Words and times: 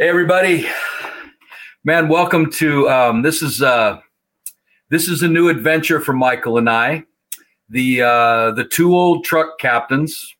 Hey 0.00 0.08
everybody, 0.08 0.64
man! 1.82 2.06
Welcome 2.06 2.52
to 2.52 2.88
um, 2.88 3.22
this 3.22 3.42
is 3.42 3.60
uh, 3.60 3.98
this 4.90 5.08
is 5.08 5.24
a 5.24 5.28
new 5.28 5.48
adventure 5.48 5.98
for 5.98 6.12
Michael 6.12 6.56
and 6.56 6.70
I, 6.70 7.02
the 7.68 8.02
uh, 8.02 8.50
the 8.52 8.62
two 8.62 8.94
old 8.94 9.24
truck 9.24 9.58
captains, 9.58 10.36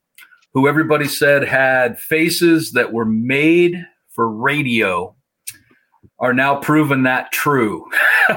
who 0.53 0.69
everybody 0.69 1.09
said 1.09 1.43
had 1.43 1.99
faces 1.99 2.71
that 2.71 2.93
were 2.93 3.03
made 3.03 3.85
for 4.07 4.31
radio, 4.31 5.13
are 6.19 6.33
now 6.33 6.55
proven 6.55 7.03
that 7.03 7.33
true. 7.33 7.85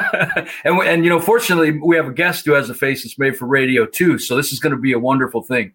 and 0.64 0.80
and 0.80 1.04
you 1.04 1.08
know, 1.08 1.20
fortunately, 1.20 1.78
we 1.78 1.94
have 1.94 2.08
a 2.08 2.12
guest 2.12 2.44
who 2.46 2.52
has 2.54 2.68
a 2.68 2.74
face 2.74 3.04
that's 3.04 3.16
made 3.16 3.36
for 3.36 3.46
radio 3.46 3.86
too. 3.86 4.18
So 4.18 4.34
this 4.34 4.52
is 4.52 4.58
going 4.58 4.74
to 4.74 4.76
be 4.76 4.92
a 4.92 4.98
wonderful 4.98 5.44
thing. 5.44 5.74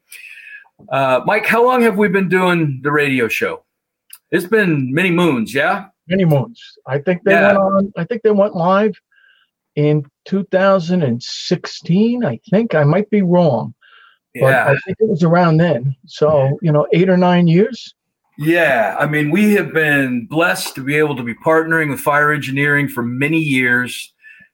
Uh, 0.90 1.22
Mike, 1.26 1.46
how 1.46 1.64
long 1.64 1.84
have 1.84 1.98
we 1.98 2.10
been 2.10 2.28
doing 2.28 2.82
the 2.84 2.92
radio 2.92 3.30
show? 3.30 3.64
It's 4.32 4.46
been 4.46 4.94
many 4.94 5.12
moons, 5.12 5.54
yeah. 5.54 5.86
Many 6.08 6.26
moons. 6.26 6.62
I 6.86 7.00
think 7.00 7.24
they 7.24 7.32
Yeah. 7.32 7.48
went 7.48 7.58
on. 7.58 7.94
I 7.98 8.04
think 8.04 8.22
they 8.24 8.32
went 8.32 8.56
live 8.56 9.00
in 9.76 10.06
2016. 10.26 12.26
I 12.26 12.40
think 12.50 12.76
I 12.76 12.84
might 12.84 13.10
be 13.10 13.22
wrong, 13.22 13.74
but 14.36 14.48
Yeah, 14.48 14.66
I 14.72 14.78
think 14.86 14.98
it 15.00 15.08
was 15.10 15.24
around 15.24 15.58
then. 15.58 15.96
So 16.06 16.58
you 16.62 16.72
know, 16.72 16.88
eight 16.94 17.10
or 17.10 17.18
nine 17.18 17.48
years. 17.48 17.94
yeah. 18.38 18.96
I 19.00 19.08
mean, 19.08 19.32
we 19.32 19.54
have 19.54 19.74
been 19.74 20.28
blessed 20.28 20.76
to 20.76 20.84
be 20.84 20.96
able 20.96 21.16
to 21.16 21.24
be 21.24 21.34
partnering 21.34 21.90
with 21.90 22.00
Fire 22.00 22.32
Engineering 22.32 22.88
for 22.88 23.04
many 23.04 23.40
years 23.40 24.14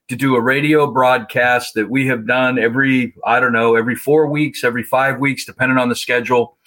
to 0.09 0.15
do 0.15 0.35
a 0.35 0.41
radio 0.41 0.91
broadcast 0.91 1.73
that 1.75 1.89
we 1.89 2.05
have 2.07 2.27
done 2.27 2.59
every 2.59 3.13
I 3.25 3.39
don't 3.39 3.53
know 3.53 3.75
every 3.75 3.95
four 3.95 4.27
weeks, 4.29 4.63
every 4.63 4.83
five 4.83 5.19
weeks, 5.19 5.45
depending 5.45 5.77
on 5.77 5.89
the 5.89 5.95
schedule. 5.95 6.57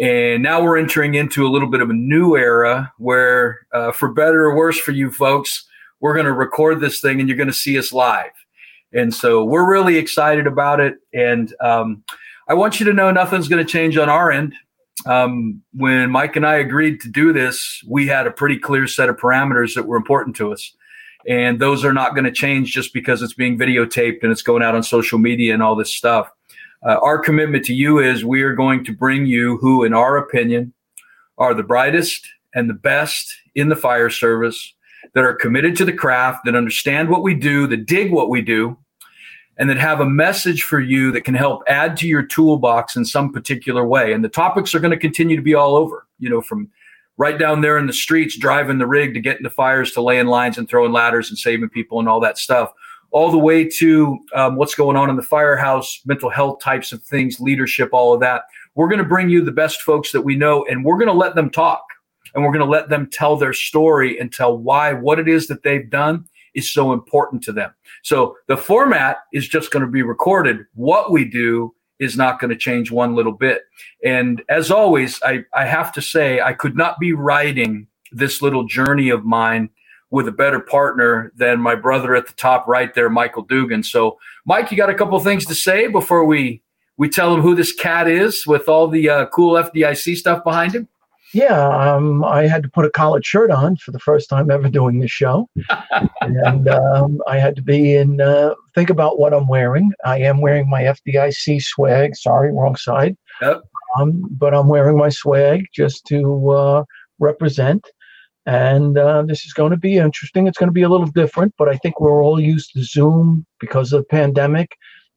And 0.00 0.42
now 0.42 0.62
we're 0.62 0.78
entering 0.78 1.14
into 1.14 1.46
a 1.46 1.50
little 1.50 1.68
bit 1.68 1.80
of 1.80 1.90
a 1.90 1.94
new 1.94 2.36
era 2.36 2.92
where, 2.98 3.66
uh, 3.72 3.90
for 3.90 4.12
better 4.12 4.44
or 4.44 4.56
worse 4.56 4.78
for 4.78 4.92
you 4.92 5.10
folks, 5.10 5.66
we're 6.00 6.14
going 6.14 6.26
to 6.26 6.32
record 6.32 6.80
this 6.80 7.00
thing 7.00 7.18
and 7.18 7.28
you're 7.28 7.36
going 7.36 7.48
to 7.48 7.52
see 7.52 7.76
us 7.78 7.92
live. 7.92 8.30
And 8.92 9.12
so 9.12 9.44
we're 9.44 9.68
really 9.68 9.96
excited 9.96 10.46
about 10.46 10.80
it. 10.80 10.98
And 11.12 11.52
um, 11.60 12.04
I 12.48 12.54
want 12.54 12.78
you 12.78 12.86
to 12.86 12.92
know 12.92 13.10
nothing's 13.10 13.48
going 13.48 13.64
to 13.64 13.70
change 13.70 13.96
on 13.96 14.08
our 14.08 14.30
end. 14.30 14.54
Um, 15.04 15.62
when 15.74 16.10
Mike 16.10 16.36
and 16.36 16.46
I 16.46 16.56
agreed 16.56 17.00
to 17.02 17.08
do 17.08 17.32
this, 17.32 17.82
we 17.86 18.06
had 18.06 18.26
a 18.26 18.30
pretty 18.30 18.58
clear 18.58 18.86
set 18.86 19.08
of 19.08 19.16
parameters 19.16 19.74
that 19.74 19.86
were 19.86 19.96
important 19.96 20.36
to 20.36 20.52
us. 20.52 20.74
And 21.28 21.60
those 21.60 21.84
are 21.84 21.92
not 21.92 22.14
going 22.14 22.24
to 22.24 22.32
change 22.32 22.72
just 22.72 22.94
because 22.94 23.20
it's 23.20 23.34
being 23.34 23.58
videotaped 23.58 24.22
and 24.22 24.32
it's 24.32 24.42
going 24.42 24.62
out 24.62 24.74
on 24.74 24.82
social 24.82 25.18
media 25.18 25.52
and 25.52 25.62
all 25.62 25.76
this 25.76 25.92
stuff. 25.92 26.30
Uh, 26.86 26.96
our 27.02 27.18
commitment 27.18 27.64
to 27.64 27.74
you 27.74 27.98
is 27.98 28.24
we 28.24 28.42
are 28.42 28.54
going 28.54 28.84
to 28.84 28.92
bring 28.92 29.26
you 29.26 29.58
who, 29.58 29.84
in 29.84 29.92
our 29.92 30.16
opinion, 30.16 30.72
are 31.36 31.54
the 31.54 31.62
brightest 31.62 32.26
and 32.54 32.70
the 32.70 32.74
best 32.74 33.32
in 33.54 33.68
the 33.68 33.76
fire 33.76 34.10
service 34.10 34.74
that 35.14 35.24
are 35.24 35.34
committed 35.34 35.76
to 35.76 35.84
the 35.84 35.92
craft, 35.92 36.44
that 36.44 36.54
understand 36.54 37.08
what 37.08 37.22
we 37.22 37.34
do, 37.34 37.66
that 37.66 37.86
dig 37.86 38.12
what 38.12 38.30
we 38.30 38.40
do, 38.42 38.76
and 39.56 39.68
that 39.68 39.76
have 39.76 40.00
a 40.00 40.08
message 40.08 40.62
for 40.62 40.78
you 40.78 41.10
that 41.10 41.22
can 41.22 41.34
help 41.34 41.62
add 41.66 41.96
to 41.96 42.06
your 42.06 42.22
toolbox 42.22 42.94
in 42.94 43.04
some 43.04 43.32
particular 43.32 43.84
way. 43.84 44.12
And 44.12 44.24
the 44.24 44.28
topics 44.28 44.74
are 44.74 44.80
going 44.80 44.92
to 44.92 44.96
continue 44.96 45.36
to 45.36 45.42
be 45.42 45.54
all 45.54 45.74
over, 45.76 46.06
you 46.18 46.30
know, 46.30 46.40
from 46.40 46.70
right 47.16 47.38
down 47.38 47.60
there 47.60 47.78
in 47.78 47.88
the 47.88 47.92
streets, 47.92 48.38
driving 48.38 48.78
the 48.78 48.86
rig 48.86 49.14
to 49.14 49.20
getting 49.20 49.42
the 49.42 49.50
fires, 49.50 49.90
to 49.92 50.00
laying 50.00 50.28
lines 50.28 50.58
and 50.58 50.68
throwing 50.68 50.92
ladders 50.92 51.28
and 51.28 51.38
saving 51.38 51.68
people 51.68 51.98
and 51.98 52.08
all 52.08 52.20
that 52.20 52.38
stuff, 52.38 52.72
all 53.10 53.30
the 53.30 53.38
way 53.38 53.68
to 53.68 54.18
um, 54.34 54.56
what's 54.56 54.74
going 54.74 54.96
on 54.96 55.10
in 55.10 55.16
the 55.16 55.22
firehouse, 55.22 56.00
mental 56.04 56.30
health 56.30 56.60
types 56.60 56.92
of 56.92 57.02
things, 57.02 57.40
leadership, 57.40 57.90
all 57.92 58.12
of 58.14 58.20
that. 58.20 58.42
We're 58.74 58.88
going 58.88 58.98
to 58.98 59.04
bring 59.04 59.28
you 59.28 59.44
the 59.44 59.52
best 59.52 59.82
folks 59.82 60.12
that 60.12 60.20
we 60.20 60.36
know, 60.36 60.64
and 60.66 60.84
we're 60.84 60.98
going 60.98 61.08
to 61.08 61.14
let 61.14 61.34
them 61.34 61.50
talk 61.50 61.84
and 62.34 62.44
we're 62.44 62.52
going 62.52 62.64
to 62.64 62.70
let 62.70 62.88
them 62.88 63.08
tell 63.10 63.36
their 63.36 63.52
story 63.52 64.18
and 64.18 64.32
tell 64.32 64.56
why 64.56 64.92
what 64.92 65.18
it 65.18 65.28
is 65.28 65.46
that 65.48 65.62
they've 65.62 65.88
done 65.88 66.26
is 66.54 66.72
so 66.72 66.92
important 66.92 67.42
to 67.44 67.52
them. 67.52 67.72
So 68.02 68.36
the 68.46 68.56
format 68.56 69.18
is 69.32 69.48
just 69.48 69.70
going 69.70 69.84
to 69.84 69.90
be 69.90 70.02
recorded. 70.02 70.58
What 70.74 71.12
we 71.12 71.24
do 71.24 71.74
is 71.98 72.16
not 72.16 72.40
going 72.40 72.50
to 72.50 72.56
change 72.56 72.90
one 72.90 73.14
little 73.14 73.32
bit. 73.32 73.62
And 74.04 74.42
as 74.48 74.70
always, 74.70 75.20
I, 75.22 75.44
I 75.54 75.64
have 75.64 75.92
to 75.92 76.02
say, 76.02 76.40
I 76.40 76.52
could 76.52 76.76
not 76.76 76.98
be 77.00 77.12
writing 77.12 77.86
this 78.12 78.40
little 78.40 78.64
journey 78.64 79.10
of 79.10 79.24
mine 79.24 79.70
with 80.10 80.28
a 80.28 80.32
better 80.32 80.60
partner 80.60 81.32
than 81.36 81.60
my 81.60 81.74
brother 81.74 82.14
at 82.14 82.26
the 82.26 82.32
top 82.32 82.66
right 82.66 82.94
there, 82.94 83.10
Michael 83.10 83.42
Dugan. 83.42 83.82
So, 83.82 84.18
Mike, 84.46 84.70
you 84.70 84.76
got 84.76 84.90
a 84.90 84.94
couple 84.94 85.18
things 85.20 85.44
to 85.46 85.54
say 85.54 85.86
before 85.86 86.24
we 86.24 86.62
we 86.96 87.08
tell 87.08 87.32
him 87.32 87.40
who 87.40 87.54
this 87.54 87.72
cat 87.72 88.08
is 88.08 88.46
with 88.46 88.68
all 88.68 88.88
the 88.88 89.08
uh, 89.08 89.26
cool 89.26 89.54
FDIC 89.54 90.16
stuff 90.16 90.42
behind 90.44 90.74
him? 90.74 90.88
Yeah, 91.34 91.68
um, 91.68 92.24
I 92.24 92.46
had 92.46 92.62
to 92.62 92.70
put 92.70 92.86
a 92.86 92.90
collared 92.90 93.24
shirt 93.24 93.50
on 93.50 93.76
for 93.76 93.90
the 93.90 93.98
first 93.98 94.30
time 94.30 94.50
ever 94.50 94.68
doing 94.68 94.98
this 94.98 95.10
show, 95.10 95.46
and 96.22 96.68
um, 96.68 97.20
I 97.26 97.38
had 97.38 97.54
to 97.56 97.62
be 97.62 97.94
in. 97.94 98.20
Uh, 98.20 98.54
think 98.74 98.88
about 98.88 99.18
what 99.18 99.34
I'm 99.34 99.46
wearing. 99.46 99.92
I 100.06 100.20
am 100.20 100.40
wearing 100.40 100.70
my 100.70 100.84
FDIC 100.84 101.62
swag. 101.62 102.16
Sorry, 102.16 102.50
wrong 102.50 102.76
side. 102.76 103.16
Yep. 103.42 103.60
Um, 103.98 104.22
but 104.30 104.54
I'm 104.54 104.68
wearing 104.68 104.96
my 104.96 105.10
swag 105.10 105.66
just 105.72 106.06
to 106.06 106.50
uh, 106.50 106.84
represent. 107.18 107.86
And 108.48 108.96
uh, 108.96 109.24
this 109.26 109.44
is 109.44 109.52
going 109.52 109.72
to 109.72 109.76
be 109.76 109.98
interesting. 109.98 110.46
It's 110.46 110.56
going 110.56 110.70
to 110.70 110.72
be 110.72 110.82
a 110.82 110.88
little 110.88 111.06
different, 111.06 111.52
but 111.58 111.68
I 111.68 111.76
think 111.76 112.00
we're 112.00 112.24
all 112.24 112.40
used 112.40 112.72
to 112.72 112.82
Zoom 112.82 113.44
because 113.60 113.92
of 113.92 114.00
the 114.00 114.06
pandemic 114.06 114.74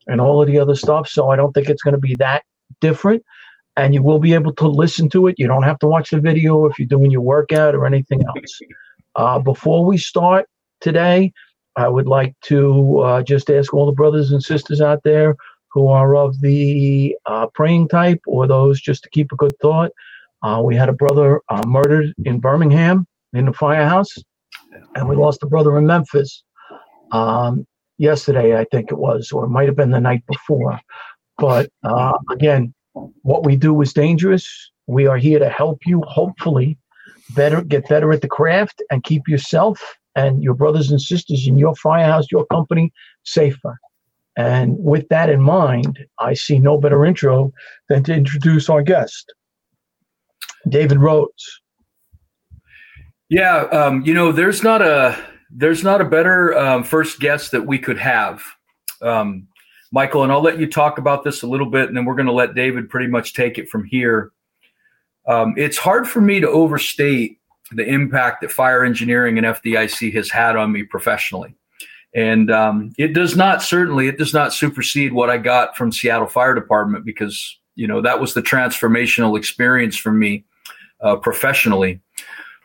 and 0.07 0.19
all 0.19 0.41
of 0.41 0.49
the 0.49 0.59
other 0.59 0.75
stuff. 0.75 1.07
So 1.07 1.29
I 1.29 1.37
don't 1.37 1.53
think 1.53 1.69
it's 1.69 1.81
going 1.81 1.93
to 1.93 1.99
be 1.99 2.13
that 2.19 2.43
different 2.81 3.23
and 3.77 3.93
you 3.93 4.03
will 4.03 4.19
be 4.19 4.33
able 4.33 4.53
to 4.55 4.67
listen 4.67 5.07
to 5.11 5.27
it. 5.27 5.35
You 5.39 5.47
don't 5.47 5.63
have 5.63 5.79
to 5.79 5.87
watch 5.87 6.09
the 6.09 6.19
video 6.19 6.65
if 6.65 6.77
you're 6.77 6.89
doing 6.89 7.09
your 7.09 7.21
workout 7.21 7.73
or 7.73 7.85
anything 7.85 8.21
else. 8.23 8.59
Uh, 9.17 9.37
before 9.37 9.83
we 9.83 9.97
start 9.97 10.45
today, 10.79 11.33
I 11.75 11.89
would 11.89 12.07
like 12.07 12.33
to 12.43 12.99
uh, 12.99 13.21
just 13.21 13.51
ask 13.51 13.73
all 13.73 13.85
the 13.85 13.91
brothers 13.91 14.31
and 14.31 14.41
sisters 14.41 14.79
out 14.79 15.03
there 15.03 15.35
who 15.73 15.89
are 15.89 16.15
of 16.15 16.39
the 16.39 17.13
uh, 17.25 17.47
praying 17.53 17.89
type 17.89 18.21
or 18.25 18.47
those 18.47 18.79
just 18.79 19.03
to 19.03 19.09
keep 19.09 19.33
a 19.33 19.35
good 19.35 19.51
thought. 19.61 19.91
Uh, 20.43 20.61
we 20.63 20.77
had 20.77 20.87
a 20.87 20.93
brother 20.93 21.41
uh, 21.49 21.61
murdered 21.67 22.13
in 22.23 22.39
Birmingham 22.39 23.05
in 23.33 23.45
the 23.45 23.53
firehouse, 23.53 24.13
and 24.95 25.07
we 25.07 25.15
lost 25.15 25.43
a 25.43 25.47
brother 25.47 25.77
in 25.77 25.85
Memphis 25.85 26.43
um, 27.11 27.65
yesterday, 27.97 28.57
I 28.57 28.65
think 28.65 28.91
it 28.91 28.97
was, 28.97 29.31
or 29.31 29.45
it 29.45 29.49
might 29.49 29.67
have 29.67 29.75
been 29.75 29.91
the 29.91 29.99
night 29.99 30.23
before. 30.27 30.79
But 31.37 31.69
uh, 31.83 32.17
again, 32.31 32.73
what 32.93 33.45
we 33.45 33.55
do 33.55 33.79
is 33.81 33.93
dangerous. 33.93 34.71
We 34.87 35.07
are 35.07 35.17
here 35.17 35.39
to 35.39 35.49
help 35.49 35.79
you, 35.85 36.01
hopefully, 36.07 36.77
better 37.35 37.61
get 37.61 37.87
better 37.87 38.11
at 38.11 38.21
the 38.21 38.27
craft 38.27 38.81
and 38.91 39.03
keep 39.03 39.27
yourself 39.27 39.81
and 40.15 40.43
your 40.43 40.53
brothers 40.53 40.91
and 40.91 41.01
sisters 41.01 41.47
in 41.47 41.57
your 41.57 41.75
firehouse, 41.75 42.25
your 42.31 42.45
company, 42.47 42.91
safer. 43.23 43.79
And 44.37 44.75
with 44.77 45.07
that 45.09 45.29
in 45.29 45.41
mind, 45.41 46.05
I 46.19 46.33
see 46.33 46.59
no 46.59 46.77
better 46.77 47.05
intro 47.05 47.51
than 47.89 48.03
to 48.03 48.13
introduce 48.13 48.69
our 48.69 48.81
guest, 48.81 49.33
David 50.67 50.97
Rhodes. 50.97 51.60
Yeah, 53.31 53.61
um, 53.71 54.01
you 54.01 54.13
know, 54.13 54.33
there's 54.33 54.61
not 54.61 54.81
a 54.81 55.17
there's 55.49 55.85
not 55.85 56.01
a 56.01 56.05
better 56.05 56.57
um, 56.57 56.83
first 56.83 57.21
guest 57.21 57.51
that 57.51 57.65
we 57.65 57.79
could 57.79 57.97
have, 57.97 58.43
um, 59.01 59.47
Michael. 59.93 60.23
And 60.23 60.33
I'll 60.33 60.41
let 60.41 60.59
you 60.59 60.67
talk 60.67 60.97
about 60.97 61.23
this 61.23 61.41
a 61.41 61.47
little 61.47 61.69
bit, 61.69 61.87
and 61.87 61.95
then 61.95 62.03
we're 62.03 62.15
going 62.15 62.25
to 62.25 62.33
let 62.33 62.55
David 62.55 62.89
pretty 62.89 63.07
much 63.07 63.33
take 63.33 63.57
it 63.57 63.69
from 63.69 63.85
here. 63.85 64.33
Um, 65.29 65.53
it's 65.55 65.77
hard 65.77 66.09
for 66.09 66.19
me 66.19 66.41
to 66.41 66.49
overstate 66.49 67.37
the 67.71 67.87
impact 67.87 68.41
that 68.41 68.51
fire 68.51 68.83
engineering 68.83 69.37
and 69.37 69.47
FDIC 69.47 70.13
has 70.13 70.29
had 70.29 70.57
on 70.57 70.73
me 70.73 70.83
professionally, 70.83 71.55
and 72.13 72.51
um, 72.51 72.91
it 72.97 73.13
does 73.13 73.37
not 73.37 73.61
certainly 73.61 74.09
it 74.09 74.17
does 74.17 74.33
not 74.33 74.53
supersede 74.53 75.13
what 75.13 75.29
I 75.29 75.37
got 75.37 75.77
from 75.77 75.93
Seattle 75.93 76.27
Fire 76.27 76.53
Department 76.53 77.05
because 77.05 77.59
you 77.75 77.87
know 77.87 78.01
that 78.01 78.19
was 78.19 78.33
the 78.33 78.41
transformational 78.41 79.37
experience 79.37 79.95
for 79.95 80.11
me 80.11 80.43
uh, 80.99 81.15
professionally. 81.15 82.01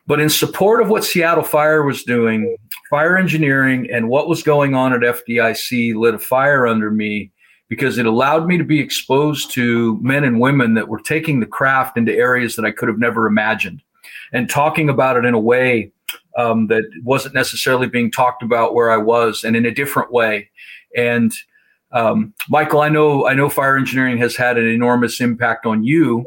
But 0.06 0.20
in 0.20 0.28
support 0.28 0.80
of 0.80 0.88
what 0.88 1.04
Seattle 1.04 1.42
Fire 1.42 1.82
was 1.82 2.04
doing, 2.04 2.56
fire 2.88 3.16
engineering 3.16 3.88
and 3.90 4.08
what 4.08 4.28
was 4.28 4.42
going 4.42 4.74
on 4.74 4.92
at 4.92 5.00
FDIC 5.00 5.96
lit 5.96 6.14
a 6.14 6.18
fire 6.18 6.66
under 6.66 6.90
me 6.90 7.32
because 7.68 7.98
it 7.98 8.06
allowed 8.06 8.46
me 8.46 8.56
to 8.56 8.64
be 8.64 8.78
exposed 8.78 9.50
to 9.52 9.98
men 10.00 10.22
and 10.22 10.38
women 10.38 10.74
that 10.74 10.88
were 10.88 11.00
taking 11.00 11.40
the 11.40 11.46
craft 11.46 11.96
into 11.96 12.14
areas 12.14 12.54
that 12.54 12.64
I 12.64 12.70
could 12.70 12.88
have 12.88 12.98
never 12.98 13.26
imagined 13.26 13.82
and 14.32 14.48
talking 14.48 14.88
about 14.88 15.16
it 15.16 15.24
in 15.24 15.34
a 15.34 15.40
way 15.40 15.90
um, 16.36 16.68
that 16.68 16.84
wasn't 17.02 17.34
necessarily 17.34 17.88
being 17.88 18.10
talked 18.10 18.42
about 18.42 18.74
where 18.74 18.90
I 18.90 18.96
was 18.96 19.42
and 19.42 19.56
in 19.56 19.66
a 19.66 19.70
different 19.70 20.12
way. 20.12 20.50
And 20.96 21.32
um, 21.92 22.34
Michael, 22.48 22.80
I 22.80 22.88
know 22.88 23.26
I 23.26 23.34
know 23.34 23.48
fire 23.48 23.76
engineering 23.76 24.18
has 24.18 24.36
had 24.36 24.58
an 24.58 24.68
enormous 24.68 25.20
impact 25.20 25.66
on 25.66 25.84
you, 25.84 26.26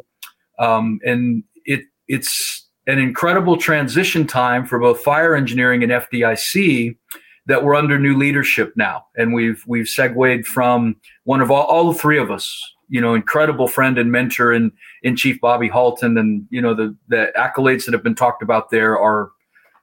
um, 0.58 1.00
and 1.06 1.44
it 1.66 1.82
it's 2.08 2.59
an 2.90 3.00
incredible 3.00 3.58
transition 3.58 4.26
time 4.28 4.66
for 4.66 4.80
both 4.80 5.02
fire 5.02 5.36
engineering 5.36 5.84
and 5.84 5.92
FDIC 5.92 6.98
that 7.46 7.64
we're 7.64 7.76
under 7.76 7.98
new 7.98 8.16
leadership 8.16 8.74
now, 8.76 9.06
and 9.16 9.34
we've 9.34 9.64
we've 9.68 9.88
segued 9.88 10.46
from 10.46 10.96
one 11.24 11.42
of 11.42 11.52
all, 11.52 11.64
all 11.64 11.94
three 11.94 12.20
of 12.20 12.30
us, 12.32 12.60
you 12.90 13.02
know, 13.02 13.14
incredible 13.14 13.68
friend 13.68 13.98
and 13.98 14.12
mentor 14.12 14.52
in 14.52 14.72
in 15.04 15.16
Chief 15.16 15.40
Bobby 15.42 15.70
Halton, 15.70 16.18
and 16.18 16.46
you 16.50 16.62
know 16.62 16.74
the 16.74 16.96
the 17.08 17.32
accolades 17.38 17.86
that 17.86 17.94
have 17.94 18.04
been 18.04 18.16
talked 18.16 18.44
about 18.44 18.70
there 18.70 19.00
are 19.00 19.32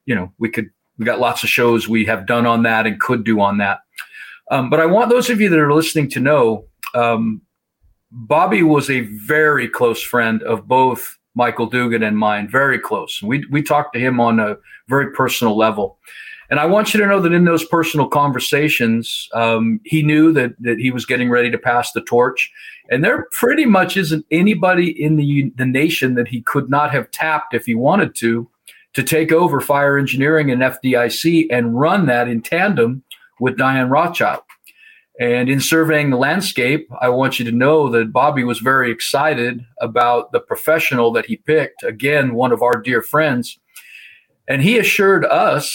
you 0.06 0.14
know, 0.14 0.32
we 0.38 0.48
could 0.48 0.70
we 0.98 1.04
got 1.04 1.20
lots 1.20 1.42
of 1.42 1.50
shows 1.50 1.86
we 1.86 2.06
have 2.06 2.26
done 2.26 2.46
on 2.46 2.62
that 2.62 2.86
and 2.86 2.98
could 2.98 3.24
do 3.24 3.40
on 3.40 3.58
that. 3.58 3.80
Um, 4.50 4.70
but 4.70 4.80
I 4.80 4.86
want 4.86 5.10
those 5.10 5.28
of 5.28 5.40
you 5.40 5.50
that 5.50 5.58
are 5.58 5.74
listening 5.74 6.08
to 6.10 6.20
know 6.20 6.66
um, 6.94 7.42
Bobby 8.10 8.62
was 8.62 8.88
a 8.88 9.00
very 9.00 9.68
close 9.68 10.00
friend 10.00 10.42
of 10.44 10.66
both 10.66 11.18
Michael 11.36 11.66
Dugan 11.66 12.02
and 12.02 12.18
mine, 12.18 12.48
very 12.48 12.78
close. 12.78 13.22
We 13.22 13.46
we 13.50 13.62
talked 13.62 13.92
to 13.94 14.00
him 14.00 14.18
on 14.18 14.40
a 14.40 14.56
very 14.88 15.12
personal 15.12 15.56
level. 15.56 15.98
And 16.48 16.60
I 16.60 16.66
want 16.66 16.94
you 16.94 17.00
to 17.00 17.06
know 17.06 17.20
that 17.20 17.32
in 17.32 17.44
those 17.44 17.64
personal 17.64 18.08
conversations, 18.08 19.28
um, 19.34 19.80
he 19.84 20.02
knew 20.02 20.32
that 20.32 20.54
that 20.60 20.78
he 20.78 20.90
was 20.90 21.04
getting 21.04 21.30
ready 21.30 21.50
to 21.50 21.58
pass 21.58 21.92
the 21.92 22.00
torch. 22.00 22.50
And 22.90 23.04
there 23.04 23.26
pretty 23.32 23.66
much 23.66 23.96
isn't 23.96 24.24
anybody 24.30 24.90
in 25.02 25.16
the 25.16 25.52
the 25.56 25.66
nation 25.66 26.14
that 26.14 26.28
he 26.28 26.40
could 26.42 26.70
not 26.70 26.90
have 26.92 27.10
tapped 27.10 27.52
if 27.52 27.66
he 27.66 27.74
wanted 27.74 28.14
to, 28.16 28.48
to 28.94 29.02
take 29.02 29.30
over 29.30 29.60
fire 29.60 29.98
engineering 29.98 30.50
and 30.50 30.62
FDIC 30.62 31.48
and 31.50 31.78
run 31.78 32.06
that 32.06 32.28
in 32.28 32.40
tandem 32.40 33.02
with 33.40 33.58
Diane 33.58 33.90
Rothschild. 33.90 34.42
And 35.18 35.48
in 35.48 35.60
surveying 35.60 36.10
the 36.10 36.18
landscape, 36.18 36.88
I 37.00 37.08
want 37.08 37.38
you 37.38 37.44
to 37.46 37.52
know 37.52 37.88
that 37.90 38.12
Bobby 38.12 38.44
was 38.44 38.58
very 38.58 38.90
excited 38.90 39.64
about 39.80 40.32
the 40.32 40.40
professional 40.40 41.10
that 41.12 41.24
he 41.24 41.36
picked. 41.36 41.82
Again, 41.82 42.34
one 42.34 42.52
of 42.52 42.62
our 42.62 42.80
dear 42.80 43.00
friends. 43.00 43.58
And 44.46 44.60
he 44.60 44.78
assured 44.78 45.24
us 45.24 45.74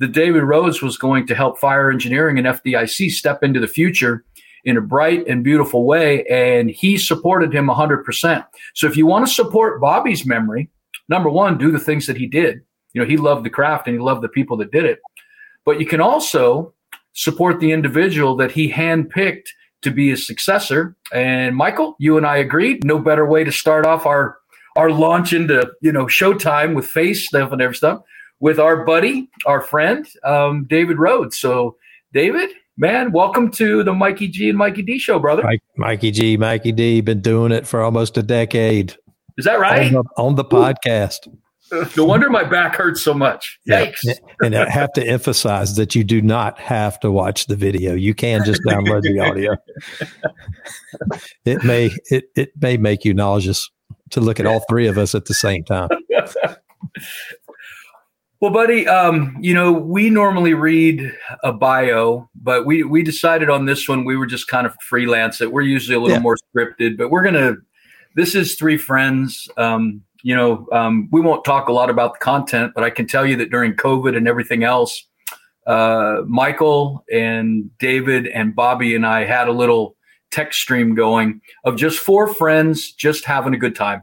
that 0.00 0.12
David 0.12 0.42
Rhodes 0.42 0.80
was 0.80 0.96
going 0.96 1.26
to 1.26 1.34
help 1.34 1.58
fire 1.58 1.90
engineering 1.90 2.38
and 2.38 2.46
FDIC 2.46 3.10
step 3.10 3.42
into 3.42 3.60
the 3.60 3.68
future 3.68 4.24
in 4.64 4.76
a 4.76 4.80
bright 4.80 5.26
and 5.28 5.44
beautiful 5.44 5.84
way. 5.84 6.24
And 6.24 6.70
he 6.70 6.96
supported 6.96 7.54
him 7.54 7.66
100%. 7.66 8.46
So 8.74 8.86
if 8.86 8.96
you 8.96 9.06
want 9.06 9.26
to 9.26 9.32
support 9.32 9.80
Bobby's 9.80 10.24
memory, 10.24 10.70
number 11.08 11.28
one, 11.28 11.58
do 11.58 11.70
the 11.70 11.78
things 11.78 12.06
that 12.06 12.16
he 12.16 12.26
did. 12.26 12.60
You 12.94 13.02
know, 13.02 13.06
he 13.06 13.18
loved 13.18 13.44
the 13.44 13.50
craft 13.50 13.86
and 13.86 13.94
he 13.94 14.00
loved 14.00 14.22
the 14.22 14.28
people 14.28 14.56
that 14.58 14.72
did 14.72 14.86
it. 14.86 14.98
But 15.64 15.78
you 15.78 15.86
can 15.86 16.00
also 16.00 16.72
support 17.18 17.58
the 17.58 17.72
individual 17.72 18.36
that 18.36 18.52
he 18.52 18.70
handpicked 18.70 19.48
to 19.82 19.90
be 19.90 20.08
his 20.10 20.24
successor. 20.24 20.94
And 21.12 21.56
Michael, 21.56 21.96
you 21.98 22.16
and 22.16 22.24
I 22.24 22.36
agreed, 22.36 22.84
no 22.84 23.00
better 23.00 23.26
way 23.26 23.42
to 23.42 23.52
start 23.52 23.84
off 23.86 24.06
our 24.06 24.38
our 24.76 24.90
launch 24.90 25.32
into 25.32 25.68
you 25.80 25.90
know 25.90 26.06
Showtime 26.06 26.74
with 26.76 26.86
face 26.86 27.26
stuff 27.26 27.50
and 27.50 27.60
every 27.60 27.74
stuff 27.74 28.02
with 28.38 28.60
our 28.60 28.84
buddy, 28.84 29.28
our 29.46 29.60
friend, 29.60 30.06
um, 30.22 30.64
David 30.68 30.98
Rhodes. 30.98 31.36
So, 31.36 31.76
David, 32.12 32.50
man, 32.76 33.10
welcome 33.10 33.50
to 33.52 33.82
the 33.82 33.92
Mikey 33.92 34.28
G 34.28 34.48
and 34.48 34.56
Mikey 34.56 34.82
D 34.82 35.00
show, 35.00 35.18
brother. 35.18 35.42
Mike, 35.42 35.62
Mikey 35.76 36.12
G, 36.12 36.36
Mikey 36.36 36.70
D, 36.70 37.00
been 37.00 37.20
doing 37.20 37.50
it 37.50 37.66
for 37.66 37.82
almost 37.82 38.16
a 38.16 38.22
decade. 38.22 38.94
Is 39.36 39.44
that 39.44 39.58
right? 39.58 39.92
On 39.92 40.04
the, 40.04 40.22
on 40.22 40.34
the 40.36 40.44
podcast. 40.44 41.28
No 41.96 42.04
wonder 42.04 42.30
my 42.30 42.44
back 42.44 42.76
hurts 42.76 43.02
so 43.02 43.14
much. 43.14 43.58
Thanks. 43.66 44.02
Yeah. 44.04 44.14
And 44.40 44.54
I 44.54 44.70
have 44.70 44.92
to 44.94 45.06
emphasize 45.06 45.76
that 45.76 45.94
you 45.94 46.04
do 46.04 46.22
not 46.22 46.58
have 46.58 46.98
to 47.00 47.10
watch 47.10 47.46
the 47.46 47.56
video. 47.56 47.94
You 47.94 48.14
can 48.14 48.44
just 48.44 48.62
download 48.62 49.02
the 49.02 49.18
audio. 49.20 49.56
It 51.44 51.64
may 51.64 51.90
it, 52.10 52.24
it 52.36 52.52
may 52.60 52.76
make 52.76 53.04
you 53.04 53.14
nauseous 53.14 53.68
to 54.10 54.20
look 54.20 54.40
at 54.40 54.46
all 54.46 54.60
three 54.68 54.86
of 54.86 54.98
us 54.98 55.14
at 55.14 55.26
the 55.26 55.34
same 55.34 55.64
time. 55.64 55.88
Well, 58.40 58.52
buddy, 58.52 58.86
um, 58.86 59.36
you 59.40 59.52
know, 59.52 59.72
we 59.72 60.10
normally 60.10 60.54
read 60.54 61.12
a 61.42 61.52
bio, 61.52 62.30
but 62.36 62.66
we 62.66 62.84
we 62.84 63.02
decided 63.02 63.50
on 63.50 63.64
this 63.64 63.88
one 63.88 64.04
we 64.04 64.16
were 64.16 64.26
just 64.26 64.46
kind 64.46 64.64
of 64.64 64.76
freelance 64.88 65.40
it. 65.40 65.50
We're 65.50 65.62
usually 65.62 65.96
a 65.96 66.00
little 66.00 66.18
yeah. 66.18 66.22
more 66.22 66.36
scripted, 66.54 66.96
but 66.96 67.10
we're 67.10 67.24
gonna. 67.24 67.56
This 68.14 68.36
is 68.36 68.54
three 68.54 68.78
friends. 68.78 69.48
Um, 69.56 70.02
you 70.22 70.34
know, 70.34 70.66
um, 70.72 71.08
we 71.12 71.20
won't 71.20 71.44
talk 71.44 71.68
a 71.68 71.72
lot 71.72 71.90
about 71.90 72.14
the 72.14 72.18
content, 72.18 72.72
but 72.74 72.84
I 72.84 72.90
can 72.90 73.06
tell 73.06 73.26
you 73.26 73.36
that 73.36 73.50
during 73.50 73.74
COVID 73.74 74.16
and 74.16 74.26
everything 74.26 74.64
else, 74.64 75.04
uh, 75.66 76.22
Michael 76.26 77.04
and 77.12 77.70
David 77.78 78.26
and 78.28 78.54
Bobby 78.54 78.94
and 78.94 79.06
I 79.06 79.24
had 79.24 79.48
a 79.48 79.52
little 79.52 79.96
text 80.30 80.60
stream 80.60 80.94
going 80.94 81.40
of 81.64 81.76
just 81.76 81.98
four 81.98 82.32
friends 82.32 82.92
just 82.92 83.24
having 83.24 83.54
a 83.54 83.58
good 83.58 83.74
time 83.74 84.02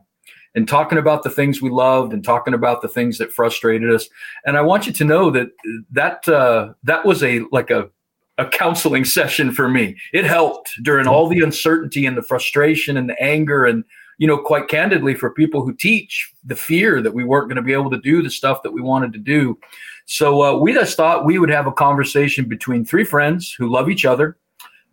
and 0.56 0.68
talking 0.68 0.98
about 0.98 1.24
the 1.24 1.30
things 1.30 1.62
we 1.62 1.70
loved 1.70 2.14
and 2.14 2.24
talking 2.24 2.54
about 2.54 2.82
the 2.82 2.88
things 2.88 3.18
that 3.18 3.32
frustrated 3.32 3.94
us. 3.94 4.08
And 4.46 4.58
I 4.58 4.62
want 4.62 4.88
you 4.88 4.94
to 4.94 5.04
know 5.04 5.30
that 5.32 5.50
that 5.92 6.28
uh, 6.28 6.74
that 6.84 7.06
was 7.06 7.24
a 7.24 7.42
like 7.52 7.70
a 7.70 7.90
a 8.38 8.48
counseling 8.48 9.06
session 9.18 9.52
for 9.52 9.68
me. 9.68 9.98
It 10.14 10.26
helped 10.26 10.72
during 10.84 11.08
all 11.08 11.28
the 11.28 11.42
uncertainty 11.42 12.06
and 12.06 12.18
the 12.18 12.24
frustration 12.24 12.98
and 12.98 13.10
the 13.10 13.22
anger 13.22 13.66
and 13.66 13.84
you 14.18 14.28
know 14.28 14.38
quite 14.38 14.68
candidly 14.68 15.14
for 15.14 15.32
people 15.32 15.64
who 15.64 15.74
teach 15.74 16.32
the 16.44 16.56
fear 16.56 17.02
that 17.02 17.14
we 17.14 17.24
weren't 17.24 17.48
going 17.48 17.58
to 17.58 17.62
be 17.62 17.74
able 17.74 17.92
to 17.92 18.02
do 18.02 18.22
the 18.22 18.30
stuff 18.30 18.64
that 18.64 18.72
we 18.72 18.82
wanted 18.82 19.14
to 19.14 19.20
do. 19.20 19.58
So 20.06 20.44
uh, 20.44 20.58
we 20.58 20.74
just 20.74 20.96
thought 20.98 21.26
we 21.26 21.40
would 21.40 21.50
have 21.50 21.68
a 21.68 21.72
conversation 21.72 22.46
between 22.46 22.86
three 22.86 23.04
friends 23.04 23.54
who 23.58 23.72
love 23.72 23.90
each 23.90 24.06
other, 24.06 24.38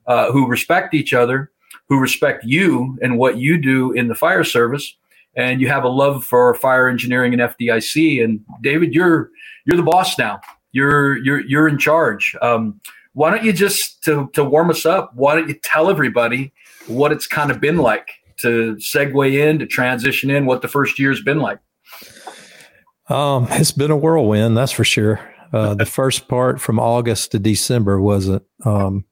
uh, 0.06 0.32
who 0.32 0.46
respect 0.46 0.94
each 0.94 1.12
other, 1.12 1.50
who 1.88 2.00
respect 2.00 2.44
you 2.44 2.98
and 3.02 3.18
what 3.18 3.36
you 3.36 3.60
do 3.60 3.92
in 3.92 4.08
the 4.08 4.14
fire 4.14 4.44
service 4.44 4.96
and 5.34 5.60
you 5.60 5.68
have 5.68 5.84
a 5.84 5.88
love 5.88 6.24
for 6.24 6.54
fire 6.54 6.88
engineering 6.88 7.32
and 7.32 7.42
FDIC. 7.42 8.22
And 8.22 8.40
David, 8.62 8.94
you're 8.94 9.30
you're 9.64 9.76
the 9.76 9.82
boss 9.82 10.18
now. 10.18 10.40
You're 10.72 11.18
you're 11.18 11.40
you're 11.40 11.68
in 11.68 11.78
charge. 11.78 12.36
Um, 12.42 12.80
why 13.14 13.30
don't 13.30 13.44
you 13.44 13.52
just 13.52 14.02
to 14.04 14.28
to 14.34 14.44
warm 14.44 14.70
us 14.70 14.86
up? 14.86 15.12
Why 15.14 15.34
don't 15.34 15.48
you 15.48 15.58
tell 15.62 15.90
everybody 15.90 16.52
what 16.86 17.12
it's 17.12 17.26
kind 17.26 17.50
of 17.50 17.60
been 17.60 17.78
like 17.78 18.08
to 18.42 18.76
segue 18.76 19.32
in 19.32 19.58
to 19.58 19.66
transition 19.66 20.30
in? 20.30 20.46
What 20.46 20.62
the 20.62 20.68
first 20.68 20.98
year's 20.98 21.22
been 21.22 21.40
like? 21.40 21.58
Um, 23.08 23.46
it's 23.50 23.72
been 23.72 23.90
a 23.90 23.96
whirlwind, 23.96 24.56
that's 24.56 24.72
for 24.72 24.84
sure. 24.84 25.20
Uh, 25.52 25.74
the 25.74 25.86
first 25.86 26.28
part 26.28 26.60
from 26.60 26.78
August 26.78 27.32
to 27.32 27.38
December 27.38 28.00
wasn't 28.00 28.42
um, 28.64 29.04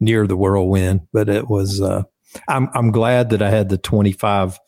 near 0.00 0.26
the 0.26 0.36
whirlwind, 0.36 1.02
but 1.12 1.28
it 1.28 1.48
was. 1.48 1.80
Uh, 1.80 2.02
I'm 2.48 2.68
I'm 2.74 2.92
glad 2.92 3.30
that 3.30 3.42
I 3.42 3.50
had 3.50 3.68
the 3.68 3.78
25 3.78 4.58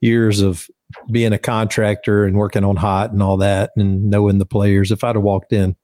years 0.00 0.40
of 0.40 0.68
being 1.10 1.32
a 1.32 1.38
contractor 1.38 2.24
and 2.24 2.36
working 2.36 2.64
on 2.64 2.76
hot 2.76 3.12
and 3.12 3.22
all 3.22 3.38
that 3.38 3.70
and 3.76 4.10
knowing 4.10 4.38
the 4.38 4.46
players. 4.46 4.90
If 4.90 5.04
I'd 5.04 5.16
have 5.16 5.24
walked 5.24 5.52
in 5.52 5.76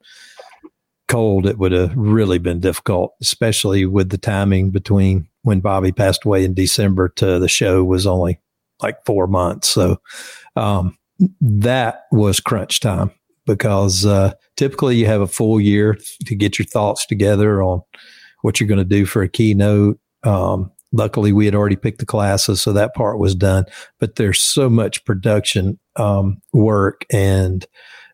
cold, 1.08 1.46
it 1.46 1.58
would 1.58 1.72
have 1.72 1.92
really 1.96 2.38
been 2.38 2.60
difficult, 2.60 3.14
especially 3.20 3.86
with 3.86 4.10
the 4.10 4.18
timing 4.18 4.70
between 4.70 5.28
when 5.44 5.60
Bobby 5.60 5.92
passed 5.92 6.24
away 6.24 6.44
in 6.44 6.54
December 6.54 7.10
to 7.10 7.38
the 7.38 7.48
show 7.48 7.84
was 7.84 8.06
only 8.06 8.40
like 8.82 8.96
four 9.06 9.26
months. 9.26 9.68
So 9.68 10.00
um, 10.56 10.98
that 11.40 12.06
was 12.10 12.40
crunch 12.40 12.80
time 12.80 13.12
because 13.46 14.04
uh, 14.04 14.32
typically 14.56 14.96
you 14.96 15.06
have 15.06 15.20
a 15.20 15.26
full 15.26 15.60
year 15.60 15.96
to 16.26 16.34
get 16.34 16.58
your 16.58 16.66
thoughts 16.66 17.06
together 17.06 17.62
on 17.62 17.82
what 18.42 18.58
you're 18.58 18.68
going 18.68 18.78
to 18.78 18.84
do 18.84 19.06
for 19.06 19.22
a 19.22 19.28
keynote. 19.28 19.98
Um, 20.24 20.72
luckily 20.92 21.32
we 21.32 21.44
had 21.44 21.54
already 21.54 21.76
picked 21.76 21.98
the 21.98 22.06
classes 22.06 22.62
so 22.62 22.72
that 22.72 22.94
part 22.94 23.18
was 23.18 23.34
done 23.34 23.64
but 23.98 24.14
there's 24.14 24.40
so 24.40 24.70
much 24.70 25.04
production 25.04 25.78
um, 25.96 26.40
work 26.52 27.04
and 27.12 27.66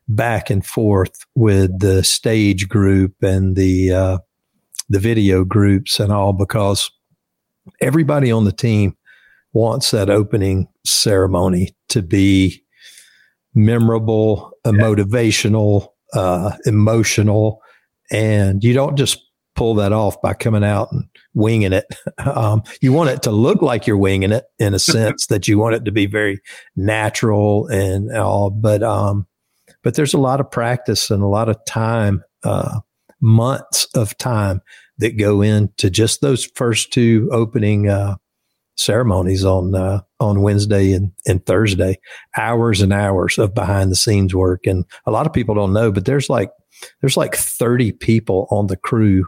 back 0.07 0.49
and 0.49 0.65
forth 0.65 1.25
with 1.35 1.79
the 1.79 2.03
stage 2.03 2.67
group 2.67 3.13
and 3.21 3.55
the 3.55 3.91
uh, 3.91 4.17
the 4.89 4.99
video 4.99 5.45
groups 5.45 5.99
and 5.99 6.11
all 6.11 6.33
because 6.33 6.91
everybody 7.79 8.31
on 8.31 8.45
the 8.45 8.51
team 8.51 8.95
wants 9.53 9.91
that 9.91 10.09
opening 10.09 10.67
ceremony 10.85 11.75
to 11.89 12.01
be 12.01 12.63
memorable 13.53 14.51
uh, 14.63 14.71
motivational 14.71 15.89
uh, 16.13 16.51
emotional 16.65 17.61
and 18.11 18.63
you 18.63 18.73
don't 18.73 18.97
just 18.97 19.25
pull 19.55 19.75
that 19.75 19.91
off 19.91 20.21
by 20.21 20.33
coming 20.33 20.63
out 20.63 20.91
and 20.91 21.05
winging 21.33 21.73
it. 21.73 21.85
Um, 22.21 22.61
you 22.81 22.93
want 22.93 23.09
it 23.09 23.23
to 23.23 23.31
look 23.31 23.63
like 23.63 23.87
you're 23.87 23.97
winging 23.97 24.31
it 24.31 24.45
in 24.59 24.75
a 24.75 24.79
sense 24.93 25.25
that 25.27 25.47
you 25.47 25.57
want 25.57 25.73
it 25.75 25.85
to 25.85 25.91
be 25.91 26.05
very 26.05 26.39
natural 26.75 27.67
and 27.67 28.15
all, 28.15 28.51
but, 28.51 28.83
um, 28.83 29.25
but 29.83 29.95
there's 29.95 30.13
a 30.13 30.19
lot 30.19 30.39
of 30.39 30.51
practice 30.51 31.09
and 31.09 31.23
a 31.23 31.27
lot 31.27 31.49
of 31.49 31.57
time, 31.65 32.23
uh, 32.43 32.79
months 33.21 33.87
of 33.95 34.15
time 34.19 34.61
that 35.01 35.17
go 35.17 35.41
into 35.41 35.89
just 35.89 36.21
those 36.21 36.45
first 36.55 36.91
two 36.91 37.29
opening, 37.31 37.89
uh, 37.89 38.15
ceremonies 38.77 39.45
on, 39.45 39.75
uh, 39.75 40.01
on 40.19 40.41
Wednesday 40.41 40.93
and, 40.93 41.11
and 41.27 41.45
Thursday, 41.45 41.99
hours 42.37 42.81
and 42.81 42.93
hours 42.93 43.37
of 43.37 43.53
behind 43.53 43.91
the 43.91 43.95
scenes 43.95 44.33
work. 44.33 44.65
And 44.65 44.85
a 45.05 45.11
lot 45.11 45.27
of 45.27 45.33
people 45.33 45.53
don't 45.53 45.73
know, 45.73 45.91
but 45.91 46.05
there's 46.05 46.29
like, 46.29 46.51
there's 47.01 47.17
like 47.17 47.35
30 47.35 47.91
people 47.91 48.47
on 48.49 48.67
the 48.67 48.77
crew 48.77 49.25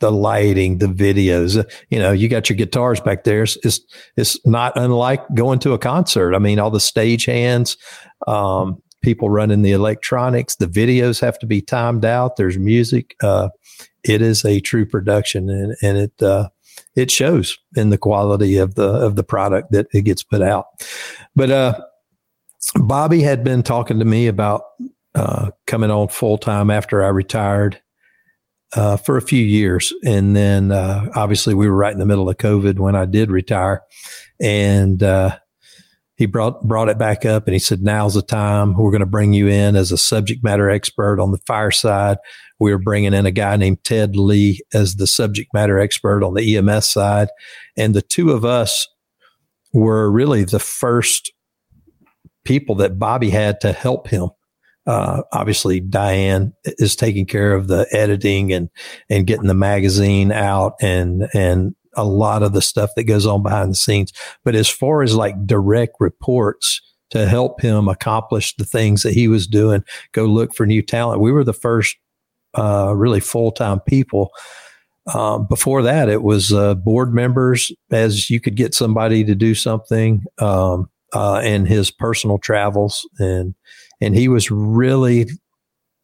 the 0.00 0.12
lighting, 0.12 0.78
the 0.78 0.86
videos. 0.86 1.64
You 1.90 1.98
know, 1.98 2.12
you 2.12 2.28
got 2.28 2.48
your 2.48 2.56
guitars 2.56 3.00
back 3.00 3.24
there. 3.24 3.42
It's, 3.42 3.56
it's, 3.64 3.80
it's 4.16 4.46
not 4.46 4.72
unlike 4.76 5.22
going 5.34 5.58
to 5.60 5.72
a 5.72 5.78
concert. 5.78 6.34
I 6.34 6.38
mean, 6.38 6.58
all 6.58 6.70
the 6.70 6.80
stage 6.80 7.24
hands, 7.24 7.76
um, 8.26 8.81
people 9.02 9.28
running 9.28 9.62
the 9.62 9.72
electronics, 9.72 10.56
the 10.56 10.66
videos 10.66 11.20
have 11.20 11.38
to 11.40 11.46
be 11.46 11.60
timed 11.60 12.04
out. 12.04 12.36
There's 12.36 12.58
music. 12.58 13.16
Uh, 13.22 13.50
it 14.04 14.22
is 14.22 14.44
a 14.44 14.60
true 14.60 14.86
production 14.86 15.50
and, 15.50 15.76
and 15.82 15.98
it, 15.98 16.22
uh, 16.22 16.48
it 16.96 17.10
shows 17.10 17.58
in 17.76 17.90
the 17.90 17.98
quality 17.98 18.56
of 18.56 18.74
the, 18.74 18.88
of 18.88 19.16
the 19.16 19.24
product 19.24 19.72
that 19.72 19.86
it 19.92 20.02
gets 20.02 20.22
put 20.22 20.42
out. 20.42 20.66
But, 21.36 21.50
uh, 21.50 21.80
Bobby 22.76 23.22
had 23.22 23.44
been 23.44 23.62
talking 23.62 23.98
to 23.98 24.04
me 24.04 24.28
about 24.28 24.62
uh, 25.14 25.50
coming 25.66 25.90
on 25.90 26.08
full 26.08 26.38
time 26.38 26.70
after 26.70 27.02
I 27.02 27.08
retired 27.08 27.80
uh, 28.74 28.96
for 28.96 29.16
a 29.16 29.22
few 29.22 29.44
years. 29.44 29.92
And 30.04 30.34
then 30.34 30.72
uh, 30.72 31.10
obviously 31.14 31.54
we 31.54 31.68
were 31.68 31.76
right 31.76 31.92
in 31.92 31.98
the 31.98 32.06
middle 32.06 32.28
of 32.28 32.36
COVID 32.36 32.78
when 32.78 32.96
I 32.96 33.04
did 33.04 33.30
retire. 33.30 33.82
And 34.40 35.02
uh, 35.02 35.38
he 36.16 36.26
brought 36.26 36.62
brought 36.62 36.88
it 36.88 36.98
back 36.98 37.24
up 37.24 37.46
and 37.46 37.54
he 37.54 37.58
said, 37.58 37.82
"Now's 37.82 38.14
the 38.14 38.22
time. 38.22 38.74
We're 38.74 38.90
going 38.90 39.00
to 39.00 39.06
bring 39.06 39.32
you 39.32 39.48
in 39.48 39.76
as 39.76 39.92
a 39.92 39.98
subject 39.98 40.44
matter 40.44 40.70
expert 40.70 41.20
on 41.20 41.32
the 41.32 41.40
fire 41.46 41.70
side. 41.70 42.18
We 42.58 42.72
are 42.72 42.78
bringing 42.78 43.14
in 43.14 43.26
a 43.26 43.30
guy 43.30 43.56
named 43.56 43.82
Ted 43.84 44.16
Lee 44.16 44.60
as 44.72 44.96
the 44.96 45.06
subject 45.06 45.52
matter 45.52 45.78
expert 45.78 46.22
on 46.22 46.34
the 46.34 46.56
EMS 46.56 46.88
side, 46.88 47.28
and 47.76 47.94
the 47.94 48.02
two 48.02 48.30
of 48.30 48.44
us 48.44 48.86
were 49.72 50.10
really 50.10 50.44
the 50.44 50.58
first 50.58 51.32
people 52.44 52.74
that 52.76 52.98
Bobby 52.98 53.30
had 53.30 53.60
to 53.60 53.72
help 53.72 54.08
him 54.08 54.30
uh, 54.86 55.22
obviously 55.32 55.80
Diane 55.80 56.52
is 56.64 56.96
taking 56.96 57.26
care 57.26 57.54
of 57.54 57.68
the 57.68 57.86
editing 57.92 58.52
and 58.52 58.68
and 59.08 59.26
getting 59.26 59.46
the 59.46 59.54
magazine 59.54 60.32
out 60.32 60.74
and 60.80 61.28
and 61.34 61.74
a 61.96 62.04
lot 62.04 62.42
of 62.42 62.52
the 62.52 62.62
stuff 62.62 62.90
that 62.96 63.04
goes 63.04 63.26
on 63.26 63.42
behind 63.42 63.70
the 63.70 63.76
scenes. 63.76 64.12
But 64.44 64.54
as 64.54 64.68
far 64.68 65.02
as 65.02 65.14
like 65.14 65.46
direct 65.46 65.96
reports 66.00 66.80
to 67.10 67.26
help 67.26 67.60
him 67.60 67.88
accomplish 67.88 68.56
the 68.56 68.64
things 68.64 69.02
that 69.02 69.12
he 69.12 69.28
was 69.28 69.46
doing, 69.46 69.84
go 70.12 70.24
look 70.24 70.54
for 70.54 70.66
new 70.66 70.82
talent. 70.82 71.20
We 71.20 71.32
were 71.32 71.44
the 71.44 71.52
first 71.52 71.96
uh, 72.56 72.92
really 72.94 73.20
full 73.20 73.52
time 73.52 73.80
people. 73.80 74.30
Um, 75.12 75.46
before 75.48 75.82
that, 75.82 76.08
it 76.08 76.22
was 76.22 76.52
uh, 76.52 76.74
board 76.74 77.12
members 77.12 77.72
as 77.90 78.30
you 78.30 78.40
could 78.40 78.56
get 78.56 78.72
somebody 78.72 79.24
to 79.24 79.34
do 79.34 79.54
something, 79.54 80.22
um, 80.38 80.88
uh, 81.12 81.40
and 81.42 81.66
his 81.66 81.90
personal 81.90 82.38
travels 82.38 83.06
and 83.18 83.54
and 84.02 84.16
he 84.16 84.28
was 84.28 84.50
really 84.50 85.28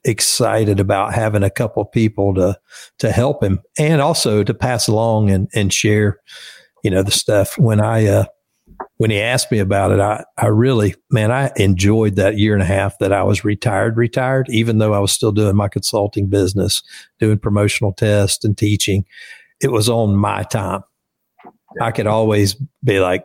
excited 0.08 0.80
about 0.80 1.12
having 1.12 1.42
a 1.42 1.50
couple 1.50 1.84
people 1.84 2.34
to 2.34 2.58
to 2.98 3.12
help 3.12 3.42
him 3.42 3.60
and 3.78 4.00
also 4.00 4.42
to 4.42 4.54
pass 4.54 4.88
along 4.88 5.30
and 5.30 5.48
and 5.54 5.72
share 5.72 6.18
you 6.82 6.90
know 6.90 7.02
the 7.02 7.10
stuff. 7.10 7.58
When 7.58 7.80
i 7.80 8.06
uh 8.06 8.24
when 8.96 9.10
he 9.10 9.20
asked 9.20 9.50
me 9.50 9.58
about 9.58 9.90
it 9.90 10.00
i 10.00 10.24
i 10.38 10.46
really 10.46 10.94
man 11.10 11.30
i 11.32 11.50
enjoyed 11.56 12.16
that 12.16 12.38
year 12.38 12.54
and 12.54 12.62
a 12.62 12.66
half 12.66 12.98
that 12.98 13.12
i 13.12 13.22
was 13.22 13.44
retired 13.44 13.96
retired 13.96 14.46
even 14.50 14.78
though 14.78 14.94
i 14.94 14.98
was 15.00 15.10
still 15.10 15.32
doing 15.32 15.56
my 15.56 15.68
consulting 15.68 16.28
business 16.28 16.82
doing 17.18 17.38
promotional 17.38 17.92
tests 17.92 18.44
and 18.44 18.56
teaching. 18.56 19.04
It 19.60 19.72
was 19.72 19.88
on 19.88 20.14
my 20.14 20.44
time. 20.44 20.84
I 21.80 21.90
could 21.90 22.06
always 22.06 22.54
be 22.84 23.00
like 23.00 23.24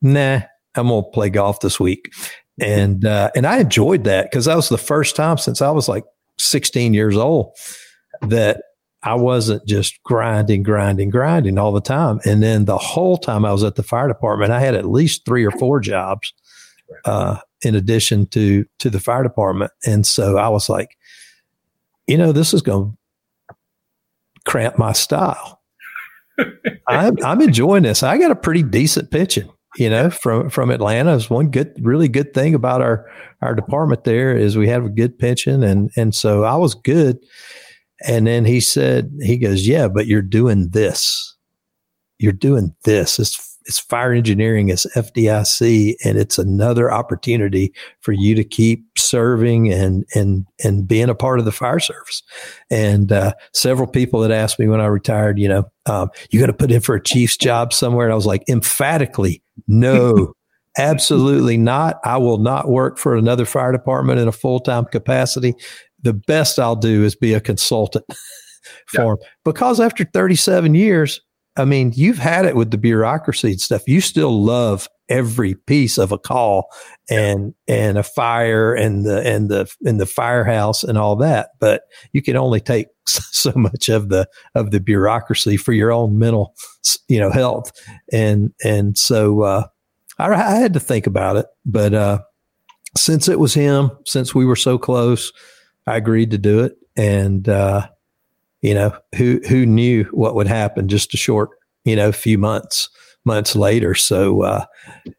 nah 0.00 0.40
i'm 0.74 0.88
gonna 0.88 1.02
play 1.02 1.30
golf 1.30 1.60
this 1.60 1.78
week 1.78 2.12
and 2.60 3.04
uh, 3.04 3.30
and 3.34 3.46
I 3.46 3.58
enjoyed 3.58 4.04
that 4.04 4.30
because 4.30 4.46
that 4.46 4.56
was 4.56 4.68
the 4.68 4.78
first 4.78 5.16
time 5.16 5.38
since 5.38 5.62
I 5.62 5.70
was 5.70 5.88
like 5.88 6.04
16 6.38 6.94
years 6.94 7.16
old 7.16 7.56
that 8.22 8.62
I 9.02 9.14
wasn't 9.14 9.66
just 9.66 10.02
grinding, 10.02 10.64
grinding, 10.64 11.10
grinding 11.10 11.58
all 11.58 11.72
the 11.72 11.80
time. 11.80 12.20
And 12.24 12.42
then 12.42 12.64
the 12.64 12.78
whole 12.78 13.16
time 13.16 13.44
I 13.44 13.52
was 13.52 13.62
at 13.62 13.76
the 13.76 13.82
fire 13.82 14.08
department, 14.08 14.50
I 14.50 14.60
had 14.60 14.74
at 14.74 14.88
least 14.88 15.24
three 15.24 15.44
or 15.44 15.52
four 15.52 15.80
jobs 15.80 16.32
uh, 17.04 17.38
in 17.62 17.74
addition 17.74 18.26
to 18.28 18.64
to 18.80 18.90
the 18.90 19.00
fire 19.00 19.22
department. 19.22 19.70
And 19.86 20.06
so 20.06 20.36
I 20.36 20.48
was 20.48 20.68
like, 20.68 20.96
you 22.06 22.18
know, 22.18 22.32
this 22.32 22.52
is 22.52 22.62
going 22.62 22.96
to 23.48 23.54
cramp 24.46 24.78
my 24.78 24.92
style. 24.92 25.60
I'm, 26.88 27.16
I'm 27.24 27.40
enjoying 27.40 27.82
this. 27.82 28.02
I 28.02 28.16
got 28.18 28.30
a 28.30 28.36
pretty 28.36 28.62
decent 28.62 29.10
pitching 29.10 29.50
you 29.78 29.88
know, 29.88 30.10
from 30.10 30.50
from 30.50 30.70
Atlanta. 30.70 31.14
Is 31.14 31.30
one 31.30 31.50
good, 31.50 31.72
really 31.80 32.08
good 32.08 32.34
thing 32.34 32.54
about 32.54 32.82
our 32.82 33.08
our 33.40 33.54
department 33.54 34.04
there 34.04 34.36
is 34.36 34.56
we 34.56 34.68
have 34.68 34.84
a 34.84 34.90
good 34.90 35.18
pension, 35.18 35.62
and 35.62 35.90
and 35.96 36.14
so 36.14 36.44
I 36.44 36.56
was 36.56 36.74
good. 36.74 37.18
And 38.06 38.26
then 38.26 38.44
he 38.44 38.60
said, 38.60 39.10
he 39.20 39.36
goes, 39.36 39.66
yeah, 39.66 39.88
but 39.88 40.06
you're 40.06 40.22
doing 40.22 40.68
this. 40.70 41.36
You're 42.18 42.32
doing 42.32 42.74
this. 42.84 43.18
It's 43.18 43.48
it's 43.68 43.78
fire 43.78 44.14
engineering, 44.14 44.70
it's 44.70 44.86
FDIC, 44.96 45.96
and 46.02 46.16
it's 46.16 46.38
another 46.38 46.90
opportunity 46.90 47.74
for 48.00 48.12
you 48.12 48.34
to 48.34 48.42
keep 48.42 48.86
serving 48.96 49.70
and 49.70 50.06
and 50.14 50.46
and 50.64 50.88
being 50.88 51.10
a 51.10 51.14
part 51.14 51.38
of 51.38 51.44
the 51.44 51.52
fire 51.52 51.78
service. 51.78 52.22
And 52.70 53.12
uh, 53.12 53.34
several 53.52 53.86
people 53.86 54.22
had 54.22 54.32
asked 54.32 54.58
me 54.58 54.68
when 54.68 54.80
I 54.80 54.86
retired, 54.86 55.38
you 55.38 55.48
know, 55.48 55.70
um, 55.84 56.08
you 56.30 56.40
going 56.40 56.50
to 56.50 56.56
put 56.56 56.72
in 56.72 56.80
for 56.80 56.94
a 56.94 57.02
chief's 57.02 57.36
job 57.36 57.74
somewhere? 57.74 58.06
And 58.06 58.12
I 58.12 58.16
was 58.16 58.26
like, 58.26 58.48
emphatically, 58.48 59.42
no. 59.66 60.32
absolutely 60.78 61.56
not. 61.56 61.98
I 62.04 62.16
will 62.18 62.38
not 62.38 62.68
work 62.68 62.98
for 62.98 63.16
another 63.16 63.44
fire 63.44 63.72
department 63.72 64.20
in 64.20 64.28
a 64.28 64.32
full 64.32 64.60
time 64.60 64.84
capacity. 64.86 65.54
The 66.02 66.14
best 66.14 66.58
I'll 66.58 66.76
do 66.76 67.04
is 67.04 67.16
be 67.16 67.34
a 67.34 67.40
consultant 67.40 68.04
for 68.86 69.00
yeah. 69.00 69.04
them 69.04 69.16
because 69.44 69.80
after 69.80 70.04
37 70.04 70.74
years, 70.74 71.20
I 71.58 71.64
mean, 71.64 71.92
you've 71.94 72.18
had 72.18 72.44
it 72.44 72.56
with 72.56 72.70
the 72.70 72.78
bureaucracy 72.78 73.50
and 73.50 73.60
stuff. 73.60 73.82
You 73.86 74.00
still 74.00 74.42
love 74.42 74.88
every 75.08 75.54
piece 75.54 75.98
of 75.98 76.12
a 76.12 76.18
call 76.18 76.70
and 77.10 77.54
and 77.66 77.98
a 77.98 78.02
fire 78.02 78.74
and 78.74 79.04
the 79.04 79.26
and 79.26 79.50
the 79.50 79.70
and 79.84 80.00
the 80.00 80.06
firehouse 80.06 80.84
and 80.84 80.96
all 80.96 81.16
that, 81.16 81.50
but 81.58 81.82
you 82.12 82.22
can 82.22 82.36
only 82.36 82.60
take 82.60 82.86
so 83.06 83.52
much 83.56 83.88
of 83.88 84.08
the 84.08 84.28
of 84.54 84.70
the 84.70 84.80
bureaucracy 84.80 85.56
for 85.56 85.72
your 85.72 85.92
own 85.92 86.18
mental, 86.18 86.54
you 87.08 87.18
know, 87.18 87.30
health. 87.30 87.72
And 88.12 88.52
and 88.64 88.96
so 88.96 89.42
uh, 89.42 89.66
I, 90.18 90.32
I 90.32 90.56
had 90.56 90.74
to 90.74 90.80
think 90.80 91.06
about 91.06 91.36
it, 91.36 91.46
but 91.66 91.92
uh, 91.92 92.20
since 92.96 93.28
it 93.28 93.38
was 93.38 93.54
him, 93.54 93.90
since 94.06 94.34
we 94.34 94.44
were 94.44 94.56
so 94.56 94.78
close, 94.78 95.32
I 95.86 95.96
agreed 95.96 96.30
to 96.32 96.38
do 96.38 96.60
it. 96.60 96.76
And 96.96 97.48
uh, 97.48 97.88
you 98.62 98.74
know, 98.74 98.96
who 99.16 99.40
who 99.48 99.66
knew 99.66 100.04
what 100.12 100.34
would 100.34 100.48
happen 100.48 100.88
just 100.88 101.14
a 101.14 101.16
short, 101.16 101.50
you 101.84 101.96
know, 101.96 102.12
few 102.12 102.38
months 102.38 102.88
months 103.24 103.54
later. 103.54 103.94
So, 103.94 104.42
uh, 104.42 104.64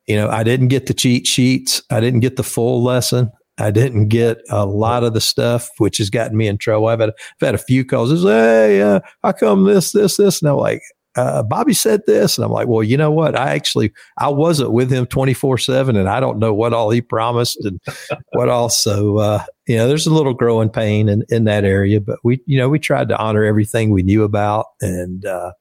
you 0.07 0.15
know, 0.15 0.29
I 0.29 0.43
didn't 0.43 0.69
get 0.69 0.87
the 0.87 0.93
cheat 0.93 1.27
sheets. 1.27 1.81
I 1.91 1.99
didn't 1.99 2.21
get 2.21 2.35
the 2.35 2.43
full 2.43 2.83
lesson. 2.83 3.29
I 3.59 3.71
didn't 3.71 4.07
get 4.07 4.37
a 4.49 4.65
lot 4.65 5.03
of 5.03 5.13
the 5.13 5.21
stuff, 5.21 5.69
which 5.77 5.97
has 5.97 6.09
gotten 6.09 6.37
me 6.37 6.47
in 6.47 6.57
trouble. 6.57 6.87
I've 6.87 7.01
had, 7.01 7.09
I've 7.09 7.45
had 7.45 7.55
a 7.55 7.59
few 7.59 7.85
calls. 7.85 8.11
It's, 8.11 8.23
hey, 8.23 8.81
uh, 8.81 9.01
how 9.21 9.33
come 9.33 9.65
this, 9.65 9.91
this, 9.91 10.17
this? 10.17 10.41
And 10.41 10.49
I'm 10.49 10.57
like, 10.57 10.81
uh, 11.19 11.43
Bobby 11.43 11.73
said 11.73 12.01
this. 12.07 12.37
And 12.37 12.45
I'm 12.45 12.51
like, 12.51 12.67
well, 12.67 12.83
you 12.83 12.97
know 12.97 13.11
what? 13.11 13.35
I 13.35 13.53
actually, 13.55 13.91
I 14.17 14.29
wasn't 14.29 14.71
with 14.71 14.91
him 14.91 15.05
24 15.05 15.57
seven 15.57 15.95
and 15.95 16.09
I 16.09 16.19
don't 16.19 16.39
know 16.39 16.53
what 16.53 16.73
all 16.73 16.89
he 16.89 17.01
promised 17.01 17.57
and 17.65 17.79
what 18.33 18.49
all. 18.49 18.69
So, 18.69 19.17
uh, 19.17 19.43
you 19.67 19.75
know, 19.75 19.87
there's 19.87 20.07
a 20.07 20.13
little 20.13 20.33
growing 20.33 20.69
pain 20.69 21.09
in, 21.09 21.23
in 21.29 21.43
that 21.43 21.65
area, 21.65 21.99
but 21.99 22.19
we, 22.23 22.41
you 22.45 22.57
know, 22.57 22.69
we 22.69 22.79
tried 22.79 23.09
to 23.09 23.17
honor 23.17 23.43
everything 23.43 23.91
we 23.91 24.03
knew 24.03 24.23
about 24.23 24.67
and, 24.81 25.25
uh, 25.25 25.51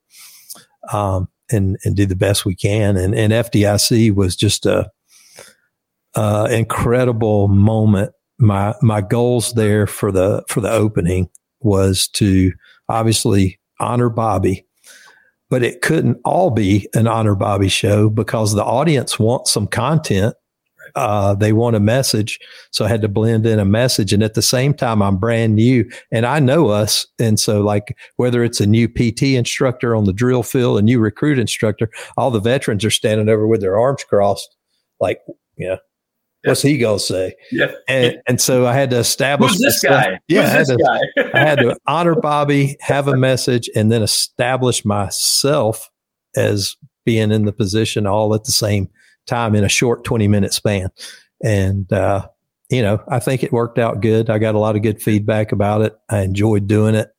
um, 0.93 1.29
and, 1.50 1.77
and 1.85 1.97
do 1.97 2.07
the 2.07 2.17
best 2.17 2.45
we 2.45 2.55
can. 2.55 2.97
And, 2.97 3.15
and 3.15 3.33
FDIC 3.33 4.15
was 4.15 4.37
just 4.37 4.65
a, 4.65 4.91
uh, 6.15 6.49
incredible 6.50 7.49
moment. 7.49 8.12
My, 8.38 8.75
my 8.81 9.00
goals 9.00 9.55
there 9.55 9.87
for 9.87 10.12
the, 10.12 10.45
for 10.49 10.61
the 10.61 10.71
opening 10.71 11.29
was 11.61 12.07
to 12.09 12.53
obviously 12.88 13.59
honor 13.81 14.09
Bobby 14.09 14.68
but 15.50 15.62
it 15.62 15.83
couldn't 15.83 16.19
all 16.25 16.50
be 16.50 16.88
an 16.95 17.07
honor 17.07 17.35
Bobby 17.35 17.69
show 17.69 18.09
because 18.09 18.55
the 18.55 18.64
audience 18.64 19.19
wants 19.19 19.52
some 19.52 19.67
content. 19.67 20.35
Uh, 20.95 21.35
they 21.35 21.52
want 21.52 21.76
a 21.76 21.81
message. 21.81 22.38
So 22.71 22.85
I 22.85 22.88
had 22.88 23.02
to 23.02 23.09
blend 23.09 23.47
in 23.47 23.59
a 23.59 23.64
message. 23.64 24.12
And 24.12 24.23
at 24.23 24.35
the 24.35 24.43
same 24.43 24.73
time, 24.73 25.02
I'm 25.02 25.19
brand 25.19 25.55
new 25.55 25.88
and 26.11 26.25
I 26.25 26.40
know 26.40 26.69
us. 26.69 27.07
And 27.19 27.38
so 27.38 27.61
like 27.61 27.97
whether 28.17 28.43
it's 28.43 28.61
a 28.61 28.67
new 28.67 28.88
PT 28.88 29.23
instructor 29.35 29.95
on 29.95 30.05
the 30.05 30.12
drill 30.12 30.43
field, 30.43 30.78
a 30.78 30.83
new 30.83 30.99
recruit 30.99 31.38
instructor, 31.38 31.90
all 32.17 32.31
the 32.31 32.40
veterans 32.40 32.85
are 32.85 32.90
standing 32.90 33.28
over 33.28 33.47
with 33.47 33.61
their 33.61 33.78
arms 33.78 34.02
crossed, 34.05 34.57
like, 34.99 35.21
you 35.57 35.76
What's 36.45 36.62
he 36.62 36.78
gonna 36.78 36.99
say? 36.99 37.35
Yeah. 37.50 37.73
And 37.88 38.18
and 38.28 38.40
so 38.40 38.66
I 38.66 38.75
had 38.75 38.90
to 38.90 38.99
establish 38.99 39.52
Who's 39.52 39.61
this 39.61 39.83
guy? 39.83 40.21
Yeah, 40.28 40.42
I, 40.42 40.47
had 40.47 40.61
this 40.61 40.68
to, 40.68 40.76
guy? 40.76 41.30
I 41.35 41.38
had 41.40 41.59
to 41.59 41.76
honor 41.87 42.14
Bobby, 42.14 42.76
have 42.80 43.09
a 43.09 43.16
message, 43.16 43.68
and 43.75 43.90
then 43.90 44.02
establish 44.02 44.85
myself 44.85 45.90
as 46.37 46.76
being 47.04 47.33
in 47.33 47.45
the 47.45 47.52
position 47.52 48.07
all 48.07 48.35
at 48.35 48.45
the 48.45 48.52
same 48.52 48.88
time 49.26 49.54
in 49.54 49.64
a 49.64 49.68
short 49.68 50.04
20 50.04 50.28
minute 50.28 50.52
span. 50.52 50.90
And 51.42 51.92
uh, 51.92 52.28
you 52.71 52.83
know, 52.83 53.02
I 53.09 53.18
think 53.18 53.42
it 53.42 53.52
worked 53.52 53.78
out 53.78 54.00
good. 54.00 54.30
I 54.30 54.38
got 54.38 54.54
a 54.54 54.59
lot 54.59 54.76
of 54.76 54.83
good 54.83 55.02
feedback 55.02 55.52
about 55.52 55.83
it. 55.83 55.97
I 56.09 56.21
enjoyed 56.21 56.66
doing 56.68 56.95
it. 56.95 57.11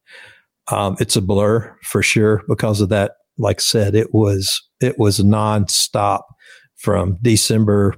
Um, 0.71 0.95
it's 0.99 1.15
a 1.15 1.21
blur 1.21 1.75
for 1.83 2.03
sure 2.03 2.43
because 2.47 2.81
of 2.81 2.89
that. 2.89 3.13
Like 3.38 3.59
I 3.59 3.63
said, 3.63 3.95
it 3.95 4.13
was 4.13 4.61
it 4.79 4.99
was 4.99 5.19
nonstop 5.19 6.21
from 6.75 7.17
December 7.21 7.95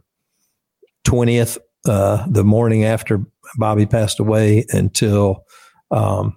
20th, 1.06 1.58
uh, 1.88 2.26
the 2.30 2.44
morning 2.44 2.86
after 2.86 3.22
Bobby 3.58 3.86
passed 3.86 4.20
away 4.20 4.66
until 4.70 5.46
um, 5.90 6.36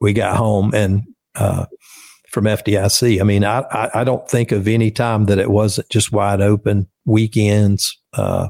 we 0.00 0.12
got 0.12 0.36
home 0.36 0.74
and 0.74 1.02
uh, 1.34 1.66
from 2.30 2.44
FDIC. 2.44 3.20
I 3.20 3.24
mean, 3.24 3.44
I, 3.44 3.60
I, 3.70 4.00
I, 4.00 4.04
don't 4.04 4.28
think 4.28 4.52
of 4.52 4.68
any 4.68 4.90
time 4.90 5.26
that 5.26 5.38
it 5.38 5.50
wasn't 5.50 5.88
just 5.88 6.12
wide 6.12 6.40
open 6.40 6.88
weekends. 7.04 7.98
Uh, 8.12 8.48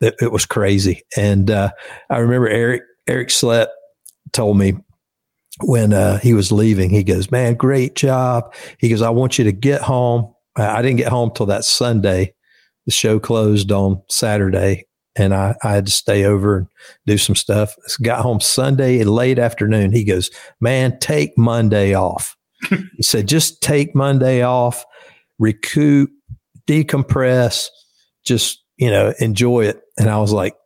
it, 0.00 0.14
it 0.20 0.32
was 0.32 0.46
crazy. 0.46 1.02
And 1.16 1.50
uh, 1.50 1.70
I 2.10 2.18
remember 2.18 2.48
Eric 2.48 2.82
Eric 3.06 3.30
Slett 3.30 3.70
told 4.32 4.58
me 4.58 4.74
when 5.62 5.92
uh, 5.92 6.18
he 6.18 6.34
was 6.34 6.52
leaving, 6.52 6.90
he 6.90 7.02
goes, 7.02 7.30
"Man, 7.30 7.54
great 7.54 7.96
job." 7.96 8.54
He 8.78 8.88
goes, 8.88 9.02
"I 9.02 9.10
want 9.10 9.38
you 9.38 9.44
to 9.44 9.52
get 9.52 9.82
home." 9.82 10.34
I 10.56 10.82
didn't 10.82 10.98
get 10.98 11.08
home 11.08 11.30
till 11.34 11.46
that 11.46 11.64
Sunday. 11.64 12.34
The 12.90 12.94
show 12.94 13.20
closed 13.20 13.70
on 13.70 14.02
Saturday, 14.08 14.84
and 15.14 15.32
I, 15.32 15.54
I 15.62 15.74
had 15.74 15.86
to 15.86 15.92
stay 15.92 16.24
over 16.24 16.56
and 16.56 16.66
do 17.06 17.18
some 17.18 17.36
stuff. 17.36 17.76
Got 18.02 18.22
home 18.22 18.40
Sunday 18.40 19.04
late 19.04 19.38
afternoon. 19.38 19.92
He 19.92 20.02
goes, 20.02 20.28
"Man, 20.60 20.98
take 20.98 21.38
Monday 21.38 21.94
off." 21.94 22.36
he 22.68 23.02
said, 23.04 23.28
"Just 23.28 23.62
take 23.62 23.94
Monday 23.94 24.42
off, 24.42 24.84
recoup, 25.38 26.10
decompress, 26.66 27.68
just 28.24 28.60
you 28.76 28.90
know, 28.90 29.14
enjoy 29.20 29.66
it." 29.66 29.82
And 29.96 30.10
I 30.10 30.18
was 30.18 30.32
like, 30.32 30.56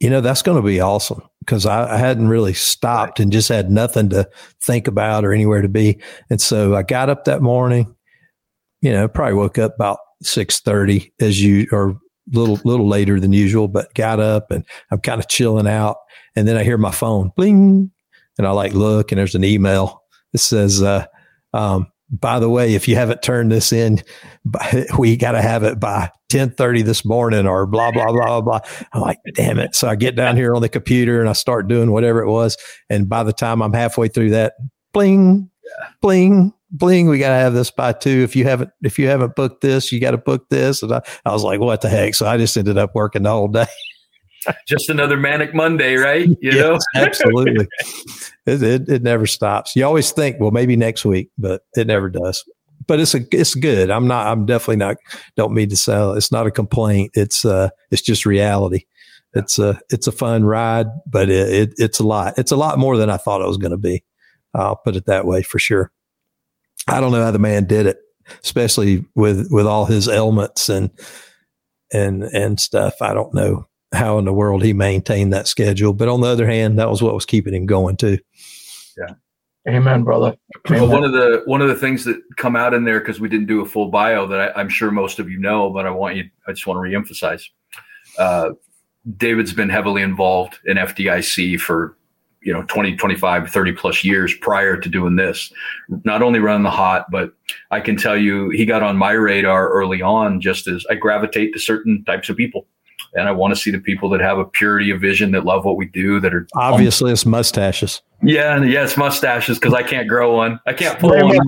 "You 0.00 0.10
know, 0.10 0.22
that's 0.22 0.42
going 0.42 0.60
to 0.60 0.66
be 0.66 0.80
awesome." 0.80 1.22
Because 1.38 1.64
I, 1.64 1.94
I, 1.94 1.96
hadn't 1.96 2.26
really 2.26 2.54
stopped 2.54 3.20
and 3.20 3.30
just 3.30 3.48
had 3.48 3.70
nothing 3.70 4.08
to 4.08 4.28
think 4.60 4.88
about 4.88 5.24
or 5.24 5.32
anywhere 5.32 5.62
to 5.62 5.68
be. 5.68 6.00
And 6.28 6.40
so 6.40 6.74
I 6.74 6.82
got 6.82 7.08
up 7.08 7.26
that 7.26 7.40
morning, 7.40 7.94
you 8.82 8.90
know, 8.90 9.06
probably 9.06 9.34
woke 9.34 9.58
up 9.58 9.76
about 9.76 9.98
six 10.22 10.60
thirty 10.60 11.12
as 11.20 11.42
you 11.42 11.66
or 11.72 11.90
a 12.32 12.38
little 12.38 12.60
little 12.64 12.88
later 12.88 13.20
than 13.20 13.32
usual, 13.32 13.68
but 13.68 13.92
got 13.94 14.20
up 14.20 14.50
and 14.50 14.64
I'm 14.90 15.00
kind 15.00 15.20
of 15.20 15.28
chilling 15.28 15.66
out. 15.66 15.96
And 16.36 16.46
then 16.46 16.56
I 16.56 16.62
hear 16.62 16.78
my 16.78 16.92
phone 16.92 17.32
bling, 17.36 17.90
and 18.38 18.46
I 18.46 18.50
like 18.50 18.72
look, 18.72 19.10
and 19.10 19.18
there's 19.18 19.34
an 19.34 19.44
email 19.44 20.02
that 20.32 20.38
says, 20.38 20.82
uh, 20.82 21.06
um, 21.52 21.88
"By 22.10 22.38
the 22.38 22.48
way, 22.48 22.74
if 22.74 22.86
you 22.86 22.94
haven't 22.94 23.22
turned 23.22 23.50
this 23.50 23.72
in, 23.72 24.02
we 24.98 25.16
got 25.16 25.32
to 25.32 25.42
have 25.42 25.64
it 25.64 25.80
by 25.80 26.10
10:30 26.30 26.84
this 26.84 27.04
morning," 27.04 27.46
or 27.46 27.66
blah 27.66 27.90
blah 27.90 28.12
blah 28.12 28.40
blah. 28.40 28.60
I'm 28.92 29.00
like, 29.00 29.18
"Damn 29.34 29.58
it!" 29.58 29.74
So 29.74 29.88
I 29.88 29.96
get 29.96 30.14
down 30.14 30.36
here 30.36 30.54
on 30.54 30.62
the 30.62 30.68
computer 30.68 31.20
and 31.20 31.28
I 31.28 31.32
start 31.32 31.68
doing 31.68 31.90
whatever 31.90 32.20
it 32.20 32.30
was, 32.30 32.56
and 32.88 33.08
by 33.08 33.24
the 33.24 33.32
time 33.32 33.60
I'm 33.62 33.72
halfway 33.72 34.08
through 34.08 34.30
that, 34.30 34.54
bling, 34.92 35.50
bling, 36.00 36.52
bling, 36.70 37.08
we 37.08 37.18
got 37.18 37.30
to 37.30 37.34
have 37.34 37.54
this 37.54 37.70
by 37.70 37.92
two. 37.92 38.22
If 38.22 38.36
you 38.36 38.44
haven't, 38.44 38.70
if 38.82 38.98
you 38.98 39.08
haven't 39.08 39.36
booked 39.36 39.60
this, 39.60 39.92
you 39.92 40.00
got 40.00 40.12
to 40.12 40.18
book 40.18 40.48
this. 40.48 40.82
And 40.82 40.92
I, 40.92 41.02
I 41.24 41.32
was 41.32 41.42
like, 41.42 41.60
what 41.60 41.80
the 41.80 41.88
heck? 41.88 42.14
So 42.14 42.26
I 42.26 42.36
just 42.36 42.56
ended 42.56 42.78
up 42.78 42.94
working 42.94 43.22
the 43.22 43.30
whole 43.30 43.48
day. 43.48 43.66
just 44.66 44.88
another 44.88 45.16
manic 45.16 45.54
Monday, 45.54 45.96
right? 45.96 46.28
You 46.28 46.36
yes, 46.40 46.56
know, 46.56 46.78
absolutely. 47.02 47.66
It, 48.46 48.62
it, 48.62 48.88
it 48.88 49.02
never 49.02 49.26
stops. 49.26 49.76
You 49.76 49.84
always 49.84 50.10
think, 50.12 50.40
well, 50.40 50.50
maybe 50.50 50.76
next 50.76 51.04
week, 51.04 51.30
but 51.38 51.62
it 51.76 51.86
never 51.86 52.08
does. 52.08 52.44
But 52.86 52.98
it's 52.98 53.14
a 53.14 53.20
it's 53.30 53.54
good. 53.54 53.90
I'm 53.90 54.08
not. 54.08 54.26
I'm 54.26 54.46
definitely 54.46 54.76
not. 54.76 54.96
Don't 55.36 55.52
mean 55.52 55.68
to 55.68 55.76
sell. 55.76 56.14
It's 56.14 56.32
not 56.32 56.46
a 56.46 56.50
complaint. 56.50 57.12
It's 57.14 57.44
uh. 57.44 57.68
It's 57.90 58.02
just 58.02 58.26
reality. 58.26 58.86
It's 59.34 59.58
a 59.58 59.78
it's 59.90 60.06
a 60.06 60.12
fun 60.12 60.44
ride, 60.44 60.86
but 61.06 61.28
it, 61.28 61.52
it 61.52 61.74
it's 61.76 62.00
a 62.00 62.06
lot. 62.06 62.34
It's 62.36 62.50
a 62.50 62.56
lot 62.56 62.78
more 62.78 62.96
than 62.96 63.10
I 63.10 63.16
thought 63.16 63.42
it 63.42 63.46
was 63.46 63.58
going 63.58 63.70
to 63.70 63.76
be. 63.76 64.02
I'll 64.54 64.76
put 64.76 64.96
it 64.96 65.06
that 65.06 65.26
way 65.26 65.42
for 65.42 65.60
sure. 65.60 65.92
I 66.90 67.00
don't 67.00 67.12
know 67.12 67.22
how 67.22 67.30
the 67.30 67.38
man 67.38 67.64
did 67.64 67.86
it, 67.86 67.98
especially 68.42 69.04
with 69.14 69.48
with 69.50 69.66
all 69.66 69.86
his 69.86 70.08
ailments 70.08 70.68
and 70.68 70.90
and 71.92 72.24
and 72.24 72.58
stuff. 72.58 73.00
I 73.00 73.14
don't 73.14 73.32
know 73.32 73.66
how 73.92 74.18
in 74.18 74.24
the 74.24 74.32
world 74.32 74.62
he 74.62 74.72
maintained 74.72 75.32
that 75.32 75.48
schedule, 75.48 75.92
but 75.92 76.08
on 76.08 76.20
the 76.20 76.28
other 76.28 76.46
hand, 76.46 76.78
that 76.78 76.90
was 76.90 77.02
what 77.02 77.14
was 77.14 77.26
keeping 77.26 77.54
him 77.54 77.66
going 77.66 77.96
too. 77.96 78.18
Yeah. 78.98 79.14
Amen, 79.68 80.04
brother. 80.04 80.36
Amen. 80.68 80.82
Well, 80.82 80.90
one 80.90 81.04
of 81.04 81.12
the 81.12 81.42
one 81.44 81.60
of 81.60 81.68
the 81.68 81.74
things 81.74 82.04
that 82.04 82.20
come 82.36 82.56
out 82.56 82.74
in 82.74 82.84
there 82.84 82.98
because 82.98 83.20
we 83.20 83.28
didn't 83.28 83.46
do 83.46 83.60
a 83.60 83.66
full 83.66 83.90
bio 83.90 84.26
that 84.26 84.56
I, 84.56 84.60
am 84.60 84.68
sure 84.68 84.90
most 84.90 85.18
of 85.18 85.30
you 85.30 85.38
know, 85.38 85.70
but 85.70 85.86
I 85.86 85.90
want 85.90 86.16
you. 86.16 86.24
I 86.48 86.52
just 86.52 86.66
want 86.66 86.78
to 86.78 86.90
reemphasize. 86.90 87.44
Uh, 88.18 88.50
David's 89.16 89.52
been 89.52 89.68
heavily 89.68 90.02
involved 90.02 90.58
in 90.64 90.76
FDIC 90.76 91.60
for 91.60 91.96
you 92.42 92.52
know 92.52 92.62
20 92.64 92.96
25 92.96 93.50
30 93.50 93.72
plus 93.72 94.04
years 94.04 94.34
prior 94.34 94.76
to 94.76 94.88
doing 94.88 95.16
this. 95.16 95.52
Not 96.04 96.22
only 96.22 96.38
running 96.38 96.62
the 96.62 96.70
hot 96.70 97.10
but 97.10 97.32
i 97.70 97.80
can 97.80 97.96
tell 97.96 98.16
you 98.16 98.50
he 98.50 98.64
got 98.64 98.82
on 98.82 98.96
my 98.96 99.12
radar 99.12 99.68
early 99.70 100.02
on 100.02 100.40
just 100.40 100.66
as 100.68 100.84
i 100.90 100.94
gravitate 100.94 101.52
to 101.52 101.58
certain 101.58 102.04
types 102.04 102.28
of 102.28 102.36
people. 102.36 102.66
And 103.14 103.28
i 103.28 103.32
want 103.32 103.54
to 103.54 103.60
see 103.60 103.70
the 103.70 103.78
people 103.78 104.08
that 104.10 104.20
have 104.20 104.38
a 104.38 104.44
purity 104.44 104.90
of 104.90 105.00
vision 105.00 105.32
that 105.32 105.44
love 105.44 105.64
what 105.64 105.76
we 105.76 105.86
do 105.86 106.20
that 106.20 106.34
are 106.34 106.46
obviously 106.54 107.12
it's 107.12 107.26
mustaches. 107.26 108.02
Yeah 108.22 108.56
and 108.56 108.70
yes 108.70 108.96
mustaches 108.96 109.58
because 109.58 109.74
i 109.74 109.82
can't 109.82 110.08
grow 110.08 110.36
one. 110.36 110.60
I 110.66 110.72
can't 110.72 110.98
pull 110.98 111.10
one 111.10 111.38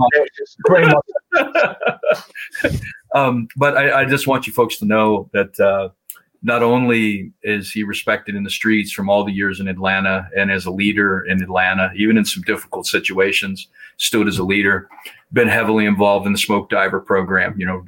um, 3.15 3.49
but 3.57 3.77
I, 3.77 4.03
I, 4.03 4.05
just 4.05 4.27
want 4.27 4.47
you 4.47 4.53
folks 4.53 4.77
to 4.79 4.85
know 4.85 5.31
that 5.33 5.59
uh, 5.59 5.89
not 6.43 6.63
only 6.63 7.33
is 7.43 7.71
he 7.71 7.85
respected 7.85 8.35
in 8.35 8.43
the 8.43 8.51
streets 8.51 8.93
from 8.93 9.09
all 9.09 9.25
the 9.25 9.33
years 9.33 9.61
in 9.61 9.69
Atlanta 9.69 10.29
and 10.37 10.51
as 10.51 10.67
a 10.67 10.71
leader 10.71 11.25
in 11.25 11.43
Atlanta, 11.43 11.93
even 11.97 12.17
in 12.17 12.25
some 12.25 12.43
difficult 12.43 12.87
situations, 12.87 13.69
stood 13.99 14.27
as 14.27 14.39
a 14.39 14.45
leader, 14.45 14.89
been 15.33 15.49
heavily 15.49 15.87
involved 15.87 16.27
in 16.27 16.33
the 16.33 16.39
smoke 16.39 16.69
diver 16.69 17.01
program, 17.01 17.55
you 17.59 17.65
know, 17.65 17.85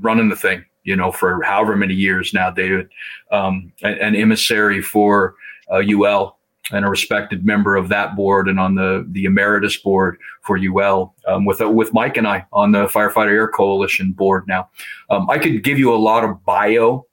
running 0.00 0.30
the 0.30 0.36
thing, 0.36 0.64
you 0.84 0.96
know, 0.96 1.12
for 1.12 1.42
however 1.42 1.76
many 1.76 1.94
years 1.94 2.32
now, 2.32 2.50
David, 2.50 2.88
um, 3.30 3.72
an, 3.82 4.16
emissary 4.16 4.80
for 4.80 5.34
uh, 5.70 5.82
UL 5.86 6.38
and 6.70 6.84
a 6.84 6.88
respected 6.88 7.44
member 7.44 7.76
of 7.76 7.88
that 7.88 8.16
board 8.16 8.48
and 8.48 8.58
on 8.58 8.74
the, 8.74 9.06
the 9.10 9.24
emeritus 9.24 9.76
board 9.76 10.18
for 10.42 10.58
UL 10.58 11.14
um, 11.26 11.44
with, 11.44 11.60
uh, 11.60 11.68
with 11.68 11.92
Mike 11.92 12.16
and 12.16 12.26
I 12.26 12.46
on 12.52 12.72
the 12.72 12.86
Firefighter 12.86 13.32
Air 13.32 13.48
Coalition 13.48 14.12
board 14.12 14.44
now. 14.48 14.68
Um, 15.10 15.28
I 15.28 15.38
could 15.38 15.62
give 15.62 15.78
you 15.78 15.94
a 15.94 15.96
lot 15.96 16.24
of 16.24 16.42
bio 16.44 17.06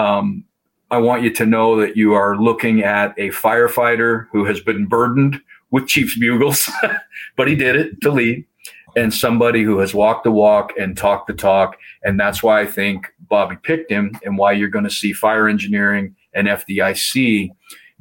um, 0.00 0.44
I 0.90 0.98
want 0.98 1.22
you 1.22 1.32
to 1.34 1.46
know 1.46 1.78
that 1.80 1.96
you 1.96 2.14
are 2.14 2.36
looking 2.36 2.82
at 2.82 3.14
a 3.18 3.28
firefighter 3.28 4.26
who 4.32 4.44
has 4.46 4.60
been 4.60 4.86
burdened 4.86 5.40
with 5.70 5.86
Chiefs 5.86 6.18
bugles, 6.18 6.68
but 7.36 7.48
he 7.48 7.54
did 7.54 7.76
it 7.76 8.00
to 8.00 8.10
lead, 8.10 8.44
and 8.96 9.12
somebody 9.12 9.62
who 9.62 9.78
has 9.78 9.94
walked 9.94 10.24
the 10.24 10.32
walk 10.32 10.72
and 10.78 10.96
talked 10.96 11.26
the 11.26 11.34
talk. 11.34 11.76
And 12.02 12.18
that's 12.18 12.42
why 12.42 12.60
I 12.60 12.66
think 12.66 13.12
Bobby 13.28 13.56
picked 13.62 13.90
him, 13.90 14.18
and 14.24 14.38
why 14.38 14.52
you're 14.52 14.68
going 14.68 14.84
to 14.84 14.90
see 14.90 15.12
fire 15.12 15.48
engineering 15.48 16.16
and 16.32 16.48
FDIC 16.48 17.50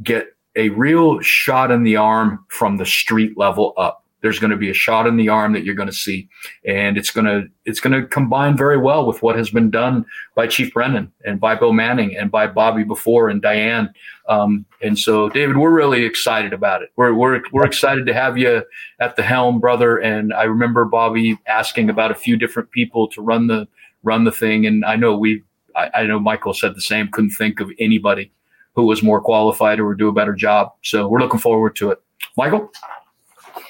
get 0.01 0.27
a 0.55 0.69
real 0.69 1.19
shot 1.19 1.71
in 1.71 1.83
the 1.83 1.97
arm 1.97 2.45
from 2.47 2.77
the 2.77 2.85
street 2.85 3.37
level 3.37 3.73
up 3.77 4.05
there's 4.21 4.39
going 4.39 4.51
to 4.51 4.57
be 4.57 4.69
a 4.69 4.73
shot 4.73 5.07
in 5.07 5.17
the 5.17 5.29
arm 5.29 5.53
that 5.53 5.63
you're 5.63 5.75
going 5.75 5.89
to 5.89 5.93
see. 5.93 6.27
And 6.65 6.97
it's 6.97 7.11
going 7.11 7.25
to 7.25 7.47
it's 7.65 7.79
going 7.79 7.99
to 7.99 8.07
combine 8.07 8.57
very 8.57 8.77
well 8.77 9.05
with 9.05 9.21
what 9.21 9.35
has 9.35 9.49
been 9.49 9.69
done 9.69 10.05
by 10.35 10.47
chief 10.47 10.73
brennan 10.73 11.11
and 11.25 11.39
by 11.39 11.55
bill 11.55 11.73
manning 11.73 12.15
and 12.17 12.31
by 12.31 12.47
bobby 12.47 12.83
before 12.83 13.29
and 13.29 13.41
diane. 13.41 13.93
Um, 14.27 14.65
and 14.81 14.97
so 14.97 15.29
david 15.29 15.57
we're 15.57 15.73
really 15.73 16.03
excited 16.03 16.53
about 16.53 16.81
it. 16.81 16.91
We're, 16.95 17.13
we're, 17.13 17.41
we're 17.51 17.65
excited 17.65 18.05
to 18.05 18.13
have 18.13 18.37
you 18.37 18.63
at 18.99 19.15
the 19.15 19.23
helm 19.23 19.59
brother. 19.59 19.97
And 19.97 20.33
i 20.33 20.43
remember 20.43 20.85
bobby 20.85 21.37
asking 21.47 21.89
about 21.89 22.11
a 22.11 22.15
few 22.15 22.37
different 22.37 22.71
people 22.71 23.07
to 23.09 23.21
run 23.21 23.47
the 23.47 23.67
run 24.03 24.23
the 24.23 24.31
thing. 24.31 24.65
And 24.65 24.83
i 24.85 24.95
know 24.95 25.17
we 25.17 25.43
I, 25.75 25.91
I 25.93 26.03
know 26.03 26.19
michael 26.19 26.53
said 26.53 26.75
the 26.75 26.81
same. 26.81 27.09
Couldn't 27.09 27.31
think 27.31 27.59
of 27.59 27.71
anybody 27.79 28.31
who 28.75 28.85
was 28.85 29.03
more 29.03 29.21
qualified 29.21 29.79
or 29.79 29.87
would 29.87 29.97
do 29.97 30.07
a 30.07 30.13
better 30.13 30.33
job. 30.33 30.73
So 30.83 31.07
we're 31.07 31.19
looking 31.19 31.39
forward 31.39 31.75
to 31.77 31.91
it. 31.91 32.01
Michael 32.37 32.71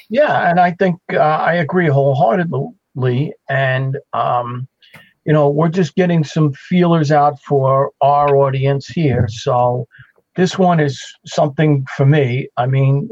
yeah, 0.09 0.49
and 0.49 0.59
I 0.59 0.71
think 0.71 0.99
uh, 1.13 1.17
I 1.17 1.53
agree 1.53 1.87
wholeheartedly. 1.87 3.33
And 3.47 3.97
um, 4.13 4.67
you 5.25 5.33
know, 5.33 5.49
we're 5.49 5.69
just 5.69 5.95
getting 5.95 6.23
some 6.23 6.53
feelers 6.53 7.11
out 7.11 7.39
for 7.41 7.91
our 8.01 8.35
audience 8.35 8.87
here. 8.87 9.27
So 9.29 9.87
this 10.35 10.57
one 10.57 10.79
is 10.79 11.01
something 11.25 11.85
for 11.95 12.05
me. 12.05 12.49
I 12.57 12.65
mean, 12.65 13.09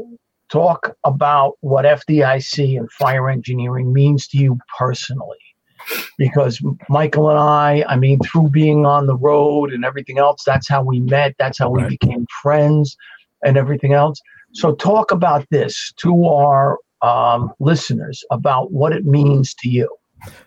talk 0.48 0.96
about 1.04 1.54
what 1.60 1.84
FDIC 1.84 2.78
and 2.78 2.90
fire 2.90 3.28
engineering 3.30 3.92
means 3.92 4.26
to 4.28 4.38
you 4.38 4.58
personally. 4.76 5.38
Because 6.18 6.60
Michael 6.88 7.30
and 7.30 7.38
I, 7.38 7.84
I 7.88 7.96
mean, 7.96 8.18
through 8.18 8.48
being 8.50 8.84
on 8.84 9.06
the 9.06 9.16
road 9.16 9.72
and 9.72 9.84
everything 9.84 10.18
else, 10.18 10.42
that's 10.44 10.68
how 10.68 10.82
we 10.82 11.00
met. 11.00 11.36
That's 11.38 11.58
how 11.58 11.70
we 11.70 11.82
right. 11.82 11.88
became 11.88 12.26
friends 12.42 12.96
and 13.44 13.56
everything 13.56 13.92
else. 13.92 14.20
So, 14.52 14.74
talk 14.74 15.12
about 15.12 15.46
this 15.50 15.92
to 15.98 16.24
our 16.24 16.78
um, 17.02 17.52
listeners 17.60 18.24
about 18.30 18.72
what 18.72 18.92
it 18.92 19.04
means 19.04 19.54
to 19.54 19.68
you? 19.68 19.88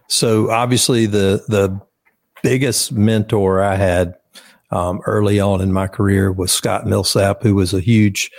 So 0.08 0.50
obviously, 0.50 1.06
the 1.06 1.44
the 1.48 1.80
biggest 2.44 2.92
mentor 2.92 3.62
I 3.62 3.76
had 3.76 4.16
um, 4.72 5.02
early 5.06 5.40
on 5.40 5.62
in 5.62 5.72
my 5.72 5.88
career 5.88 6.32
was 6.32 6.52
Scott 6.52 6.86
Millsap, 6.86 7.44
who 7.44 7.56
was 7.56 7.74
a 7.74 7.80
huge 7.80 8.30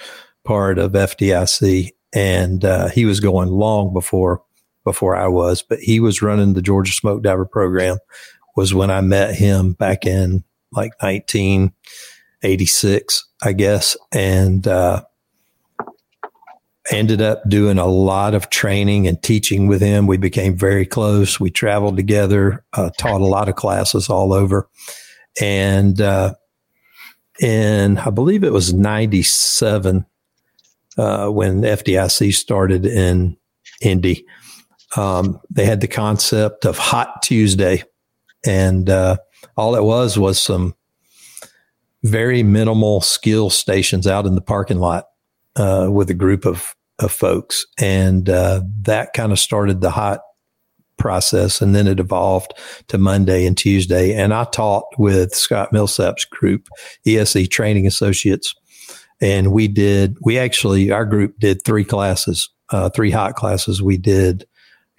part 0.45 0.79
of 0.79 0.93
FDIC, 0.93 1.91
and 2.13 2.65
uh, 2.65 2.89
he 2.89 3.05
was 3.05 3.21
going 3.21 3.49
long 3.49 3.93
before 3.93 4.43
before 4.85 5.15
I 5.15 5.29
was, 5.29 5.63
but 5.63 5.79
he 5.79 6.01
was 6.01 6.23
running 6.23 6.55
the 6.55 6.63
Georgia 6.63 6.93
Smoke 6.93 7.23
Diver 7.23 7.47
program. 7.47 7.99
Was 8.57 8.75
when 8.75 8.91
I 8.91 9.01
met 9.01 9.35
him 9.35 9.73
back 9.73 10.05
in 10.05 10.45
like 10.73 10.93
1986, 11.01 13.29
I 13.43 13.53
guess, 13.53 13.97
and 14.13 14.67
uh, 14.67 15.05
ended 16.91 17.23
up 17.23 17.49
doing 17.49 17.79
a 17.79 17.87
lot 17.87 18.35
of 18.35 18.51
training 18.51 19.07
and 19.07 19.23
teaching 19.23 19.69
with 19.69 19.81
him. 19.81 20.07
We 20.07 20.17
became 20.17 20.57
very 20.57 20.85
close. 20.85 21.39
We 21.39 21.51
traveled 21.51 21.97
together, 21.97 22.65
uh, 22.73 22.91
taught 22.99 23.21
a 23.21 23.27
lot 23.27 23.49
of 23.49 23.55
classes 23.55 24.09
all 24.09 24.33
over. 24.33 24.69
And 25.41 26.01
uh, 26.01 26.35
in, 27.41 27.99
I 27.99 28.11
believe 28.11 28.43
it 28.43 28.53
was 28.53 28.75
97 28.75 30.05
uh, 30.99 31.29
when 31.29 31.63
FDIC 31.63 32.35
started 32.35 32.85
in 32.85 33.37
Indy. 33.81 34.27
Um, 34.97 35.41
they 35.51 35.65
had 35.65 35.81
the 35.81 35.89
concept 35.89 36.65
of 36.65 36.79
Hot 36.79 37.23
Tuesday. 37.23 37.85
And 38.45 38.91
uh, 38.91 39.19
all 39.57 39.77
it 39.77 39.85
was 39.85 40.19
was 40.19 40.41
some 40.41 40.75
very 42.03 42.43
minimal 42.43 43.01
skill 43.01 43.51
stations 43.51 44.09
out 44.09 44.27
in 44.27 44.35
the 44.35 44.41
parking 44.41 44.81
lot 44.81 45.07
uh, 45.57 45.89
with 45.91 46.11
a 46.11 46.15
group 46.15 46.45
of, 46.45 46.75
of 46.99 47.13
folks. 47.13 47.67
And 47.79 48.29
uh, 48.29 48.63
that 48.83 49.13
kind 49.13 49.33
of 49.33 49.39
started 49.39 49.81
the 49.81 49.91
hot 49.91 50.21
process. 50.99 51.61
And 51.61 51.75
then 51.75 51.87
it 51.87 51.99
evolved 51.99 52.53
to 52.89 52.99
Monday 52.99 53.45
and 53.47 53.57
Tuesday. 53.57 54.15
And 54.15 54.33
I 54.33 54.45
taught 54.45 54.85
with 54.99 55.35
Scott 55.35 55.73
Millsap's 55.73 56.25
group, 56.25 56.69
ESE 57.07 57.49
Training 57.49 57.87
Associates. 57.87 58.55
And 59.21 59.53
we 59.53 59.69
did, 59.69 60.17
we 60.21 60.39
actually, 60.39 60.91
our 60.91 61.05
group 61.05 61.39
did 61.39 61.63
three 61.65 61.85
classes, 61.85 62.49
uh, 62.71 62.89
three 62.91 63.11
hot 63.11 63.35
classes. 63.35 63.83
We 63.83 63.97
did 63.97 64.47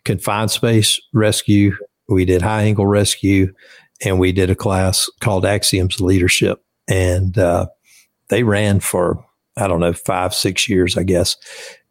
confined 0.06 0.52
space 0.52 1.00
rescue, 1.13 1.76
we 2.10 2.26
did 2.26 2.42
high 2.42 2.63
angle 2.63 2.88
rescue, 2.88 3.54
and 4.04 4.20
we 4.20 4.32
did 4.32 4.50
a 4.50 4.56
class 4.56 5.10
called 5.22 5.46
Axioms 5.46 6.02
Leadership. 6.02 6.62
And 6.88 7.38
uh, 7.38 7.68
they 8.30 8.44
ran 8.44 8.82
for, 8.82 9.26
I 9.58 9.68
don't 9.68 9.80
know, 9.80 9.94
five, 9.94 10.34
six 10.34 10.68
years, 10.68 10.98
I 10.98 11.04
guess. 11.04 11.36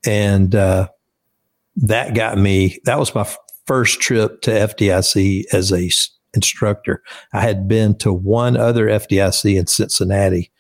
And 0.04 0.54
uh, 0.54 0.88
that 1.76 2.14
got 2.14 2.38
me, 2.38 2.78
that 2.84 2.98
was 2.98 3.14
my 3.14 3.26
first 3.66 4.00
trip 4.00 4.40
to 4.42 4.50
FDIC 4.50 5.44
as 5.52 5.72
a 5.72 5.88
instructor. 6.34 7.02
I 7.32 7.40
had 7.40 7.68
been 7.68 7.96
to 7.98 8.12
one 8.12 8.56
other 8.56 8.86
FDIC 8.86 9.58
in 9.58 9.66
Cincinnati, 9.66 10.50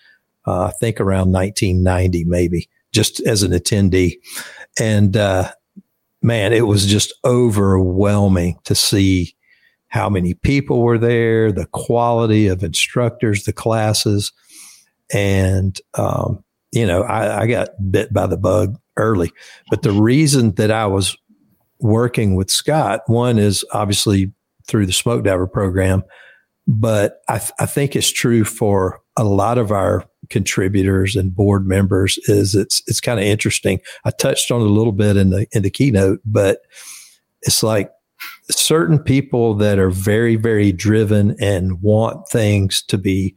uh, 0.46 0.64
I 0.64 0.70
think 0.70 1.00
around 1.00 1.32
1990, 1.32 2.24
maybe, 2.24 2.68
just 2.92 3.20
as 3.20 3.42
an 3.42 3.52
attendee. 3.52 4.16
And 4.78 5.16
uh, 5.16 5.50
man, 6.20 6.52
it 6.52 6.66
was 6.66 6.86
just 6.86 7.12
overwhelming 7.24 8.58
to 8.64 8.74
see 8.74 9.34
how 9.88 10.08
many 10.08 10.34
people 10.34 10.82
were 10.82 10.98
there, 10.98 11.52
the 11.52 11.66
quality 11.66 12.46
of 12.46 12.62
instructors, 12.62 13.44
the 13.44 13.52
classes. 13.52 14.32
And, 15.12 15.78
um, 15.94 16.41
you 16.72 16.86
know, 16.86 17.02
I, 17.02 17.42
I 17.42 17.46
got 17.46 17.68
bit 17.90 18.12
by 18.12 18.26
the 18.26 18.36
bug 18.36 18.78
early. 18.96 19.30
But 19.70 19.82
the 19.82 19.92
reason 19.92 20.54
that 20.56 20.70
I 20.70 20.86
was 20.86 21.16
working 21.80 22.34
with 22.34 22.50
Scott, 22.50 23.02
one 23.06 23.38
is 23.38 23.64
obviously 23.72 24.32
through 24.66 24.86
the 24.86 24.92
smoke 24.92 25.24
diver 25.24 25.46
program, 25.46 26.02
but 26.66 27.20
I, 27.28 27.38
th- 27.38 27.52
I 27.58 27.66
think 27.66 27.96
it's 27.96 28.10
true 28.10 28.44
for 28.44 29.00
a 29.16 29.24
lot 29.24 29.58
of 29.58 29.70
our 29.70 30.04
contributors 30.30 31.16
and 31.16 31.34
board 31.34 31.66
members 31.66 32.18
is 32.28 32.54
it's 32.54 32.82
it's 32.86 33.00
kind 33.00 33.18
of 33.18 33.26
interesting. 33.26 33.80
I 34.04 34.10
touched 34.10 34.50
on 34.50 34.62
it 34.62 34.66
a 34.66 34.70
little 34.70 34.92
bit 34.92 35.16
in 35.16 35.30
the 35.30 35.46
in 35.52 35.62
the 35.62 35.70
keynote, 35.70 36.20
but 36.24 36.60
it's 37.42 37.62
like 37.62 37.90
certain 38.50 38.98
people 38.98 39.54
that 39.54 39.78
are 39.78 39.90
very 39.90 40.36
very 40.36 40.72
driven 40.72 41.36
and 41.40 41.82
want 41.82 42.28
things 42.28 42.82
to 42.84 42.96
be 42.96 43.34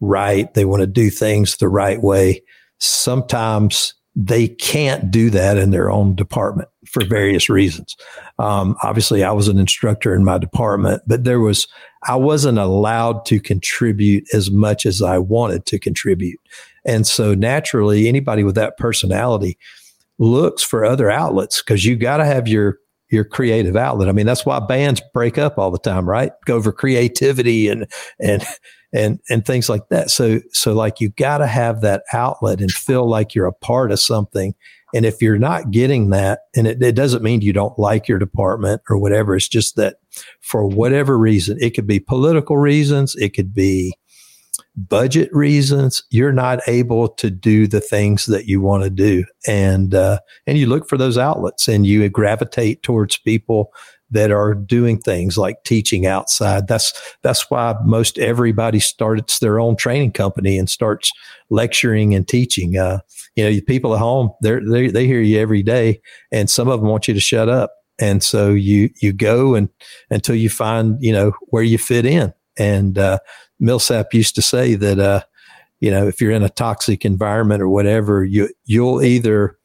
right. 0.00 0.52
They 0.54 0.64
want 0.64 0.80
to 0.80 0.86
do 0.86 1.10
things 1.10 1.56
the 1.56 1.68
right 1.68 2.00
way. 2.02 2.42
Sometimes 2.82 3.94
they 4.14 4.48
can't 4.48 5.10
do 5.10 5.30
that 5.30 5.56
in 5.56 5.70
their 5.70 5.90
own 5.90 6.14
department 6.14 6.68
for 6.86 7.04
various 7.04 7.48
reasons. 7.48 7.96
Um, 8.38 8.76
obviously, 8.82 9.24
I 9.24 9.30
was 9.32 9.48
an 9.48 9.58
instructor 9.58 10.14
in 10.14 10.24
my 10.24 10.36
department, 10.36 11.02
but 11.06 11.24
there 11.24 11.40
was, 11.40 11.66
I 12.06 12.16
wasn't 12.16 12.58
allowed 12.58 13.24
to 13.26 13.40
contribute 13.40 14.24
as 14.34 14.50
much 14.50 14.84
as 14.84 15.00
I 15.00 15.18
wanted 15.18 15.64
to 15.66 15.78
contribute. 15.78 16.40
And 16.84 17.06
so 17.06 17.34
naturally, 17.34 18.08
anybody 18.08 18.42
with 18.42 18.56
that 18.56 18.76
personality 18.76 19.56
looks 20.18 20.62
for 20.62 20.84
other 20.84 21.10
outlets 21.10 21.62
because 21.62 21.84
you 21.84 21.96
got 21.96 22.18
to 22.18 22.24
have 22.24 22.48
your 22.48 22.78
your 23.10 23.24
creative 23.24 23.76
outlet. 23.76 24.08
I 24.08 24.12
mean, 24.12 24.24
that's 24.24 24.46
why 24.46 24.58
bands 24.58 25.02
break 25.12 25.36
up 25.36 25.58
all 25.58 25.70
the 25.70 25.78
time, 25.78 26.08
right? 26.08 26.32
Go 26.46 26.56
over 26.56 26.72
creativity 26.72 27.68
and 27.68 27.86
and 28.18 28.42
and 28.92 29.20
and 29.30 29.44
things 29.44 29.68
like 29.68 29.88
that. 29.88 30.10
So 30.10 30.40
so 30.52 30.72
like 30.72 31.00
you 31.00 31.10
got 31.10 31.38
to 31.38 31.46
have 31.46 31.80
that 31.80 32.04
outlet 32.12 32.60
and 32.60 32.70
feel 32.70 33.08
like 33.08 33.34
you're 33.34 33.46
a 33.46 33.52
part 33.52 33.92
of 33.92 34.00
something. 34.00 34.54
And 34.94 35.06
if 35.06 35.22
you're 35.22 35.38
not 35.38 35.70
getting 35.70 36.10
that, 36.10 36.40
and 36.54 36.66
it, 36.66 36.82
it 36.82 36.94
doesn't 36.94 37.22
mean 37.22 37.40
you 37.40 37.54
don't 37.54 37.78
like 37.78 38.08
your 38.08 38.18
department 38.18 38.82
or 38.90 38.98
whatever, 38.98 39.34
it's 39.34 39.48
just 39.48 39.76
that 39.76 39.96
for 40.42 40.66
whatever 40.66 41.18
reason, 41.18 41.56
it 41.60 41.70
could 41.70 41.86
be 41.86 41.98
political 41.98 42.58
reasons, 42.58 43.16
it 43.16 43.30
could 43.30 43.54
be 43.54 43.94
budget 44.76 45.34
reasons, 45.34 46.02
you're 46.10 46.32
not 46.32 46.60
able 46.66 47.08
to 47.08 47.30
do 47.30 47.66
the 47.66 47.80
things 47.80 48.26
that 48.26 48.46
you 48.46 48.60
want 48.60 48.82
to 48.84 48.90
do, 48.90 49.24
and 49.46 49.94
uh, 49.94 50.18
and 50.46 50.58
you 50.58 50.66
look 50.66 50.88
for 50.88 50.98
those 50.98 51.18
outlets, 51.18 51.68
and 51.68 51.86
you 51.86 52.06
gravitate 52.08 52.82
towards 52.82 53.16
people 53.16 53.72
that 54.12 54.30
are 54.30 54.54
doing 54.54 54.98
things 54.98 55.36
like 55.36 55.64
teaching 55.64 56.06
outside. 56.06 56.68
That's 56.68 56.92
that's 57.22 57.50
why 57.50 57.74
most 57.84 58.18
everybody 58.18 58.78
starts 58.78 59.40
their 59.40 59.58
own 59.58 59.76
training 59.76 60.12
company 60.12 60.58
and 60.58 60.70
starts 60.70 61.10
lecturing 61.50 62.14
and 62.14 62.26
teaching. 62.28 62.78
Uh, 62.78 63.00
you 63.36 63.44
know, 63.44 63.60
people 63.66 63.94
at 63.94 64.00
home 64.00 64.30
they 64.42 64.60
they 64.60 64.88
they 64.88 65.06
hear 65.06 65.20
you 65.20 65.38
every 65.38 65.62
day, 65.62 66.00
and 66.30 66.48
some 66.48 66.68
of 66.68 66.80
them 66.80 66.88
want 66.88 67.08
you 67.08 67.14
to 67.14 67.20
shut 67.20 67.48
up, 67.48 67.72
and 67.98 68.22
so 68.22 68.50
you 68.50 68.90
you 69.00 69.12
go 69.12 69.54
and 69.54 69.68
until 70.10 70.34
you 70.34 70.50
find 70.50 70.96
you 71.00 71.12
know 71.12 71.32
where 71.48 71.62
you 71.62 71.78
fit 71.78 72.06
in. 72.06 72.32
And 72.58 72.98
uh, 72.98 73.18
Millsap 73.58 74.12
used 74.12 74.34
to 74.34 74.42
say 74.42 74.74
that 74.74 74.98
uh, 74.98 75.22
you 75.80 75.90
know 75.90 76.06
if 76.06 76.20
you're 76.20 76.32
in 76.32 76.42
a 76.42 76.50
toxic 76.50 77.04
environment 77.04 77.62
or 77.62 77.68
whatever, 77.68 78.24
you 78.24 78.50
you'll 78.66 79.02
either 79.02 79.58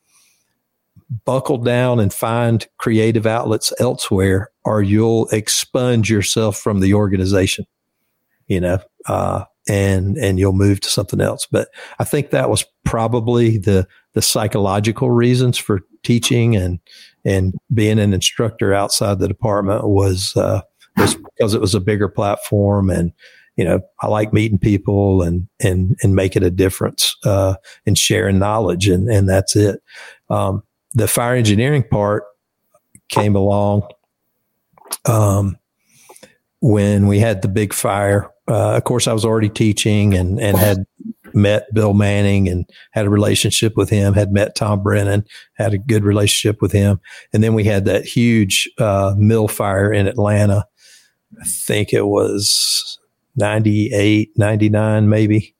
buckle 1.25 1.57
down 1.57 1.99
and 1.99 2.13
find 2.13 2.67
creative 2.77 3.25
outlets 3.25 3.73
elsewhere, 3.79 4.51
or 4.65 4.81
you'll 4.81 5.27
expunge 5.29 6.09
yourself 6.09 6.57
from 6.57 6.79
the 6.79 6.93
organization. 6.93 7.65
You 8.47 8.61
know, 8.61 8.79
uh, 9.07 9.45
and 9.67 10.17
and 10.17 10.39
you'll 10.39 10.53
move 10.53 10.79
to 10.81 10.89
something 10.89 11.21
else. 11.21 11.47
But 11.49 11.69
I 11.99 12.03
think 12.03 12.31
that 12.31 12.49
was 12.49 12.65
probably 12.85 13.57
the 13.57 13.87
the 14.13 14.21
psychological 14.21 15.11
reasons 15.11 15.57
for 15.57 15.81
teaching 16.03 16.55
and 16.55 16.79
and 17.25 17.53
being 17.73 17.99
an 17.99 18.13
instructor 18.13 18.73
outside 18.73 19.19
the 19.19 19.27
department 19.27 19.87
was 19.87 20.35
uh, 20.35 20.61
was 20.97 21.15
because 21.15 21.53
it 21.53 21.61
was 21.61 21.75
a 21.75 21.81
bigger 21.81 22.07
platform 22.07 22.89
and 22.89 23.11
you 23.57 23.65
know 23.65 23.81
I 24.01 24.07
like 24.07 24.33
meeting 24.33 24.59
people 24.59 25.21
and 25.21 25.47
and 25.59 25.97
and 26.01 26.15
making 26.15 26.43
a 26.43 26.49
difference 26.49 27.15
uh, 27.25 27.55
and 27.85 27.97
sharing 27.97 28.39
knowledge 28.39 28.87
and 28.87 29.09
and 29.09 29.27
that's 29.27 29.55
it. 29.55 29.81
Um, 30.29 30.63
the 30.97 31.07
fire 31.07 31.36
engineering 31.36 31.83
part 31.83 32.23
came 33.07 33.36
along 33.36 33.88
um, 35.05 35.57
when 36.60 37.05
we 37.05 37.19
had 37.19 37.43
the 37.43 37.47
big 37.47 37.71
fire. 37.71 38.31
Uh, 38.47 38.75
of 38.75 38.83
course, 38.83 39.07
I 39.07 39.13
was 39.13 39.23
already 39.23 39.49
teaching 39.49 40.15
and, 40.15 40.39
and 40.39 40.57
had 40.57 40.86
met 41.36 41.71
Bill 41.71 41.93
Manning 41.93 42.49
and 42.49 42.67
had 42.91 43.05
a 43.05 43.12
relationship 43.12 43.77
with 43.77 43.91
him, 43.91 44.15
had 44.15 44.31
met 44.31 44.55
Tom 44.55 44.81
Brennan, 44.81 45.23
had 45.53 45.71
a 45.73 45.77
good 45.77 46.03
relationship 46.03 46.63
with 46.63 46.71
him. 46.71 46.99
And 47.31 47.43
then 47.43 47.53
we 47.53 47.63
had 47.63 47.86
that 47.86 48.05
huge 48.05 48.67
uh, 48.79 49.13
mill 49.15 49.47
fire 49.47 49.93
in 49.93 50.07
Atlanta. 50.07 50.65
I 51.39 51.45
think 51.45 51.93
it 51.93 52.07
was 52.07 52.97
98, 53.36 54.31
99, 54.36 55.10
maybe. 55.10 55.53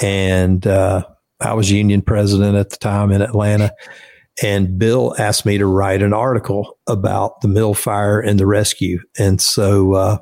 And 0.00 0.64
uh, 0.68 1.04
I 1.40 1.54
was 1.54 1.72
union 1.72 2.02
president 2.02 2.56
at 2.56 2.70
the 2.70 2.76
time 2.76 3.10
in 3.10 3.22
Atlanta. 3.22 3.74
And 4.42 4.78
Bill 4.78 5.14
asked 5.18 5.44
me 5.44 5.58
to 5.58 5.66
write 5.66 6.02
an 6.02 6.14
article 6.14 6.78
about 6.86 7.42
the 7.42 7.48
mill 7.48 7.74
fire 7.74 8.18
and 8.18 8.40
the 8.40 8.46
rescue. 8.46 9.00
And 9.18 9.40
so 9.40 9.92
uh, 9.92 10.18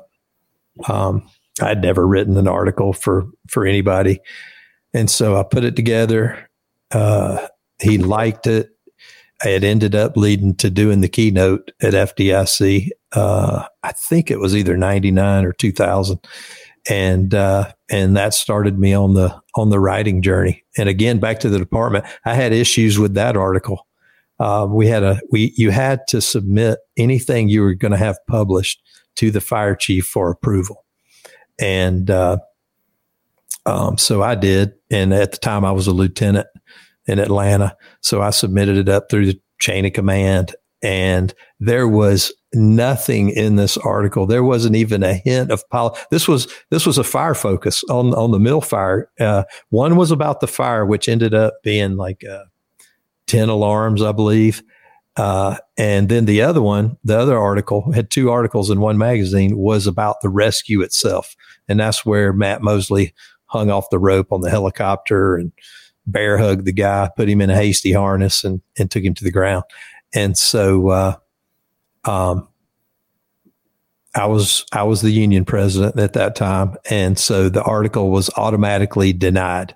um, 0.89 1.27
I'd 1.61 1.81
never 1.81 2.05
written 2.05 2.37
an 2.37 2.47
article 2.47 2.93
for 2.93 3.25
for 3.47 3.65
anybody, 3.65 4.19
and 4.93 5.09
so 5.09 5.37
I 5.37 5.43
put 5.43 5.63
it 5.63 5.75
together. 5.75 6.49
Uh, 6.91 7.47
he 7.81 7.97
liked 7.97 8.47
it. 8.47 8.69
It 9.43 9.63
ended 9.63 9.95
up 9.95 10.17
leading 10.17 10.55
to 10.57 10.69
doing 10.69 11.01
the 11.01 11.09
keynote 11.09 11.71
at 11.81 11.93
FDIC. 11.93 12.89
Uh, 13.13 13.65
I 13.83 13.91
think 13.91 14.29
it 14.29 14.39
was 14.39 14.55
either 14.55 14.77
ninety 14.77 15.11
nine 15.11 15.45
or 15.45 15.51
two 15.51 15.71
thousand, 15.71 16.19
and 16.89 17.33
uh, 17.33 17.71
and 17.89 18.15
that 18.15 18.33
started 18.33 18.79
me 18.79 18.93
on 18.93 19.13
the 19.13 19.39
on 19.55 19.69
the 19.69 19.79
writing 19.79 20.21
journey. 20.21 20.63
And 20.77 20.87
again, 20.87 21.19
back 21.19 21.39
to 21.41 21.49
the 21.49 21.59
department, 21.59 22.05
I 22.25 22.33
had 22.33 22.53
issues 22.53 22.97
with 22.97 23.13
that 23.15 23.35
article 23.35 23.85
um, 24.41 24.73
we 24.73 24.87
had 24.87 25.03
a 25.03 25.21
we 25.29 25.53
you 25.55 25.69
had 25.69 26.01
to 26.07 26.19
submit 26.19 26.79
anything 26.97 27.47
you 27.47 27.61
were 27.61 27.75
going 27.75 27.91
to 27.91 27.97
have 27.97 28.17
published 28.27 28.81
to 29.17 29.29
the 29.29 29.39
fire 29.39 29.75
chief 29.75 30.07
for 30.07 30.31
approval, 30.31 30.83
and 31.59 32.09
uh, 32.09 32.37
um, 33.67 33.99
so 33.99 34.23
I 34.23 34.33
did. 34.33 34.73
And 34.89 35.13
at 35.13 35.31
the 35.31 35.37
time, 35.37 35.63
I 35.63 35.71
was 35.71 35.85
a 35.85 35.91
lieutenant 35.91 36.47
in 37.05 37.19
Atlanta, 37.19 37.77
so 38.01 38.23
I 38.23 38.31
submitted 38.31 38.77
it 38.77 38.89
up 38.89 39.11
through 39.11 39.27
the 39.27 39.39
chain 39.59 39.85
of 39.85 39.93
command, 39.93 40.55
and 40.81 41.31
there 41.59 41.87
was 41.87 42.33
nothing 42.51 43.29
in 43.29 43.57
this 43.57 43.77
article. 43.77 44.25
There 44.25 44.43
wasn't 44.43 44.75
even 44.75 45.03
a 45.03 45.13
hint 45.13 45.51
of 45.51 45.63
poli- 45.69 45.99
this 46.09 46.27
was 46.27 46.51
this 46.71 46.87
was 46.87 46.97
a 46.97 47.03
fire 47.03 47.35
focus 47.35 47.83
on 47.91 48.15
on 48.15 48.31
the 48.31 48.39
mill 48.39 48.61
fire. 48.61 49.07
Uh, 49.19 49.43
one 49.69 49.97
was 49.97 50.09
about 50.09 50.39
the 50.39 50.47
fire, 50.47 50.83
which 50.83 51.07
ended 51.07 51.35
up 51.35 51.53
being 51.63 51.95
like 51.95 52.23
10 53.31 53.47
alarms, 53.47 54.01
I 54.01 54.11
believe. 54.11 54.61
Uh, 55.15 55.57
and 55.77 56.09
then 56.09 56.25
the 56.25 56.41
other 56.41 56.61
one, 56.61 56.97
the 57.05 57.17
other 57.17 57.37
article 57.37 57.91
had 57.93 58.11
two 58.11 58.29
articles 58.29 58.69
in 58.69 58.81
one 58.81 58.97
magazine 58.97 59.57
was 59.57 59.87
about 59.87 60.19
the 60.21 60.29
rescue 60.29 60.81
itself. 60.81 61.35
And 61.69 61.79
that's 61.79 62.05
where 62.05 62.33
Matt 62.33 62.61
Mosley 62.61 63.13
hung 63.45 63.69
off 63.69 63.89
the 63.89 63.99
rope 63.99 64.33
on 64.33 64.41
the 64.41 64.49
helicopter 64.49 65.35
and 65.37 65.53
bear 66.05 66.37
hugged 66.37 66.65
the 66.65 66.73
guy, 66.73 67.09
put 67.15 67.29
him 67.29 67.39
in 67.39 67.49
a 67.49 67.55
hasty 67.55 67.93
harness 67.93 68.43
and, 68.43 68.61
and 68.77 68.91
took 68.91 69.03
him 69.03 69.13
to 69.13 69.23
the 69.23 69.31
ground. 69.31 69.63
And 70.13 70.37
so, 70.37 70.89
uh, 70.89 71.15
um, 72.03 72.49
I 74.13 74.25
was 74.25 74.65
I 74.73 74.83
was 74.83 74.99
the 74.99 75.11
union 75.11 75.45
president 75.45 75.97
at 75.97 76.11
that 76.13 76.35
time, 76.35 76.75
and 76.89 77.17
so 77.17 77.47
the 77.47 77.63
article 77.63 78.11
was 78.11 78.29
automatically 78.35 79.13
denied 79.13 79.73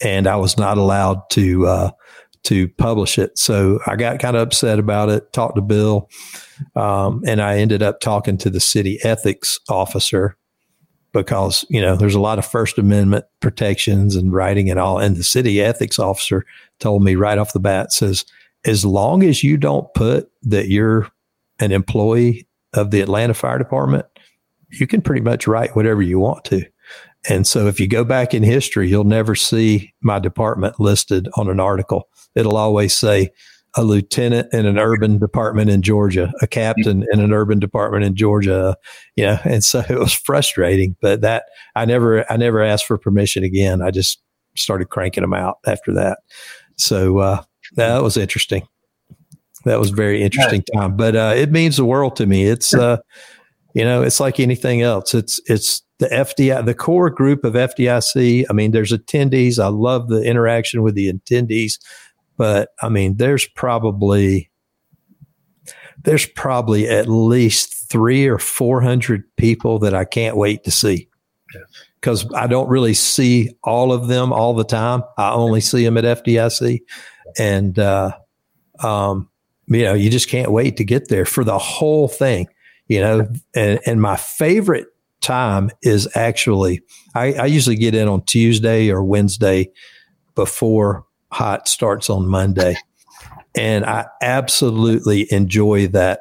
and 0.00 0.26
I 0.26 0.36
was 0.36 0.58
not 0.58 0.78
allowed 0.78 1.28
to 1.30 1.66
uh, 1.66 1.90
to 2.44 2.68
publish 2.68 3.18
it. 3.18 3.36
So 3.38 3.80
I 3.86 3.96
got 3.96 4.20
kind 4.20 4.36
of 4.36 4.42
upset 4.42 4.78
about 4.78 5.08
it. 5.08 5.32
Talked 5.32 5.56
to 5.56 5.62
Bill, 5.62 6.08
um, 6.74 7.22
and 7.26 7.40
I 7.40 7.58
ended 7.58 7.82
up 7.82 8.00
talking 8.00 8.38
to 8.38 8.50
the 8.50 8.60
city 8.60 8.98
ethics 9.02 9.58
officer 9.68 10.36
because 11.12 11.64
you 11.70 11.80
know 11.80 11.96
there's 11.96 12.14
a 12.14 12.20
lot 12.20 12.38
of 12.38 12.46
First 12.46 12.78
Amendment 12.78 13.24
protections 13.40 14.16
and 14.16 14.32
writing 14.32 14.70
and 14.70 14.78
all, 14.78 14.98
and 14.98 15.16
the 15.16 15.24
city 15.24 15.60
ethics 15.60 15.98
officer 15.98 16.44
told 16.78 17.02
me 17.02 17.14
right 17.14 17.38
off 17.38 17.52
the 17.52 17.60
bat 17.60 17.92
says 17.92 18.24
as 18.66 18.84
long 18.84 19.22
as 19.22 19.42
you 19.42 19.56
don't 19.56 19.92
put 19.94 20.30
that 20.42 20.68
you're 20.68 21.08
an 21.60 21.72
employee 21.72 22.46
of 22.74 22.90
the 22.90 23.00
Atlanta 23.00 23.32
Fire 23.32 23.58
Department, 23.58 24.04
you 24.68 24.86
can 24.86 25.00
pretty 25.00 25.22
much 25.22 25.46
write 25.46 25.74
whatever 25.76 26.02
you 26.02 26.18
want 26.18 26.44
to. 26.46 26.64
And 27.28 27.46
so 27.46 27.66
if 27.66 27.80
you 27.80 27.88
go 27.88 28.04
back 28.04 28.34
in 28.34 28.42
history, 28.42 28.88
you'll 28.88 29.04
never 29.04 29.34
see 29.34 29.92
my 30.00 30.18
department 30.18 30.78
listed 30.78 31.28
on 31.36 31.48
an 31.48 31.60
article. 31.60 32.08
It'll 32.34 32.56
always 32.56 32.94
say 32.94 33.30
a 33.76 33.82
lieutenant 33.82 34.52
in 34.54 34.64
an 34.64 34.78
urban 34.78 35.18
department 35.18 35.68
in 35.68 35.82
Georgia, 35.82 36.32
a 36.40 36.46
captain 36.46 37.04
in 37.12 37.20
an 37.20 37.32
urban 37.32 37.58
department 37.58 38.04
in 38.04 38.14
Georgia, 38.14 38.76
you 39.16 39.24
know, 39.24 39.38
and 39.44 39.62
so 39.62 39.84
it 39.90 39.98
was 39.98 40.12
frustrating, 40.12 40.96
but 41.00 41.20
that 41.20 41.44
I 41.74 41.84
never, 41.84 42.30
I 42.30 42.36
never 42.36 42.62
asked 42.62 42.86
for 42.86 42.96
permission 42.96 43.44
again. 43.44 43.82
I 43.82 43.90
just 43.90 44.22
started 44.56 44.88
cranking 44.88 45.22
them 45.22 45.34
out 45.34 45.58
after 45.66 45.92
that. 45.94 46.20
So, 46.76 47.18
uh, 47.18 47.42
that 47.74 48.02
was 48.02 48.16
interesting. 48.16 48.66
That 49.64 49.80
was 49.80 49.90
very 49.90 50.22
interesting 50.22 50.62
time, 50.74 50.96
but 50.96 51.16
uh, 51.16 51.32
it 51.36 51.50
means 51.50 51.76
the 51.76 51.84
world 51.84 52.14
to 52.16 52.26
me. 52.26 52.44
It's 52.44 52.72
uh, 52.72 52.98
you 53.74 53.84
know, 53.84 54.02
it's 54.02 54.20
like 54.20 54.38
anything 54.38 54.82
else. 54.82 55.12
It's 55.12 55.40
it's 55.46 55.82
the 55.98 56.06
FDI, 56.08 56.64
the 56.64 56.74
core 56.74 57.10
group 57.10 57.44
of 57.44 57.54
FDIC. 57.54 58.44
I 58.48 58.52
mean, 58.52 58.70
there's 58.70 58.92
attendees. 58.92 59.58
I 59.58 59.68
love 59.68 60.08
the 60.08 60.22
interaction 60.22 60.82
with 60.82 60.94
the 60.94 61.12
attendees, 61.12 61.78
but 62.36 62.70
I 62.82 62.88
mean, 62.88 63.16
there's 63.16 63.46
probably 63.46 64.50
there's 66.02 66.26
probably 66.26 66.88
at 66.88 67.08
least 67.08 67.88
three 67.88 68.26
or 68.26 68.38
four 68.38 68.80
hundred 68.80 69.24
people 69.36 69.78
that 69.80 69.94
I 69.94 70.04
can't 70.04 70.36
wait 70.36 70.64
to 70.64 70.70
see 70.70 71.08
because 72.00 72.30
I 72.34 72.46
don't 72.46 72.68
really 72.68 72.94
see 72.94 73.56
all 73.64 73.92
of 73.92 74.08
them 74.08 74.32
all 74.32 74.54
the 74.54 74.64
time. 74.64 75.02
I 75.16 75.30
only 75.30 75.60
see 75.60 75.84
them 75.84 75.96
at 75.96 76.04
FDIC 76.04 76.80
and 77.38 77.78
uh, 77.78 78.12
um, 78.80 79.28
you 79.66 79.82
know, 79.82 79.94
you 79.94 80.10
just 80.10 80.28
can't 80.28 80.52
wait 80.52 80.76
to 80.76 80.84
get 80.84 81.08
there 81.08 81.24
for 81.24 81.42
the 81.42 81.58
whole 81.58 82.08
thing. 82.08 82.48
You 82.88 83.00
know, 83.00 83.28
and, 83.54 83.80
and 83.84 84.00
my 84.00 84.16
favorite 84.16 84.86
time 85.20 85.70
is 85.82 86.08
actually 86.14 86.80
I, 87.14 87.32
I 87.32 87.46
usually 87.46 87.76
get 87.76 87.94
in 87.94 88.08
on 88.08 88.22
Tuesday 88.22 88.90
or 88.90 89.02
Wednesday 89.02 89.70
before 90.34 91.04
hot 91.32 91.68
starts 91.68 92.10
on 92.10 92.28
Monday, 92.28 92.76
and 93.56 93.84
I 93.84 94.06
absolutely 94.22 95.26
enjoy 95.32 95.88
that 95.88 96.20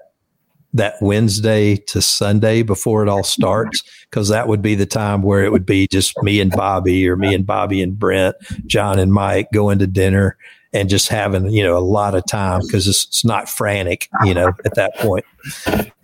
that 0.74 0.96
Wednesday 1.02 1.78
to 1.78 2.02
Sunday 2.02 2.62
before 2.62 3.02
it 3.02 3.08
all 3.08 3.24
starts, 3.24 3.82
because 4.10 4.28
that 4.28 4.50
would 4.50 4.62
be 4.62 4.76
the 4.76 4.86
time 4.86 5.22
where 5.22 5.46
it 5.46 5.52
would 5.52 5.66
be 5.66 5.88
just 5.88 6.22
me 6.22 6.42
and 6.42 6.52
Bobby 6.52 7.08
or 7.08 7.16
me 7.16 7.34
and 7.34 7.46
Bobby 7.46 7.82
and 7.82 7.98
Brent, 7.98 8.36
John 8.66 9.00
and 9.00 9.14
Mike 9.14 9.48
going 9.54 9.80
to 9.80 9.88
dinner 9.88 10.38
and 10.76 10.90
just 10.90 11.08
having 11.08 11.50
you 11.50 11.64
know 11.64 11.78
a 11.78 11.80
lot 11.80 12.14
of 12.14 12.24
time 12.28 12.62
because 12.62 12.88
it's, 12.88 13.06
it's, 13.06 13.26
not 13.26 13.48
frantic 13.48 14.10
you 14.26 14.34
know 14.34 14.54
at 14.66 14.76
that 14.76 14.96
point. 14.98 15.26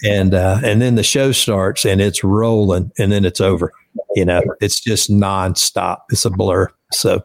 And 0.03 0.33
uh, 0.33 0.59
and 0.63 0.81
then 0.81 0.95
the 0.95 1.03
show 1.03 1.31
starts 1.33 1.85
and 1.85 1.99
it's 1.99 2.23
rolling 2.23 2.91
and 2.97 3.11
then 3.11 3.25
it's 3.25 3.41
over 3.41 3.71
you 4.15 4.25
know 4.25 4.41
it's 4.61 4.79
just 4.79 5.11
nonstop. 5.11 5.99
It's 6.09 6.25
a 6.25 6.29
blur. 6.29 6.71
So 6.93 7.21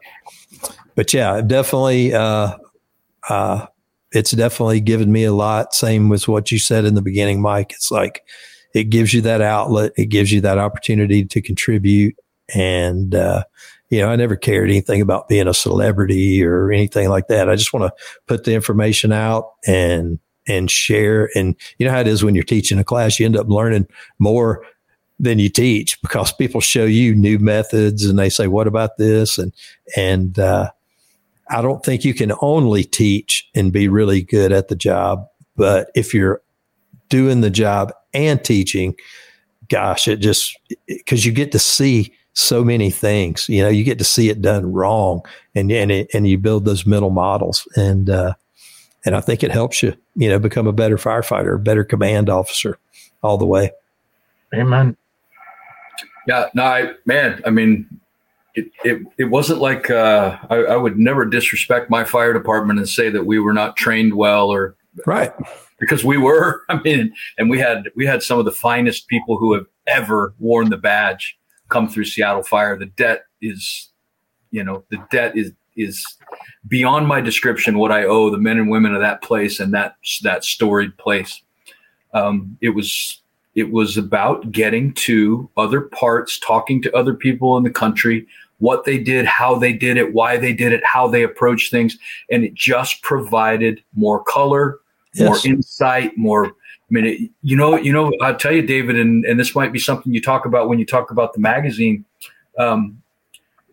but 0.95 1.13
yeah 1.13 1.41
definitely 1.41 2.13
uh, 2.13 2.57
uh, 3.29 3.65
it's 4.11 4.31
definitely 4.31 4.81
given 4.81 5.11
me 5.11 5.23
a 5.23 5.33
lot. 5.33 5.73
Same 5.73 6.09
with 6.09 6.27
what 6.27 6.51
you 6.51 6.59
said 6.59 6.85
in 6.85 6.95
the 6.95 7.01
beginning 7.01 7.41
mike. 7.41 7.71
It's 7.71 7.91
like 7.91 8.23
it 8.73 8.85
gives 8.85 9.13
you 9.13 9.21
that 9.21 9.41
outlet. 9.41 9.93
It 9.95 10.07
gives 10.07 10.31
you 10.31 10.41
that 10.41 10.57
opportunity 10.57 11.23
to 11.25 11.41
contribute 11.41 12.15
and 12.53 13.15
uh, 13.15 13.43
you 13.89 14.01
know, 14.01 14.09
I 14.09 14.15
never 14.15 14.35
cared 14.35 14.69
anything 14.69 15.01
about 15.01 15.29
being 15.29 15.47
a 15.47 15.53
celebrity 15.53 16.43
or 16.43 16.71
anything 16.71 17.09
like 17.09 17.27
that. 17.27 17.49
I 17.49 17.55
just 17.55 17.73
want 17.73 17.85
to 17.85 18.03
put 18.27 18.43
the 18.43 18.53
information 18.53 19.11
out 19.11 19.53
and 19.65 20.19
and 20.47 20.71
share. 20.71 21.29
And 21.35 21.55
you 21.77 21.85
know 21.85 21.91
how 21.91 21.99
it 21.99 22.07
is 22.07 22.23
when 22.23 22.35
you're 22.35 22.43
teaching 22.43 22.79
a 22.79 22.83
class, 22.83 23.19
you 23.19 23.25
end 23.25 23.37
up 23.37 23.47
learning 23.47 23.87
more 24.19 24.65
than 25.19 25.39
you 25.39 25.49
teach 25.49 25.99
because 26.01 26.31
people 26.31 26.61
show 26.61 26.85
you 26.85 27.15
new 27.15 27.39
methods 27.39 28.05
and 28.05 28.19
they 28.19 28.29
say, 28.29 28.47
"What 28.47 28.67
about 28.67 28.97
this?" 28.97 29.37
and 29.37 29.53
and 29.95 30.37
uh, 30.37 30.71
I 31.49 31.61
don't 31.61 31.83
think 31.83 32.03
you 32.03 32.13
can 32.13 32.33
only 32.41 32.83
teach 32.83 33.49
and 33.55 33.71
be 33.71 33.87
really 33.87 34.21
good 34.21 34.51
at 34.51 34.67
the 34.67 34.75
job, 34.75 35.27
but 35.55 35.91
if 35.95 36.13
you're 36.13 36.41
doing 37.09 37.39
the 37.39 37.49
job 37.49 37.93
and 38.13 38.43
teaching, 38.43 38.95
gosh, 39.69 40.09
it 40.09 40.17
just 40.17 40.57
because 40.87 41.25
you 41.25 41.31
get 41.31 41.53
to 41.53 41.59
see 41.59 42.13
so 42.37 42.63
many 42.63 42.91
things. 42.91 43.49
You 43.49 43.63
know, 43.63 43.69
you 43.69 43.83
get 43.83 43.97
to 43.97 44.03
see 44.03 44.29
it 44.29 44.41
done 44.41 44.71
wrong, 44.71 45.21
and 45.55 45.71
and 45.71 45.91
it, 45.91 46.09
and 46.13 46.27
you 46.27 46.37
build 46.37 46.65
those 46.65 46.85
mental 46.85 47.09
models, 47.09 47.67
and 47.75 48.09
uh, 48.09 48.33
and 49.05 49.15
I 49.15 49.21
think 49.21 49.43
it 49.43 49.51
helps 49.51 49.81
you, 49.81 49.95
you 50.15 50.29
know, 50.29 50.39
become 50.39 50.67
a 50.67 50.73
better 50.73 50.97
firefighter, 50.97 51.55
a 51.55 51.59
better 51.59 51.83
command 51.83 52.29
officer, 52.29 52.77
all 53.23 53.37
the 53.37 53.45
way. 53.45 53.71
Amen. 54.53 54.95
Yeah, 56.27 56.47
no, 56.53 56.63
I, 56.63 56.91
man, 57.05 57.41
I 57.45 57.49
mean, 57.49 57.87
it, 58.53 58.69
it, 58.83 59.01
it 59.17 59.25
wasn't 59.25 59.59
like 59.59 59.89
uh, 59.89 60.37
I, 60.49 60.57
I 60.57 60.75
would 60.75 60.99
never 60.99 61.25
disrespect 61.25 61.89
my 61.89 62.03
fire 62.03 62.33
department 62.33 62.79
and 62.79 62.87
say 62.87 63.09
that 63.09 63.25
we 63.25 63.39
were 63.39 63.53
not 63.53 63.77
trained 63.77 64.13
well 64.13 64.49
or 64.49 64.75
right 65.05 65.33
because 65.79 66.03
we 66.03 66.17
were. 66.17 66.63
I 66.69 66.79
mean, 66.81 67.13
and 67.37 67.49
we 67.49 67.57
had 67.57 67.89
we 67.95 68.05
had 68.05 68.21
some 68.21 68.37
of 68.37 68.45
the 68.45 68.51
finest 68.51 69.07
people 69.07 69.37
who 69.37 69.53
have 69.53 69.65
ever 69.87 70.33
worn 70.39 70.69
the 70.69 70.77
badge 70.77 71.37
come 71.69 71.87
through 71.87 72.05
Seattle 72.05 72.43
Fire. 72.43 72.77
The 72.77 72.87
debt 72.87 73.25
is, 73.41 73.89
you 74.51 74.63
know, 74.63 74.83
the 74.89 75.03
debt 75.11 75.37
is 75.37 75.51
is 75.75 76.03
beyond 76.67 77.07
my 77.07 77.21
description 77.21 77.77
what 77.77 77.91
I 77.91 78.03
owe 78.03 78.29
the 78.29 78.37
men 78.37 78.57
and 78.57 78.69
women 78.69 78.95
of 78.95 79.01
that 79.01 79.21
place 79.21 79.59
and 79.59 79.73
that 79.73 79.95
that 80.23 80.43
storied 80.43 80.97
place. 80.97 81.41
Um, 82.13 82.57
it 82.61 82.69
was 82.69 83.21
it 83.55 83.71
was 83.71 83.97
about 83.97 84.51
getting 84.51 84.93
to 84.93 85.49
other 85.57 85.81
parts, 85.81 86.39
talking 86.39 86.81
to 86.83 86.95
other 86.95 87.13
people 87.13 87.57
in 87.57 87.63
the 87.63 87.71
country, 87.71 88.27
what 88.59 88.85
they 88.85 88.97
did, 88.97 89.25
how 89.25 89.57
they 89.57 89.73
did 89.73 89.97
it, 89.97 90.13
why 90.13 90.37
they 90.37 90.53
did 90.53 90.73
it, 90.73 90.83
how 90.83 91.07
they 91.07 91.23
approached 91.23 91.71
things, 91.71 91.97
and 92.31 92.43
it 92.43 92.53
just 92.53 93.01
provided 93.01 93.81
more 93.95 94.23
color, 94.23 94.79
yes. 95.13 95.25
more 95.25 95.53
insight, 95.53 96.17
more 96.17 96.55
I 96.89 96.93
mean, 96.93 97.05
it, 97.05 97.31
you 97.41 97.57
know, 97.57 97.75
you 97.75 97.91
know, 97.91 98.13
I'll 98.21 98.37
tell 98.37 98.53
you, 98.53 98.61
David, 98.61 98.97
and, 98.97 99.25
and 99.25 99.39
this 99.39 99.53
might 99.53 99.73
be 99.73 99.79
something 99.79 100.13
you 100.13 100.21
talk 100.21 100.45
about 100.45 100.69
when 100.69 100.79
you 100.79 100.85
talk 100.85 101.11
about 101.11 101.33
the 101.33 101.39
magazine. 101.39 102.05
Um, 102.57 103.01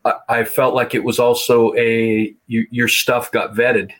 I, 0.05 0.15
I, 0.29 0.45
felt 0.45 0.75
like 0.75 0.95
it 0.95 1.05
was 1.05 1.19
also 1.21 1.73
a 1.75 2.35
you, 2.49 2.67
your 2.71 2.89
stuff 2.89 3.31
got 3.31 3.55
vetted. 3.55 3.93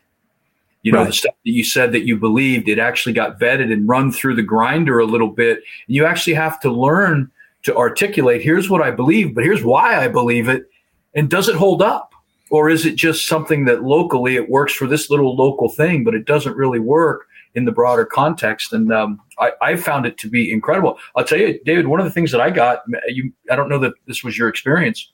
You 0.83 0.93
know, 0.93 0.99
right. 0.99 1.07
the 1.07 1.13
stuff 1.13 1.35
that 1.45 1.51
you 1.51 1.65
said 1.65 1.93
that 1.93 2.07
you 2.07 2.19
believed, 2.19 2.69
it 2.69 2.79
actually 2.79 3.15
got 3.15 3.41
vetted 3.41 3.73
and 3.73 3.89
run 3.89 4.13
through 4.13 4.35
the 4.35 4.43
grinder 4.43 4.99
a 4.99 5.07
little 5.07 5.31
bit. 5.31 5.59
And 5.87 5.97
you 5.97 6.05
actually 6.05 6.35
have 6.35 6.61
to 6.61 6.71
learn 6.71 7.31
to 7.63 7.75
articulate. 7.75 8.43
Here's 8.43 8.69
what 8.69 8.83
I 8.83 8.91
believe, 8.91 9.35
but 9.35 9.45
here's 9.45 9.65
why 9.65 10.05
I 10.05 10.09
believe 10.09 10.49
it. 10.49 10.69
And 11.15 11.31
does 11.31 11.49
it 11.49 11.57
hold 11.57 11.81
up? 11.81 12.13
Or 12.51 12.69
is 12.69 12.85
it 12.85 12.97
just 12.97 13.27
something 13.27 13.65
that 13.65 13.83
locally 13.83 14.37
it 14.37 14.51
works 14.51 14.75
for 14.75 14.87
this 14.87 15.09
little 15.09 15.35
local 15.35 15.71
thing, 15.71 16.05
but 16.05 16.15
it 16.15 16.27
doesn't 16.27 16.57
really 16.57 16.79
work? 16.79 17.27
In 17.55 17.65
the 17.65 17.73
broader 17.73 18.05
context. 18.05 18.73
And 18.73 18.93
um, 18.93 19.21
I, 19.39 19.53
I, 19.63 19.77
found 19.77 20.07
it 20.07 20.19
to 20.19 20.29
be 20.29 20.53
incredible. 20.53 20.99
I'll 21.15 21.25
tell 21.25 21.39
you, 21.39 21.61
David, 21.65 21.87
one 21.87 22.01
of 22.01 22.05
the 22.05 22.11
things 22.11 22.33
that 22.33 22.41
I 22.41 22.51
got, 22.51 22.83
you, 23.07 23.33
I 23.51 23.57
don't 23.57 23.69
know 23.69 23.79
that 23.79 23.93
this 24.07 24.25
was 24.25 24.37
your 24.37 24.49
experience 24.49 25.13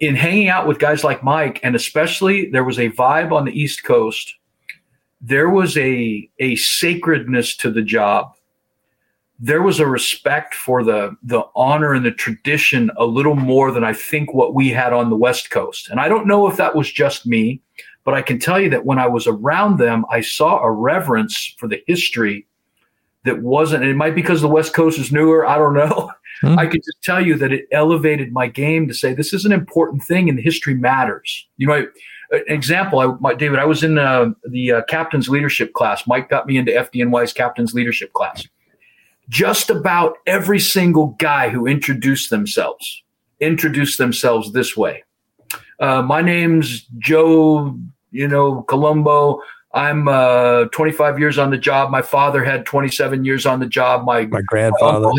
in 0.00 0.14
hanging 0.14 0.48
out 0.48 0.66
with 0.66 0.78
guys 0.78 1.02
like 1.04 1.22
Mike, 1.22 1.60
and 1.62 1.74
especially 1.74 2.50
there 2.50 2.64
was 2.64 2.78
a 2.78 2.90
vibe 2.90 3.32
on 3.32 3.44
the 3.44 3.52
East 3.52 3.84
Coast 3.84 4.34
there 5.22 5.48
was 5.48 5.78
a 5.78 6.28
a 6.40 6.56
sacredness 6.56 7.56
to 7.58 7.70
the 7.70 7.82
job. 7.82 8.34
There 9.38 9.62
was 9.62 9.80
a 9.80 9.86
respect 9.86 10.54
for 10.54 10.82
the 10.82 11.16
the 11.22 11.44
honor 11.54 11.94
and 11.94 12.04
the 12.04 12.10
tradition 12.10 12.90
a 12.96 13.06
little 13.06 13.36
more 13.36 13.70
than 13.70 13.84
I 13.84 13.92
think 13.92 14.34
what 14.34 14.54
we 14.54 14.68
had 14.70 14.92
on 14.92 15.08
the 15.08 15.16
West 15.16 15.50
Coast. 15.50 15.88
And 15.88 16.00
I 16.00 16.08
don't 16.08 16.26
know 16.26 16.48
if 16.48 16.56
that 16.56 16.74
was 16.74 16.92
just 16.92 17.24
me, 17.24 17.62
but 18.04 18.14
I 18.14 18.22
can 18.22 18.38
tell 18.38 18.60
you 18.60 18.70
that 18.70 18.84
when 18.84 18.98
I 18.98 19.06
was 19.06 19.26
around 19.26 19.78
them, 19.78 20.04
I 20.10 20.20
saw 20.20 20.60
a 20.60 20.70
reverence 20.70 21.54
for 21.58 21.68
the 21.68 21.82
history 21.86 22.46
that 23.24 23.42
wasn't. 23.42 23.84
it 23.84 23.94
might 23.94 24.14
be 24.14 24.22
because 24.22 24.40
the 24.40 24.48
West 24.48 24.74
Coast 24.74 24.98
is 24.98 25.12
newer. 25.12 25.46
I 25.46 25.56
don't 25.56 25.74
know. 25.74 26.10
Mm-hmm. 26.42 26.58
I 26.58 26.66
could 26.66 26.82
just 26.82 27.02
tell 27.04 27.24
you 27.24 27.36
that 27.36 27.52
it 27.52 27.68
elevated 27.70 28.32
my 28.32 28.48
game 28.48 28.88
to 28.88 28.94
say 28.94 29.14
this 29.14 29.32
is 29.32 29.44
an 29.44 29.52
important 29.52 30.02
thing 30.02 30.28
and 30.28 30.40
history 30.40 30.74
matters. 30.74 31.46
You 31.56 31.68
know, 31.68 31.86
an 32.32 32.42
example, 32.48 32.98
I, 32.98 33.06
my, 33.20 33.34
David, 33.34 33.60
I 33.60 33.64
was 33.64 33.84
in 33.84 33.96
uh, 33.96 34.30
the 34.48 34.72
uh, 34.72 34.82
captain's 34.88 35.28
leadership 35.28 35.72
class. 35.74 36.04
Mike 36.06 36.28
got 36.28 36.46
me 36.46 36.56
into 36.56 36.72
FDNY's 36.72 37.32
captain's 37.32 37.74
leadership 37.74 38.12
class. 38.14 38.44
Just 39.28 39.70
about 39.70 40.16
every 40.26 40.58
single 40.58 41.14
guy 41.18 41.48
who 41.48 41.66
introduced 41.66 42.30
themselves 42.30 43.02
introduced 43.42 43.98
themselves 43.98 44.52
this 44.52 44.76
way. 44.76 45.04
Uh, 45.80 46.00
my 46.00 46.22
name's 46.22 46.82
Joe, 46.98 47.76
you 48.12 48.28
know, 48.28 48.62
Colombo. 48.62 49.40
I'm 49.74 50.06
uh, 50.06 50.66
25 50.66 51.18
years 51.18 51.38
on 51.38 51.50
the 51.50 51.56
job. 51.56 51.90
My 51.90 52.02
father 52.02 52.44
had 52.44 52.66
27 52.66 53.24
years 53.24 53.46
on 53.46 53.58
the 53.58 53.66
job. 53.66 54.04
My 54.04 54.26
my 54.26 54.42
grandfather. 54.42 55.10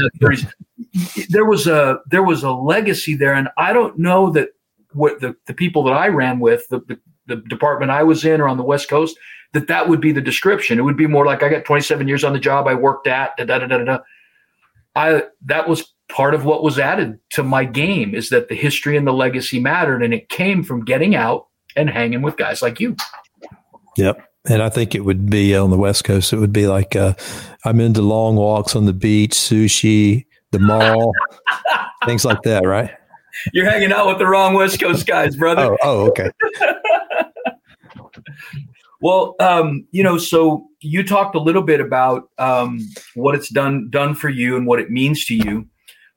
there 1.30 1.46
was 1.46 1.66
a 1.68 2.00
there 2.10 2.24
was 2.24 2.44
a 2.44 2.52
legacy 2.52 3.16
there, 3.16 3.34
and 3.34 3.50
I 3.58 3.74
don't 3.74 3.98
know 3.98 4.30
that 4.32 4.50
what 4.94 5.20
the, 5.22 5.36
the 5.48 5.54
people 5.54 5.84
that 5.84 5.94
I 5.94 6.08
ran 6.08 6.40
with, 6.40 6.68
the, 6.70 6.80
the, 6.82 7.00
the 7.26 7.38
department 7.38 7.92
I 7.92 8.04
was 8.04 8.26
in 8.26 8.40
or 8.40 8.48
on 8.48 8.58
the 8.58 8.64
West 8.64 8.90
Coast, 8.90 9.18
that 9.54 9.68
that 9.68 9.90
would 9.90 10.02
be 10.02 10.12
the 10.12 10.22
description. 10.22 10.78
It 10.78 10.84
would 10.84 10.98
be 10.98 11.08
more 11.08 11.26
like 11.26 11.42
I 11.42 11.50
got 11.50 11.66
27 11.66 12.08
years 12.08 12.24
on 12.24 12.34
the 12.34 12.40
job 12.40 12.68
I 12.68 12.76
worked 12.76 13.08
at. 13.08 13.36
Da, 13.38 13.46
da, 13.46 13.60
da, 13.60 13.66
da, 13.66 13.84
da. 13.84 14.00
I 14.96 15.24
that 15.46 15.68
was 15.68 15.94
part 16.10 16.36
of 16.36 16.46
what 16.46 16.64
was 16.64 16.78
added 16.78 17.18
to 17.32 17.42
my 17.42 17.66
game 17.66 18.14
is 18.14 18.30
that 18.30 18.50
the 18.50 18.56
history 18.56 18.98
and 18.98 19.08
the 19.08 19.14
legacy 19.14 19.60
mattered, 19.60 20.04
and 20.04 20.14
it 20.14 20.30
came 20.30 20.64
from 20.64 20.86
getting 20.86 21.16
out 21.16 21.48
and 21.76 21.90
hanging 21.90 22.22
with 22.22 22.38
guys 22.38 22.62
like 22.62 22.80
you. 22.80 22.96
Yep. 23.98 24.28
And 24.50 24.62
I 24.62 24.70
think 24.70 24.94
it 24.94 25.06
would 25.06 25.30
be 25.30 25.56
on 25.56 25.70
the 25.70 25.78
West 25.78 26.04
Coast. 26.04 26.34
It 26.34 26.38
would 26.38 26.52
be 26.52 26.68
like 26.68 26.96
uh, 26.96 27.14
I'm 27.64 27.80
into 27.80 28.02
long 28.02 28.36
walks 28.36 28.76
on 28.76 28.86
the 28.86 28.94
beach, 28.94 29.32
sushi, 29.32 30.26
the 30.52 30.60
mall, 30.60 31.14
things 32.06 32.26
like 32.26 32.42
that, 32.44 32.66
right? 32.66 32.92
You're 33.54 33.70
hanging 33.70 33.92
out 33.92 34.08
with 34.08 34.20
the 34.20 34.28
wrong 34.28 34.54
West 34.54 34.80
Coast 34.80 35.08
guys, 35.08 35.36
brother. 35.36 35.74
oh, 35.74 35.78
oh, 35.84 36.08
okay. 36.10 36.30
well, 39.02 39.36
um, 39.40 39.88
you 39.92 40.04
know, 40.04 40.18
so 40.18 40.68
you 40.82 41.04
talked 41.04 41.36
a 41.36 41.40
little 41.40 41.64
bit 41.64 41.80
about 41.80 42.30
um, 42.38 42.80
what 43.16 43.36
it's 43.36 43.50
done 43.50 43.90
done 43.90 44.14
for 44.14 44.30
you 44.30 44.56
and 44.56 44.68
what 44.68 44.80
it 44.80 44.92
means 44.92 45.26
to 45.26 45.36
you. 45.36 45.68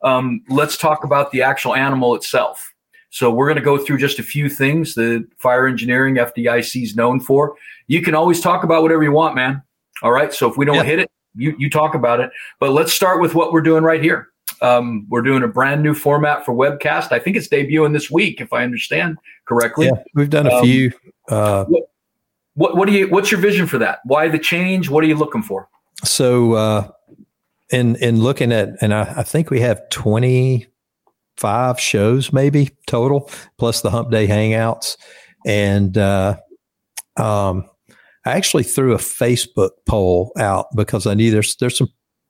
Um, 0.03 0.41
let's 0.49 0.77
talk 0.77 1.03
about 1.03 1.31
the 1.31 1.41
actual 1.41 1.75
animal 1.75 2.15
itself. 2.15 2.73
So 3.17 3.31
we're 3.31 3.47
going 3.47 3.57
to 3.57 3.63
go 3.63 3.79
through 3.79 3.97
just 3.97 4.19
a 4.19 4.23
few 4.23 4.47
things 4.47 4.93
that 4.93 5.27
fire 5.37 5.65
engineering 5.65 6.17
FDIC 6.17 6.83
is 6.83 6.95
known 6.95 7.19
for. 7.19 7.55
You 7.87 8.03
can 8.03 8.13
always 8.13 8.39
talk 8.39 8.63
about 8.63 8.83
whatever 8.83 9.01
you 9.01 9.11
want, 9.11 9.33
man. 9.33 9.63
All 10.03 10.11
right. 10.11 10.31
So 10.31 10.47
if 10.47 10.55
we 10.55 10.65
don't 10.65 10.75
yeah. 10.75 10.83
hit 10.83 10.99
it, 10.99 11.11
you 11.33 11.55
you 11.57 11.67
talk 11.67 11.95
about 11.95 12.19
it. 12.19 12.29
But 12.59 12.73
let's 12.73 12.93
start 12.93 13.19
with 13.19 13.33
what 13.33 13.51
we're 13.51 13.63
doing 13.63 13.83
right 13.83 14.03
here. 14.03 14.27
Um, 14.61 15.07
we're 15.09 15.23
doing 15.23 15.41
a 15.41 15.47
brand 15.47 15.81
new 15.81 15.95
format 15.95 16.45
for 16.45 16.53
webcast. 16.53 17.11
I 17.11 17.17
think 17.17 17.37
it's 17.37 17.47
debuting 17.47 17.91
this 17.91 18.11
week, 18.11 18.39
if 18.39 18.53
I 18.53 18.63
understand 18.63 19.17
correctly. 19.47 19.87
Yeah, 19.87 20.03
we've 20.13 20.29
done 20.29 20.45
a 20.45 20.53
um, 20.53 20.63
few. 20.63 20.91
Uh, 21.27 21.65
what, 21.65 21.83
what, 22.53 22.77
what 22.77 22.87
do 22.87 22.93
you? 22.93 23.07
What's 23.07 23.31
your 23.31 23.41
vision 23.41 23.65
for 23.65 23.79
that? 23.79 24.01
Why 24.05 24.27
the 24.27 24.37
change? 24.37 24.91
What 24.91 25.03
are 25.03 25.07
you 25.07 25.15
looking 25.15 25.41
for? 25.41 25.69
So, 26.03 26.53
uh, 26.53 26.91
in 27.71 27.95
in 27.95 28.21
looking 28.21 28.51
at, 28.51 28.75
and 28.79 28.93
I, 28.93 29.15
I 29.17 29.23
think 29.23 29.49
we 29.49 29.61
have 29.61 29.89
twenty 29.89 30.67
five 31.37 31.79
shows 31.79 32.33
maybe 32.33 32.71
total, 32.87 33.29
plus 33.57 33.81
the 33.81 33.91
Hump 33.91 34.11
Day 34.11 34.27
Hangouts, 34.27 34.97
and 35.45 35.97
uh, 35.97 36.37
um, 37.17 37.69
I 38.25 38.31
actually 38.31 38.63
threw 38.63 38.93
a 38.93 38.97
Facebook 38.97 39.71
poll 39.87 40.31
out 40.37 40.67
because 40.75 41.07
I 41.07 41.13
knew 41.13 41.31
there's 41.31 41.55
there's 41.57 41.77
some 41.77 41.89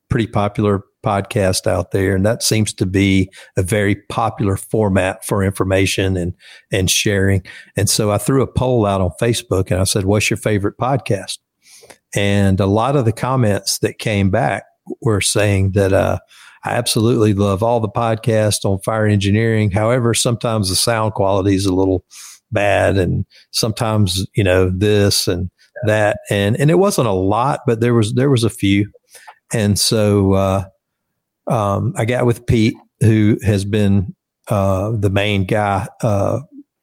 pretty 0.10 0.28
popular 0.28 0.84
podcast 1.04 1.68
out 1.68 1.92
there, 1.92 2.16
and 2.16 2.26
that 2.26 2.44
seems 2.44 2.74
to 2.74 2.86
be 2.86 3.32
a 3.56 3.64
very 3.64 3.96
popular 4.10 4.58
format 4.58 5.26
for 5.26 5.44
information 5.44 6.18
and 6.18 6.34
and 6.72 6.90
sharing. 6.90 7.44
And 7.76 7.90
so 7.90 8.12
I 8.12 8.18
threw 8.18 8.42
a 8.42 8.48
poll 8.48 8.86
out 8.86 9.02
on 9.02 9.12
Facebook, 9.22 9.72
and 9.72 9.80
I 9.80 9.86
said, 9.86 10.06
"What's 10.06 10.30
your 10.30 10.38
favorite 10.38 10.78
podcast?" 10.78 11.40
And 12.16 12.60
a 12.60 12.66
lot 12.66 12.96
of 12.96 13.06
the 13.06 13.12
comments 13.12 13.80
that 13.80 14.00
came 14.00 14.30
back 14.30 14.64
were 15.02 15.22
saying 15.22 15.72
that 15.72 15.94
uh, 15.94 16.20
I 16.64 16.72
absolutely 16.72 17.34
love 17.34 17.64
all 17.64 17.80
the 17.80 17.90
podcasts 17.90 18.66
on 18.66 18.80
fire 18.80 19.06
engineering. 19.06 19.72
However, 19.72 20.14
sometimes 20.14 20.70
the 20.70 20.76
sound 20.76 21.14
quality 21.14 21.56
is 21.56 21.66
a 21.66 21.74
little 21.74 22.04
bad, 22.52 22.98
and 22.98 23.26
sometimes 23.52 24.26
you 24.36 24.44
know 24.44 24.70
this 24.70 25.28
and 25.28 25.50
that, 25.86 26.20
and 26.30 26.60
and 26.60 26.72
it 26.72 26.76
wasn't 26.80 27.08
a 27.08 27.14
lot, 27.14 27.62
but 27.68 27.80
there 27.80 27.94
was 27.94 28.14
there 28.14 28.30
was 28.30 28.44
a 28.44 28.50
few. 28.50 28.92
And 29.54 29.80
so 29.80 30.34
uh, 30.34 30.66
um, 31.48 31.94
I 31.96 32.06
got 32.06 32.26
with 32.26 32.46
Pete, 32.46 32.76
who 33.00 33.38
has 33.44 33.64
been 33.64 34.16
uh, 34.50 34.92
the 34.92 35.10
main 35.10 35.46
guy 35.46 35.88
uh, 36.02 36.40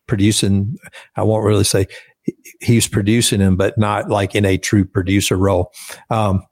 producing. 0.07 0.77
I 1.17 1.23
won't 1.23 1.45
really 1.45 1.65
say 1.65 1.87
he's 2.61 2.89
producing 2.89 3.41
him, 3.41 3.57
but 3.57 3.77
not 3.79 4.09
like 4.09 4.35
in 4.35 4.45
a 4.45 4.57
true 4.57 4.85
producer 4.85 5.37
role. 5.37 5.73
Um, 6.11 6.43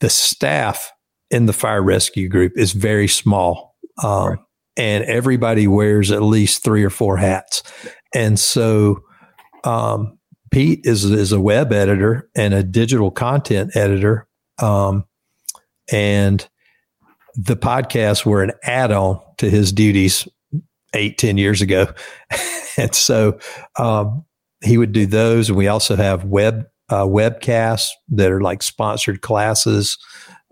the 0.00 0.10
staff 0.10 0.92
in 1.30 1.46
the 1.46 1.52
fire 1.52 1.82
rescue 1.82 2.28
group 2.28 2.52
is 2.56 2.72
very 2.72 3.08
small. 3.08 3.76
Um, 4.02 4.28
right. 4.28 4.38
And 4.76 5.04
everybody 5.04 5.68
wears 5.68 6.10
at 6.10 6.22
least 6.22 6.64
three 6.64 6.82
or 6.82 6.90
four 6.90 7.16
hats. 7.16 7.62
And 8.12 8.38
so 8.38 9.04
um, 9.62 10.18
Pete 10.50 10.80
is, 10.84 11.04
is 11.04 11.32
a 11.32 11.40
web 11.40 11.72
editor 11.72 12.28
and 12.34 12.52
a 12.52 12.64
digital 12.64 13.10
content 13.10 13.76
editor. 13.76 14.26
Um, 14.60 15.04
and 15.92 16.46
the 17.34 17.56
podcasts 17.56 18.24
were 18.24 18.42
an 18.42 18.52
add-on 18.64 19.20
to 19.38 19.48
his 19.48 19.72
duties 19.72 20.26
eight, 20.94 21.18
ten 21.18 21.38
years 21.38 21.62
ago. 21.62 21.92
and 22.76 22.94
so 22.94 23.38
um, 23.78 24.24
he 24.62 24.78
would 24.78 24.92
do 24.92 25.06
those. 25.06 25.48
And 25.48 25.58
we 25.58 25.68
also 25.68 25.96
have 25.96 26.24
web 26.24 26.66
uh, 26.88 27.04
webcasts 27.04 27.88
that 28.10 28.30
are 28.30 28.40
like 28.40 28.62
sponsored 28.62 29.22
classes 29.22 29.98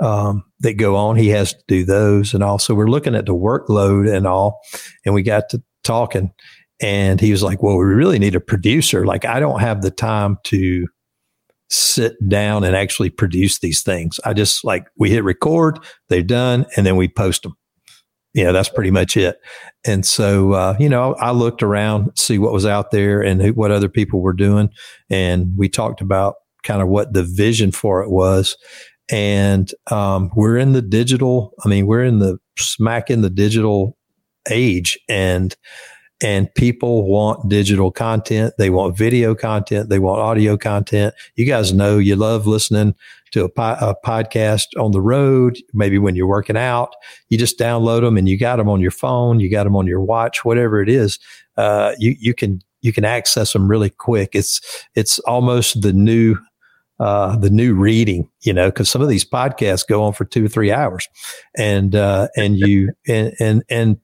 um, 0.02 0.44
that 0.60 0.74
go 0.74 0.96
on. 0.96 1.16
He 1.16 1.28
has 1.28 1.52
to 1.52 1.62
do 1.68 1.84
those. 1.84 2.34
And 2.34 2.42
also 2.42 2.74
we're 2.74 2.88
looking 2.88 3.14
at 3.14 3.26
the 3.26 3.34
workload 3.34 4.12
and 4.12 4.26
all. 4.26 4.60
And 5.04 5.14
we 5.14 5.22
got 5.22 5.48
to 5.50 5.62
talking 5.84 6.32
and 6.82 7.20
he 7.20 7.30
was 7.30 7.42
like, 7.42 7.62
well, 7.62 7.76
we 7.76 7.84
really 7.84 8.18
need 8.18 8.34
a 8.34 8.40
producer. 8.40 9.06
Like, 9.06 9.24
I 9.24 9.38
don't 9.38 9.60
have 9.60 9.82
the 9.82 9.90
time 9.90 10.38
to 10.44 10.88
sit 11.70 12.16
down 12.28 12.64
and 12.64 12.74
actually 12.74 13.08
produce 13.08 13.60
these 13.60 13.82
things. 13.82 14.18
I 14.24 14.34
just 14.34 14.64
like 14.64 14.86
we 14.98 15.10
hit 15.10 15.24
record, 15.24 15.78
they're 16.08 16.22
done, 16.22 16.66
and 16.76 16.84
then 16.84 16.96
we 16.96 17.08
post 17.08 17.44
them. 17.44 17.54
You 18.35 18.44
know, 18.44 18.52
that's 18.52 18.68
pretty 18.68 18.90
much 18.90 19.16
it. 19.16 19.38
And 19.85 20.04
so, 20.04 20.52
uh, 20.52 20.77
you 20.81 20.88
know, 20.88 21.14
I 21.14 21.31
looked 21.33 21.62
around, 21.62 22.10
see 22.16 22.38
what 22.38 22.52
was 22.52 22.66
out 22.66 22.90
there 22.90 23.22
and 23.22 23.40
who, 23.40 23.52
what 23.52 23.70
other 23.70 23.88
people 23.88 24.20
were 24.20 24.33
doing. 24.33 24.70
And 25.08 25.52
we 25.56 25.68
talked 25.68 26.00
about 26.00 26.37
kind 26.62 26.81
of 26.81 26.88
what 26.88 27.12
the 27.12 27.22
vision 27.22 27.72
for 27.72 28.02
it 28.02 28.10
was. 28.10 28.56
And 29.11 29.73
um, 29.90 30.31
we're 30.35 30.57
in 30.57 30.73
the 30.73 30.83
digital, 30.83 31.53
I 31.65 31.69
mean, 31.69 31.87
we're 31.87 32.05
in 32.05 32.19
the 32.19 32.38
smack 32.59 33.11
in 33.11 33.23
the 33.23 33.31
digital 33.31 33.96
age. 34.50 34.98
And 35.09 35.57
and 36.23 36.55
people 36.55 37.05
want 37.05 37.48
digital 37.48 37.90
content. 37.90 38.55
They 38.57 38.71
want 38.71 38.96
video 38.96 39.35
content. 39.35 39.88
They 39.88 39.98
want 39.98 40.21
audio 40.21 40.57
content. 40.57 41.15
You 41.35 41.44
guys 41.44 41.73
know 41.73 41.98
you 41.98 42.15
love 42.15 42.46
listening 42.46 42.94
to 43.33 43.44
a, 43.44 43.48
po- 43.48 43.77
a, 43.81 43.96
podcast 44.05 44.67
on 44.79 44.92
the 44.92 45.00
road. 45.00 45.59
Maybe 45.75 45.98
when 45.98 46.15
you're 46.15 46.29
working 46.29 46.57
out, 46.57 46.94
you 47.29 47.38
just 47.38 47.59
download 47.59 48.03
them 48.03 48.17
and 48.17 48.29
you 48.29 48.38
got 48.38 48.57
them 48.57 48.69
on 48.69 48.81
your 48.81 48.92
phone. 48.92 49.40
You 49.40 49.50
got 49.50 49.65
them 49.65 49.75
on 49.75 49.87
your 49.87 50.00
watch, 50.00 50.44
whatever 50.44 50.81
it 50.81 50.88
is. 50.88 51.19
Uh, 51.57 51.94
you, 51.98 52.15
you 52.21 52.35
can, 52.35 52.63
you 52.83 52.92
can 52.92 53.05
access 53.05 53.53
them 53.53 53.69
really 53.69 53.90
quick. 53.90 54.31
It's, 54.35 54.61
it's 54.94 55.19
almost 55.21 55.83
the 55.83 55.92
new, 55.92 56.37
uh, 57.03 57.37
the 57.37 57.50
new 57.50 57.75
reading, 57.75 58.29
you 58.42 58.53
know, 58.53 58.71
because 58.71 58.88
some 58.88 59.03
of 59.03 59.09
these 59.09 59.25
podcasts 59.25 59.87
go 59.87 60.03
on 60.05 60.13
for 60.13 60.25
two 60.25 60.44
or 60.44 60.48
three 60.48 60.71
hours, 60.71 61.09
and 61.57 61.94
uh, 61.94 62.29
and 62.37 62.57
you 62.57 62.92
and 63.09 63.35
and 63.40 63.63
and 63.69 63.96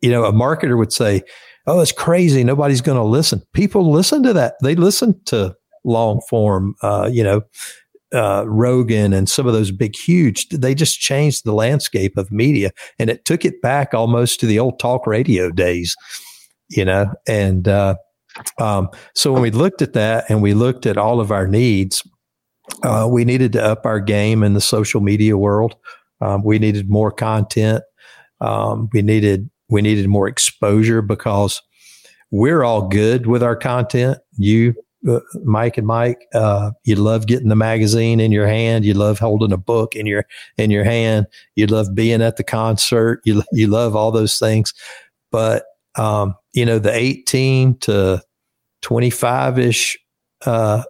you 0.00 0.10
know, 0.10 0.24
a 0.24 0.32
marketer 0.32 0.76
would 0.76 0.92
say, 0.92 1.22
Oh, 1.66 1.80
it's 1.80 1.92
crazy. 1.92 2.42
Nobody's 2.42 2.80
going 2.80 2.98
to 2.98 3.04
listen. 3.04 3.42
People 3.52 3.90
listen 3.90 4.22
to 4.24 4.32
that. 4.32 4.54
They 4.62 4.74
listen 4.74 5.20
to 5.26 5.54
long 5.84 6.20
form, 6.28 6.74
uh, 6.82 7.08
you 7.10 7.22
know, 7.22 7.42
uh, 8.12 8.44
Rogan 8.46 9.12
and 9.12 9.28
some 9.28 9.46
of 9.46 9.52
those 9.52 9.70
big, 9.70 9.96
huge, 9.96 10.48
they 10.48 10.74
just 10.74 11.00
changed 11.00 11.44
the 11.44 11.54
landscape 11.54 12.16
of 12.18 12.30
media 12.30 12.70
and 12.98 13.08
it 13.08 13.24
took 13.24 13.44
it 13.44 13.62
back 13.62 13.94
almost 13.94 14.38
to 14.40 14.46
the 14.46 14.58
old 14.58 14.78
talk 14.78 15.06
radio 15.06 15.50
days, 15.50 15.96
you 16.68 16.84
know, 16.84 17.06
and, 17.26 17.68
uh, 17.68 17.94
um, 18.58 18.88
so 19.14 19.32
when 19.32 19.42
we 19.42 19.50
looked 19.50 19.82
at 19.82 19.92
that 19.92 20.24
and 20.28 20.42
we 20.42 20.54
looked 20.54 20.86
at 20.86 20.96
all 20.96 21.20
of 21.20 21.30
our 21.30 21.46
needs, 21.46 22.06
uh, 22.82 23.08
we 23.10 23.24
needed 23.24 23.52
to 23.52 23.62
up 23.62 23.84
our 23.86 24.00
game 24.00 24.42
in 24.42 24.54
the 24.54 24.60
social 24.60 25.00
media 25.00 25.36
world. 25.36 25.76
Um, 26.20 26.42
we 26.44 26.58
needed 26.58 26.88
more 26.88 27.10
content. 27.10 27.82
Um, 28.40 28.88
we 28.92 29.02
needed 29.02 29.50
we 29.68 29.82
needed 29.82 30.08
more 30.08 30.28
exposure 30.28 31.02
because 31.02 31.60
we're 32.30 32.62
all 32.62 32.88
good 32.88 33.26
with 33.26 33.42
our 33.42 33.56
content. 33.56 34.18
You, 34.36 34.74
uh, 35.08 35.20
Mike 35.44 35.78
and 35.78 35.86
Mike, 35.86 36.26
uh, 36.34 36.72
you 36.84 36.96
love 36.96 37.26
getting 37.26 37.48
the 37.48 37.56
magazine 37.56 38.20
in 38.20 38.32
your 38.32 38.46
hand. 38.46 38.84
You 38.84 38.94
love 38.94 39.18
holding 39.18 39.52
a 39.52 39.56
book 39.56 39.94
in 39.94 40.06
your 40.06 40.26
in 40.58 40.70
your 40.70 40.84
hand. 40.84 41.26
You 41.56 41.66
love 41.66 41.94
being 41.94 42.22
at 42.22 42.36
the 42.36 42.44
concert. 42.44 43.20
You 43.24 43.42
you 43.52 43.66
love 43.66 43.96
all 43.96 44.12
those 44.12 44.38
things, 44.38 44.72
but 45.30 45.64
um, 45.96 46.34
you 46.52 46.64
know 46.64 46.78
the 46.78 46.94
eighteen 46.94 47.78
to 47.78 48.22
twenty 48.80 49.10
five 49.10 49.58
ish 49.58 49.98
uh, 50.46 50.82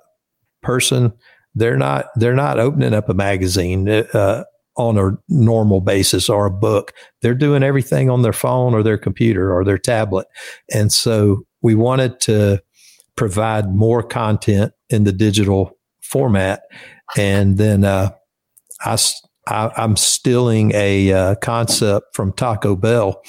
person 0.62 1.12
they're 1.54 1.76
not 1.76 2.06
they're 2.16 2.34
not 2.34 2.58
opening 2.58 2.94
up 2.94 3.08
a 3.08 3.14
magazine 3.14 3.88
uh, 3.88 4.44
on 4.76 4.96
a 4.96 5.18
normal 5.28 5.80
basis 5.80 6.28
or 6.28 6.46
a 6.46 6.50
book. 6.50 6.92
They're 7.20 7.34
doing 7.34 7.62
everything 7.62 8.08
on 8.08 8.22
their 8.22 8.32
phone 8.32 8.74
or 8.74 8.82
their 8.82 8.98
computer 8.98 9.54
or 9.54 9.64
their 9.64 9.78
tablet, 9.78 10.26
and 10.72 10.92
so 10.92 11.46
we 11.60 11.74
wanted 11.74 12.20
to 12.20 12.62
provide 13.16 13.74
more 13.74 14.02
content 14.02 14.72
in 14.88 15.04
the 15.04 15.12
digital 15.12 15.78
format, 16.02 16.62
and 17.16 17.58
then 17.58 17.84
uh, 17.84 18.10
I, 18.80 18.96
I 19.46 19.72
am 19.76 19.96
stealing 19.96 20.72
a 20.74 21.12
uh, 21.12 21.34
concept 21.36 22.14
from 22.14 22.32
Taco 22.32 22.76
Bell. 22.76 23.20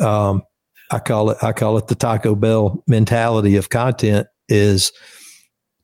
Um, 0.00 0.42
I 0.90 0.98
call 0.98 1.30
it 1.30 1.38
I 1.42 1.52
call 1.52 1.76
it 1.78 1.86
the 1.86 1.94
Taco 1.94 2.34
Bell 2.34 2.82
mentality 2.86 3.56
of 3.56 3.70
content 3.70 4.26
is 4.48 4.92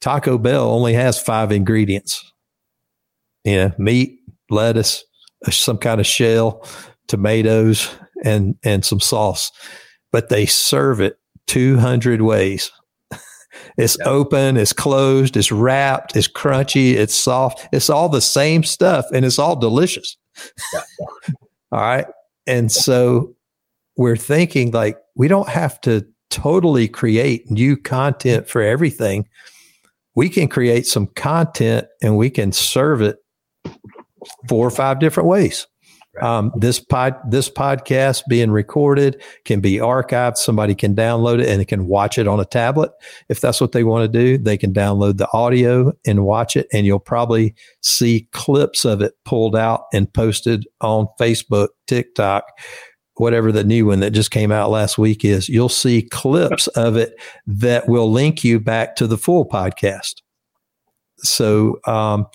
Taco 0.00 0.38
Bell 0.38 0.68
only 0.70 0.94
has 0.94 1.20
five 1.20 1.52
ingredients. 1.52 2.32
You 3.44 3.57
know, 3.57 3.72
meat, 3.78 4.18
lettuce, 4.50 5.04
uh, 5.46 5.50
some 5.50 5.78
kind 5.78 6.00
of 6.00 6.07
shell, 6.07 6.66
tomatoes, 7.07 7.94
and 8.24 8.57
and 8.64 8.84
some 8.84 9.00
sauce. 9.00 9.52
But 10.11 10.28
they 10.28 10.46
serve 10.46 11.00
it 11.00 11.18
200 11.46 12.22
ways. 12.22 12.72
it's 13.78 13.96
yeah. 13.98 14.07
open, 14.07 14.57
it's 14.57 14.72
closed, 14.72 15.36
it's 15.36 15.52
wrapped, 15.52 16.16
it's 16.16 16.28
crunchy, 16.28 16.94
it's 16.94 17.14
soft. 17.14 17.68
It's 17.72 17.90
all 17.90 18.09
the 18.09 18.20
same 18.20 18.64
stuff 18.64 19.07
and 19.12 19.24
it's 19.24 19.38
all 19.38 19.57
delicious. 19.57 20.16
Yeah. 20.72 20.82
all 21.72 21.80
right. 21.80 22.07
And 22.46 22.70
so 22.70 23.36
we're 23.97 24.16
thinking 24.16 24.70
like 24.70 24.99
we 25.14 25.28
don't 25.28 25.49
have 25.49 25.80
to 25.80 26.07
totally 26.30 26.88
create 26.88 27.51
new 27.51 27.76
content 27.76 28.49
for 28.49 28.61
everything 28.61 29.26
we 30.16 30.30
can 30.30 30.49
create 30.49 30.86
some 30.86 31.07
content 31.09 31.86
and 32.03 32.16
we 32.16 32.30
can 32.30 32.51
serve 32.51 33.03
it 33.03 33.18
four 34.49 34.66
or 34.66 34.70
five 34.70 34.99
different 34.99 35.28
ways. 35.28 35.68
Um, 36.22 36.51
this 36.57 36.80
pod, 36.80 37.14
this 37.28 37.51
podcast 37.51 38.22
being 38.26 38.51
recorded 38.51 39.22
can 39.44 39.61
be 39.61 39.74
archived. 39.74 40.38
Somebody 40.38 40.74
can 40.74 40.94
download 40.94 41.40
it 41.40 41.49
and 41.51 41.61
they 41.61 41.66
can 41.66 41.86
watch 41.86 42.16
it 42.16 42.26
on 42.26 42.40
a 42.40 42.47
tablet. 42.47 42.90
If 43.28 43.42
that's 43.42 43.61
what 43.61 43.72
they 43.72 43.84
want 43.84 44.11
to 44.11 44.18
do, 44.18 44.38
they 44.42 44.57
can 44.57 44.72
download 44.72 45.18
the 45.18 45.28
audio 45.34 45.92
and 46.07 46.24
watch 46.24 46.57
it. 46.57 46.68
And 46.72 46.86
you'll 46.86 46.99
probably 46.99 47.55
see 47.82 48.28
clips 48.32 48.86
of 48.86 49.03
it 49.03 49.12
pulled 49.26 49.55
out 49.55 49.82
and 49.92 50.11
posted 50.11 50.66
on 50.80 51.07
Facebook, 51.20 51.68
TikTok, 51.86 52.44
whatever 53.16 53.50
the 53.50 53.64
new 53.64 53.86
one 53.86 54.00
that 54.00 54.10
just 54.10 54.30
came 54.30 54.52
out 54.52 54.70
last 54.70 54.98
week 54.98 55.24
is, 55.24 55.48
you'll 55.48 55.68
see 55.68 56.02
clips 56.02 56.66
of 56.68 56.96
it 56.96 57.14
that 57.46 57.88
will 57.88 58.10
link 58.10 58.44
you 58.44 58.60
back 58.60 58.96
to 58.96 59.06
the 59.06 59.18
full 59.18 59.46
podcast. 59.46 60.22
So 61.18 61.80
um, 61.86 62.26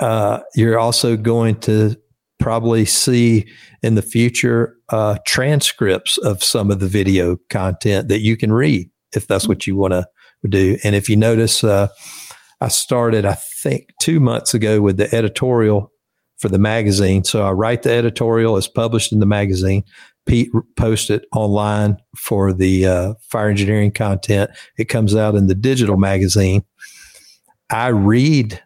uh, 0.00 0.40
you're 0.54 0.78
also 0.78 1.16
going 1.16 1.60
to 1.60 1.96
probably 2.38 2.84
see 2.84 3.46
in 3.82 3.94
the 3.94 4.02
future 4.02 4.76
uh, 4.90 5.18
transcripts 5.26 6.18
of 6.18 6.42
some 6.42 6.70
of 6.70 6.80
the 6.80 6.88
video 6.88 7.36
content 7.50 8.08
that 8.08 8.20
you 8.20 8.36
can 8.36 8.52
read 8.52 8.90
if 9.14 9.26
that's 9.26 9.48
what 9.48 9.66
you 9.66 9.76
want 9.76 9.92
to 9.92 10.06
do. 10.48 10.78
And 10.84 10.94
if 10.94 11.08
you 11.08 11.16
notice, 11.16 11.64
uh, 11.64 11.88
I 12.60 12.68
started, 12.68 13.24
I 13.24 13.34
think, 13.34 13.88
two 14.00 14.20
months 14.20 14.54
ago 14.54 14.80
with 14.80 14.96
the 14.96 15.12
editorial 15.14 15.92
for 16.38 16.48
the 16.48 16.58
magazine. 16.58 17.24
So 17.24 17.42
I 17.42 17.50
write 17.50 17.82
the 17.82 17.92
editorial, 17.92 18.56
it's 18.56 18.68
published 18.68 19.12
in 19.12 19.20
the 19.20 19.26
magazine. 19.26 19.84
Pete 20.26 20.50
posts 20.76 21.10
it 21.10 21.24
online 21.34 21.96
for 22.16 22.52
the 22.52 22.86
uh, 22.86 23.14
fire 23.20 23.48
engineering 23.48 23.90
content. 23.90 24.50
It 24.76 24.84
comes 24.86 25.16
out 25.16 25.34
in 25.34 25.46
the 25.46 25.54
digital 25.54 25.96
magazine. 25.96 26.64
I 27.70 27.88
read, 27.88 28.62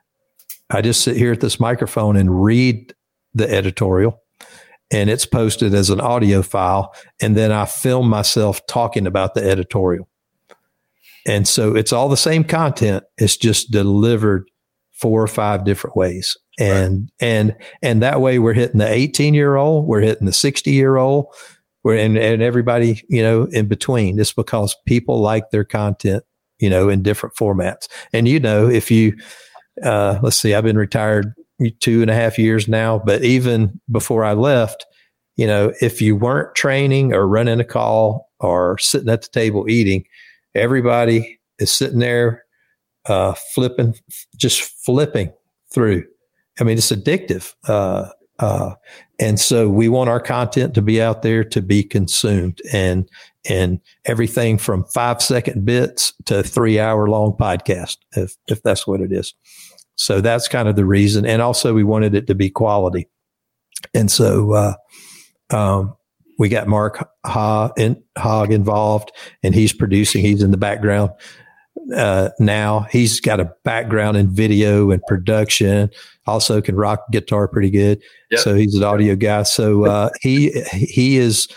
I 0.71 0.83
just 0.83 1.03
sit 1.03 1.17
here 1.17 1.33
at 1.33 1.41
this 1.41 1.61
microphone 1.61 2.17
and 2.17 2.43
read 2.43 2.95
the 3.35 3.49
editorial, 3.49 4.21
and 4.93 5.09
it's 5.09 5.25
posted 5.25 5.73
as 5.73 5.89
an 5.89 6.01
audio 6.01 6.43
file. 6.43 6.95
And 7.21 7.37
then 7.37 7.53
I 7.53 7.65
film 7.65 8.09
myself 8.09 8.67
talking 8.67 9.07
about 9.07 9.35
the 9.35 9.49
editorial. 9.49 10.09
And 11.27 11.47
so 11.47 11.77
it's 11.77 11.93
all 11.93 12.09
the 12.09 12.17
same 12.17 12.43
content, 12.43 13.05
it's 13.17 13.37
just 13.37 13.71
delivered 13.71 14.51
four 14.91 15.23
or 15.23 15.29
five 15.29 15.65
different 15.65 15.97
ways 15.97 16.37
and 16.63 17.01
right. 17.01 17.29
and 17.29 17.57
and 17.83 18.03
that 18.03 18.21
way 18.21 18.39
we're 18.39 18.53
hitting 18.53 18.79
the 18.79 18.89
18 18.89 19.35
year 19.35 19.57
old 19.57 19.87
we're 19.87 20.01
hitting 20.01 20.27
the 20.27 20.33
60 20.33 20.71
year 20.71 20.97
old 20.97 21.27
we're 21.85 21.97
and, 21.97 22.17
and 22.17 22.43
everybody 22.43 23.03
you 23.09 23.23
know 23.23 23.45
in 23.45 23.67
between. 23.67 24.17
Just 24.17 24.37
because 24.37 24.77
people 24.87 25.21
like 25.21 25.51
their 25.51 25.65
content 25.65 26.25
you 26.59 26.71
know 26.71 26.89
in 26.89 27.03
different 27.03 27.35
formats. 27.35 27.89
And 28.13 28.29
you 28.29 28.39
know 28.41 28.69
if 28.69 28.91
you 28.91 29.17
uh, 29.83 30.19
let's 30.23 30.37
see 30.37 30.55
i've 30.55 30.65
been 30.65 30.77
retired 30.77 31.35
two 31.81 32.03
and 32.03 32.11
a 32.11 32.15
half 32.15 32.39
years 32.39 32.69
now 32.69 32.99
but 32.99 33.23
even 33.23 33.81
before 33.91 34.25
i 34.25 34.33
left 34.33 34.85
you 35.37 35.47
know 35.47 35.73
if 35.81 36.03
you 36.03 36.17
weren't 36.17 36.55
training 36.55 37.15
or 37.15 37.27
running 37.27 37.61
a 37.61 37.65
call 37.65 38.31
or 38.41 38.77
sitting 38.79 39.09
at 39.09 39.23
the 39.23 39.29
table 39.29 39.69
eating 39.69 40.05
everybody 40.55 41.39
is 41.59 41.73
sitting 41.73 42.01
there 42.01 42.45
uh, 43.07 43.35
flipping 43.55 43.95
just 44.37 44.61
flipping 44.85 45.33
through 45.73 46.05
I 46.61 46.65
mean, 46.65 46.79
it's 46.79 46.93
addictive. 46.93 47.55
Uh, 47.67 48.09
uh, 48.39 48.75
and 49.21 49.39
so 49.39 49.69
we 49.69 49.89
want 49.89 50.11
our 50.11 50.21
content 50.21 50.75
to 50.75 50.83
be 50.83 51.01
out 51.01 51.23
there 51.23 51.45
to 51.45 51.63
be 51.63 51.85
consumed 51.85 52.61
and, 52.73 53.09
and 53.49 53.81
everything 54.05 54.59
from 54.59 54.85
five 54.85 55.23
second 55.23 55.65
bits 55.65 56.13
to 56.25 56.43
three 56.43 56.81
hour 56.81 57.09
long 57.09 57.37
podcast, 57.39 57.99
if, 58.17 58.37
if 58.49 58.63
that's 58.63 58.87
what 58.87 59.01
it 59.01 59.13
is. 59.13 59.35
So 59.95 60.21
that's 60.21 60.49
kind 60.49 60.69
of 60.69 60.77
the 60.77 60.85
reason. 60.85 61.25
And 61.25 61.41
also 61.41 61.75
we 61.75 61.85
wanted 61.85 62.15
it 62.15 62.27
to 62.27 62.35
be 62.35 62.51
quality. 62.51 63.09
And 63.95 64.11
so, 64.11 64.53
uh, 64.53 64.75
um, 65.51 65.95
we 66.39 66.49
got 66.49 66.67
Mark 66.67 67.09
in, 67.77 68.03
Hogg 68.19 68.53
involved 68.53 69.13
and 69.43 69.55
he's 69.55 69.73
producing, 69.73 70.23
he's 70.23 70.43
in 70.43 70.51
the 70.51 70.57
background 70.57 71.11
uh, 71.95 72.31
now. 72.39 72.81
He's 72.91 73.21
got 73.21 73.41
a 73.41 73.53
background 73.65 74.17
in 74.17 74.35
video 74.35 74.91
and 74.91 75.03
production. 75.07 75.91
Also, 76.27 76.61
can 76.61 76.77
rock 76.77 77.05
guitar 77.11 77.49
pretty 77.49 77.71
good. 77.71 78.03
Yep. 78.31 78.41
So 78.41 78.55
he's 78.55 78.75
an 78.75 78.85
audio 78.85 79.17
guy. 79.17 79.43
So 79.43 79.87
uh, 79.87 80.11
he 80.21 80.51
he 80.71 81.17
is 81.17 81.49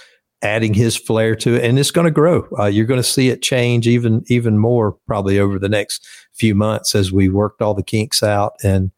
adding 0.41 0.74
his 0.74 0.95
flair 0.95 1.36
to 1.36 1.55
it, 1.55 1.63
and 1.63 1.80
it's 1.80 1.91
going 1.91 2.05
to 2.05 2.11
grow. 2.11 2.47
Uh, 2.57 2.66
you're 2.66 2.86
going 2.86 2.99
to 2.99 3.03
see 3.03 3.30
it 3.30 3.41
change 3.41 3.88
even 3.88 4.24
even 4.28 4.57
more 4.57 4.97
probably 5.07 5.39
over 5.39 5.59
the 5.59 5.70
next 5.70 6.07
few 6.34 6.55
months 6.55 6.95
as 6.95 7.11
we 7.11 7.30
worked 7.30 7.61
all 7.61 7.74
the 7.74 7.84
kinks 7.84 8.24
out 8.24 8.53
and 8.63 8.91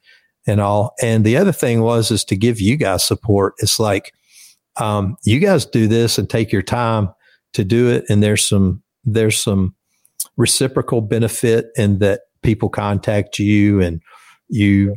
and 0.45 0.61
all. 0.61 0.95
And 1.01 1.26
the 1.26 1.38
other 1.38 1.51
thing 1.51 1.82
was 1.82 2.11
is 2.11 2.24
to 2.26 2.36
give 2.36 2.61
you 2.61 2.78
guys 2.78 3.05
support. 3.05 3.53
It's 3.59 3.80
like 3.80 4.13
um, 4.78 5.18
you 5.24 5.39
guys 5.39 5.65
do 5.65 5.88
this 5.88 6.18
and 6.18 6.30
take 6.30 6.51
your 6.51 6.61
time 6.61 7.09
to 7.53 7.63
do 7.63 7.89
it, 7.89 8.05
and 8.09 8.22
there's 8.24 8.45
some 8.45 8.84
there's 9.03 9.39
some 9.39 9.76
reciprocal 10.38 11.01
benefit 11.01 11.67
in 11.75 11.99
that 11.99 12.21
people 12.43 12.69
contact 12.69 13.39
you 13.39 13.81
and 13.81 14.01
you 14.47 14.95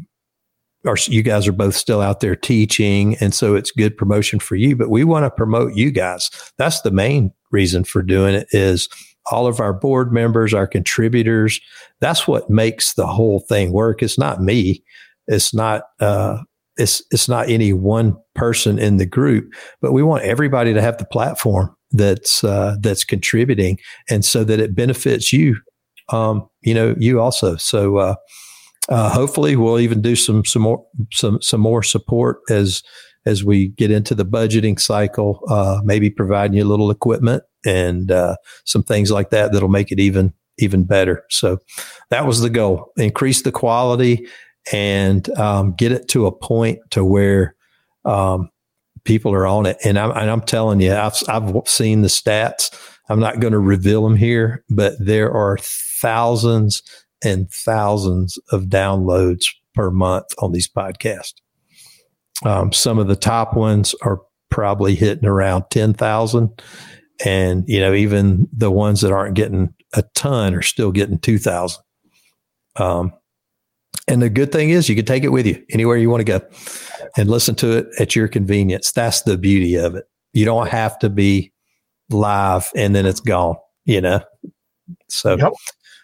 are 0.87 0.97
you 1.07 1.23
guys 1.23 1.47
are 1.47 1.53
both 1.53 1.75
still 1.75 2.01
out 2.01 2.21
there 2.21 2.37
teaching. 2.37 3.17
And 3.17 3.35
so 3.35 3.55
it's 3.55 3.71
good 3.71 3.97
promotion 3.97 4.39
for 4.39 4.57
you 4.57 4.77
but 4.77 4.91
we 4.91 5.05
want 5.05 5.25
to 5.25 5.31
promote 5.31 5.75
you 5.75 5.91
guys. 5.91 6.31
That's 6.59 6.83
the 6.83 6.91
main 6.91 7.33
reason 7.51 7.85
for 7.85 8.03
doing 8.03 8.35
it 8.35 8.49
is 8.53 8.89
all 9.31 9.47
of 9.47 9.61
our 9.61 9.73
board 9.73 10.13
members 10.13 10.55
our 10.55 10.67
contributors. 10.67 11.61
That's 12.01 12.27
what 12.27 12.49
makes 12.49 12.95
the 12.95 13.07
whole 13.07 13.41
thing 13.41 13.73
work. 13.73 14.03
It's 14.03 14.19
not 14.19 14.43
me. 14.43 14.83
It's 15.27 15.53
not 15.53 15.83
uh, 16.01 16.39
it's 16.77 17.03
it's 17.11 17.29
not 17.29 17.49
any 17.49 17.73
one 17.73 18.17
person 18.35 18.79
in 18.79 18.97
the 18.97 19.07
group 19.07 19.53
but 19.81 19.93
we 19.93 20.03
want 20.03 20.25
everybody 20.25 20.73
to 20.73 20.81
have 20.81 20.99
the 20.99 21.05
platform 21.05 21.75
that's 21.93 22.45
uh, 22.45 22.77
that's 22.81 23.05
contributing, 23.05 23.79
and 24.09 24.25
so 24.25 24.45
that 24.45 24.61
it 24.61 24.75
benefits 24.75 25.33
you. 25.33 25.57
Um, 26.11 26.49
you 26.63 26.75
know, 26.75 26.95
you 26.99 27.21
also. 27.21 27.57
So 27.57 27.99
uh, 27.99 28.15
uh, 28.89 29.11
hopefully, 29.11 29.57
we'll 29.57 29.81
even 29.81 30.03
do 30.03 30.17
some 30.17 30.45
some 30.45 30.63
more 30.63 30.85
some 31.13 31.41
some 31.43 31.61
more 31.61 31.83
support 31.83 32.41
as 32.51 32.83
as 33.27 33.45
we 33.45 33.69
get 33.69 33.91
into 33.91 34.15
the 34.15 34.25
budgeting 34.25 34.81
cycle. 34.81 35.41
Uh, 35.49 35.81
maybe 35.85 36.11
providing 36.11 36.57
you 36.57 36.65
a 36.65 36.69
little 36.69 36.91
equipment 36.91 37.43
and 37.65 38.11
uh, 38.11 38.37
some 38.65 38.83
things 38.83 39.11
like 39.11 39.31
that 39.31 39.53
that'll 39.53 39.69
make 39.69 39.93
it 39.93 40.01
even 40.01 40.33
even 40.59 40.85
better. 40.85 41.25
So 41.31 41.59
that 42.11 42.27
was 42.27 42.41
the 42.41 42.51
goal: 42.51 42.93
increase 42.97 43.43
the 43.43 43.53
quality 43.53 44.27
and 44.73 45.29
um, 45.39 45.75
get 45.77 45.93
it 45.93 46.09
to 46.09 46.27
a 46.27 46.33
point 46.33 46.79
to 46.91 47.05
where 47.05 47.55
um, 48.05 48.51
people 49.05 49.33
are 49.33 49.47
on 49.47 49.67
it. 49.67 49.79
And 49.85 49.99
I'm, 49.99 50.11
and 50.11 50.31
I'm 50.31 50.43
telling 50.43 50.81
you, 50.81 50.95
I've, 50.95 51.17
I've 51.29 51.53
seen 51.67 52.03
the 52.03 52.09
stats. 52.09 52.75
I'm 53.09 53.21
not 53.21 53.41
going 53.41 53.53
to 53.53 53.59
reveal 53.59 54.05
them 54.05 54.17
here, 54.17 54.65
but 54.71 54.95
there 54.99 55.33
are 55.33 55.59
thousands 55.61 56.83
and 57.23 57.51
thousands 57.51 58.39
of 58.51 58.65
downloads 58.65 59.47
per 59.75 59.91
month 59.91 60.27
on 60.39 60.53
these 60.53 60.69
podcasts. 60.69 61.35
Um, 62.45 62.73
some 62.73 62.99
of 62.99 63.09
the 63.09 63.17
top 63.17 63.55
ones 63.55 63.95
are 64.03 64.21
probably 64.51 64.95
hitting 64.95 65.27
around 65.27 65.65
10,000. 65.71 66.63
And, 67.25 67.65
you 67.69 67.81
know, 67.81 67.93
even 67.93 68.49
the 68.53 68.71
ones 68.71 69.03
that 69.03 69.13
aren't 69.13 69.35
getting 69.35 69.75
a 69.93 70.03
ton 70.15 70.55
are 70.55 70.63
still 70.63 70.91
getting 70.91 71.19
2,000. 71.19 71.83
Um, 72.77 73.13
and 74.09 74.23
the 74.23 74.31
good 74.31 74.53
thing 74.53 74.71
is 74.71 74.89
you 74.89 74.97
can 74.97 75.05
take 75.05 75.25
it 75.25 75.29
with 75.29 75.47
you 75.47 75.63
anywhere 75.71 75.97
you 75.97 76.11
want 76.11 76.21
to 76.21 76.25
go 76.25 76.41
and 77.17 77.31
listen 77.31 77.55
to 77.57 77.79
it 77.79 77.89
at 77.99 78.15
your 78.15 78.29
convenience. 78.29 78.93
That's 78.93 79.23
the 79.23 79.37
beauty 79.37 79.75
of 79.77 79.95
it. 79.95 80.05
You 80.33 80.45
don't 80.45 80.69
have 80.69 80.99
to 81.01 81.11
be 81.11 81.53
live 82.11 82.71
and 82.77 82.95
then 82.95 83.07
it's 83.07 83.21
gone, 83.21 83.57
you 83.85 84.01
know? 84.01 84.21
So, 85.09 85.37
yep. 85.37 85.53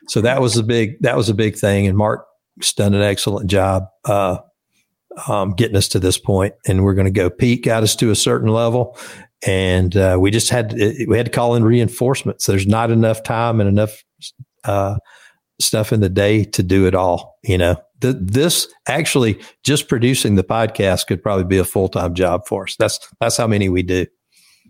so 0.08 0.20
that 0.20 0.40
was 0.40 0.56
a 0.56 0.62
big, 0.62 1.00
that 1.02 1.16
was 1.16 1.28
a 1.28 1.34
big 1.34 1.56
thing. 1.56 1.86
And 1.86 1.96
Mark's 1.96 2.72
done 2.76 2.94
an 2.94 3.02
excellent 3.02 3.50
job, 3.50 3.84
uh, 4.04 4.38
um, 5.28 5.52
getting 5.52 5.76
us 5.76 5.88
to 5.88 5.98
this 5.98 6.18
point 6.18 6.54
and 6.66 6.84
we're 6.84 6.94
going 6.94 7.06
to 7.06 7.10
go 7.10 7.30
Pete 7.30 7.64
got 7.64 7.82
us 7.82 7.96
to 7.96 8.10
a 8.10 8.16
certain 8.16 8.48
level 8.48 8.98
and, 9.46 9.96
uh, 9.96 10.16
we 10.20 10.30
just 10.30 10.50
had, 10.50 10.70
to, 10.70 11.06
we 11.08 11.16
had 11.16 11.26
to 11.26 11.32
call 11.32 11.54
in 11.54 11.64
reinforcements. 11.64 12.46
There's 12.46 12.66
not 12.66 12.90
enough 12.90 13.22
time 13.22 13.60
and 13.60 13.68
enough, 13.68 14.02
uh, 14.64 14.96
stuff 15.60 15.92
in 15.92 16.00
the 16.00 16.08
day 16.08 16.44
to 16.44 16.62
do 16.62 16.86
it 16.86 16.94
all, 16.94 17.38
you 17.42 17.58
know? 17.58 17.76
The, 18.00 18.12
this 18.12 18.68
actually 18.88 19.40
just 19.62 19.88
producing 19.88 20.34
the 20.34 20.44
podcast 20.44 21.06
could 21.06 21.22
probably 21.22 21.44
be 21.44 21.58
a 21.58 21.64
full 21.64 21.88
time 21.88 22.14
job 22.14 22.46
for 22.46 22.64
us. 22.64 22.76
That's 22.76 22.98
that's 23.20 23.36
how 23.36 23.46
many 23.46 23.68
we 23.68 23.82
do. 23.82 24.06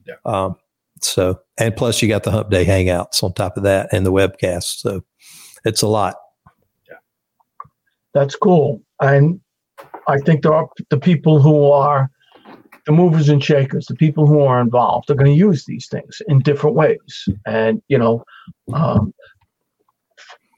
Yeah. 0.07 0.15
Um, 0.25 0.57
so 1.03 1.41
and 1.59 1.77
plus 1.77 2.01
you 2.01 2.09
got 2.09 2.23
the 2.23 2.31
Hump 2.31 2.51
Day 2.51 2.65
Hangouts 2.65 3.23
on 3.23 3.35
top 3.35 3.57
of 3.57 3.65
that 3.65 3.89
and 3.93 4.07
the 4.07 4.13
webcast. 4.13 4.79
So 4.79 5.03
it's 5.65 5.83
a 5.83 5.89
lot. 5.89 6.17
Yeah. 6.89 6.97
That's 8.15 8.37
cool. 8.37 8.83
And 9.01 9.41
I 10.09 10.19
think 10.19 10.43
there 10.43 10.55
are 10.55 10.69
the 10.91 10.99
people 10.99 11.41
who 11.41 11.71
are 11.71 12.11
the 12.87 12.93
movers 12.93 13.29
and 13.29 13.43
shakers, 13.43 13.87
the 13.87 13.97
people 13.97 14.27
who 14.27 14.41
are 14.43 14.61
involved, 14.61 15.11
are 15.11 15.17
going 15.17 15.31
to 15.31 15.37
use 15.37 15.65
these 15.65 15.89
things 15.89 16.23
in 16.29 16.39
different 16.39 16.77
ways. 16.77 17.29
And 17.45 17.83
you 17.89 17.99
know, 17.99 18.25
um, 18.73 19.13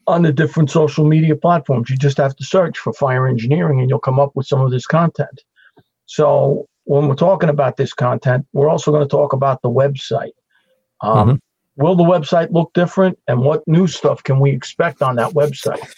on 0.09 0.23
the 0.23 0.33
different 0.33 0.71
social 0.71 1.05
media 1.05 1.37
platforms. 1.37 1.91
You 1.91 1.97
just 1.97 2.17
have 2.17 2.35
to 2.37 2.45
search 2.45 2.79
for 2.79 2.93
fire 2.93 3.29
engineering 3.29 3.81
and 3.81 3.91
you'll 3.91 3.99
come 4.01 4.19
up 4.19 4.35
with 4.35 4.47
some 4.47 4.61
of 4.61 4.71
this 4.71 4.87
content. 4.87 5.43
So 6.07 6.67
when 6.85 7.07
we're 7.07 7.15
talking 7.15 7.51
about 7.51 7.77
this 7.77 7.93
content, 7.93 8.47
we're 8.55 8.71
also 8.71 8.91
going 8.91 9.07
to 9.07 9.09
talk 9.09 9.35
about 9.35 9.61
the 9.61 9.69
website. 9.69 10.33
Um, 11.03 11.29
mm-hmm. 11.29 11.37
Will 11.77 11.95
the 11.95 12.03
website 12.03 12.51
look 12.51 12.73
different, 12.73 13.21
and 13.29 13.43
what 13.43 13.63
new 13.69 13.87
stuff 13.87 14.25
can 14.25 14.41
we 14.41 14.51
expect 14.51 15.01
on 15.01 15.15
that 15.15 15.33
website? 15.35 15.89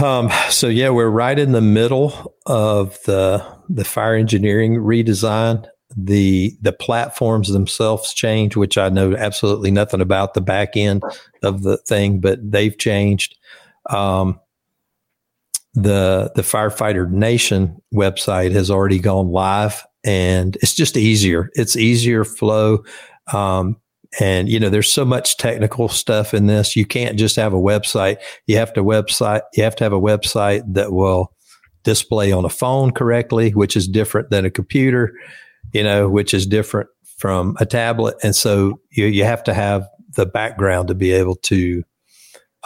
Um, 0.00 0.30
so 0.50 0.66
yeah, 0.66 0.88
we're 0.88 1.08
right 1.08 1.38
in 1.38 1.52
the 1.52 1.60
middle 1.60 2.34
of 2.44 2.98
the 3.04 3.46
the 3.68 3.84
fire 3.84 4.16
engineering 4.16 4.74
redesign 4.78 5.68
the 5.96 6.54
the 6.60 6.72
platforms 6.72 7.48
themselves 7.48 8.12
change, 8.12 8.54
which 8.54 8.76
I 8.76 8.90
know 8.90 9.14
absolutely 9.16 9.70
nothing 9.70 10.02
about 10.02 10.34
the 10.34 10.42
back 10.42 10.76
end 10.76 11.02
of 11.42 11.62
the 11.62 11.78
thing, 11.78 12.20
but 12.20 12.38
they've 12.42 12.76
changed. 12.76 13.36
Um, 13.88 14.38
the 15.74 16.32
the 16.34 16.42
firefighter 16.42 17.10
nation 17.10 17.80
website 17.94 18.52
has 18.52 18.70
already 18.70 18.98
gone 18.98 19.30
live 19.30 19.84
and 20.04 20.56
it's 20.56 20.74
just 20.74 20.96
easier. 20.96 21.50
It's 21.54 21.76
easier 21.76 22.24
flow. 22.24 22.84
Um, 23.32 23.76
and 24.20 24.48
you 24.48 24.58
know 24.58 24.70
there's 24.70 24.90
so 24.90 25.04
much 25.04 25.36
technical 25.36 25.88
stuff 25.88 26.32
in 26.32 26.46
this. 26.46 26.76
You 26.76 26.86
can't 26.86 27.18
just 27.18 27.36
have 27.36 27.52
a 27.52 27.58
website. 27.58 28.18
You 28.46 28.56
have 28.56 28.72
to 28.74 28.82
website 28.82 29.42
you 29.54 29.62
have 29.64 29.76
to 29.76 29.84
have 29.84 29.92
a 29.92 30.00
website 30.00 30.62
that 30.74 30.92
will 30.92 31.32
display 31.84 32.32
on 32.32 32.44
a 32.44 32.48
phone 32.48 32.90
correctly 32.90 33.50
which 33.50 33.76
is 33.76 33.86
different 33.86 34.28
than 34.30 34.44
a 34.44 34.50
computer 34.50 35.14
you 35.76 35.82
know, 35.82 36.08
which 36.08 36.32
is 36.32 36.46
different 36.46 36.88
from 37.18 37.54
a 37.60 37.66
tablet. 37.66 38.16
And 38.22 38.34
so 38.34 38.80
you, 38.90 39.04
you 39.06 39.24
have 39.24 39.44
to 39.44 39.52
have 39.52 39.86
the 40.14 40.24
background 40.24 40.88
to 40.88 40.94
be 40.94 41.12
able 41.12 41.36
to, 41.36 41.82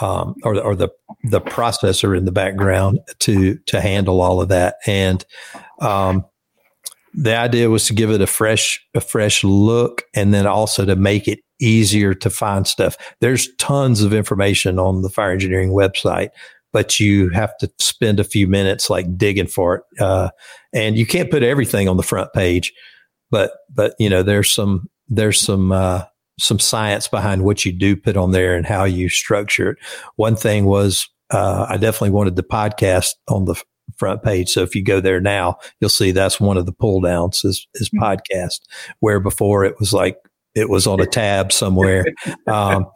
um, 0.00 0.36
or, 0.44 0.60
or 0.60 0.76
the, 0.76 0.90
the 1.24 1.40
processor 1.40 2.16
in 2.16 2.24
the 2.24 2.30
background 2.30 3.00
to, 3.18 3.58
to 3.66 3.80
handle 3.80 4.20
all 4.20 4.40
of 4.40 4.48
that. 4.48 4.76
And, 4.86 5.24
um, 5.80 6.24
the 7.12 7.36
idea 7.36 7.68
was 7.68 7.86
to 7.86 7.94
give 7.94 8.12
it 8.12 8.20
a 8.20 8.26
fresh, 8.28 8.80
a 8.94 9.00
fresh 9.00 9.42
look 9.42 10.04
and 10.14 10.32
then 10.32 10.46
also 10.46 10.84
to 10.84 10.94
make 10.94 11.26
it 11.26 11.40
easier 11.60 12.14
to 12.14 12.30
find 12.30 12.64
stuff. 12.64 12.96
There's 13.20 13.52
tons 13.56 14.04
of 14.04 14.14
information 14.14 14.78
on 14.78 15.02
the 15.02 15.10
fire 15.10 15.32
engineering 15.32 15.70
website, 15.70 16.28
but 16.72 17.00
you 17.00 17.30
have 17.30 17.56
to 17.58 17.68
spend 17.80 18.20
a 18.20 18.24
few 18.24 18.46
minutes 18.46 18.88
like 18.88 19.18
digging 19.18 19.48
for 19.48 19.74
it. 19.74 20.00
Uh, 20.00 20.30
and 20.72 20.96
you 20.96 21.04
can't 21.04 21.32
put 21.32 21.42
everything 21.42 21.88
on 21.88 21.96
the 21.96 22.04
front 22.04 22.32
page 22.32 22.72
but 23.30 23.52
but 23.68 23.94
you 23.98 24.08
know 24.08 24.22
there's 24.22 24.50
some 24.50 24.88
there's 25.08 25.40
some 25.40 25.72
uh, 25.72 26.04
some 26.38 26.58
science 26.58 27.08
behind 27.08 27.44
what 27.44 27.64
you 27.64 27.72
do 27.72 27.96
put 27.96 28.16
on 28.16 28.30
there 28.30 28.54
and 28.54 28.66
how 28.66 28.84
you 28.84 29.08
structure 29.08 29.70
it. 29.70 29.78
One 30.16 30.36
thing 30.36 30.64
was 30.64 31.08
uh, 31.30 31.66
I 31.68 31.76
definitely 31.76 32.10
wanted 32.10 32.36
the 32.36 32.42
podcast 32.42 33.10
on 33.28 33.44
the 33.44 33.60
front 33.96 34.22
page. 34.22 34.48
So 34.48 34.62
if 34.62 34.74
you 34.74 34.82
go 34.82 35.00
there 35.00 35.20
now, 35.20 35.58
you'll 35.80 35.90
see 35.90 36.10
that's 36.10 36.40
one 36.40 36.56
of 36.56 36.66
the 36.66 36.72
pull 36.72 37.00
downs 37.00 37.44
is, 37.44 37.66
is 37.74 37.90
mm-hmm. 37.90 38.02
podcast, 38.02 38.60
where 39.00 39.20
before 39.20 39.64
it 39.64 39.78
was 39.78 39.92
like 39.92 40.16
it 40.54 40.68
was 40.68 40.86
on 40.86 41.00
a 41.00 41.06
tab 41.06 41.52
somewhere. 41.52 42.06
Um, 42.46 42.86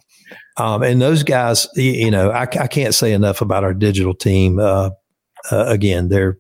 um, 0.56 0.82
and 0.82 1.00
those 1.00 1.22
guys, 1.22 1.68
you 1.76 2.10
know, 2.10 2.30
I, 2.30 2.42
I, 2.42 2.66
can't 2.66 2.94
say 2.94 3.12
enough 3.12 3.40
about 3.40 3.62
our 3.62 3.74
digital 3.74 4.14
team. 4.14 4.58
Uh, 4.58 4.90
uh, 5.50 5.66
again, 5.66 6.08
there, 6.08 6.38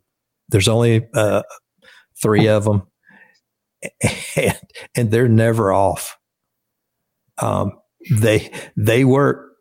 there's 0.48 0.68
only 0.68 1.06
uh, 1.14 1.42
three 2.20 2.48
of 2.48 2.64
them 2.64 2.82
and, 4.36 4.58
and 4.94 5.10
they're 5.10 5.28
never 5.28 5.72
off. 5.72 6.18
Um, 7.38 7.72
they 8.10 8.52
they 8.76 9.04
work, 9.04 9.56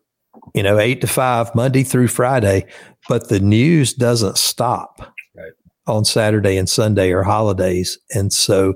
you 0.54 0.62
know, 0.62 0.78
eight 0.78 1.00
to 1.00 1.06
five 1.06 1.54
Monday 1.54 1.82
through 1.82 2.08
Friday, 2.08 2.66
but 3.08 3.28
the 3.28 3.40
news 3.40 3.94
doesn't 3.94 4.38
stop 4.38 5.14
right. 5.36 5.52
on 5.86 6.04
Saturday 6.04 6.56
and 6.56 6.68
Sunday 6.68 7.10
or 7.10 7.22
holidays, 7.22 7.98
and 8.14 8.32
so 8.32 8.74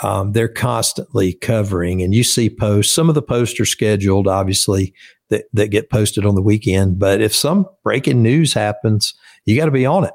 um, 0.00 0.32
they're 0.32 0.48
constantly 0.48 1.32
covering. 1.34 2.02
And 2.02 2.14
you 2.14 2.24
see 2.24 2.50
posts. 2.50 2.92
Some 2.92 3.08
of 3.08 3.14
the 3.14 3.22
posts 3.22 3.58
are 3.60 3.64
scheduled, 3.64 4.28
obviously, 4.28 4.92
that 5.30 5.44
that 5.52 5.68
get 5.68 5.88
posted 5.88 6.26
on 6.26 6.34
the 6.34 6.42
weekend. 6.42 6.98
But 6.98 7.20
if 7.20 7.34
some 7.34 7.66
breaking 7.84 8.22
news 8.22 8.52
happens, 8.52 9.14
you 9.44 9.56
got 9.56 9.66
to 9.66 9.70
be 9.70 9.86
on 9.86 10.04
it 10.04 10.12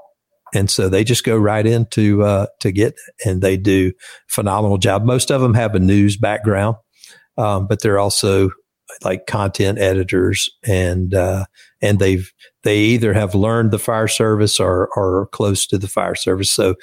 and 0.54 0.70
so 0.70 0.90
they 0.90 1.04
just 1.04 1.24
go 1.24 1.38
right 1.38 1.66
into 1.66 2.24
uh, 2.24 2.48
to 2.60 2.72
get 2.72 2.96
and 3.26 3.42
they 3.42 3.58
do 3.58 3.94
phenomenal 4.28 4.78
job. 4.78 5.04
Most 5.04 5.32
of 5.32 5.42
them 5.42 5.54
have 5.54 5.76
a 5.76 5.80
news 5.80 6.18
background, 6.18 6.76
um, 7.38 7.68
but 7.68 7.82
they're 7.82 8.00
also 8.00 8.52
like 9.04 9.26
content 9.26 9.80
editors 9.80 10.50
and 10.68 11.14
uh, 11.14 11.46
and 11.82 12.00
they've 12.00 12.32
they 12.64 12.78
either 12.78 13.14
have 13.14 13.34
learned 13.34 13.72
the 13.72 13.80
fire 13.80 14.08
service 14.08 14.60
or 14.60 14.90
are 14.98 15.28
close 15.32 15.66
to 15.68 15.78
the 15.78 15.88
fire 15.88 16.16
service, 16.16 16.52
so 16.52 16.76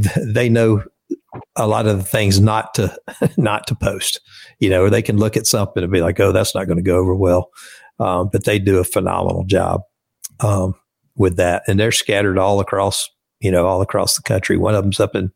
th- 0.00 0.26
they 0.26 0.48
know 0.48 0.82
a 1.56 1.66
lot 1.66 1.86
of 1.86 1.98
the 1.98 2.04
things 2.04 2.40
not 2.40 2.74
to 2.74 2.96
not 3.36 3.66
to 3.68 3.74
post. 3.74 4.20
You 4.58 4.70
know, 4.70 4.84
or 4.84 4.90
they 4.90 5.02
can 5.02 5.18
look 5.18 5.36
at 5.36 5.46
something 5.46 5.82
and 5.82 5.92
be 5.92 6.00
like, 6.00 6.18
"Oh, 6.20 6.32
that's 6.32 6.54
not 6.54 6.66
going 6.66 6.78
to 6.78 6.82
go 6.82 6.96
over 6.96 7.14
well," 7.14 7.50
um, 7.98 8.28
but 8.32 8.44
they 8.44 8.58
do 8.58 8.78
a 8.78 8.84
phenomenal 8.84 9.44
job. 9.44 9.82
Um, 10.40 10.74
with 11.16 11.36
that, 11.36 11.62
and 11.66 11.78
they're 11.78 11.92
scattered 11.92 12.38
all 12.38 12.60
across 12.60 13.08
you 13.40 13.50
know 13.50 13.66
all 13.66 13.82
across 13.82 14.16
the 14.16 14.22
country. 14.22 14.56
One 14.56 14.74
of 14.74 14.82
them's 14.82 15.00
up 15.00 15.14
in 15.14 15.32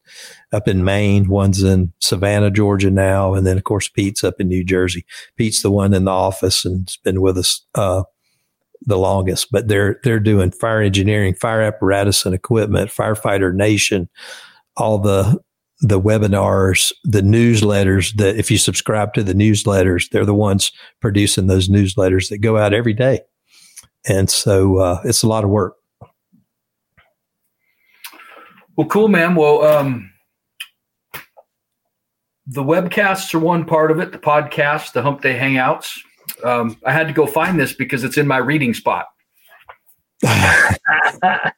up 0.52 0.66
in 0.66 0.84
Maine, 0.84 1.28
one's 1.28 1.62
in 1.62 1.92
Savannah, 2.00 2.50
Georgia 2.50 2.90
now, 2.90 3.34
and 3.34 3.46
then 3.46 3.56
of 3.56 3.64
course 3.64 3.88
Pete's 3.88 4.24
up 4.24 4.40
in 4.40 4.48
New 4.48 4.64
Jersey. 4.64 5.04
Pete's 5.36 5.62
the 5.62 5.70
one 5.70 5.94
in 5.94 6.04
the 6.04 6.10
office 6.10 6.64
and's 6.64 6.96
been 6.96 7.20
with 7.20 7.36
us 7.38 7.64
uh, 7.74 8.04
the 8.82 8.98
longest. 8.98 9.48
But 9.50 9.68
they're 9.68 10.00
they're 10.04 10.20
doing 10.20 10.50
fire 10.50 10.80
engineering, 10.80 11.34
fire 11.34 11.62
apparatus 11.62 12.24
and 12.24 12.34
equipment, 12.34 12.90
firefighter 12.90 13.54
nation, 13.54 14.08
all 14.76 14.98
the 14.98 15.38
the 15.80 16.00
webinars, 16.00 16.92
the 17.04 17.20
newsletters 17.20 18.12
that 18.16 18.36
if 18.36 18.50
you 18.50 18.58
subscribe 18.58 19.14
to 19.14 19.22
the 19.22 19.34
newsletters, 19.34 20.10
they're 20.10 20.24
the 20.24 20.34
ones 20.34 20.72
producing 21.00 21.46
those 21.46 21.68
newsletters 21.68 22.30
that 22.30 22.38
go 22.38 22.56
out 22.56 22.74
every 22.74 22.94
day. 22.94 23.20
And 24.08 24.30
so 24.30 24.78
uh, 24.78 25.02
it's 25.04 25.22
a 25.22 25.28
lot 25.28 25.44
of 25.44 25.50
work. 25.50 25.76
Well, 28.76 28.86
cool, 28.86 29.08
man. 29.08 29.34
Well, 29.34 29.62
um, 29.64 30.10
the 32.46 32.62
webcasts 32.62 33.34
are 33.34 33.40
one 33.40 33.64
part 33.64 33.90
of 33.90 33.98
it, 33.98 34.12
the 34.12 34.18
podcast, 34.18 34.92
the 34.92 35.02
Hump 35.02 35.20
Day 35.20 35.38
Hangouts. 35.38 35.90
Um, 36.44 36.76
I 36.84 36.92
had 36.92 37.08
to 37.08 37.12
go 37.12 37.26
find 37.26 37.58
this 37.58 37.72
because 37.72 38.04
it's 38.04 38.16
in 38.16 38.26
my 38.26 38.38
reading 38.38 38.74
spot. 38.74 39.06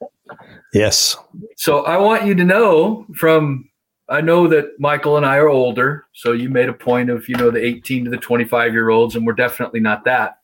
Yes. 0.73 1.17
So 1.57 1.85
I 1.85 1.97
want 1.97 2.27
you 2.27 2.35
to 2.35 2.45
know 2.45 3.07
from 3.15 3.69
I 4.09 4.21
know 4.21 4.49
that 4.49 4.73
Michael 4.79 5.17
and 5.17 5.25
I 5.25 5.37
are 5.37 5.49
older, 5.49 6.05
so 6.15 6.33
you 6.33 6.49
made 6.49 6.69
a 6.69 6.73
point 6.73 7.11
of, 7.11 7.29
you 7.29 7.37
know, 7.37 7.51
the 7.51 7.65
18 7.65 8.05
to 8.05 8.11
the 8.11 8.17
25 8.17 8.73
year 8.73 8.91
olds, 8.91 9.15
and 9.15 9.25
we're 9.25 9.35
definitely 9.35 9.81
not 9.81 10.05
that. 10.05 10.39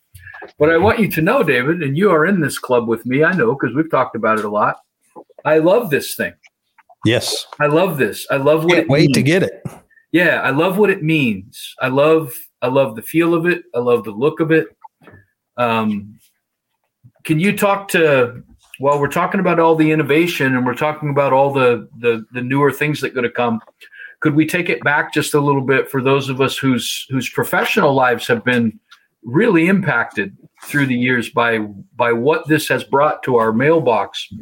But 0.59 0.70
I 0.70 0.76
want 0.76 0.99
you 0.99 1.11
to 1.11 1.22
know, 1.22 1.43
David, 1.43 1.82
and 1.82 1.97
you 1.97 2.11
are 2.11 2.26
in 2.26 2.41
this 2.41 2.59
club 2.59 2.89
with 2.89 3.07
me, 3.07 3.24
I 3.24 3.32
know 3.32 3.55
because 3.55 3.74
we've 3.74 3.91
talked 3.91 4.16
about 4.16 4.39
it 4.39 4.45
a 4.45 4.51
lot. 4.51 4.80
I 5.45 5.59
love 5.59 5.91
this 5.91 6.14
thing. 6.14 6.34
Yes. 7.05 7.47
I 7.61 7.66
love 7.66 7.99
this. 7.99 8.26
I 8.30 8.37
love 8.37 8.64
what 8.64 8.74
Can't 8.74 8.84
it 8.84 8.91
wait 8.91 9.09
means. 9.09 9.14
to 9.14 9.22
get 9.22 9.43
it. 9.43 9.64
Yeah, 10.12 10.41
I 10.43 10.51
love 10.51 10.78
what 10.78 10.91
it 10.91 11.03
means. 11.03 11.74
I 11.80 11.89
love 11.89 12.34
I 12.62 12.68
love 12.68 12.97
the 12.97 13.03
feel 13.03 13.34
of 13.34 13.47
it. 13.47 13.64
I 13.74 13.78
love 13.78 14.05
the 14.05 14.11
look 14.11 14.41
of 14.41 14.51
it. 14.51 14.68
Um, 15.57 16.18
can 17.24 17.39
you 17.39 17.57
talk 17.57 17.89
to 17.89 18.43
while 18.78 19.01
we're 19.01 19.09
talking 19.09 19.41
about 19.41 19.59
all 19.61 19.74
the 19.74 19.91
innovation 19.91 20.57
and 20.57 20.64
we're 20.66 20.74
talking 20.74 21.11
about 21.11 21.32
all 21.32 21.53
the 21.53 21.89
the, 21.99 22.24
the 22.32 22.43
newer 22.43 22.72
things 22.72 23.01
that 23.01 23.12
are 23.12 23.14
going 23.14 23.24
to 23.24 23.30
come? 23.30 23.61
Could 24.20 24.34
we 24.34 24.47
take 24.47 24.68
it 24.68 24.82
back 24.82 25.12
just 25.12 25.34
a 25.34 25.41
little 25.41 25.61
bit 25.61 25.91
for 25.91 26.03
those 26.03 26.28
of 26.28 26.41
us 26.41 26.57
whose 26.57 27.07
whose 27.11 27.28
professional 27.28 27.95
lives 27.95 28.26
have 28.26 28.45
been 28.45 28.78
really 29.27 29.66
impacted 29.66 30.35
through 30.64 30.87
the 30.87 30.95
years 30.95 31.29
by 31.29 31.59
by 31.97 32.12
what 32.12 32.49
this 32.49 32.68
has 32.68 32.83
brought 32.85 33.22
to 33.24 33.37
our 33.37 33.53
mailbox? 33.53 34.33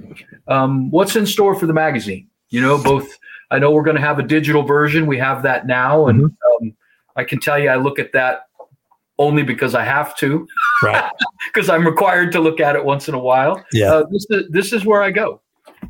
Um, 0.47 0.91
what's 0.91 1.17
in 1.17 1.27
store 1.27 1.55
for 1.57 1.67
the 1.67 1.73
magazine? 1.73 2.29
You 2.51 2.61
know, 2.61 2.81
both. 2.81 3.09
I 3.51 3.59
know 3.59 3.71
we're 3.73 3.83
going 3.83 3.97
to 3.97 4.03
have 4.03 4.19
a 4.19 4.23
digital 4.23 4.63
version. 4.63 5.07
We 5.07 5.19
have 5.19 5.43
that 5.43 5.67
now, 5.67 6.07
and 6.07 6.25
um, 6.25 6.75
I 7.17 7.25
can 7.25 7.41
tell 7.41 7.59
you, 7.59 7.69
I 7.69 7.77
look 7.77 7.99
at 7.99 8.13
that 8.13 8.43
only 9.19 9.43
because 9.45 9.75
I 9.75 9.85
have 9.85 10.17
to, 10.19 10.47
Right. 10.83 11.09
because 11.53 11.69
I'm 11.69 11.87
required 11.87 12.33
to 12.33 12.41
look 12.41 12.59
at 12.61 12.75
it 12.75 12.85
once 12.85 13.09
in 13.09 13.15
a 13.15 13.19
while. 13.19 13.65
Yeah. 13.73 13.93
Uh, 13.95 14.05
this 14.11 14.27
is 14.31 14.51
this 14.51 14.73
is 14.73 14.85
where 14.85 15.03
I 15.03 15.11
go. 15.11 15.41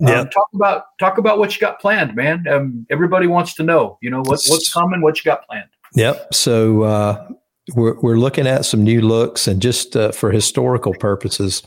Um, 0.01 0.09
Yeah. 0.09 0.25
talk 0.25 0.49
about 0.55 0.85
talk 0.99 1.19
about 1.19 1.39
what 1.39 1.55
you 1.55 1.61
got 1.61 1.81
planned, 1.81 2.15
man. 2.15 2.47
Um, 2.49 2.87
everybody 2.91 3.27
wants 3.27 3.55
to 3.55 3.63
know. 3.63 3.99
You 4.03 4.11
know 4.11 4.21
what 4.21 4.41
what's 4.49 4.73
coming, 4.73 5.01
what 5.01 5.17
you 5.19 5.23
got 5.25 5.47
planned. 5.47 5.69
Yep. 5.95 6.35
So 6.35 6.83
uh, 6.83 7.29
we're 7.75 7.99
we're 8.01 8.17
looking 8.19 8.47
at 8.47 8.65
some 8.65 8.83
new 8.85 9.01
looks, 9.01 9.47
and 9.49 9.63
just 9.63 9.97
uh, 9.97 10.13
for 10.13 10.31
historical 10.31 10.95
purposes, 10.95 11.63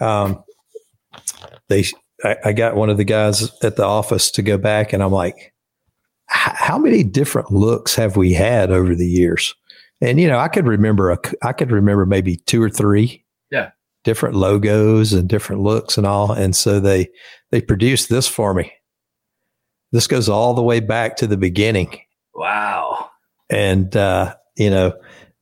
um, 0.00 0.42
they 1.68 1.84
I, 2.24 2.36
I 2.46 2.52
got 2.52 2.76
one 2.76 2.90
of 2.90 2.96
the 2.98 3.04
guys 3.04 3.50
at 3.62 3.76
the 3.76 3.84
office 3.84 4.30
to 4.32 4.42
go 4.42 4.58
back, 4.58 4.92
and 4.92 5.02
I'm 5.02 5.12
like, 5.12 5.54
how 6.26 6.78
many 6.78 7.02
different 7.02 7.50
looks 7.50 7.94
have 7.96 8.16
we 8.16 8.32
had 8.32 8.70
over 8.70 8.94
the 8.94 9.06
years? 9.06 9.54
And 10.00 10.20
you 10.20 10.28
know, 10.28 10.38
I 10.38 10.48
could 10.48 10.66
remember 10.66 11.10
a 11.10 11.18
I 11.42 11.52
could 11.52 11.70
remember 11.70 12.04
maybe 12.06 12.36
two 12.36 12.62
or 12.62 12.70
three, 12.70 13.24
Yeah. 13.50 13.70
different 14.04 14.34
logos 14.34 15.12
and 15.12 15.28
different 15.28 15.62
looks 15.62 15.96
and 15.96 16.06
all. 16.06 16.32
And 16.32 16.54
so 16.56 16.80
they 16.80 17.08
they 17.50 17.60
produced 17.60 18.08
this 18.10 18.26
for 18.28 18.52
me. 18.52 18.72
This 19.92 20.06
goes 20.06 20.28
all 20.28 20.54
the 20.54 20.62
way 20.62 20.80
back 20.80 21.16
to 21.16 21.26
the 21.26 21.36
beginning 21.36 22.00
Wow. 22.34 23.10
and 23.50 23.94
uh, 23.96 24.34
you 24.56 24.70
know 24.70 24.92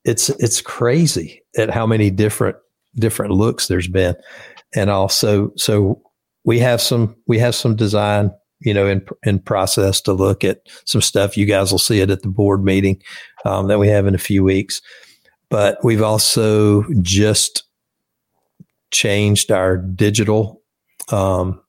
it's 0.05 0.28
it's 0.30 0.61
crazy 0.61 1.42
at 1.57 1.70
how 1.70 1.86
many 1.86 2.11
different 2.11 2.57
different 2.96 3.32
looks 3.32 3.66
there's 3.66 3.88
been. 3.88 4.14
And 4.74 4.90
also 4.90 5.53
so 5.57 6.03
we 6.44 6.59
have 6.59 6.80
some 6.80 7.16
we 7.26 7.38
have 7.38 7.55
some 7.55 7.76
design 7.76 8.30
you 8.61 8.74
know 8.74 8.86
in 8.86 9.07
in 9.24 9.38
process 9.38 10.01
to 10.03 10.12
look 10.12 10.44
at 10.44 10.61
some 10.84 11.01
stuff. 11.01 11.36
You 11.36 11.46
guys 11.46 11.70
will 11.70 11.78
see 11.78 12.01
it 12.01 12.11
at 12.11 12.22
the 12.22 12.28
board 12.28 12.64
meeting 12.64 13.03
um, 13.44 13.68
that 13.68 13.78
we 13.78 13.88
have 13.88 14.07
in 14.07 14.14
a 14.14 14.18
few 14.18 14.42
weeks. 14.44 14.80
But 15.48 15.82
we've 15.82 16.03
also 16.03 16.84
just 17.03 17.64
changed 18.92 19.51
our 19.51 19.76
digital 19.76 20.62
um, 21.11 21.61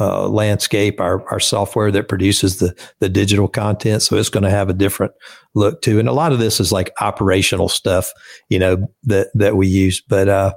uh, 0.00 0.28
landscape, 0.28 1.00
our, 1.00 1.26
our 1.30 1.40
software 1.40 1.90
that 1.90 2.08
produces 2.08 2.58
the, 2.58 2.74
the 3.00 3.08
digital 3.08 3.48
content. 3.48 4.02
So 4.02 4.16
it's 4.16 4.28
going 4.28 4.42
to 4.44 4.50
have 4.50 4.68
a 4.68 4.74
different 4.74 5.12
look 5.54 5.82
too. 5.82 5.98
And 5.98 6.08
a 6.08 6.12
lot 6.12 6.32
of 6.32 6.38
this 6.38 6.60
is 6.60 6.72
like 6.72 6.90
operational 7.00 7.68
stuff, 7.68 8.12
you 8.48 8.58
know, 8.58 8.88
that, 9.04 9.28
that 9.34 9.56
we 9.56 9.68
use. 9.68 10.00
But, 10.00 10.28
uh, 10.28 10.54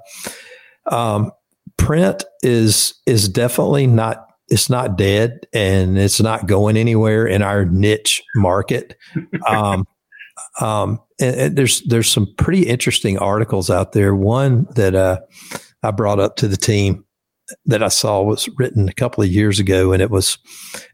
um, 0.92 1.32
print 1.78 2.24
is, 2.42 2.96
is 3.06 3.30
definitely 3.30 3.88
not, 3.88 4.26
it's 4.50 4.70
not 4.70 4.98
dead 4.98 5.46
and 5.54 5.98
it's 5.98 6.22
not 6.22 6.48
going 6.48 6.78
anywhere 6.78 7.28
in 7.28 7.42
our 7.42 7.66
niche 7.66 8.24
market. 8.36 8.96
Um, 9.48 9.86
um, 10.62 11.00
and, 11.20 11.36
and 11.36 11.56
there's, 11.58 11.82
there's 11.84 12.10
some 12.10 12.34
pretty 12.38 12.66
interesting 12.66 13.18
articles 13.18 13.70
out 13.70 13.92
there. 13.92 14.16
One 14.16 14.66
that, 14.76 14.96
uh, 14.96 15.20
I 15.84 15.92
brought 15.92 16.20
up 16.20 16.38
to 16.38 16.48
the 16.48 16.58
team 16.58 17.06
that 17.66 17.84
I 17.84 17.88
saw 17.88 18.22
was 18.22 18.50
written 18.58 18.90
a 18.90 18.94
couple 18.94 19.24
of 19.24 19.30
years 19.30 19.60
ago, 19.60 19.92
and 19.92 20.02
it 20.02 20.10
was 20.10 20.38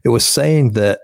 it 0.04 0.08
was 0.10 0.24
saying 0.24 0.72
that 0.72 1.00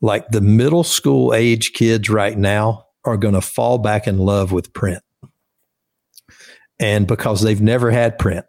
like 0.00 0.28
the 0.28 0.40
middle 0.40 0.84
school 0.84 1.34
age 1.34 1.72
kids 1.72 2.10
right 2.10 2.36
now 2.36 2.86
are 3.04 3.16
going 3.16 3.34
to 3.34 3.40
fall 3.40 3.78
back 3.78 4.06
in 4.06 4.18
love 4.18 4.52
with 4.52 4.72
print, 4.72 5.02
and 6.78 7.06
because 7.06 7.42
they've 7.42 7.62
never 7.62 7.90
had 7.90 8.18
print, 8.18 8.46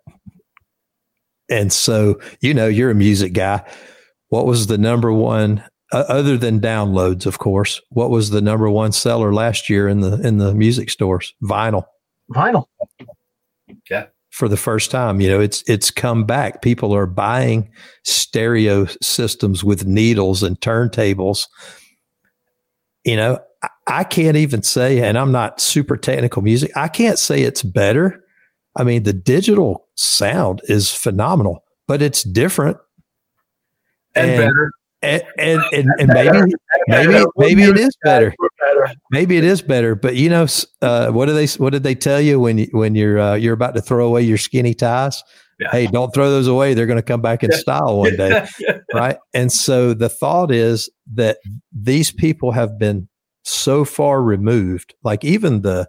and 1.50 1.72
so 1.72 2.20
you 2.42 2.54
know 2.54 2.68
you're 2.68 2.92
a 2.92 2.96
music 2.96 3.34
guy. 3.34 3.64
What 4.30 4.46
was 4.46 4.68
the 4.68 4.78
number 4.78 5.12
one? 5.14 5.64
Uh, 5.94 6.04
other 6.10 6.38
than 6.38 6.60
downloads, 6.60 7.26
of 7.26 7.40
course, 7.40 7.80
what 7.92 8.10
was 8.10 8.30
the 8.30 8.42
number 8.42 8.70
one 8.70 8.92
seller 8.92 9.34
last 9.34 9.70
year 9.70 9.88
in 9.88 10.02
the 10.02 10.20
in 10.20 10.38
the 10.38 10.54
music 10.54 10.90
stores? 10.90 11.34
Vinyl 11.42 11.86
Vinyl. 12.30 12.66
For 14.30 14.48
the 14.48 14.58
first 14.58 14.92
time. 14.92 15.22
You 15.22 15.30
know, 15.30 15.40
it's 15.40 15.64
it's 15.68 15.92
come 15.92 16.26
back. 16.26 16.62
People 16.62 16.94
are 16.94 17.06
buying 17.06 17.70
stereo 18.04 18.86
systems 19.02 19.64
with 19.64 19.86
needles 19.86 20.44
and 20.44 20.60
turntables. 20.60 21.48
You 23.04 23.16
know, 23.16 23.40
I, 23.64 23.70
I 23.88 24.04
can't 24.04 24.38
even 24.38 24.64
say, 24.64 25.02
and 25.02 25.18
I'm 25.18 25.32
not 25.32 25.62
super 25.62 25.98
technical 25.98 26.42
music. 26.42 26.72
I 26.76 26.88
can't 26.88 27.18
say 27.20 27.42
it's 27.42 27.64
better. 27.64 28.24
I 28.76 28.84
mean, 28.84 29.04
the 29.04 29.14
digital 29.14 29.88
sound 29.96 30.62
is 30.66 30.92
phenomenal, 30.94 31.64
but 31.88 32.02
it's 32.02 32.24
different. 32.24 32.78
And, 34.16 34.30
And- 34.32 34.40
better. 34.40 34.72
And 35.04 35.22
and, 35.38 35.62
and, 35.74 35.88
and 36.00 36.08
maybe 36.08 36.54
maybe 36.88 37.24
maybe 37.38 37.64
it 37.64 37.78
is 37.78 37.96
better. 38.04 38.34
Maybe 39.12 39.38
it 39.38 39.44
is 39.44 39.62
better, 39.62 39.96
but 39.96 40.16
you 40.16 40.30
know, 40.30 40.48
uh, 40.82 41.10
what 41.12 41.26
do 41.28 41.34
they? 41.34 41.48
What 41.62 41.72
did 41.74 41.84
they 41.84 41.96
tell 41.96 42.22
you 42.22 42.40
when 42.40 42.58
you 42.58 42.68
when 42.72 42.96
you're 42.96 43.20
uh, 43.20 43.36
you're 43.36 43.54
about 43.54 43.76
to 43.76 43.82
throw 43.82 44.08
away 44.08 44.22
your 44.24 44.38
skinny 44.38 44.74
ties? 44.74 45.24
Yeah. 45.60 45.70
Hey, 45.72 45.88
don't 45.88 46.14
throw 46.14 46.30
those 46.30 46.48
away. 46.48 46.74
They're 46.76 46.86
going 46.86 46.98
to 47.00 47.04
come 47.04 47.22
back 47.22 47.44
in 47.44 47.50
Yeah. 47.52 47.58
style 47.58 47.98
one 47.98 48.16
day, 48.16 48.48
right? 48.94 49.18
And 49.34 49.52
so 49.52 49.94
the 49.96 50.08
thought 50.10 50.52
is 50.52 50.88
that 51.16 51.40
these 51.72 52.12
people 52.12 52.52
have 52.52 52.78
been 52.78 53.10
so 53.44 53.84
far 53.84 54.22
removed. 54.22 54.94
Like 55.04 55.24
even 55.24 55.62
the 55.64 55.88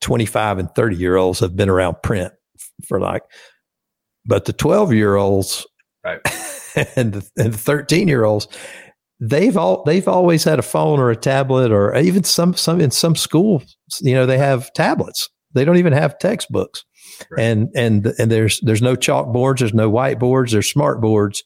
twenty 0.00 0.26
five 0.26 0.58
and 0.58 0.70
thirty 0.74 0.96
year 0.96 1.16
olds 1.16 1.40
have 1.40 1.56
been 1.56 1.70
around 1.70 1.96
print 2.02 2.32
for 2.86 3.00
like, 3.00 3.22
but 4.26 4.44
the 4.44 4.52
twelve 4.52 4.92
year 4.92 5.16
olds, 5.16 5.66
Right. 6.04 6.20
and 6.96 7.14
the, 7.14 7.30
and 7.38 7.52
the 7.54 7.58
thirteen 7.58 8.08
year 8.08 8.24
olds, 8.24 8.46
they've 9.20 9.56
all 9.56 9.84
they've 9.84 10.08
always 10.08 10.44
had 10.44 10.58
a 10.58 10.62
phone 10.62 10.98
or 10.98 11.10
a 11.10 11.16
tablet 11.16 11.70
or 11.70 11.94
even 11.96 12.24
some 12.24 12.54
some 12.54 12.80
in 12.80 12.90
some 12.90 13.14
schools 13.14 13.76
you 14.00 14.14
know 14.14 14.26
they 14.26 14.38
have 14.38 14.72
tablets. 14.72 15.28
They 15.52 15.64
don't 15.64 15.78
even 15.78 15.92
have 15.92 16.18
textbooks. 16.18 16.84
Right. 17.30 17.42
and 17.42 17.68
and 17.74 18.06
and 18.18 18.30
there's 18.30 18.60
there's 18.60 18.80
no 18.80 18.96
chalkboards 18.96 19.58
there's 19.58 19.74
no 19.74 19.90
whiteboards 19.90 20.52
there's 20.52 20.70
smart 20.70 21.02
boards 21.02 21.42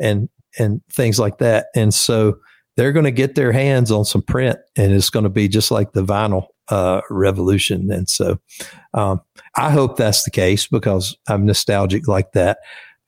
and 0.00 0.28
and 0.58 0.80
things 0.92 1.18
like 1.18 1.38
that. 1.38 1.66
And 1.74 1.92
so 1.92 2.38
they're 2.76 2.92
going 2.92 3.04
to 3.04 3.10
get 3.10 3.34
their 3.34 3.52
hands 3.52 3.90
on 3.90 4.04
some 4.04 4.22
print 4.22 4.58
and 4.76 4.92
it's 4.92 5.10
going 5.10 5.24
to 5.24 5.30
be 5.30 5.48
just 5.48 5.70
like 5.70 5.92
the 5.92 6.04
vinyl 6.04 6.46
uh, 6.68 7.02
revolution. 7.10 7.90
And 7.90 8.08
so 8.08 8.38
um, 8.94 9.20
i 9.56 9.70
hope 9.70 9.96
that's 9.96 10.24
the 10.24 10.30
case 10.30 10.66
because 10.66 11.16
i'm 11.28 11.44
nostalgic 11.44 12.08
like 12.08 12.32
that. 12.32 12.58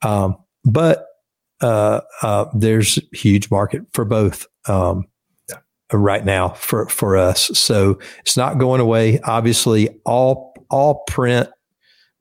Um, 0.03 0.35
but 0.63 1.07
uh, 1.61 2.01
uh, 2.21 2.45
there's 2.55 2.97
a 2.97 3.15
huge 3.15 3.49
market 3.51 3.83
for 3.93 4.05
both 4.05 4.45
um, 4.67 5.05
Yeah. 5.49 5.57
right 5.93 6.25
now 6.25 6.49
for 6.49 6.87
for 6.89 7.17
us. 7.17 7.49
So 7.57 7.99
it's 8.19 8.37
not 8.37 8.57
going 8.57 8.81
away. 8.81 9.19
Obviously, 9.21 9.89
all 10.05 10.53
all 10.69 11.03
print 11.07 11.49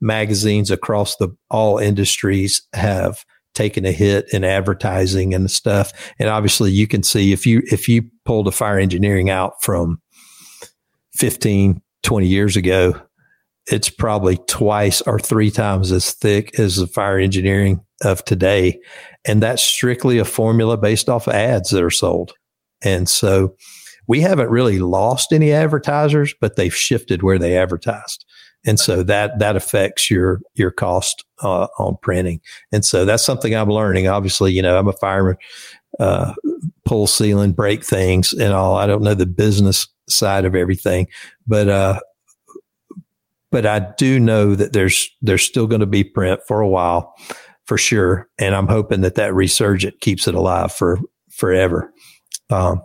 magazines 0.00 0.70
across 0.70 1.16
the 1.16 1.28
all 1.50 1.78
industries 1.78 2.62
have 2.72 3.24
taken 3.54 3.84
a 3.84 3.92
hit 3.92 4.26
in 4.32 4.44
advertising 4.44 5.34
and 5.34 5.50
stuff. 5.50 5.92
And 6.18 6.28
obviously, 6.28 6.70
you 6.70 6.86
can 6.86 7.02
see 7.02 7.32
if 7.32 7.46
you 7.46 7.62
if 7.70 7.88
you 7.88 8.02
pulled 8.24 8.48
a 8.48 8.52
fire 8.52 8.78
engineering 8.78 9.28
out 9.30 9.62
from 9.62 10.00
15, 11.14 11.82
20 12.02 12.26
years 12.26 12.56
ago, 12.56 12.94
it's 13.66 13.90
probably 13.90 14.38
twice 14.48 15.00
or 15.02 15.18
three 15.18 15.50
times 15.50 15.92
as 15.92 16.12
thick 16.12 16.58
as 16.58 16.76
the 16.76 16.86
fire 16.86 17.18
engineering 17.18 17.80
of 18.02 18.24
today. 18.24 18.80
And 19.26 19.42
that's 19.42 19.62
strictly 19.62 20.18
a 20.18 20.24
formula 20.24 20.76
based 20.76 21.08
off 21.08 21.26
of 21.28 21.34
ads 21.34 21.70
that 21.70 21.82
are 21.82 21.90
sold. 21.90 22.32
And 22.82 23.08
so 23.08 23.54
we 24.06 24.20
haven't 24.20 24.50
really 24.50 24.78
lost 24.78 25.32
any 25.32 25.52
advertisers, 25.52 26.34
but 26.40 26.56
they've 26.56 26.74
shifted 26.74 27.22
where 27.22 27.38
they 27.38 27.56
advertised. 27.56 28.24
and 28.64 28.78
so 28.78 29.02
that 29.02 29.38
that 29.38 29.56
affects 29.56 30.10
your 30.10 30.40
your 30.54 30.70
cost 30.70 31.24
uh, 31.42 31.66
on 31.78 31.96
printing. 32.02 32.40
And 32.72 32.84
so 32.84 33.04
that's 33.04 33.24
something 33.24 33.54
I'm 33.54 33.70
learning. 33.70 34.08
Obviously, 34.08 34.52
you 34.52 34.62
know, 34.62 34.78
I'm 34.78 34.88
a 34.88 34.92
fireman, 34.92 35.36
uh, 35.98 36.34
pull 36.84 37.06
ceiling, 37.06 37.52
break 37.52 37.84
things, 37.84 38.32
and 38.32 38.52
all. 38.52 38.76
I 38.76 38.86
don't 38.86 39.02
know 39.02 39.14
the 39.14 39.26
business 39.26 39.86
side 40.08 40.44
of 40.44 40.54
everything, 40.54 41.06
but 41.46 41.68
uh, 41.68 42.00
but 43.50 43.66
I 43.66 43.80
do 43.96 44.20
know 44.20 44.54
that 44.54 44.72
there's 44.72 45.10
there's 45.22 45.42
still 45.42 45.66
going 45.66 45.80
to 45.80 45.86
be 45.86 46.04
print 46.04 46.40
for 46.46 46.60
a 46.60 46.68
while, 46.68 47.14
for 47.70 47.78
sure. 47.78 48.28
And 48.36 48.52
I'm 48.56 48.66
hoping 48.66 49.02
that 49.02 49.14
that 49.14 49.32
resurgent 49.32 50.00
keeps 50.00 50.26
it 50.26 50.34
alive 50.34 50.72
for 50.72 50.98
forever. 51.30 51.92
Um, 52.50 52.82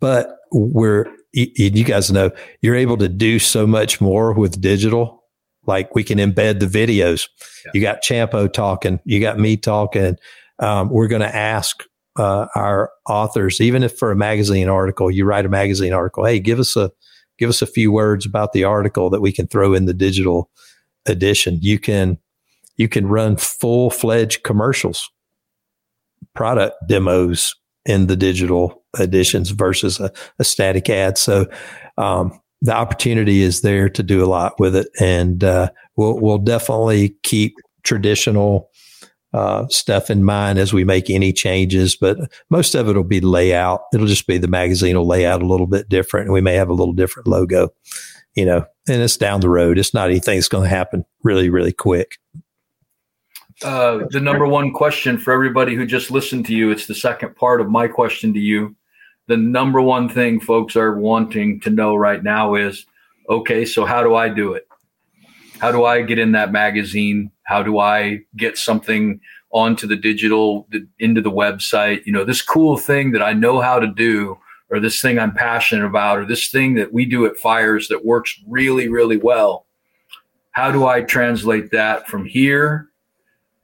but 0.00 0.38
we're 0.52 1.04
you 1.34 1.84
guys 1.84 2.10
know 2.10 2.30
you're 2.62 2.74
able 2.74 2.96
to 2.96 3.10
do 3.10 3.38
so 3.38 3.66
much 3.66 4.00
more 4.00 4.32
with 4.32 4.58
digital. 4.58 5.22
Like 5.66 5.94
we 5.94 6.02
can 6.02 6.16
embed 6.16 6.60
the 6.60 6.66
videos. 6.66 7.28
Yeah. 7.66 7.70
You 7.74 7.80
got 7.82 8.02
Champo 8.02 8.50
talking, 8.50 9.00
you 9.04 9.20
got 9.20 9.38
me 9.38 9.58
talking. 9.58 10.16
Um, 10.58 10.88
we're 10.88 11.08
going 11.08 11.20
to 11.20 11.36
ask 11.36 11.84
uh, 12.16 12.46
our 12.54 12.90
authors, 13.06 13.60
even 13.60 13.82
if 13.82 13.98
for 13.98 14.10
a 14.10 14.16
magazine 14.16 14.70
article, 14.70 15.10
you 15.10 15.26
write 15.26 15.44
a 15.44 15.50
magazine 15.50 15.92
article. 15.92 16.24
Hey, 16.24 16.38
give 16.38 16.58
us 16.58 16.74
a 16.74 16.90
give 17.38 17.50
us 17.50 17.60
a 17.60 17.66
few 17.66 17.92
words 17.92 18.24
about 18.24 18.54
the 18.54 18.64
article 18.64 19.10
that 19.10 19.20
we 19.20 19.30
can 19.30 19.46
throw 19.46 19.74
in 19.74 19.84
the 19.84 19.92
digital 19.92 20.48
edition. 21.04 21.58
You 21.60 21.78
can 21.78 22.16
you 22.76 22.88
can 22.88 23.06
run 23.06 23.36
full 23.36 23.90
fledged 23.90 24.42
commercials, 24.42 25.10
product 26.34 26.76
demos 26.88 27.54
in 27.84 28.06
the 28.06 28.16
digital 28.16 28.82
editions 28.98 29.50
versus 29.50 29.98
a, 30.00 30.12
a 30.38 30.44
static 30.44 30.88
ad. 30.88 31.18
So 31.18 31.46
um, 31.98 32.38
the 32.60 32.72
opportunity 32.72 33.42
is 33.42 33.62
there 33.62 33.88
to 33.88 34.02
do 34.02 34.24
a 34.24 34.26
lot 34.26 34.58
with 34.58 34.76
it, 34.76 34.88
and 35.00 35.42
uh, 35.42 35.70
we'll 35.96 36.18
we'll 36.20 36.38
definitely 36.38 37.16
keep 37.22 37.54
traditional 37.82 38.70
uh, 39.34 39.66
stuff 39.68 40.10
in 40.10 40.24
mind 40.24 40.58
as 40.58 40.72
we 40.72 40.84
make 40.84 41.10
any 41.10 41.32
changes. 41.32 41.96
But 41.96 42.18
most 42.50 42.74
of 42.74 42.88
it 42.88 42.96
will 42.96 43.02
be 43.02 43.20
layout. 43.20 43.82
It'll 43.92 44.06
just 44.06 44.26
be 44.26 44.38
the 44.38 44.48
magazine 44.48 44.96
will 44.96 45.06
lay 45.06 45.26
out 45.26 45.42
a 45.42 45.46
little 45.46 45.66
bit 45.66 45.88
different, 45.88 46.26
and 46.26 46.34
we 46.34 46.40
may 46.40 46.54
have 46.54 46.68
a 46.68 46.74
little 46.74 46.94
different 46.94 47.28
logo. 47.28 47.70
You 48.34 48.46
know, 48.46 48.64
and 48.88 49.02
it's 49.02 49.18
down 49.18 49.40
the 49.40 49.50
road. 49.50 49.76
It's 49.76 49.92
not 49.92 50.08
anything 50.08 50.38
that's 50.38 50.48
going 50.48 50.64
to 50.64 50.74
happen 50.74 51.04
really, 51.22 51.50
really 51.50 51.72
quick. 51.72 52.16
Uh, 53.64 54.06
the 54.10 54.20
number 54.20 54.46
one 54.46 54.72
question 54.72 55.18
for 55.18 55.32
everybody 55.32 55.74
who 55.74 55.86
just 55.86 56.10
listened 56.10 56.46
to 56.46 56.54
you, 56.54 56.70
it's 56.70 56.86
the 56.86 56.94
second 56.94 57.36
part 57.36 57.60
of 57.60 57.70
my 57.70 57.86
question 57.86 58.32
to 58.34 58.40
you. 58.40 58.74
The 59.28 59.36
number 59.36 59.80
one 59.80 60.08
thing 60.08 60.40
folks 60.40 60.74
are 60.74 60.96
wanting 60.96 61.60
to 61.60 61.70
know 61.70 61.94
right 61.94 62.22
now 62.22 62.54
is 62.54 62.86
okay, 63.28 63.64
so 63.64 63.84
how 63.84 64.02
do 64.02 64.14
I 64.14 64.28
do 64.28 64.54
it? 64.54 64.66
How 65.58 65.70
do 65.70 65.84
I 65.84 66.02
get 66.02 66.18
in 66.18 66.32
that 66.32 66.50
magazine? 66.50 67.30
How 67.44 67.62
do 67.62 67.78
I 67.78 68.20
get 68.36 68.58
something 68.58 69.20
onto 69.52 69.86
the 69.86 69.96
digital, 69.96 70.66
into 70.98 71.20
the 71.20 71.30
website? 71.30 72.04
You 72.04 72.12
know, 72.12 72.24
this 72.24 72.42
cool 72.42 72.76
thing 72.76 73.12
that 73.12 73.22
I 73.22 73.32
know 73.32 73.60
how 73.60 73.78
to 73.78 73.86
do, 73.86 74.38
or 74.70 74.80
this 74.80 75.00
thing 75.00 75.18
I'm 75.18 75.34
passionate 75.34 75.86
about, 75.86 76.18
or 76.18 76.24
this 76.24 76.48
thing 76.48 76.74
that 76.74 76.92
we 76.92 77.04
do 77.04 77.26
at 77.26 77.36
Fires 77.36 77.86
that 77.88 78.04
works 78.04 78.40
really, 78.48 78.88
really 78.88 79.18
well. 79.18 79.66
How 80.50 80.72
do 80.72 80.86
I 80.86 81.02
translate 81.02 81.70
that 81.70 82.08
from 82.08 82.26
here 82.26 82.88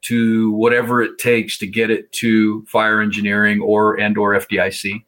to 0.01 0.51
whatever 0.51 1.01
it 1.01 1.17
takes 1.17 1.57
to 1.59 1.67
get 1.67 1.89
it 1.89 2.11
to 2.13 2.65
fire 2.65 3.01
engineering 3.01 3.61
or 3.61 3.99
and 3.99 4.17
or 4.17 4.33
FDIC? 4.33 5.03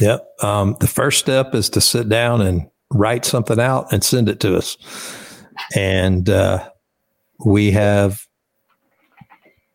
Yep. 0.00 0.26
Um, 0.42 0.76
the 0.80 0.86
first 0.86 1.18
step 1.18 1.54
is 1.54 1.68
to 1.70 1.80
sit 1.80 2.08
down 2.08 2.40
and 2.40 2.68
write 2.90 3.24
something 3.24 3.60
out 3.60 3.92
and 3.92 4.02
send 4.02 4.28
it 4.28 4.40
to 4.40 4.56
us. 4.56 4.76
And 5.74 6.28
uh, 6.28 6.68
we 7.44 7.70
have 7.72 8.26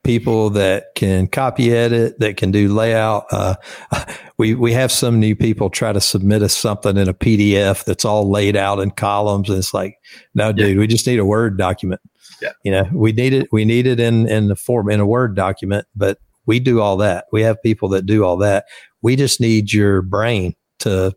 people 0.04 0.50
that 0.52 0.96
can 0.96 1.28
copy 1.28 1.72
edit, 1.74 2.20
that 2.20 2.38
can 2.38 2.52
do 2.52 2.74
layout. 2.74 3.26
Uh, 3.32 3.56
we 4.38 4.56
we 4.56 4.74
have 4.74 4.92
some 4.92 5.20
new 5.20 5.36
people 5.36 5.70
try 5.70 5.94
to 5.94 6.02
submit 6.02 6.42
us 6.42 6.56
something 6.56 6.98
in 6.98 7.08
a 7.08 7.14
PDF 7.14 7.84
that's 7.86 8.06
all 8.06 8.30
laid 8.30 8.56
out 8.56 8.80
in 8.80 8.92
columns, 8.92 9.50
and 9.50 9.58
it's 9.58 9.74
like, 9.74 9.98
no, 10.34 10.52
dude, 10.52 10.76
yeah. 10.76 10.80
we 10.80 10.88
just 10.88 11.08
need 11.08 11.20
a 11.20 11.26
Word 11.26 11.58
document. 11.58 12.02
Yeah. 12.42 12.52
You 12.64 12.72
know, 12.72 12.90
we 12.94 13.12
need 13.12 13.34
it. 13.34 13.48
We 13.52 13.66
need 13.66 13.88
it 13.88 14.00
in 14.00 14.28
in 14.28 14.48
the 14.48 14.56
form 14.56 14.90
in 14.90 15.00
a 15.00 15.06
Word 15.06 15.36
document, 15.36 15.86
but 15.96 16.18
we 16.46 16.60
do 16.60 16.82
all 16.82 16.98
that. 16.98 17.26
We 17.32 17.42
have 17.44 17.62
people 17.62 17.90
that 17.90 18.06
do 18.06 18.24
all 18.24 18.38
that. 18.38 18.66
We 19.02 19.16
just 19.16 19.40
need 19.40 19.72
your 19.72 20.02
brain 20.02 20.56
to 20.80 21.14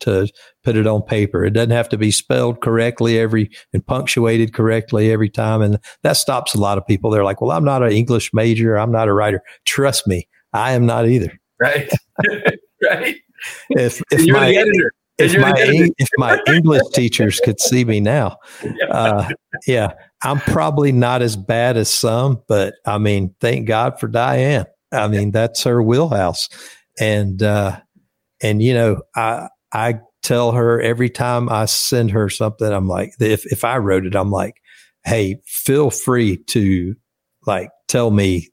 to 0.00 0.28
put 0.64 0.76
it 0.76 0.86
on 0.86 1.02
paper. 1.02 1.44
It 1.44 1.50
doesn't 1.52 1.70
have 1.70 1.88
to 1.90 1.98
be 1.98 2.10
spelled 2.10 2.60
correctly 2.60 3.18
every 3.18 3.50
and 3.72 3.84
punctuated 3.86 4.52
correctly 4.52 5.10
every 5.10 5.30
time. 5.30 5.62
And 5.62 5.78
that 6.02 6.14
stops 6.14 6.54
a 6.54 6.60
lot 6.60 6.78
of 6.78 6.86
people. 6.86 7.10
They're 7.10 7.24
like, 7.24 7.40
well, 7.40 7.52
I'm 7.56 7.64
not 7.64 7.82
an 7.82 7.92
English 7.92 8.32
major. 8.34 8.76
I'm 8.76 8.92
not 8.92 9.08
a 9.08 9.14
writer. 9.14 9.42
Trust 9.64 10.06
me, 10.06 10.28
I 10.52 10.72
am 10.72 10.86
not 10.86 11.06
either. 11.08 11.32
Right. 11.60 11.90
right. 12.82 13.16
If, 13.70 14.02
if 14.10 14.26
my, 14.28 14.64
if 15.18 15.40
my, 15.40 15.52
if 15.56 16.08
my 16.16 16.38
English 16.46 16.82
teachers 16.92 17.40
could 17.40 17.60
see 17.60 17.84
me 17.84 18.00
now, 18.00 18.36
uh, 18.90 19.28
yeah, 19.66 19.92
I'm 20.22 20.38
probably 20.40 20.92
not 20.92 21.22
as 21.22 21.36
bad 21.36 21.76
as 21.76 21.90
some, 21.90 22.42
but 22.48 22.74
I 22.86 22.98
mean, 22.98 23.34
thank 23.40 23.66
God 23.66 23.98
for 23.98 24.08
Diane. 24.08 24.66
I 24.92 25.08
mean, 25.08 25.32
that's 25.32 25.62
her 25.64 25.82
wheelhouse. 25.82 26.48
And, 27.00 27.42
uh, 27.42 27.80
and 28.42 28.62
you 28.62 28.74
know, 28.74 29.02
I, 29.14 29.48
I 29.72 30.00
tell 30.22 30.52
her 30.52 30.80
every 30.80 31.10
time 31.10 31.48
I 31.48 31.66
send 31.66 32.12
her 32.12 32.28
something, 32.28 32.70
I'm 32.72 32.88
like, 32.88 33.12
if, 33.20 33.44
if 33.46 33.64
I 33.64 33.78
wrote 33.78 34.06
it, 34.06 34.14
I'm 34.14 34.30
like, 34.30 34.54
Hey, 35.04 35.40
feel 35.46 35.90
free 35.90 36.36
to 36.48 36.94
like 37.46 37.70
tell 37.86 38.10
me 38.10 38.48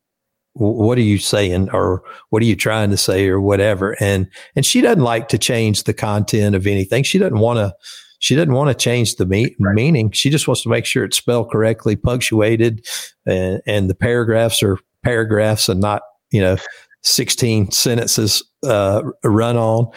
what 0.56 0.98
are 0.98 1.02
you 1.02 1.18
saying 1.18 1.70
or 1.72 2.02
what 2.30 2.42
are 2.42 2.46
you 2.46 2.56
trying 2.56 2.90
to 2.90 2.98
say 2.98 3.28
or 3.28 3.42
whatever. 3.42 3.96
And, 4.00 4.30
and 4.56 4.66
she 4.66 4.82
doesn't 4.82 5.04
like 5.04 5.28
to 5.30 5.38
change 5.38 5.84
the 5.84 5.94
content 5.94 6.56
of 6.56 6.66
anything. 6.66 7.04
She 7.04 7.20
doesn't 7.20 7.40
want 7.40 7.58
to, 7.58 7.74
she 8.20 8.36
doesn't 8.36 8.54
want 8.54 8.70
to 8.70 8.74
change 8.74 9.16
the 9.16 9.26
me- 9.26 9.56
right. 9.60 9.76
meaning. 9.76 10.12
She 10.12 10.30
just 10.30 10.48
wants 10.48 10.64
to 10.64 10.70
make 10.70 10.86
sure 10.86 11.04
it's 11.04 11.18
spelled 11.18 11.52
correctly, 11.52 11.98
punctuated, 11.98 12.88
and, 13.26 13.62
and 13.68 13.90
the 13.90 13.96
paragraphs 13.96 14.64
are 14.64 14.80
paragraphs 15.04 15.68
and 15.68 15.82
not, 15.82 16.04
you 16.32 16.40
know, 16.40 16.58
16 17.04 17.72
sentences 17.72 18.42
uh, 18.64 19.04
run 19.24 19.58
on 19.58 19.92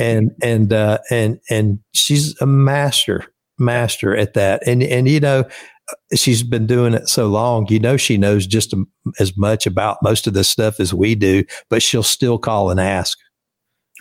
and 0.00 0.30
and 0.42 0.72
uh, 0.72 0.98
and 1.10 1.38
and 1.50 1.78
she's 1.92 2.40
a 2.40 2.46
master 2.46 3.26
master 3.58 4.16
at 4.16 4.32
that 4.32 4.66
and 4.66 4.82
and 4.82 5.06
you 5.06 5.20
know 5.20 5.44
she's 6.14 6.42
been 6.42 6.66
doing 6.66 6.94
it 6.94 7.08
so 7.08 7.26
long 7.26 7.66
you 7.68 7.78
know 7.78 7.96
she 7.96 8.16
knows 8.16 8.46
just 8.46 8.74
as 9.18 9.36
much 9.36 9.66
about 9.66 9.98
most 10.02 10.26
of 10.26 10.34
this 10.34 10.48
stuff 10.48 10.80
as 10.80 10.94
we 10.94 11.14
do 11.14 11.44
but 11.68 11.82
she'll 11.82 12.02
still 12.02 12.38
call 12.38 12.70
and 12.70 12.80
ask 12.80 13.18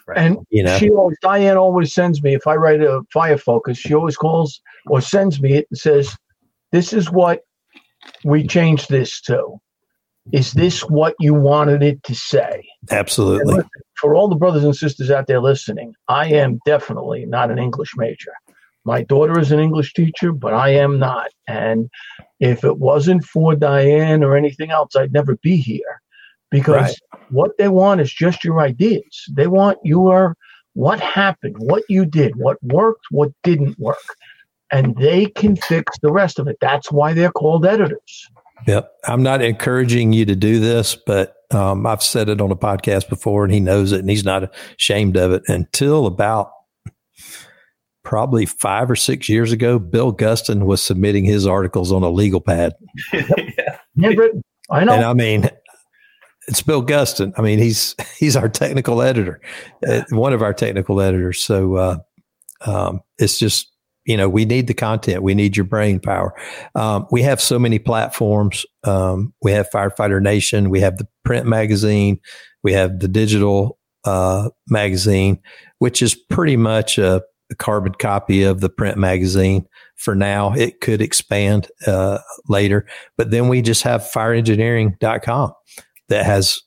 right. 0.08 0.18
and 0.18 0.38
you 0.50 0.64
know 0.64 0.78
she 0.78 0.90
always 0.90 1.18
diane 1.22 1.58
always 1.58 1.94
sends 1.94 2.24
me 2.24 2.34
if 2.34 2.48
i 2.48 2.56
write 2.56 2.82
a 2.82 3.02
fire 3.12 3.38
focus 3.38 3.78
she 3.78 3.94
always 3.94 4.16
calls 4.16 4.62
or 4.88 5.02
sends 5.02 5.42
me 5.42 5.54
it 5.54 5.68
and 5.70 5.78
says 5.78 6.16
this 6.72 6.94
is 6.94 7.12
what 7.12 7.42
we 8.24 8.46
changed 8.46 8.90
this 8.90 9.20
to 9.22 9.60
is 10.32 10.54
this 10.54 10.82
what 10.82 11.16
you 11.20 11.34
wanted 11.34 11.84
it 11.84 12.02
to 12.04 12.16
say? 12.16 12.64
Absolutely. 12.92 13.56
Listen, 13.56 13.70
for 14.00 14.16
all 14.16 14.28
the 14.28 14.36
brothers 14.36 14.64
and 14.64 14.76
sisters 14.76 15.12
out 15.12 15.28
there 15.28 15.42
listening, 15.42 15.94
I 16.08 16.28
am 16.28 16.60
definitely 16.66 17.26
not 17.26 17.52
an 17.52 17.60
English 17.60 17.92
major. 17.98 18.32
My 18.86 19.04
daughter 19.04 19.40
is 19.40 19.52
an 19.52 19.60
English 19.60 19.94
teacher, 19.94 20.32
but 20.34 20.54
I 20.54 20.70
am 20.70 21.00
not. 21.00 21.30
And 21.48 21.90
if 22.40 22.64
it 22.64 22.78
wasn't 22.78 23.24
for 23.24 23.56
Diane 23.56 24.24
or 24.24 24.36
anything 24.36 24.72
else, 24.72 24.96
I'd 24.96 25.14
never 25.14 25.38
be 25.38 25.58
here 25.58 26.02
because 26.52 27.00
right. 27.14 27.24
what 27.30 27.58
they 27.58 27.70
want 27.70 28.02
is 28.02 28.14
just 28.14 28.44
your 28.44 28.60
ideas. 28.60 29.26
They 29.32 29.48
want 29.48 29.80
your 29.84 30.36
what 30.74 31.00
happened, 31.00 31.56
what 31.60 31.84
you 31.88 32.06
did, 32.06 32.36
what 32.36 32.58
worked, 32.64 33.06
what 33.12 33.32
didn't 33.44 33.78
work. 33.80 33.98
And 34.72 34.96
they 34.98 35.28
can 35.28 35.56
fix 35.56 35.98
the 36.02 36.12
rest 36.12 36.40
of 36.40 36.48
it. 36.48 36.58
That's 36.60 36.92
why 36.92 37.14
they're 37.14 37.32
called 37.32 37.66
editors. 37.66 38.30
Yep. 38.68 38.92
I'm 39.06 39.24
not 39.24 39.42
encouraging 39.42 40.14
you 40.14 40.26
to 40.26 40.36
do 40.36 40.60
this, 40.60 40.96
but 40.96 41.36
um, 41.52 41.86
I've 41.86 42.02
said 42.02 42.30
it 42.30 42.42
on 42.42 42.52
a 42.52 42.56
podcast 42.56 43.10
before 43.10 43.44
and 43.44 43.54
he 43.54 43.60
knows 43.60 43.92
it 43.92 44.00
and 44.00 44.10
he's 44.10 44.26
not 44.26 44.54
ashamed 44.78 45.18
of 45.18 45.32
it. 45.32 45.44
Until 45.48 46.08
about 46.08 46.52
probably 48.04 48.46
five 48.46 48.90
or 48.92 48.96
six 48.96 49.30
years 49.30 49.52
ago, 49.52 49.80
Bill 49.80 50.14
Gustin 50.14 50.66
was 50.66 50.82
submitting 50.82 51.26
his 51.26 51.48
articles 51.48 51.92
on 51.92 52.04
a 52.04 52.10
legal 52.10 52.42
pad. 52.42 52.74
yeah. 53.14 53.78
I 54.70 54.84
know. 54.84 54.94
And 54.94 55.06
I 55.06 55.14
mean, 55.14 55.50
it's 56.48 56.62
Bill 56.62 56.84
Gustin. 56.84 57.34
I 57.38 57.42
mean, 57.42 57.60
he's 57.60 57.96
he's 58.18 58.36
our 58.36 58.50
technical 58.50 59.02
editor, 59.02 59.42
uh, 59.88 60.04
one 60.10 60.34
of 60.34 60.42
our 60.42 60.54
technical 60.54 61.02
editors. 61.02 61.42
So 61.42 61.76
uh, 61.76 61.98
um, 62.66 63.02
it's 63.18 63.40
just 63.40 63.70
you 64.06 64.18
know, 64.18 64.28
we 64.28 64.44
need 64.44 64.68
the 64.68 64.74
content. 64.74 65.24
We 65.24 65.34
need 65.34 65.56
your 65.56 65.66
brain 65.66 66.00
power. 66.00 66.34
Um, 66.76 67.08
we 67.10 67.22
have 67.22 67.40
so 67.40 67.58
many 67.58 67.80
platforms. 67.80 68.66
Um, 68.84 69.34
we 69.42 69.54
have 69.54 69.70
Firefighter 69.70 70.22
Nation. 70.22 70.70
We 70.70 70.82
have 70.82 70.98
the 70.98 71.08
print 71.24 71.48
magazine. 71.48 72.20
We 72.64 72.74
have 72.74 73.00
the 73.00 73.08
digital 73.08 73.80
uh, 74.04 74.50
magazine, 74.68 75.40
which 75.80 76.02
is 76.02 76.16
pretty 76.16 76.58
much 76.58 76.98
a, 76.98 77.22
a, 77.54 77.56
carbon 77.56 77.94
copy 77.94 78.44
of 78.44 78.62
the 78.62 78.70
print 78.70 78.98
magazine 78.98 79.66
for 79.96 80.16
now. 80.16 80.54
It 80.54 80.82
could 80.82 81.02
expand 81.02 81.70
uh, 81.88 82.20
later, 82.48 82.86
but 83.18 83.32
then 83.32 83.48
we 83.48 83.62
just 83.62 83.84
have 83.84 84.02
fireengineering.com 84.02 85.54
that 86.10 86.26
has 86.26 86.62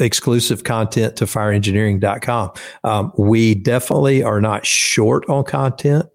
exclusive 0.00 0.64
content 0.64 1.16
to 1.16 1.26
fireengineering.com. 1.26 2.50
Um, 2.84 3.12
we 3.18 3.54
definitely 3.54 4.22
are 4.22 4.40
not 4.40 4.66
short 4.66 5.28
on 5.28 5.44
content. 5.44 6.06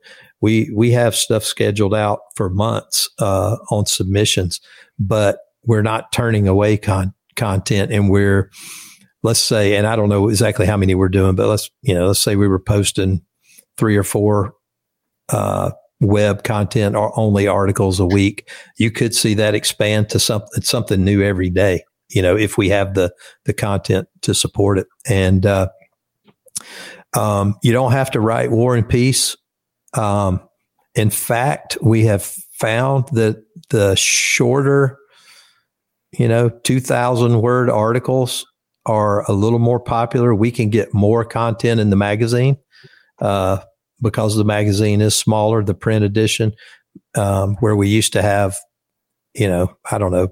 We 0.41 0.69
we 0.75 0.91
have 0.91 1.15
stuff 1.15 1.43
scheduled 1.43 1.95
out 1.95 2.19
for 2.35 2.49
months 2.49 3.09
uh, 3.19 3.57
on 3.71 3.85
submissions, 3.85 4.59
but 4.99 5.39
we're 5.63 5.81
not 5.81 6.11
turning 6.11 6.47
away 6.47 6.77
con- 6.77 7.13
content, 7.35 7.91
and 7.91 8.09
we're 8.09 8.51
let's 9.25 9.41
say, 9.41 9.75
and 9.75 9.85
I 9.85 9.95
don't 9.95 10.09
know 10.09 10.29
exactly 10.29 10.65
how 10.65 10.77
many 10.77 10.95
we're 10.95 11.09
doing, 11.09 11.35
but 11.35 11.47
let's 11.47 11.69
you 11.81 11.93
know 11.93 12.07
let's 12.07 12.19
say 12.19 12.35
we 12.35 12.47
were 12.47 12.59
posting 12.59 13.21
three 13.77 13.97
or 13.97 14.03
four 14.03 14.53
uh, 15.29 15.71
web 15.99 16.43
content 16.43 16.95
or 16.95 17.17
only 17.19 17.47
articles 17.47 17.99
a 17.99 18.05
week. 18.05 18.49
You 18.77 18.91
could 18.91 19.13
see 19.13 19.33
that 19.33 19.55
expand 19.55 20.09
to 20.09 20.19
something 20.19 20.63
something 20.63 21.03
new 21.03 21.21
every 21.21 21.49
day 21.49 21.83
you 22.09 22.21
know, 22.21 22.35
if 22.35 22.57
we 22.57 22.69
have 22.69 22.93
the 22.93 23.13
the 23.45 23.53
content 23.53 24.07
to 24.21 24.33
support 24.33 24.77
it. 24.77 24.87
And 25.07 25.45
uh, 25.45 25.69
um, 27.15 27.55
you 27.63 27.71
don't 27.71 27.91
have 27.91 28.11
to 28.11 28.19
write 28.19 28.51
War 28.51 28.75
and 28.75 28.87
Peace. 28.87 29.35
Um, 29.93 30.41
in 30.93 31.09
fact, 31.09 31.77
we 31.81 32.05
have 32.05 32.23
found 32.23 33.07
that 33.13 33.43
the 33.69 33.95
shorter, 33.95 34.97
you 36.17 36.27
know, 36.27 36.49
two 36.49 36.79
thousand 36.79 37.41
word 37.41 37.69
articles 37.69 38.45
are 38.85 39.29
a 39.29 39.33
little 39.33 39.59
more 39.59 39.79
popular. 39.79 40.33
We 40.33 40.51
can 40.51 40.69
get 40.69 40.93
more 40.93 41.25
content 41.25 41.79
in 41.79 41.89
the 41.89 41.95
magazine 41.95 42.57
uh, 43.19 43.59
because 44.01 44.35
the 44.35 44.45
magazine 44.45 45.01
is 45.01 45.15
smaller. 45.15 45.63
The 45.63 45.73
print 45.73 46.05
edition, 46.05 46.53
um, 47.15 47.55
where 47.59 47.75
we 47.75 47.87
used 47.87 48.13
to 48.13 48.21
have, 48.21 48.57
you 49.33 49.47
know, 49.47 49.75
I 49.91 49.97
don't 49.97 50.11
know, 50.11 50.29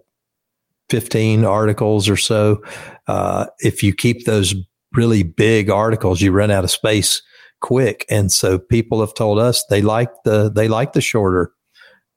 15 0.90 1.46
articles 1.46 2.08
or 2.08 2.18
so. 2.18 2.62
Uh, 3.08 3.48
if 3.60 3.82
you 3.82 3.94
keep 3.94 4.26
those 4.26 4.54
really 4.94 5.24
big 5.24 5.70
articles, 5.70 6.22
you 6.22 6.32
run 6.32 6.52
out 6.52 6.64
of 6.64 6.72
space 6.72 7.22
quick. 7.62 8.06
And 8.10 8.32
so 8.32 8.60
people 8.60 9.00
have 9.00 9.14
told 9.14 9.40
us 9.40 9.66
they 9.70 9.82
like 9.82 10.12
the, 10.26 10.52
they 10.52 10.68
like 10.68 10.94
the 10.94 11.02
shorter, 11.02 11.52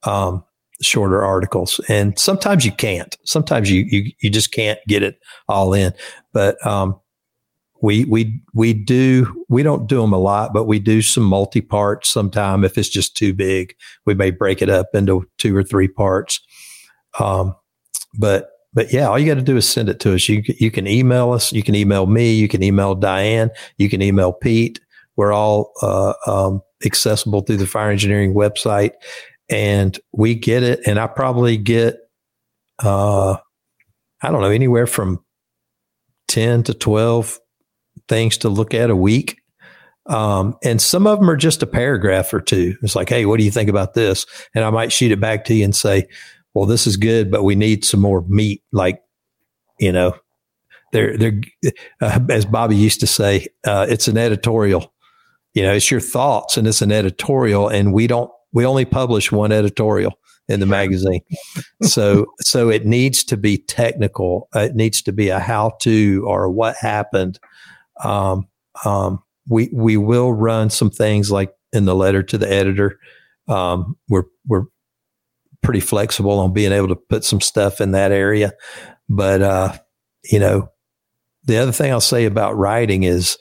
um, 0.03 0.45
shorter 0.83 1.25
articles. 1.25 1.81
And 1.89 2.19
sometimes 2.19 2.65
you 2.65 2.73
can't, 2.73 3.17
sometimes 3.25 3.71
you, 3.71 3.83
you, 3.89 4.13
you 4.21 4.31
just 4.31 4.53
can't 4.53 4.79
get 4.87 5.03
it 5.03 5.19
all 5.49 5.73
in. 5.73 5.93
But, 6.33 6.65
um, 6.67 6.99
we, 7.83 8.05
we, 8.07 8.41
we 8.55 8.73
do, 8.73 9.45
we 9.49 9.63
don't 9.63 9.87
do 9.87 10.01
them 10.01 10.13
a 10.13 10.19
lot, 10.19 10.55
but 10.55 10.65
we 10.65 10.79
do 10.79 11.03
some 11.03 11.25
multi 11.25 11.61
parts 11.61 12.09
sometime. 12.09 12.65
If 12.65 12.79
it's 12.79 12.89
just 12.89 13.17
too 13.17 13.35
big, 13.35 13.75
we 14.07 14.15
may 14.15 14.31
break 14.31 14.63
it 14.63 14.71
up 14.71 14.89
into 14.95 15.29
two 15.37 15.55
or 15.55 15.63
three 15.63 15.89
parts. 15.89 16.41
Um, 17.21 17.55
but 18.19 18.51
but 18.77 18.93
yeah, 18.93 19.09
all 19.09 19.19
you 19.19 19.27
got 19.27 19.39
to 19.39 19.43
do 19.43 19.57
is 19.57 19.67
send 19.67 19.89
it 19.89 20.01
to 20.01 20.15
us. 20.15 20.29
You 20.29 20.43
you 20.59 20.71
can 20.71 20.87
email 20.87 21.33
us. 21.33 21.51
You 21.51 21.63
can 21.63 21.75
email 21.75 22.07
me. 22.07 22.35
You 22.35 22.47
can 22.47 22.63
email 22.63 22.95
Diane. 22.95 23.51
You 23.79 23.89
can 23.89 24.03
email 24.03 24.33
Pete. 24.33 24.81
We're 25.17 25.33
all 25.33 25.73
uh, 25.81 26.13
um, 26.27 26.63
accessible 26.85 27.41
through 27.41 27.57
the 27.57 27.67
fire 27.67 27.91
engineering 27.91 28.35
website, 28.35 28.93
and 29.49 29.99
we 30.13 30.35
get 30.35 30.63
it. 30.63 30.81
And 30.87 30.99
I 30.99 31.07
probably 31.07 31.57
get, 31.57 31.97
uh, 32.83 33.37
I 34.23 34.31
don't 34.31 34.41
know, 34.41 34.51
anywhere 34.51 34.87
from 34.87 35.25
ten 36.29 36.63
to 36.65 36.75
twelve 36.75 37.39
things 38.09 38.39
to 38.39 38.49
look 38.49 38.75
at 38.75 38.91
a 38.91 38.97
week. 38.97 39.41
Um, 40.07 40.57
and 40.63 40.81
some 40.81 41.07
of 41.07 41.19
them 41.19 41.29
are 41.29 41.37
just 41.37 41.63
a 41.63 41.67
paragraph 41.67 42.33
or 42.33 42.41
two. 42.41 42.77
It's 42.83 42.95
like, 42.95 43.09
hey, 43.09 43.27
what 43.27 43.39
do 43.39 43.45
you 43.45 43.51
think 43.51 43.69
about 43.69 43.95
this? 43.95 44.27
And 44.55 44.65
I 44.65 44.71
might 44.71 44.93
shoot 44.93 45.11
it 45.11 45.21
back 45.21 45.45
to 45.47 45.55
you 45.55 45.65
and 45.65 45.75
say, 45.75 46.07
well, 46.55 46.67
this 46.67 46.87
is 46.87 46.97
good, 46.97 47.31
but 47.31 47.43
we 47.43 47.55
need 47.57 47.85
some 47.85 48.01
more 48.01 48.25
meat. 48.29 48.63
Like, 48.71 49.03
you 49.81 49.91
know, 49.91 50.15
they're, 50.93 51.17
they're, 51.17 51.41
uh, 52.01 52.21
as 52.31 52.45
Bobby 52.45 52.77
used 52.77 53.01
to 53.01 53.07
say, 53.07 53.49
uh, 53.67 53.87
it's 53.89 54.07
an 54.07 54.17
editorial. 54.17 54.95
You 55.55 55.65
know, 55.65 55.73
it's 55.73 55.91
your 55.91 56.01
thoughts 56.01 56.57
and 56.57 56.69
it's 56.69 56.83
an 56.83 56.93
editorial, 56.93 57.69
and 57.69 57.93
we 57.93 58.07
don't, 58.07 58.31
we 58.53 58.65
only 58.65 58.85
publish 58.85 59.31
one 59.31 59.53
editorial 59.53 60.19
in 60.49 60.61
the 60.61 60.67
magazine. 60.67 61.21
so, 61.83 62.27
so 62.41 62.69
it 62.69 62.87
needs 62.87 63.25
to 63.25 63.37
be 63.37 63.59
technical. 63.59 64.49
It 64.55 64.75
needs 64.75 65.03
to 65.03 65.13
be 65.13 65.29
a 65.29 65.39
how 65.39 65.73
to 65.81 66.25
or 66.27 66.49
what 66.49 66.77
happened. 66.77 67.39
Um, 68.03 68.47
um, 68.85 69.23
we, 69.49 69.71
we 69.73 69.97
will 69.97 70.33
run 70.33 70.71
some 70.71 70.91
things 70.91 71.31
like 71.31 71.53
in 71.73 71.85
the 71.85 71.95
letter 71.95 72.23
to 72.23 72.39
the 72.39 72.51
editor. 72.51 72.99
Um, 73.49 73.97
we're, 74.09 74.25
we're 74.47 74.65
pretty 75.63 75.81
flexible 75.81 76.39
on 76.39 76.53
being 76.53 76.73
able 76.73 76.89
to 76.89 76.97
put 76.97 77.25
some 77.25 77.41
stuff 77.41 77.81
in 77.81 77.93
that 77.93 78.13
area. 78.13 78.53
But, 79.09 79.43
uh, 79.43 79.79
you 80.25 80.39
know, 80.39 80.71
the 81.45 81.59
other 81.59 81.73
thing 81.73 81.93
I'll 81.93 82.01
say 82.01 82.25
about 82.25 82.57
writing 82.57 83.05
is 83.05 83.39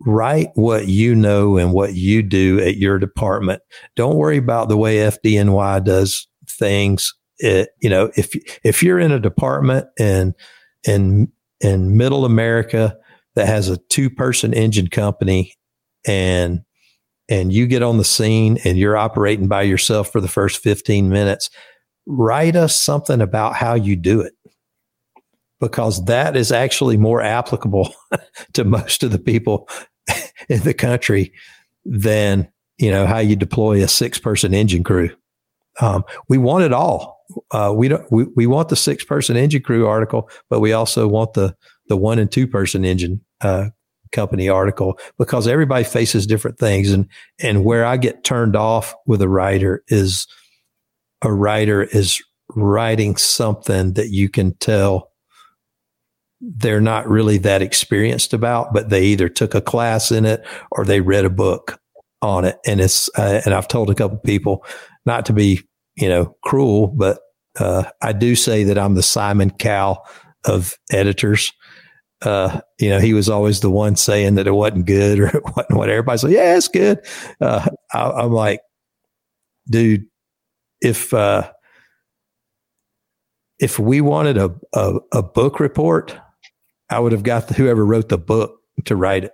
write 0.00 0.48
what 0.54 0.86
you 0.88 1.14
know 1.14 1.56
and 1.56 1.72
what 1.72 1.94
you 1.94 2.22
do 2.22 2.60
at 2.60 2.76
your 2.76 2.98
department. 2.98 3.62
Don't 3.96 4.16
worry 4.16 4.38
about 4.38 4.68
the 4.68 4.76
way 4.76 4.96
FDNY 4.96 5.84
does 5.84 6.26
things. 6.48 7.14
It, 7.38 7.70
you 7.80 7.88
know, 7.88 8.10
if, 8.16 8.34
if 8.64 8.82
you're 8.82 8.98
in 8.98 9.12
a 9.12 9.20
department 9.20 9.86
in, 9.98 10.34
in, 10.86 11.32
in 11.60 11.96
middle 11.96 12.24
America 12.24 12.96
that 13.34 13.46
has 13.46 13.68
a 13.68 13.78
two 13.88 14.10
person 14.10 14.52
engine 14.54 14.88
company 14.88 15.54
and 16.06 16.60
and 17.28 17.52
you 17.52 17.68
get 17.68 17.82
on 17.82 17.96
the 17.96 18.04
scene 18.04 18.58
and 18.64 18.76
you're 18.76 18.96
operating 18.96 19.46
by 19.46 19.62
yourself 19.62 20.10
for 20.10 20.20
the 20.20 20.26
first 20.26 20.60
15 20.60 21.08
minutes, 21.08 21.48
write 22.04 22.56
us 22.56 22.76
something 22.76 23.20
about 23.20 23.54
how 23.54 23.74
you 23.74 23.94
do 23.94 24.20
it 24.20 24.32
because 25.60 26.04
that 26.06 26.36
is 26.36 26.50
actually 26.50 26.96
more 26.96 27.22
applicable 27.22 27.94
to 28.52 28.64
most 28.64 29.02
of 29.02 29.10
the 29.10 29.18
people 29.18 29.68
in 30.48 30.60
the 30.60 30.74
country 30.74 31.32
than 31.84 32.50
you 32.78 32.90
know 32.90 33.06
how 33.06 33.18
you 33.18 33.36
deploy 33.36 33.82
a 33.82 33.88
six 33.88 34.18
person 34.18 34.54
engine 34.54 34.82
crew. 34.82 35.10
Um, 35.80 36.04
we 36.28 36.38
want 36.38 36.64
it 36.64 36.72
all. 36.72 37.24
Uh, 37.50 37.72
we 37.74 37.88
don't. 37.88 38.10
We, 38.10 38.24
we 38.34 38.46
want 38.46 38.68
the 38.68 38.76
six 38.76 39.04
person 39.04 39.36
engine 39.36 39.62
crew 39.62 39.86
article, 39.86 40.30
but 40.48 40.60
we 40.60 40.72
also 40.72 41.06
want 41.06 41.34
the 41.34 41.54
the 41.88 41.96
one 41.96 42.18
and 42.18 42.30
two 42.30 42.46
person 42.46 42.84
engine 42.84 43.20
uh, 43.40 43.68
company 44.12 44.48
article 44.48 44.98
because 45.18 45.46
everybody 45.46 45.84
faces 45.84 46.26
different 46.26 46.58
things. 46.58 46.90
And, 46.90 47.08
and 47.40 47.64
where 47.64 47.84
I 47.84 47.96
get 47.96 48.24
turned 48.24 48.56
off 48.56 48.94
with 49.06 49.22
a 49.22 49.28
writer 49.28 49.82
is 49.88 50.26
a 51.22 51.32
writer 51.32 51.82
is 51.82 52.22
writing 52.56 53.16
something 53.16 53.92
that 53.94 54.08
you 54.08 54.28
can 54.28 54.54
tell 54.56 55.09
they're 56.40 56.80
not 56.80 57.08
really 57.08 57.38
that 57.38 57.62
experienced 57.62 58.32
about, 58.32 58.72
but 58.72 58.88
they 58.88 59.04
either 59.04 59.28
took 59.28 59.54
a 59.54 59.60
class 59.60 60.10
in 60.10 60.24
it 60.24 60.44
or 60.72 60.84
they 60.84 61.00
read 61.00 61.24
a 61.24 61.30
book 61.30 61.78
on 62.22 62.44
it. 62.44 62.58
And 62.66 62.80
it's, 62.80 63.10
uh, 63.18 63.42
and 63.44 63.54
I've 63.54 63.68
told 63.68 63.90
a 63.90 63.94
couple 63.94 64.18
people 64.18 64.64
not 65.04 65.26
to 65.26 65.32
be, 65.32 65.60
you 65.96 66.08
know, 66.08 66.36
cruel, 66.44 66.88
but, 66.88 67.20
uh, 67.58 67.84
I 68.00 68.12
do 68.12 68.34
say 68.36 68.64
that 68.64 68.78
I'm 68.78 68.94
the 68.94 69.02
Simon 69.02 69.50
Cowell 69.50 70.06
of 70.44 70.76
editors 70.90 71.52
uh, 72.22 72.60
you 72.78 72.90
know, 72.90 72.98
he 72.98 73.14
was 73.14 73.28
always 73.28 73.60
the 73.60 73.70
one 73.70 73.96
saying 73.96 74.34
that 74.34 74.46
it 74.46 74.52
wasn't 74.52 74.86
good 74.86 75.18
or 75.18 75.26
it 75.36 75.42
wasn't 75.44 75.76
what 75.76 75.88
everybody's 75.88 76.22
like, 76.22 76.32
yeah, 76.32 76.56
it's 76.56 76.68
good. 76.68 77.00
Uh, 77.40 77.68
I, 77.92 78.24
am 78.24 78.32
like, 78.32 78.60
dude, 79.68 80.06
if, 80.80 81.14
uh, 81.14 81.50
if 83.58 83.78
we 83.78 84.00
wanted 84.00 84.38
a, 84.38 84.54
a, 84.74 84.98
a, 85.12 85.22
book 85.22 85.60
report, 85.60 86.16
I 86.90 86.98
would 86.98 87.12
have 87.12 87.22
got 87.22 87.48
the, 87.48 87.54
whoever 87.54 87.84
wrote 87.84 88.08
the 88.08 88.18
book 88.18 88.58
to 88.84 88.96
write 88.96 89.24
it 89.24 89.32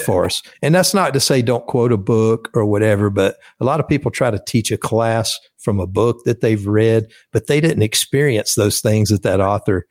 for 0.00 0.24
us. 0.26 0.42
And 0.62 0.74
that's 0.74 0.94
not 0.94 1.14
to 1.14 1.20
say 1.20 1.42
don't 1.42 1.66
quote 1.66 1.92
a 1.92 1.96
book 1.96 2.50
or 2.54 2.66
whatever, 2.66 3.10
but 3.10 3.36
a 3.60 3.64
lot 3.64 3.80
of 3.80 3.88
people 3.88 4.10
try 4.10 4.30
to 4.30 4.40
teach 4.46 4.70
a 4.70 4.78
class 4.78 5.38
from 5.58 5.80
a 5.80 5.86
book 5.86 6.24
that 6.24 6.40
they've 6.40 6.66
read, 6.66 7.06
but 7.32 7.46
they 7.46 7.60
didn't 7.60 7.82
experience 7.82 8.54
those 8.54 8.80
things 8.80 9.08
that 9.08 9.22
that 9.22 9.40
author 9.40 9.86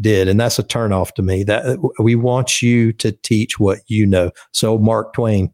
did. 0.00 0.28
And 0.28 0.40
that's 0.40 0.58
a 0.58 0.64
turnoff 0.64 1.12
to 1.12 1.22
me 1.22 1.44
that 1.44 1.66
uh, 1.66 1.76
we 1.98 2.14
want 2.14 2.62
you 2.62 2.92
to 2.94 3.12
teach 3.12 3.58
what 3.58 3.80
you 3.86 4.06
know. 4.06 4.30
So 4.52 4.78
Mark 4.78 5.12
Twain 5.12 5.52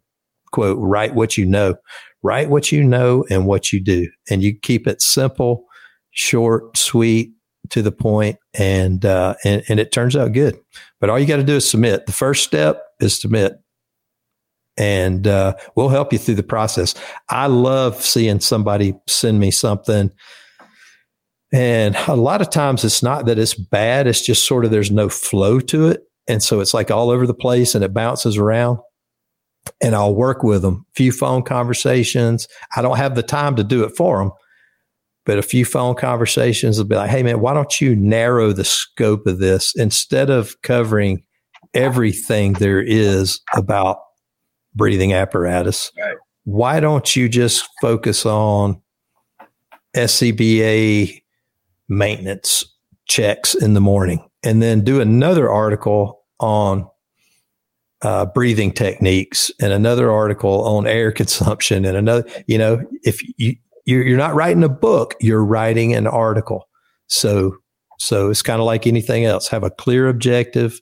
quote, 0.53 0.79
write 0.81 1.15
what 1.15 1.37
you 1.37 1.45
know, 1.45 1.75
write 2.23 2.49
what 2.49 2.73
you 2.73 2.83
know 2.83 3.25
and 3.29 3.47
what 3.47 3.73
you 3.73 3.81
do. 3.81 4.09
And 4.31 4.43
you 4.43 4.59
keep 4.59 4.87
it 4.87 5.03
simple, 5.03 5.65
short, 6.13 6.77
sweet, 6.77 7.33
to 7.71 7.83
the 7.83 7.93
point, 7.93 8.39
and, 8.55 9.05
uh, 9.05 9.35
and, 9.45 9.63
and 9.69 9.81
it 9.81 9.93
turns 9.93 10.17
out 10.17 10.33
good. 10.33 10.59
But 11.01 11.11
all 11.11 11.19
you 11.19 11.27
got 11.27 11.37
to 11.37 11.45
do 11.45 11.57
is 11.57 11.69
submit. 11.69 12.07
The 12.07 12.13
first 12.13 12.45
step 12.45 12.83
is 13.01 13.21
submit 13.21 13.55
and 14.79 15.27
uh, 15.27 15.55
we'll 15.75 15.89
help 15.89 16.13
you 16.13 16.19
through 16.19 16.35
the 16.35 16.43
process. 16.43 16.95
I 17.31 17.47
love 17.47 18.03
seeing 18.03 18.41
somebody 18.41 18.95
send 19.07 19.41
me 19.41 19.51
something 19.51 20.11
and 21.53 21.97
a 22.09 22.17
lot 22.17 22.43
of 22.43 22.51
times 22.51 22.85
it's 22.85 23.03
not 23.03 23.27
that 23.27 23.39
it's 23.39 23.55
bad, 23.55 24.07
it's 24.07 24.25
just 24.25 24.47
sort 24.47 24.65
of 24.65 24.71
there's 24.71 24.91
no 24.91 25.09
flow 25.09 25.61
to 25.61 25.87
it. 25.89 26.03
And 26.29 26.43
so 26.43 26.61
it's 26.61 26.75
like 26.75 26.91
all 26.91 27.09
over 27.09 27.27
the 27.27 27.35
place 27.35 27.75
and 27.75 27.85
it 27.85 27.95
bounces 27.95 28.37
around. 28.37 28.79
and 29.83 29.95
I'll 29.95 30.15
work 30.15 30.43
with 30.43 30.63
them. 30.63 30.87
Few 30.95 31.13
phone 31.13 31.43
conversations. 31.43 32.47
I 32.77 32.83
don't 32.83 32.99
have 32.99 33.15
the 33.15 33.23
time 33.23 33.57
to 33.57 33.65
do 33.65 33.85
it 33.85 33.97
for 33.97 34.19
them, 34.19 34.33
but 35.27 35.39
a 35.39 35.43
few 35.43 35.65
phone 35.65 35.95
conversations 35.95 36.79
will 36.79 36.87
be 36.87 36.97
like, 36.97 37.11
"Hey, 37.11 37.23
man, 37.23 37.41
why 37.41 37.53
don't 37.53 37.81
you 37.81 37.95
narrow 37.95 38.53
the 38.53 38.65
scope 38.65 39.27
of 39.27 39.39
this 39.39 39.75
instead 39.75 40.31
of 40.31 40.61
covering 40.63 41.23
everything 41.75 42.55
there 42.55 42.81
is 42.81 43.41
about 43.55 43.99
breathing 44.75 45.13
apparatus? 45.13 45.93
Right. 45.99 46.17
Why 46.45 46.81
don't 46.81 47.15
you 47.15 47.29
just 47.29 47.69
focus 47.81 48.25
on 48.25 48.81
SCBA 49.95 51.23
maintenance 51.89 52.65
checks 53.07 53.55
in 53.55 53.75
the 53.75 53.81
morning 53.81 54.29
and 54.45 54.63
then 54.63 54.85
do 54.85 55.01
another 55.01 55.51
article 55.51 56.23
on 56.39 56.89
uh, 58.03 58.27
breathing 58.27 58.73
techniques 58.73 59.51
and 59.61 59.73
another 59.73 60.11
article 60.11 60.65
on 60.65 60.87
air 60.87 61.11
consumption 61.13 61.85
and 61.85 61.97
another, 61.97 62.29
you 62.47 62.59
know, 62.59 62.81
if 63.03 63.21
you, 63.39 63.57
you're 63.87 64.19
not 64.19 64.35
writing 64.35 64.65
a 64.65 64.69
book, 64.69 65.15
you're 65.21 65.45
writing 65.45 65.95
an 65.95 66.07
article. 66.07 66.69
So, 67.07 67.57
so 67.99 68.31
it's 68.31 68.43
kind 68.43 68.61
of 68.61 68.67
like 68.67 68.87
anything 68.87 69.25
else. 69.25 69.49
Have 69.49 69.63
a 69.63 69.71
clear 69.71 70.09
objective, 70.09 70.81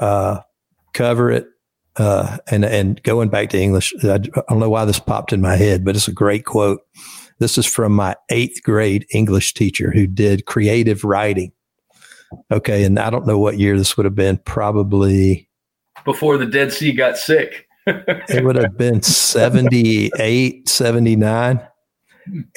uh, 0.00 0.40
cover 0.94 1.30
it, 1.30 1.46
uh, 1.96 2.38
and 2.50 2.64
and 2.64 3.02
going 3.02 3.28
back 3.28 3.50
to 3.50 3.60
English. 3.60 3.94
I, 4.02 4.14
I 4.14 4.18
don't 4.18 4.58
know 4.58 4.70
why 4.70 4.84
this 4.84 4.98
popped 4.98 5.32
in 5.32 5.40
my 5.40 5.56
head, 5.56 5.84
but 5.84 5.96
it's 5.96 6.08
a 6.08 6.12
great 6.12 6.44
quote. 6.44 6.80
This 7.38 7.58
is 7.58 7.66
from 7.66 7.92
my 7.92 8.16
eighth 8.30 8.62
grade 8.62 9.06
English 9.12 9.54
teacher 9.54 9.90
who 9.90 10.06
did 10.06 10.46
creative 10.46 11.04
writing. 11.04 11.52
Okay, 12.50 12.84
and 12.84 12.98
I 12.98 13.10
don't 13.10 13.26
know 13.26 13.38
what 13.38 13.58
year 13.58 13.76
this 13.76 13.96
would 13.96 14.04
have 14.04 14.14
been. 14.14 14.38
Probably 14.38 15.48
before 16.04 16.38
the 16.38 16.46
Dead 16.46 16.72
Sea 16.72 16.92
got 16.92 17.18
sick. 17.18 17.66
it 17.86 18.44
would 18.44 18.56
have 18.56 18.76
been 18.76 19.02
78, 19.02 20.68
79. 20.68 21.60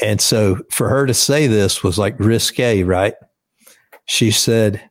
And 0.01 0.21
so 0.21 0.59
for 0.71 0.89
her 0.89 1.05
to 1.05 1.13
say 1.13 1.47
this 1.47 1.83
was 1.83 1.97
like 1.97 2.19
risque, 2.19 2.83
right? 2.83 3.15
She 4.05 4.31
said, 4.31 4.89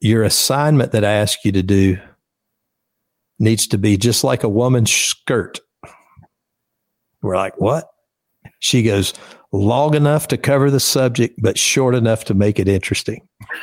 Your 0.00 0.22
assignment 0.22 0.92
that 0.92 1.04
I 1.04 1.12
ask 1.12 1.44
you 1.44 1.52
to 1.52 1.62
do 1.62 1.98
needs 3.38 3.66
to 3.68 3.78
be 3.78 3.96
just 3.96 4.24
like 4.24 4.42
a 4.42 4.48
woman's 4.48 4.92
skirt. 4.92 5.60
We're 7.22 7.36
like, 7.36 7.60
What? 7.60 7.88
She 8.58 8.82
goes, 8.82 9.14
Long 9.52 9.94
enough 9.94 10.28
to 10.28 10.36
cover 10.36 10.70
the 10.70 10.80
subject, 10.80 11.40
but 11.40 11.58
short 11.58 11.94
enough 11.94 12.24
to 12.26 12.34
make 12.34 12.58
it 12.58 12.68
interesting. 12.68 13.26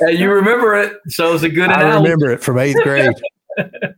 you 0.00 0.30
remember 0.30 0.74
it, 0.74 0.94
so 1.08 1.34
it's 1.34 1.44
a 1.44 1.48
good. 1.48 1.70
I 1.70 1.94
remember 1.94 2.30
it 2.32 2.42
from 2.42 2.58
eighth 2.58 2.82
grade. 2.82 3.14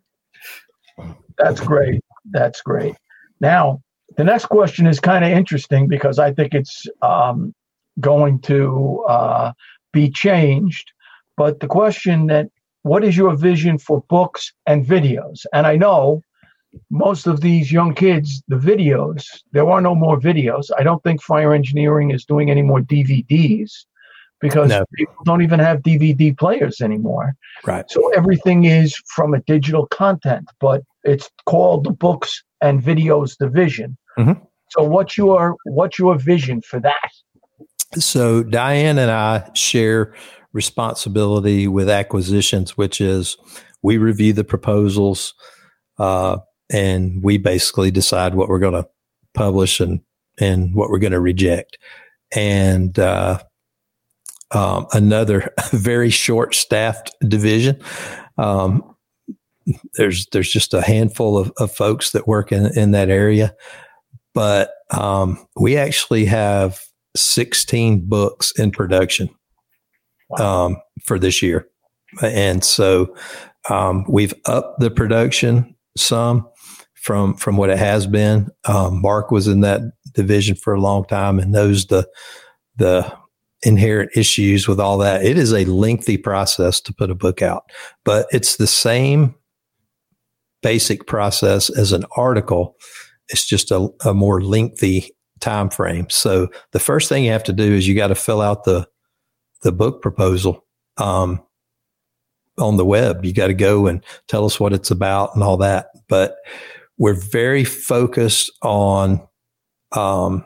That's 1.43 1.61
great. 1.61 2.03
That's 2.31 2.61
great. 2.63 2.95
Now, 3.41 3.83
the 4.17 4.25
next 4.25 4.47
question 4.47 4.87
is 4.87 5.01
kind 5.01 5.25
of 5.25 5.31
interesting 5.31 5.89
because 5.89 6.19
I 6.19 6.33
think 6.33 6.55
it's 6.55 6.87
um, 7.03 7.55
going 8.01 8.41
to 8.43 9.05
uh, 9.09 9.53
be 9.93 10.11
changed. 10.11 10.93
But 11.37 11.61
the 11.61 11.67
question 11.67 12.27
that 12.27 12.51
what 12.83 13.05
is 13.05 13.17
your 13.17 13.37
vision 13.37 13.79
for 13.79 14.03
books 14.09 14.53
and 14.67 14.85
videos? 14.85 15.45
And 15.53 15.67
I 15.67 15.77
know 15.77 16.23
most 16.91 17.27
of 17.27 17.41
these 17.41 17.73
young 17.73 17.95
kids, 17.95 18.43
the 18.49 18.57
videos, 18.57 19.25
there 19.53 19.69
are 19.69 19.81
no 19.81 19.95
more 19.95 20.19
videos. 20.19 20.71
I 20.79 20.83
don't 20.83 21.03
think 21.03 21.23
fire 21.23 21.53
engineering 21.53 22.11
is 22.11 22.25
doing 22.25 22.51
any 22.51 22.63
more 22.63 22.81
DVDs 22.81 23.85
because 24.41 24.71
no. 24.71 24.85
people 24.95 25.15
don't 25.25 25.43
even 25.43 25.61
have 25.61 25.81
DVD 25.81 26.37
players 26.37 26.81
anymore. 26.81 27.35
Right. 27.67 27.91
So 27.91 28.11
everything 28.11 28.65
is 28.65 28.97
from 29.15 29.35
a 29.35 29.41
digital 29.41 29.87
content, 29.87 30.49
but 30.61 30.83
it's 31.05 31.31
called 31.47 31.85
the 31.85 31.91
books 31.91 32.43
and 32.61 32.83
videos 32.83 33.37
division. 33.39 33.97
Mm-hmm. 34.19 34.45
So 34.71 34.83
what's 34.83 35.17
your 35.17 35.57
what's 35.65 35.99
your 35.99 36.19
vision 36.19 36.63
for 36.63 36.81
that? 36.81 37.11
So 37.95 38.43
Diane 38.45 38.99
and 38.99 39.11
I 39.11 39.51
share 39.55 40.15
responsibility 40.53 41.67
with 41.69 41.89
acquisitions, 41.89 42.77
which 42.77 43.01
is 43.01 43.37
we 43.83 43.99
review 43.99 44.33
the 44.33 44.45
proposals 44.45 45.35
uh, 45.99 46.39
and 46.71 47.23
we 47.23 47.39
basically 47.39 47.91
decide 47.91 48.35
what 48.35 48.49
we're 48.49 48.59
going 48.59 48.81
to 48.81 48.89
publish 49.35 49.81
and 49.81 50.01
and 50.39 50.75
what 50.75 50.91
we're 50.91 50.99
going 50.99 51.13
to 51.13 51.21
reject. 51.21 51.79
And 52.35 52.97
uh, 52.99 53.41
um, 54.53 54.87
another 54.93 55.53
very 55.71 56.11
short 56.11 56.55
staffed 56.55 57.15
division. 57.27 57.81
Um, 58.39 58.90
there's 59.95 60.27
there's 60.33 60.51
just 60.51 60.75
a 60.75 60.83
handful 60.83 61.39
of, 61.39 61.53
of 61.59 61.73
folks 61.73 62.11
that 62.11 62.29
work 62.29 62.53
in, 62.53 62.77
in 62.79 62.93
that 62.93 63.11
area, 63.11 63.55
but 64.35 64.73
um, 64.91 65.47
we 65.57 65.77
actually 65.77 66.25
have 66.25 66.81
16 67.17 68.09
books 68.09 68.53
in 68.59 68.71
production 68.71 69.29
wow. 70.31 70.67
Um, 70.67 70.77
for 71.05 71.19
this 71.19 71.43
year, 71.43 71.69
and 72.23 72.65
so 72.65 73.15
um, 73.69 74.05
we've 74.09 74.35
upped 74.47 74.81
the 74.81 74.91
production 74.91 75.75
some 75.97 76.49
from 76.95 77.35
from 77.35 77.57
what 77.57 77.71
it 77.71 77.79
has 77.79 78.07
been. 78.07 78.51
Um, 78.65 79.01
Mark 79.01 79.31
was 79.31 79.49
in 79.49 79.61
that 79.63 79.81
division 80.13 80.55
for 80.55 80.75
a 80.75 80.81
long 80.81 81.05
time 81.07 81.39
and 81.39 81.53
knows 81.53 81.87
the 81.87 82.09
the 82.77 83.13
inherent 83.63 84.11
issues 84.15 84.67
with 84.67 84.81
all 84.81 84.99
that. 84.99 85.25
It 85.25 85.37
is 85.37 85.53
a 85.53 85.65
lengthy 85.67 86.17
process 86.17 86.81
to 86.83 86.95
put 86.95 87.11
a 87.11 87.15
book 87.15 87.43
out, 87.43 87.65
but 88.05 88.27
it's 88.33 88.57
the 88.57 88.67
same 88.67 89.35
basic 90.63 91.07
process 91.07 91.71
as 91.71 91.93
an 91.93 92.05
article. 92.17 92.77
It's 93.29 93.47
just 93.47 93.71
a, 93.71 93.89
a 94.05 94.15
more 94.15 94.41
lengthy 94.41 95.15
time 95.41 95.71
frame. 95.71 96.09
So 96.11 96.49
the 96.73 96.81
first 96.81 97.09
thing 97.09 97.25
you 97.25 97.33
have 97.33 97.45
to 97.45 97.53
do 97.53 97.73
is 97.73 97.89
you 97.89 97.95
got 97.95 98.09
to 98.09 98.15
fill 98.15 98.41
out 98.41 98.65
the 98.65 98.89
the 99.63 99.73
book 99.73 100.01
proposal 100.01 100.65
um, 100.97 101.43
on 102.59 102.77
the 102.77 102.85
web. 102.85 103.25
You 103.25 103.33
got 103.35 103.49
to 103.49 103.55
go 103.55 103.87
and 103.87 104.03
tell 104.27 104.45
us 104.45 104.59
what 104.59 104.73
it's 104.73 104.91
about 104.91 105.35
and 105.35 105.43
all 105.43 105.59
that. 105.59 105.89
But 106.09 106.37
we're 106.97 107.15
very 107.15 107.65
focused 107.65 108.51
on 108.63 109.27
um, 109.93 110.45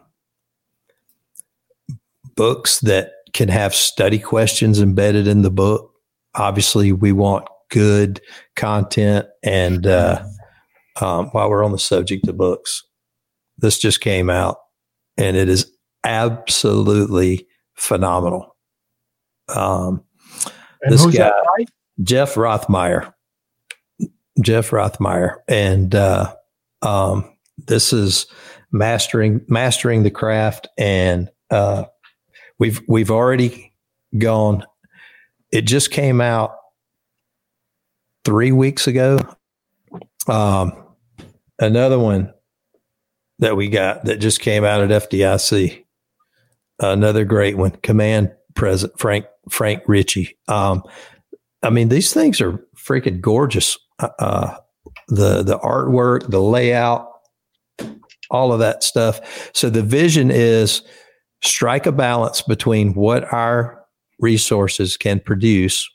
books 2.34 2.80
that 2.80 3.12
can 3.32 3.48
have 3.48 3.74
study 3.74 4.18
questions 4.18 4.80
embedded 4.80 5.26
in 5.26 5.42
the 5.42 5.50
book. 5.50 5.92
Obviously, 6.34 6.92
we 6.92 7.12
want 7.12 7.46
good 7.74 8.20
content. 8.54 9.26
And 9.42 9.86
uh, 9.86 10.24
um, 11.00 11.26
while 11.28 11.50
we're 11.50 11.64
on 11.64 11.72
the 11.72 11.78
subject 11.78 12.28
of 12.28 12.36
books, 12.36 12.82
this 13.58 13.78
just 13.78 14.00
came 14.00 14.30
out 14.30 14.58
and 15.16 15.36
it 15.36 15.48
is 15.48 15.70
absolutely 16.04 17.46
phenomenal. 17.74 18.56
Um, 19.48 20.04
this 20.88 21.04
guy, 21.06 21.32
Jeff 22.02 22.34
Rothmeyer. 22.34 23.12
Jeff 24.40 24.70
Rothmeyer. 24.70 25.36
And 25.48 25.94
uh, 25.94 26.34
um, 26.82 27.36
this 27.66 27.92
is 27.92 28.26
mastering 28.72 29.40
mastering 29.48 30.02
the 30.02 30.10
craft 30.10 30.68
and 30.78 31.30
uh, 31.50 31.84
We've 32.58 32.80
we've 32.86 33.10
already 33.10 33.72
gone. 34.16 34.64
It 35.50 35.62
just 35.62 35.90
came 35.90 36.20
out 36.20 36.52
three 38.24 38.52
weeks 38.52 38.86
ago. 38.86 39.18
Um, 40.26 40.72
another 41.58 41.98
one 41.98 42.32
that 43.38 43.56
we 43.56 43.68
got 43.68 44.04
that 44.04 44.20
just 44.20 44.40
came 44.40 44.64
out 44.64 44.80
at 44.80 45.10
FDIC. 45.10 45.84
Another 46.80 47.24
great 47.24 47.56
one, 47.56 47.72
Command 47.82 48.32
Presence 48.54 48.92
Frank 48.98 49.26
Frank 49.50 49.82
Ritchie. 49.86 50.36
Um, 50.48 50.82
I 51.62 51.70
mean, 51.70 51.88
these 51.88 52.12
things 52.12 52.40
are 52.40 52.64
freaking 52.76 53.20
gorgeous. 53.20 53.78
Uh, 53.98 54.08
uh, 54.18 54.56
the 55.08 55.42
the 55.42 55.58
artwork, 55.58 56.30
the 56.30 56.40
layout, 56.40 57.08
all 58.30 58.52
of 58.52 58.58
that 58.60 58.82
stuff. 58.82 59.50
So 59.54 59.70
the 59.70 59.82
vision 59.82 60.30
is 60.30 60.82
strike 61.42 61.86
a 61.86 61.92
balance 61.92 62.42
between 62.42 62.94
what 62.94 63.24
our 63.32 63.84
resources 64.18 64.96
can 64.96 65.20
produce, 65.20 65.88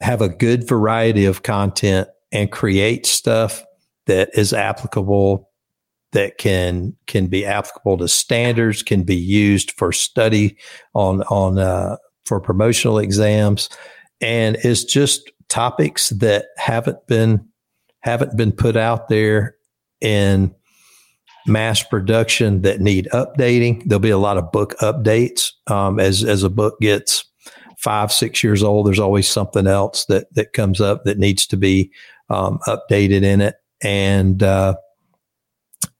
have 0.00 0.20
a 0.20 0.28
good 0.28 0.68
variety 0.68 1.24
of 1.24 1.42
content, 1.42 2.08
and 2.32 2.50
create 2.50 3.06
stuff 3.06 3.64
that 4.06 4.28
is 4.34 4.52
applicable 4.52 5.48
that 6.12 6.38
can 6.38 6.94
can 7.06 7.26
be 7.26 7.44
applicable 7.44 7.98
to 7.98 8.08
standards, 8.08 8.82
can 8.82 9.02
be 9.02 9.16
used 9.16 9.72
for 9.72 9.92
study 9.92 10.56
on 10.94 11.22
on 11.24 11.58
uh, 11.58 11.96
for 12.24 12.40
promotional 12.40 12.98
exams, 12.98 13.68
and 14.20 14.56
it's 14.62 14.84
just 14.84 15.30
topics 15.48 16.10
that 16.10 16.46
haven't 16.56 17.06
been 17.06 17.46
haven't 18.00 18.36
been 18.36 18.52
put 18.52 18.76
out 18.76 19.08
there 19.08 19.56
in 20.00 20.54
mass 21.46 21.82
production 21.82 22.62
that 22.62 22.80
need 22.80 23.08
updating. 23.12 23.82
There'll 23.84 24.00
be 24.00 24.10
a 24.10 24.18
lot 24.18 24.38
of 24.38 24.50
book 24.50 24.74
updates 24.80 25.50
um, 25.66 26.00
as 26.00 26.24
as 26.24 26.42
a 26.42 26.50
book 26.50 26.80
gets 26.80 27.24
five, 27.84 28.10
six 28.10 28.42
years 28.42 28.62
old, 28.62 28.86
there's 28.86 28.98
always 28.98 29.28
something 29.28 29.66
else 29.66 30.06
that 30.06 30.34
that 30.34 30.54
comes 30.54 30.80
up 30.80 31.04
that 31.04 31.18
needs 31.18 31.46
to 31.48 31.56
be 31.56 31.92
um, 32.30 32.58
updated 32.66 33.22
in 33.22 33.42
it. 33.42 33.56
And 33.82 34.42
uh, 34.42 34.76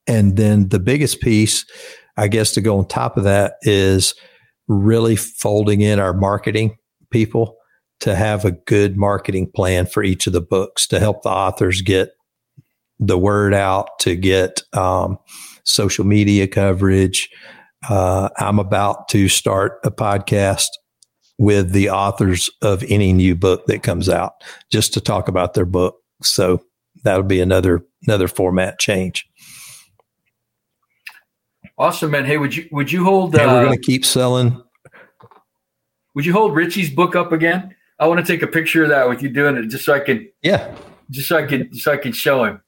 and 0.07 0.37
then 0.37 0.71
the 0.71 0.81
biggest 0.81 1.21
piece, 1.21 1.67
I 2.17 2.29
guess, 2.29 2.53
to 2.53 2.63
go 2.63 2.79
on 2.79 2.89
top 2.89 3.19
of 3.19 3.25
that 3.25 3.57
is 3.63 4.15
really 4.67 5.15
folding 5.15 5.83
in 5.83 6.01
our 6.01 6.15
marketing 6.15 6.79
people 7.11 7.57
to 8.01 8.15
have 8.15 8.45
a 8.45 8.53
good 8.53 8.97
marketing 8.97 9.51
plan 9.55 9.87
for 9.87 10.03
each 10.03 10.27
of 10.27 10.33
the 10.33 10.41
books 10.41 10.87
to 10.89 10.99
help 10.99 11.23
the 11.23 11.29
authors 11.29 11.83
get 11.83 12.13
the 12.99 13.19
word 13.19 13.53
out, 13.53 13.99
to 14.01 14.17
get 14.17 14.63
um, 14.73 15.19
social 15.65 16.05
media 16.05 16.49
coverage. 16.49 17.29
Uh, 17.89 18.31
I'm 18.39 18.59
about 18.59 19.09
to 19.09 19.29
start 19.29 19.79
a 19.85 19.91
podcast 19.91 20.69
with 21.39 21.73
the 21.73 21.91
authors 21.91 22.51
of 22.63 22.85
any 22.89 23.13
new 23.13 23.35
book 23.35 23.67
that 23.67 23.83
comes 23.83 24.09
out 24.09 24.35
just 24.71 24.95
to 24.95 25.01
talk 25.01 25.29
about 25.29 25.55
their 25.55 25.65
book. 25.65 25.97
So 26.23 26.65
that'll 27.03 27.23
be 27.25 27.41
another 27.41 27.85
another 28.07 28.29
format 28.29 28.79
change. 28.79 29.29
Awesome, 31.77 32.13
man. 32.13 32.25
Hey, 32.25 32.37
would 32.37 32.55
you 32.55 32.69
would 32.71 32.93
you 32.93 33.05
hold? 33.05 33.35
And 33.35 33.51
uh, 33.51 33.55
we're 33.55 33.65
going 33.65 33.77
to 33.77 33.83
keep 33.83 34.05
selling. 34.05 34.63
Would 36.15 36.25
you 36.25 36.33
hold 36.33 36.55
Richie's 36.55 36.91
book 36.91 37.17
up 37.17 37.33
again? 37.33 37.75
I 37.99 38.07
want 38.07 38.25
to 38.25 38.27
take 38.27 38.43
a 38.43 38.47
picture 38.47 38.85
of 38.85 38.91
that 38.91 39.09
with 39.09 39.23
you 39.23 39.29
doing 39.29 39.57
it, 39.57 39.69
just 39.69 39.85
so 39.85 39.95
I 39.95 40.01
can. 40.01 40.29
Yeah. 40.43 40.75
Just 41.11 41.29
so 41.29 41.37
I 41.37 41.47
can, 41.47 41.75
so 41.75 41.93
I 41.93 41.97
can 41.97 42.13
show 42.13 42.45
him. 42.45 42.61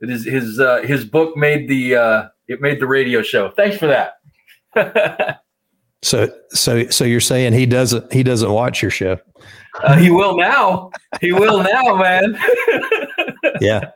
It 0.00 0.10
is 0.10 0.24
his 0.24 0.60
uh, 0.60 0.82
his 0.82 1.04
book 1.04 1.36
made 1.36 1.68
the 1.68 1.96
uh, 1.96 2.28
it 2.48 2.60
made 2.60 2.80
the 2.80 2.86
radio 2.86 3.22
show. 3.22 3.50
Thanks 3.50 3.78
for 3.78 3.86
that. 3.86 4.14
so 6.02 6.32
so 6.50 6.86
so 6.88 7.04
you're 7.04 7.20
saying 7.20 7.52
he 7.52 7.66
doesn't 7.66 8.12
he 8.12 8.22
doesn't 8.22 8.50
watch 8.50 8.82
your 8.82 8.90
show? 8.90 9.18
Uh, 9.82 9.96
he 9.96 10.10
will 10.10 10.36
now. 10.36 10.90
He 11.20 11.32
will 11.32 11.62
now, 11.62 11.96
man. 11.96 12.38
yeah. 13.60 13.90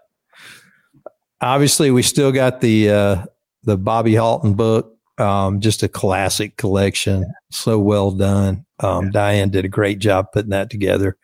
Obviously, 1.40 1.90
we 1.90 2.02
still 2.02 2.32
got 2.32 2.60
the 2.60 2.90
uh, 2.90 3.24
the 3.64 3.76
Bobby 3.76 4.14
Halton 4.14 4.54
book. 4.54 4.90
Um, 5.18 5.60
just 5.60 5.82
a 5.82 5.88
classic 5.88 6.56
collection. 6.56 7.24
So 7.50 7.78
well 7.78 8.10
done. 8.10 8.66
Um, 8.80 9.10
Diane 9.10 9.50
did 9.50 9.64
a 9.64 9.68
great 9.68 10.00
job 10.00 10.32
putting 10.32 10.50
that 10.50 10.70
together. 10.70 11.16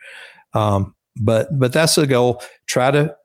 Um, 0.55 0.95
but 1.21 1.49
but 1.59 1.73
that's 1.73 1.97
the 1.97 2.07
goal. 2.07 2.43
Try 2.67 2.91
to. 2.91 3.17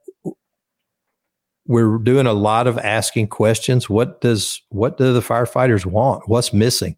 We're 1.67 1.97
doing 1.97 2.27
a 2.27 2.33
lot 2.33 2.67
of 2.67 2.77
asking 2.77 3.27
questions. 3.27 3.89
What 3.89 4.21
does 4.21 4.61
what 4.69 4.97
do 4.97 5.13
the 5.13 5.21
firefighters 5.21 5.85
want? 5.85 6.27
What's 6.27 6.53
missing? 6.53 6.97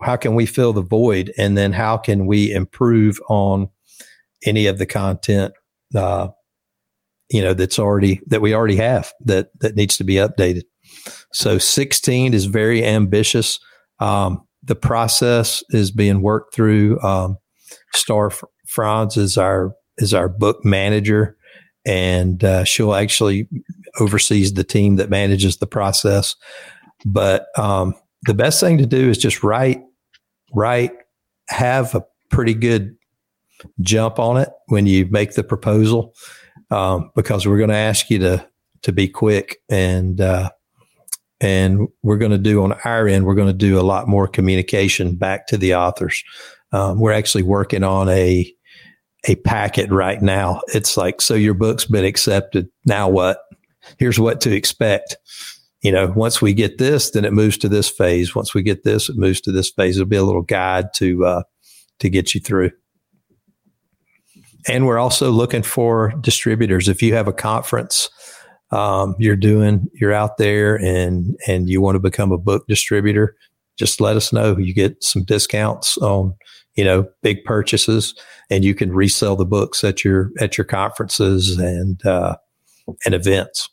How 0.00 0.16
can 0.16 0.34
we 0.34 0.46
fill 0.46 0.72
the 0.72 0.82
void? 0.82 1.32
And 1.36 1.56
then 1.56 1.72
how 1.72 1.96
can 1.96 2.26
we 2.26 2.52
improve 2.52 3.20
on 3.28 3.68
any 4.44 4.66
of 4.66 4.78
the 4.78 4.86
content 4.86 5.52
uh, 5.94 6.28
you 7.30 7.42
know 7.42 7.52
that's 7.54 7.78
already 7.78 8.20
that 8.26 8.40
we 8.40 8.54
already 8.54 8.76
have 8.76 9.12
that 9.20 9.48
that 9.60 9.74
needs 9.74 9.96
to 9.96 10.04
be 10.04 10.14
updated 10.14 10.62
so 11.32 11.58
16 11.58 12.34
is 12.34 12.46
very 12.46 12.84
ambitious. 12.84 13.58
Um, 14.00 14.46
the 14.62 14.76
process 14.76 15.62
is 15.70 15.90
being 15.90 16.22
worked 16.22 16.54
through. 16.54 17.00
Um, 17.00 17.38
Star 17.94 18.30
Franz 18.66 19.16
is 19.16 19.38
our 19.38 19.74
is 19.98 20.14
our 20.14 20.28
book 20.28 20.64
manager, 20.64 21.36
and 21.84 22.42
uh, 22.44 22.64
she'll 22.64 22.94
actually 22.94 23.48
oversees 23.98 24.54
the 24.54 24.64
team 24.64 24.96
that 24.96 25.10
manages 25.10 25.56
the 25.56 25.66
process. 25.66 26.36
But 27.04 27.46
um, 27.56 27.94
the 28.26 28.34
best 28.34 28.60
thing 28.60 28.78
to 28.78 28.86
do 28.86 29.08
is 29.08 29.18
just 29.18 29.42
write, 29.42 29.82
write, 30.54 30.92
have 31.48 31.94
a 31.94 32.04
pretty 32.30 32.54
good 32.54 32.96
jump 33.80 34.18
on 34.18 34.36
it 34.36 34.50
when 34.66 34.86
you 34.86 35.06
make 35.10 35.34
the 35.34 35.44
proposal, 35.44 36.14
um, 36.70 37.10
because 37.14 37.46
we're 37.46 37.58
going 37.58 37.70
to 37.70 37.76
ask 37.76 38.10
you 38.10 38.18
to 38.18 38.46
to 38.82 38.92
be 38.92 39.08
quick 39.08 39.58
and 39.68 40.20
uh, 40.20 40.50
and 41.40 41.88
we're 42.02 42.18
going 42.18 42.32
to 42.32 42.38
do 42.38 42.62
on 42.62 42.72
our 42.84 43.08
end, 43.08 43.24
we're 43.24 43.34
going 43.34 43.48
to 43.48 43.52
do 43.52 43.78
a 43.78 43.82
lot 43.82 44.08
more 44.08 44.26
communication 44.26 45.16
back 45.16 45.46
to 45.48 45.56
the 45.56 45.74
authors. 45.74 46.22
Um, 46.72 47.00
we're 47.00 47.12
actually 47.12 47.44
working 47.44 47.84
on 47.84 48.08
a 48.08 48.52
a 49.24 49.36
packet 49.36 49.90
right 49.90 50.22
now. 50.22 50.60
It's 50.68 50.96
like, 50.96 51.20
so 51.20 51.34
your 51.34 51.54
book's 51.54 51.84
been 51.84 52.04
accepted. 52.04 52.68
Now 52.84 53.08
what? 53.08 53.38
Here's 53.98 54.20
what 54.20 54.40
to 54.42 54.54
expect. 54.54 55.16
You 55.88 55.92
know, 55.92 56.12
once 56.14 56.42
we 56.42 56.52
get 56.52 56.76
this, 56.76 57.12
then 57.12 57.24
it 57.24 57.32
moves 57.32 57.56
to 57.56 57.66
this 57.66 57.88
phase. 57.88 58.34
Once 58.34 58.52
we 58.52 58.62
get 58.62 58.84
this, 58.84 59.08
it 59.08 59.16
moves 59.16 59.40
to 59.40 59.50
this 59.50 59.70
phase. 59.70 59.96
It'll 59.96 60.06
be 60.06 60.16
a 60.16 60.22
little 60.22 60.42
guide 60.42 60.92
to 60.96 61.24
uh, 61.24 61.42
to 62.00 62.10
get 62.10 62.34
you 62.34 62.42
through. 62.42 62.72
And 64.68 64.86
we're 64.86 64.98
also 64.98 65.30
looking 65.30 65.62
for 65.62 66.12
distributors. 66.20 66.90
If 66.90 67.00
you 67.00 67.14
have 67.14 67.26
a 67.26 67.32
conference 67.32 68.10
um, 68.70 69.14
you're 69.18 69.34
doing, 69.34 69.88
you're 69.94 70.12
out 70.12 70.36
there 70.36 70.76
and, 70.76 71.34
and 71.46 71.70
you 71.70 71.80
want 71.80 71.94
to 71.94 72.00
become 72.00 72.32
a 72.32 72.36
book 72.36 72.66
distributor, 72.68 73.34
just 73.78 73.98
let 73.98 74.14
us 74.14 74.30
know. 74.30 74.58
You 74.58 74.74
get 74.74 75.02
some 75.02 75.24
discounts 75.24 75.96
on, 75.96 76.34
you 76.76 76.84
know, 76.84 77.08
big 77.22 77.44
purchases 77.44 78.14
and 78.50 78.62
you 78.62 78.74
can 78.74 78.92
resell 78.92 79.36
the 79.36 79.46
books 79.46 79.84
at 79.84 80.04
your, 80.04 80.32
at 80.38 80.58
your 80.58 80.66
conferences 80.66 81.56
and, 81.56 82.04
uh, 82.04 82.36
and 83.06 83.14
events. 83.14 83.70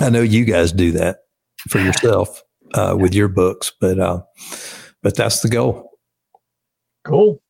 I 0.00 0.10
know 0.10 0.22
you 0.22 0.44
guys 0.44 0.72
do 0.72 0.92
that 0.92 1.18
for 1.68 1.78
yourself, 1.78 2.42
uh, 2.74 2.96
with 2.98 3.14
your 3.14 3.28
books, 3.28 3.72
but, 3.80 3.98
uh, 3.98 4.22
but 5.02 5.16
that's 5.16 5.40
the 5.40 5.48
goal. 5.48 5.90
Cool. 7.04 7.40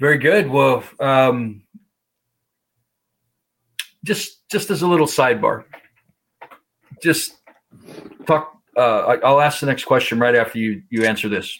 Very 0.00 0.18
good. 0.18 0.48
Well, 0.48 0.82
um, 0.98 1.62
just 4.02 4.48
just 4.50 4.70
as 4.70 4.80
a 4.80 4.86
little 4.86 5.06
sidebar, 5.06 5.64
just 7.02 7.32
talk. 8.26 8.56
Uh, 8.76 9.18
I'll 9.22 9.42
ask 9.42 9.60
the 9.60 9.66
next 9.66 9.84
question 9.84 10.18
right 10.18 10.34
after 10.34 10.58
you 10.58 10.82
you 10.88 11.04
answer 11.04 11.28
this. 11.28 11.58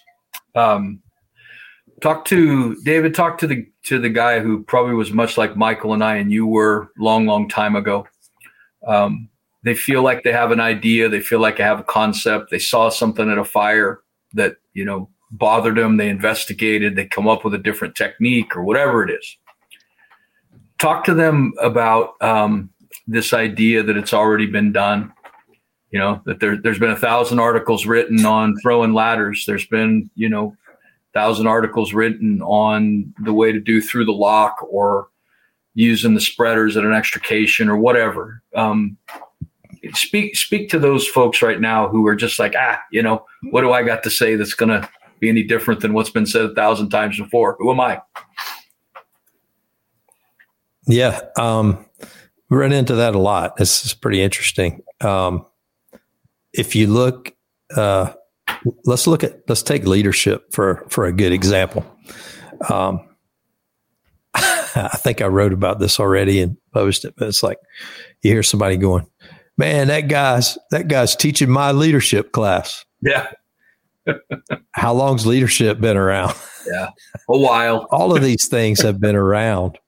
Um, 0.55 1.03
talk 2.01 2.25
to 2.27 2.77
David. 2.83 3.15
Talk 3.15 3.37
to 3.39 3.47
the 3.47 3.67
to 3.85 3.99
the 3.99 4.09
guy 4.09 4.41
who 4.41 4.63
probably 4.63 4.95
was 4.95 5.13
much 5.13 5.37
like 5.37 5.55
Michael 5.57 5.93
and 5.93 6.03
I 6.03 6.17
and 6.17 6.33
you 6.33 6.47
were 6.47 6.91
long, 6.99 7.27
long 7.27 7.47
time 7.47 7.77
ago. 7.77 8.07
Um, 8.87 9.29
they 9.63 9.75
feel 9.75 10.03
like 10.03 10.23
they 10.23 10.33
have 10.33 10.53
an 10.53 10.61
idea. 10.61 11.09
They 11.09 11.21
feel 11.21 11.41
like 11.41 11.59
they 11.59 11.65
have 11.65 11.81
a 11.81 11.85
concept. 11.85 12.51
They 12.51 12.59
saw 12.59 12.89
something 12.89 13.31
at 13.31 13.39
a 13.39 13.45
fire 13.45 14.01
that 14.35 14.57
you 14.73 14.85
know 14.85 15.11
bothered 15.31 15.77
them. 15.77 15.97
They 15.97 16.09
investigated. 16.09 16.97
They 16.97 17.07
come 17.07 17.29
up 17.29 17.45
with 17.45 17.55
a 17.55 17.59
different 17.59 17.95
technique 17.95 18.57
or 18.57 18.65
whatever 18.65 19.03
it 19.03 19.11
is 19.11 19.37
talk 20.81 21.05
to 21.05 21.15
them 21.15 21.53
about 21.61 22.21
um, 22.23 22.71
this 23.07 23.33
idea 23.33 23.83
that 23.83 23.97
it's 23.97 24.15
already 24.15 24.47
been 24.47 24.73
done. 24.73 25.13
You 25.91 25.99
know 25.99 26.23
that 26.25 26.41
there, 26.41 26.57
there's 26.57 26.79
been 26.79 26.91
a 26.91 26.97
thousand 26.97 27.41
articles 27.41 27.85
written 27.85 28.25
on 28.25 28.57
throwing 28.63 28.93
ladders. 28.93 29.45
There's 29.47 29.67
been 29.67 30.11
you 30.15 30.29
know 30.29 30.57
thousand 31.13 31.47
articles 31.47 31.93
written 31.93 32.41
on 32.43 33.13
the 33.25 33.33
way 33.33 33.53
to 33.53 33.61
do 33.61 33.81
through 33.81 34.05
the 34.05 34.13
lock 34.13 34.57
or 34.71 35.09
using 35.75 36.15
the 36.15 36.21
spreaders 36.21 36.77
at 36.77 36.85
an 36.85 36.93
extrication 36.93 37.69
or 37.69 37.77
whatever. 37.77 38.43
Um, 38.55 38.97
speak 39.95 40.37
speak 40.37 40.69
to 40.71 40.79
those 40.79 41.07
folks 41.07 41.41
right 41.41 41.61
now 41.61 41.89
who 41.89 42.07
are 42.07 42.15
just 42.15 42.39
like 42.39 42.55
ah 42.55 42.79
you 42.93 43.03
know 43.03 43.25
what 43.51 43.63
do 43.63 43.73
I 43.73 43.83
got 43.83 44.03
to 44.03 44.11
say 44.11 44.37
that's 44.37 44.53
going 44.53 44.69
to 44.69 44.87
be 45.21 45.29
any 45.29 45.43
different 45.43 45.81
than 45.81 45.93
what's 45.93 46.11
been 46.11 46.27
said 46.27 46.43
a 46.43 46.55
thousand 46.55 46.89
times 46.89 47.19
before? 47.19 47.57
Who 47.61 47.71
am 47.71 47.81
I? 47.81 48.01
Yeah. 50.87 51.21
Um, 51.39 51.85
we 52.49 52.57
run 52.57 52.73
into 52.73 52.97
that 52.97 53.15
a 53.15 53.19
lot. 53.19 53.57
This 53.57 53.85
is 53.85 53.95
pretty 53.95 54.23
interesting. 54.23 54.83
Um, 55.01 55.47
if 56.53 56.75
you 56.75 56.89
look, 56.89 57.33
uh, 57.77 58.13
let's 58.85 59.07
look 59.07 59.23
at, 59.23 59.43
let's 59.49 59.63
take 59.63 59.87
leadership 59.87 60.53
for, 60.53 60.85
for 60.89 61.07
a 61.07 61.13
good 61.13 61.33
example. 61.33 61.85
Um, 62.69 63.09
I 64.75 64.97
think 64.97 65.21
I 65.21 65.27
wrote 65.27 65.53
about 65.53 65.79
this 65.79 66.01
already 66.01 66.41
and 66.41 66.57
posted, 66.73 67.11
it, 67.11 67.15
but 67.17 67.29
it's 67.29 67.43
like 67.43 67.59
you 68.23 68.33
hear 68.33 68.43
somebody 68.43 68.77
going, 68.77 69.07
man, 69.57 69.89
that 69.89 70.09
guy's, 70.09 70.59
that 70.71 70.89
guy's 70.89 71.17
teaching 71.17 71.51
my 71.51 71.73
leadership 71.73 72.33
class. 72.33 72.85
Yeah. 73.03 73.31
How 74.73 74.93
long's 74.93 75.27
leadership 75.27 75.81
been 75.81 75.97
around? 75.97 76.35
Yeah. 76.67 76.91
A 77.29 77.39
while. 77.39 77.87
All 77.91 78.17
of 78.17 78.23
these 78.23 78.49
things 78.49 78.81
have 78.83 79.01
been 79.01 79.17
around 79.17 79.79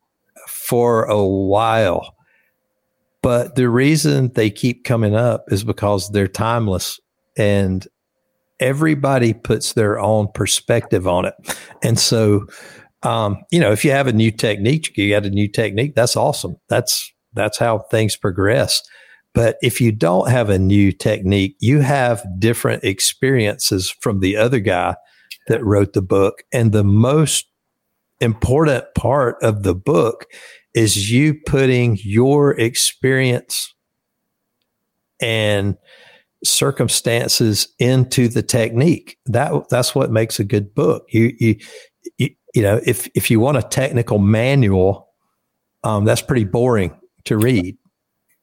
for 0.49 1.05
a 1.05 1.25
while. 1.25 2.15
But 3.23 3.55
the 3.55 3.69
reason 3.69 4.33
they 4.35 4.51
keep 4.51 4.85
coming 4.85 5.15
up 5.15 5.45
is 5.49 5.63
because 5.63 6.11
they're 6.11 6.29
timeless 6.29 6.99
and 7.37 7.87
everybody 8.59 9.33
puts 9.33 9.75
their 9.75 9.99
own 9.99 10.29
perspective 10.35 11.07
on 11.07 11.25
it. 11.27 11.35
And 11.83 11.99
so, 11.99 12.47
um, 13.03 13.39
you 13.51 13.61
know, 13.61 13.73
if 13.73 13.85
you 13.85 13.91
have 13.91 14.07
a 14.07 14.13
new 14.13 14.31
technique, 14.31 14.97
you 14.97 15.11
got 15.11 15.27
a 15.27 15.31
new 15.31 15.49
technique, 15.49 15.95
that's 15.95 16.17
awesome. 16.17 16.57
That's, 16.69 17.13
that's 17.35 17.59
how 17.59 17.81
things 17.91 18.17
progress. 18.17 18.83
But 19.35 19.57
if 19.63 19.81
you 19.81 19.93
don't 19.93 20.29
have 20.31 20.51
a 20.51 20.59
new 20.59 20.93
technique, 20.93 21.57
you 21.59 21.81
have 21.81 22.25
different 22.39 22.85
experiences 22.85 23.91
from 24.01 24.21
the 24.21 24.37
other 24.37 24.61
guy 24.61 24.97
that 25.49 25.65
wrote 25.65 25.95
the 25.95 26.03
book. 26.03 26.43
And 26.53 26.73
the 26.73 26.85
most 26.85 27.47
important 28.21 28.85
part 28.95 29.37
of 29.43 29.63
the 29.63 29.75
book 29.75 30.27
is 30.75 31.11
you 31.11 31.35
putting 31.47 31.99
your 32.03 32.59
experience 32.59 33.75
and 35.21 35.77
circumstances 36.45 37.69
into 37.79 38.29
the 38.29 38.43
technique. 38.43 39.19
That 39.27 39.69
that's 39.71 39.95
what 39.95 40.11
makes 40.11 40.41
a 40.41 40.45
good 40.45 40.75
book. 40.75 41.05
You 41.09 41.33
you 41.39 41.57
you, 42.19 42.31
you 42.55 42.63
know 42.63 42.81
if 42.85 43.09
if 43.15 43.31
you 43.31 43.41
want 43.41 43.59
a 43.59 43.63
technical 43.63 44.19
manual, 44.19 45.09
um, 45.85 46.05
that's 46.05 46.23
pretty 46.23 46.45
boring 46.45 46.99
to 47.25 47.37
read. 47.37 47.77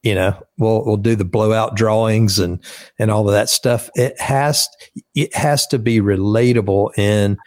You 0.02 0.14
know, 0.14 0.42
we'll 0.58 0.84
we'll 0.84 0.96
do 0.96 1.14
the 1.14 1.24
blowout 1.24 1.76
drawings 1.76 2.38
and 2.38 2.62
and 2.98 3.10
all 3.10 3.28
of 3.28 3.32
that 3.32 3.48
stuff. 3.48 3.90
It 3.94 4.18
has 4.20 4.68
it 5.14 5.34
has 5.34 5.66
to 5.68 5.78
be 5.78 6.00
relatable 6.00 6.90
and 6.96 7.38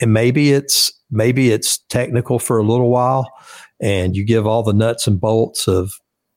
and 0.00 0.12
maybe 0.12 0.52
it's 0.52 0.92
maybe 1.10 1.50
it's 1.50 1.78
technical 1.88 2.38
for 2.38 2.58
a 2.58 2.62
little 2.64 2.90
while 2.90 3.30
and 3.80 4.16
you 4.16 4.24
give 4.24 4.46
all 4.46 4.62
the 4.62 4.72
nuts 4.72 5.06
and 5.06 5.20
bolts 5.20 5.68
of 5.68 5.92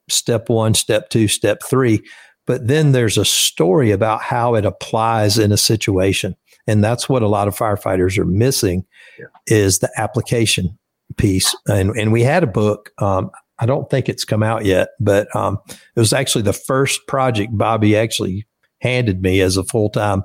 step 0.10 0.50
one, 0.50 0.74
step 0.74 1.10
two, 1.10 1.28
step 1.28 1.62
three. 1.64 2.02
But 2.46 2.68
then 2.68 2.94
there's 2.94 3.18
a 3.18 3.26
story 3.26 3.92
about 3.92 4.22
how 4.22 4.56
it 4.56 4.66
applies 4.66 5.38
in 5.38 5.52
a 5.52 5.58
situation. 5.58 6.36
And 6.68 6.84
that's 6.84 7.08
what 7.08 7.24
a 7.24 7.28
lot 7.28 7.48
of 7.48 7.58
firefighters 7.58 8.18
are 8.18 8.26
missing 8.26 8.86
yeah. 9.18 9.26
is 9.48 9.80
the 9.80 9.90
application 9.98 10.78
piece. 11.16 11.56
And, 11.68 11.92
and 11.98 12.12
we 12.12 12.24
had 12.24 12.44
a 12.44 12.48
book. 12.48 12.92
Um, 13.00 13.32
I 13.60 13.66
don't 13.66 13.90
think 13.90 14.10
it's 14.10 14.26
come 14.26 14.44
out 14.44 14.66
yet, 14.66 14.90
but 15.00 15.34
um, 15.36 15.60
it 15.68 16.00
was 16.00 16.14
actually 16.14 16.44
the 16.44 16.54
first 16.54 17.08
project 17.08 17.58
Bobby 17.58 17.96
actually 17.96 18.46
handed 18.82 19.24
me 19.24 19.42
as 19.42 19.58
a 19.58 19.64
full 19.64 19.90
time 19.90 20.24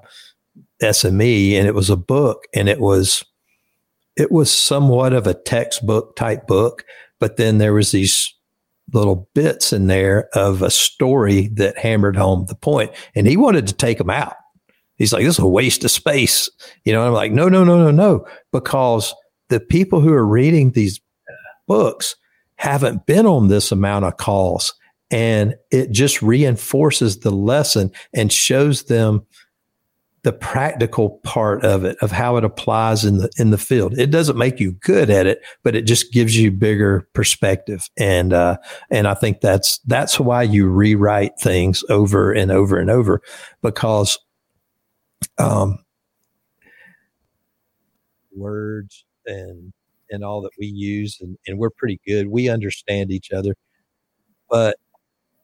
SME. 0.82 1.54
And 1.54 1.66
it 1.66 1.74
was 1.74 1.88
a 1.88 1.96
book 1.96 2.44
and 2.54 2.68
it 2.68 2.80
was, 2.80 3.24
it 4.16 4.30
was 4.30 4.50
somewhat 4.50 5.12
of 5.12 5.26
a 5.26 5.34
textbook 5.34 6.16
type 6.16 6.46
book, 6.46 6.84
but 7.18 7.36
then 7.36 7.58
there 7.58 7.72
was 7.72 7.92
these 7.92 8.34
little 8.92 9.28
bits 9.34 9.72
in 9.72 9.86
there 9.86 10.28
of 10.34 10.60
a 10.60 10.70
story 10.70 11.48
that 11.54 11.78
hammered 11.78 12.16
home 12.16 12.46
the 12.46 12.54
point. 12.54 12.90
And 13.14 13.26
he 13.26 13.36
wanted 13.36 13.66
to 13.68 13.74
take 13.74 13.98
them 13.98 14.10
out. 14.10 14.34
He's 14.96 15.12
like, 15.12 15.24
this 15.24 15.38
is 15.38 15.44
a 15.44 15.46
waste 15.46 15.84
of 15.84 15.90
space. 15.90 16.50
You 16.84 16.92
know, 16.92 17.06
I'm 17.06 17.12
like, 17.12 17.32
no, 17.32 17.48
no, 17.48 17.64
no, 17.64 17.78
no, 17.78 17.90
no, 17.90 18.26
because 18.52 19.14
the 19.48 19.60
people 19.60 20.00
who 20.00 20.12
are 20.12 20.26
reading 20.26 20.70
these 20.70 21.00
books 21.66 22.16
haven't 22.56 23.06
been 23.06 23.26
on 23.26 23.48
this 23.48 23.72
amount 23.72 24.04
of 24.04 24.16
calls. 24.16 24.74
And 25.10 25.56
it 25.70 25.90
just 25.90 26.22
reinforces 26.22 27.18
the 27.18 27.30
lesson 27.30 27.92
and 28.14 28.32
shows 28.32 28.84
them 28.84 29.26
the 30.22 30.32
practical 30.32 31.20
part 31.24 31.64
of 31.64 31.84
it, 31.84 31.98
of 32.00 32.12
how 32.12 32.36
it 32.36 32.44
applies 32.44 33.04
in 33.04 33.18
the 33.18 33.28
in 33.36 33.50
the 33.50 33.58
field. 33.58 33.98
It 33.98 34.10
doesn't 34.10 34.38
make 34.38 34.60
you 34.60 34.72
good 34.72 35.10
at 35.10 35.26
it, 35.26 35.42
but 35.64 35.74
it 35.74 35.82
just 35.82 36.12
gives 36.12 36.36
you 36.36 36.50
bigger 36.52 37.08
perspective. 37.12 37.90
And 37.98 38.32
uh, 38.32 38.58
and 38.90 39.08
I 39.08 39.14
think 39.14 39.40
that's 39.40 39.78
that's 39.80 40.20
why 40.20 40.44
you 40.44 40.68
rewrite 40.68 41.40
things 41.40 41.82
over 41.88 42.32
and 42.32 42.52
over 42.52 42.78
and 42.78 42.88
over, 42.88 43.20
because 43.62 44.18
um, 45.38 45.78
words 48.34 49.04
and 49.26 49.72
and 50.10 50.24
all 50.24 50.42
that 50.42 50.50
we 50.58 50.66
use 50.66 51.18
and, 51.20 51.38
and 51.46 51.58
we're 51.58 51.70
pretty 51.70 52.00
good. 52.06 52.28
We 52.28 52.48
understand 52.48 53.10
each 53.10 53.32
other, 53.32 53.54
but 54.50 54.76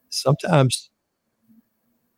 sometimes 0.09 0.89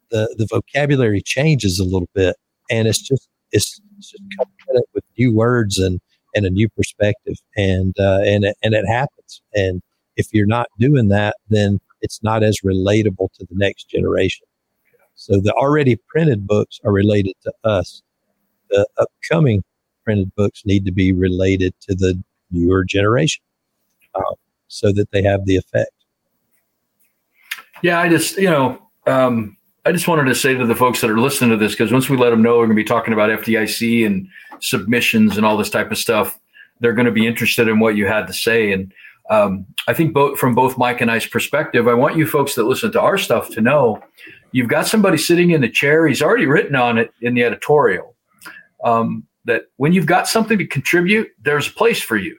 the 0.09 0.33
the 0.37 0.47
vocabulary 0.49 1.21
changes 1.21 1.79
a 1.79 1.83
little 1.83 2.09
bit 2.13 2.35
and 2.69 2.87
it's 2.87 3.01
just 3.01 3.29
it's, 3.51 3.81
it's 3.97 4.11
just 4.11 4.23
coming 4.37 4.83
with 4.93 5.03
new 5.17 5.33
words 5.33 5.77
and 5.77 5.99
and 6.35 6.45
a 6.45 6.49
new 6.49 6.69
perspective, 6.69 7.35
and 7.57 7.97
uh, 7.99 8.21
and 8.25 8.45
and 8.63 8.73
it 8.73 8.85
happens. 8.87 9.41
And 9.53 9.81
if 10.15 10.27
you're 10.33 10.45
not 10.45 10.67
doing 10.79 11.09
that, 11.09 11.35
then 11.49 11.79
it's 12.01 12.23
not 12.23 12.43
as 12.43 12.59
relatable 12.65 13.31
to 13.33 13.45
the 13.49 13.55
next 13.55 13.89
generation. 13.89 14.47
So 15.21 15.39
the 15.39 15.53
already 15.53 15.97
printed 16.07 16.47
books 16.47 16.79
are 16.83 16.91
related 16.91 17.35
to 17.43 17.53
us. 17.63 18.01
The 18.71 18.87
upcoming 18.97 19.63
printed 20.03 20.33
books 20.33 20.63
need 20.65 20.83
to 20.85 20.91
be 20.91 21.11
related 21.11 21.75
to 21.81 21.93
the 21.93 22.19
newer 22.49 22.83
generation, 22.83 23.43
uh, 24.15 24.33
so 24.67 24.91
that 24.93 25.11
they 25.11 25.21
have 25.21 25.45
the 25.45 25.57
effect. 25.57 25.91
Yeah, 27.83 27.99
I 27.99 28.09
just 28.09 28.37
you 28.37 28.49
know 28.49 28.81
um, 29.05 29.55
I 29.85 29.91
just 29.91 30.07
wanted 30.07 30.25
to 30.25 30.33
say 30.33 30.55
to 30.55 30.65
the 30.65 30.73
folks 30.73 31.01
that 31.01 31.11
are 31.11 31.19
listening 31.19 31.51
to 31.51 31.57
this, 31.57 31.73
because 31.73 31.91
once 31.91 32.09
we 32.09 32.17
let 32.17 32.31
them 32.31 32.41
know 32.41 32.57
we're 32.57 32.65
going 32.65 32.69
to 32.69 32.83
be 32.83 32.83
talking 32.83 33.13
about 33.13 33.29
FDIC 33.29 34.03
and 34.03 34.27
submissions 34.59 35.37
and 35.37 35.45
all 35.45 35.55
this 35.55 35.69
type 35.69 35.91
of 35.91 35.99
stuff, 35.99 36.39
they're 36.79 36.93
going 36.93 37.05
to 37.05 37.11
be 37.11 37.27
interested 37.27 37.67
in 37.67 37.79
what 37.79 37.95
you 37.95 38.07
had 38.07 38.25
to 38.25 38.33
say. 38.33 38.71
And 38.71 38.91
um, 39.29 39.67
I 39.87 39.93
think 39.93 40.15
both 40.15 40.39
from 40.39 40.55
both 40.55 40.79
Mike 40.79 40.99
and 40.99 41.11
I's 41.11 41.27
perspective, 41.27 41.87
I 41.87 41.93
want 41.93 42.17
you 42.17 42.25
folks 42.25 42.55
that 42.55 42.63
listen 42.63 42.91
to 42.93 43.01
our 43.01 43.19
stuff 43.19 43.51
to 43.51 43.61
know 43.61 44.01
you've 44.51 44.69
got 44.69 44.87
somebody 44.87 45.17
sitting 45.17 45.51
in 45.51 45.61
the 45.61 45.69
chair. 45.69 46.07
He's 46.07 46.21
already 46.21 46.45
written 46.45 46.75
on 46.75 46.97
it 46.97 47.11
in 47.21 47.33
the 47.33 47.43
editorial. 47.43 48.15
Um, 48.83 49.25
that 49.45 49.63
when 49.77 49.93
you've 49.93 50.05
got 50.05 50.27
something 50.27 50.57
to 50.57 50.67
contribute, 50.67 51.29
there's 51.41 51.67
a 51.67 51.73
place 51.73 52.01
for 52.01 52.17
you. 52.17 52.37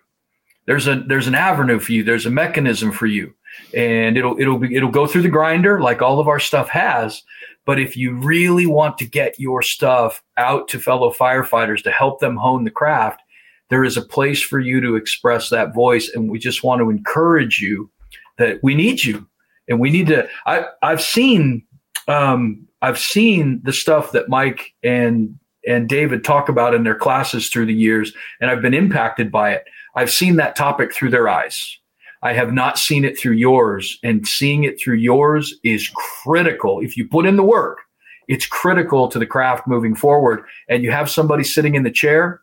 There's 0.66 0.86
a 0.86 1.02
there's 1.08 1.26
an 1.26 1.34
avenue 1.34 1.80
for 1.80 1.92
you. 1.92 2.04
There's 2.04 2.26
a 2.26 2.30
mechanism 2.30 2.92
for 2.92 3.06
you 3.06 3.34
and 3.74 4.16
it'll 4.16 4.38
it'll 4.40 4.58
be, 4.58 4.74
it'll 4.74 4.90
go 4.90 5.06
through 5.06 5.22
the 5.22 5.28
grinder 5.28 5.80
like 5.80 6.02
all 6.02 6.18
of 6.18 6.28
our 6.28 6.40
stuff 6.40 6.68
has. 6.68 7.22
But 7.64 7.78
if 7.78 7.96
you 7.96 8.14
really 8.14 8.66
want 8.66 8.98
to 8.98 9.06
get 9.06 9.38
your 9.38 9.62
stuff 9.62 10.22
out 10.36 10.66
to 10.68 10.80
fellow 10.80 11.12
firefighters 11.12 11.82
to 11.84 11.92
help 11.92 12.18
them 12.18 12.36
hone 12.36 12.64
the 12.64 12.70
craft, 12.70 13.20
there 13.70 13.84
is 13.84 13.96
a 13.96 14.02
place 14.02 14.42
for 14.42 14.58
you 14.58 14.80
to 14.80 14.96
express 14.96 15.48
that 15.50 15.74
voice, 15.74 16.10
and 16.12 16.28
we 16.28 16.38
just 16.38 16.64
want 16.64 16.80
to 16.80 16.90
encourage 16.90 17.60
you 17.60 17.90
that 18.38 18.58
we 18.62 18.74
need 18.74 19.04
you, 19.04 19.26
and 19.68 19.78
we 19.78 19.90
need 19.90 20.08
to. 20.08 20.28
I 20.46 20.66
I've 20.82 21.02
seen 21.02 21.64
um, 22.08 22.66
I've 22.80 22.98
seen 22.98 23.60
the 23.64 23.72
stuff 23.72 24.12
that 24.12 24.28
Mike 24.28 24.74
and 24.82 25.38
and 25.66 25.88
David 25.88 26.24
talk 26.24 26.48
about 26.48 26.74
in 26.74 26.82
their 26.82 26.96
classes 26.96 27.48
through 27.48 27.66
the 27.66 27.74
years, 27.74 28.12
and 28.40 28.50
I've 28.50 28.62
been 28.62 28.74
impacted 28.74 29.30
by 29.30 29.52
it. 29.52 29.64
I've 29.94 30.10
seen 30.10 30.36
that 30.36 30.56
topic 30.56 30.92
through 30.92 31.10
their 31.10 31.28
eyes. 31.28 31.78
I 32.24 32.32
have 32.32 32.52
not 32.52 32.78
seen 32.78 33.04
it 33.04 33.18
through 33.18 33.34
yours, 33.34 33.98
and 34.02 34.26
seeing 34.26 34.64
it 34.64 34.80
through 34.80 34.96
yours 34.96 35.54
is 35.62 35.88
critical. 35.94 36.80
If 36.80 36.96
you 36.96 37.06
put 37.06 37.26
in 37.26 37.36
the 37.36 37.44
work, 37.44 37.78
it's 38.28 38.46
critical 38.46 39.08
to 39.08 39.18
the 39.18 39.26
craft 39.26 39.66
moving 39.66 39.94
forward. 39.94 40.44
And 40.68 40.82
you 40.82 40.90
have 40.90 41.10
somebody 41.10 41.44
sitting 41.44 41.74
in 41.74 41.82
the 41.82 41.90
chair 41.90 42.40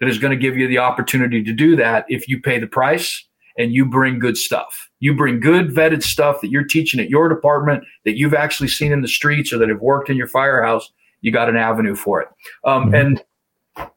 that 0.00 0.08
is 0.08 0.18
going 0.18 0.30
to 0.30 0.40
give 0.40 0.56
you 0.56 0.68
the 0.68 0.78
opportunity 0.78 1.42
to 1.42 1.52
do 1.52 1.76
that 1.76 2.06
if 2.08 2.28
you 2.28 2.40
pay 2.40 2.58
the 2.58 2.66
price 2.66 3.27
and 3.58 3.72
you 3.72 3.84
bring 3.84 4.18
good 4.18 4.38
stuff. 4.38 4.88
You 5.00 5.14
bring 5.14 5.40
good 5.40 5.68
vetted 5.68 6.02
stuff 6.02 6.40
that 6.40 6.50
you're 6.50 6.64
teaching 6.64 7.00
at 7.00 7.10
your 7.10 7.28
department 7.28 7.84
that 8.04 8.16
you've 8.16 8.34
actually 8.34 8.68
seen 8.68 8.92
in 8.92 9.02
the 9.02 9.08
streets 9.08 9.52
or 9.52 9.58
that 9.58 9.68
have 9.68 9.80
worked 9.80 10.08
in 10.08 10.16
your 10.16 10.28
firehouse. 10.28 10.90
You 11.20 11.32
got 11.32 11.48
an 11.48 11.56
avenue 11.56 11.96
for 11.96 12.22
it. 12.22 12.28
Um, 12.64 12.86
mm-hmm. 12.86 12.94
And 12.94 13.24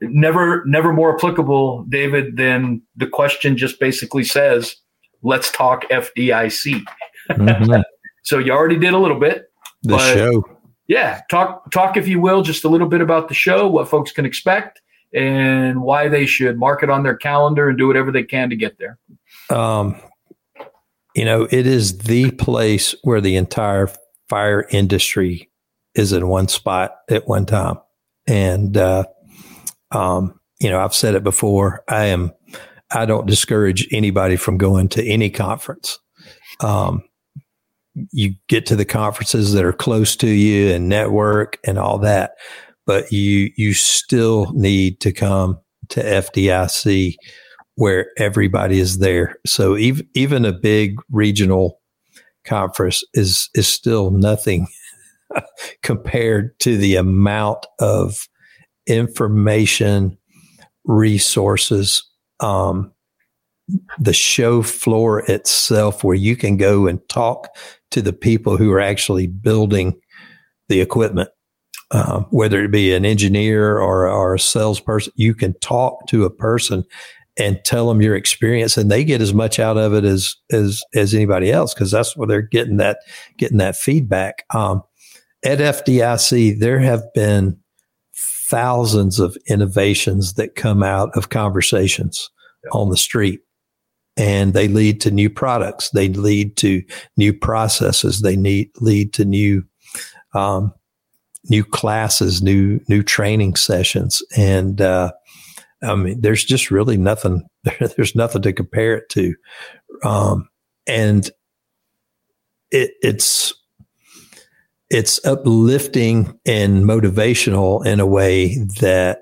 never, 0.02 0.66
never 0.66 0.92
more 0.92 1.16
applicable, 1.16 1.86
David, 1.90 2.38
than 2.38 2.82
the 2.96 3.08
question 3.08 3.56
just 3.56 3.80
basically 3.80 4.24
says, 4.24 4.76
let's 5.22 5.52
talk 5.52 5.88
FDIC. 5.90 6.84
Mm-hmm. 7.30 7.82
so 8.24 8.40
you 8.40 8.52
already 8.52 8.78
did 8.78 8.94
a 8.94 8.98
little 8.98 9.20
bit. 9.20 9.46
The 9.84 9.98
show. 9.98 10.44
Yeah, 10.88 11.22
talk 11.30 11.72
talk 11.72 11.96
if 11.96 12.08
you 12.08 12.20
will, 12.20 12.42
just 12.42 12.66
a 12.66 12.70
little 12.70 12.88
bit 12.88 13.00
about 13.00 13.30
the 13.30 13.34
show, 13.34 13.68
what 13.68 13.88
folks 13.88 14.12
can 14.12 14.26
expect, 14.26 14.82
and 15.14 15.82
why 15.82 16.08
they 16.08 16.26
should 16.26 16.58
mark 16.58 16.84
it 16.84 16.90
on 16.90 17.04
their 17.04 17.16
calendar 17.16 17.70
and 17.70 17.78
do 17.78 17.88
whatever 17.88 18.12
they 18.12 18.24
can 18.24 18.50
to 18.50 18.56
get 18.56 18.78
there. 18.78 18.98
Um, 19.50 20.00
you 21.16 21.26
know, 21.26 21.48
it 21.52 21.68
is 21.68 22.00
the 22.00 22.32
place 22.32 22.96
where 23.04 23.22
the 23.22 23.36
entire 23.36 23.90
fire 24.30 24.66
industry 24.70 25.50
is 25.94 26.14
in 26.14 26.28
one 26.28 26.48
spot 26.48 26.96
at 27.10 27.28
one 27.28 27.46
time, 27.46 27.78
and 28.28 28.78
uh, 28.78 29.04
um, 29.92 30.40
you 30.60 30.70
know, 30.70 30.80
I've 30.80 30.96
said 30.96 31.16
it 31.16 31.24
before. 31.24 31.84
I 31.90 32.06
am 32.06 32.32
I 32.94 33.06
don't 33.06 33.28
discourage 33.28 33.88
anybody 33.92 34.36
from 34.36 34.58
going 34.58 34.90
to 34.90 35.06
any 35.06 35.30
conference. 35.30 36.00
Um, 36.62 37.04
you 38.12 38.36
get 38.48 38.66
to 38.68 38.76
the 38.76 38.86
conferences 38.86 39.54
that 39.54 39.66
are 39.66 39.74
close 39.74 40.16
to 40.18 40.28
you 40.28 40.72
and 40.72 40.88
network 40.88 41.60
and 41.66 41.78
all 41.78 41.98
that, 42.00 42.36
but 42.86 43.12
you 43.12 43.52
you 43.56 43.74
still 43.74 44.52
need 44.54 45.00
to 45.02 45.12
come 45.12 45.60
to 45.90 46.04
FDIC 46.04 47.16
where 47.76 48.08
everybody 48.18 48.80
is 48.80 49.00
there. 49.00 49.36
So 49.46 49.78
even 49.78 50.08
even 50.14 50.46
a 50.46 50.54
big 50.54 51.00
regional 51.12 51.80
conference 52.46 53.04
is 53.14 53.50
is 53.56 53.68
still 53.68 54.12
nothing 54.12 54.68
compared 55.84 56.58
to 56.60 56.78
the 56.78 56.96
amount 56.96 57.66
of 57.80 58.28
information, 58.88 60.18
resources, 60.86 62.04
um, 62.40 62.92
the 64.00 64.14
show 64.14 64.62
floor 64.62 65.20
itself 65.30 66.04
where 66.04 66.16
you 66.16 66.36
can 66.36 66.58
go 66.58 66.88
and 66.88 67.00
talk 67.10 67.48
to 67.92 68.02
the 68.02 68.14
people 68.14 68.58
who 68.58 68.72
are 68.72 68.82
actually 68.82 69.28
building 69.28 70.00
the 70.68 70.82
equipment 70.82 71.30
um, 71.92 72.26
whether 72.30 72.64
it 72.64 72.72
be 72.72 72.94
an 72.94 73.06
engineer 73.06 73.78
or, 73.78 74.08
or 74.08 74.36
a 74.36 74.40
salesperson, 74.40 75.14
you 75.16 75.34
can 75.34 75.54
talk 75.60 76.08
to 76.08 76.24
a 76.24 76.30
person 76.30 76.86
and 77.38 77.60
tell 77.64 77.88
them 77.88 78.02
your 78.02 78.16
experience 78.16 78.78
and 78.78 78.92
they 78.92 79.04
get 79.04 79.22
as 79.22 79.34
much 79.34 79.60
out 79.60 79.78
of 79.78 79.94
it 79.94 80.04
as 80.04 80.36
as 80.52 80.84
as 80.94 81.14
anybody 81.14 81.52
else 81.52 81.74
because 81.74 81.90
that's 81.90 82.16
where 82.16 82.28
they're 82.28 82.42
getting 82.42 82.78
that 82.78 83.00
getting 83.38 83.58
that 83.58 83.76
feedback. 83.76 84.44
Um, 84.54 84.84
at 85.44 85.60
fdic 85.60 86.60
there 86.60 86.80
have 86.80 87.04
been 87.14 87.58
thousands 88.16 89.18
of 89.20 89.38
innovations 89.48 90.34
that 90.34 90.56
come 90.56 90.84
out 90.84 91.10
of 91.16 91.30
conversations 91.30 92.30
yeah. 92.66 92.70
on 92.78 92.90
the 92.90 92.98
street 92.98 93.40
and 94.18 94.54
they 94.54 94.68
lead 94.68 95.00
to 95.02 95.10
new 95.10 95.30
products. 95.30 95.90
They 95.92 96.10
lead 96.10 96.58
to 96.58 96.84
new 97.16 97.34
processes. 97.34 98.22
They 98.22 98.36
need 98.36 98.70
lead 98.82 99.14
to 99.14 99.26
new 99.26 99.64
um, 100.36 100.74
new 101.50 101.64
classes 101.64 102.42
new 102.42 102.80
new 102.88 103.02
training 103.02 103.56
sessions 103.56 104.22
and 104.38 104.82
uh, 104.82 105.12
I 105.84 105.96
mean, 105.96 106.22
there's 106.22 106.44
just 106.44 106.70
really 106.70 106.98
nothing. 106.98 107.48
There's 107.96 108.16
nothing 108.16 108.42
to 108.44 108.54
compare 108.54 108.96
it 108.98 109.10
to, 109.10 109.36
um, 110.04 110.48
and 110.88 111.30
it, 112.72 112.92
it's 113.02 113.54
it's 114.90 115.24
uplifting 115.26 116.38
and 116.46 116.84
motivational 116.84 117.86
in 117.86 118.00
a 118.00 118.06
way 118.06 118.58
that 118.80 119.22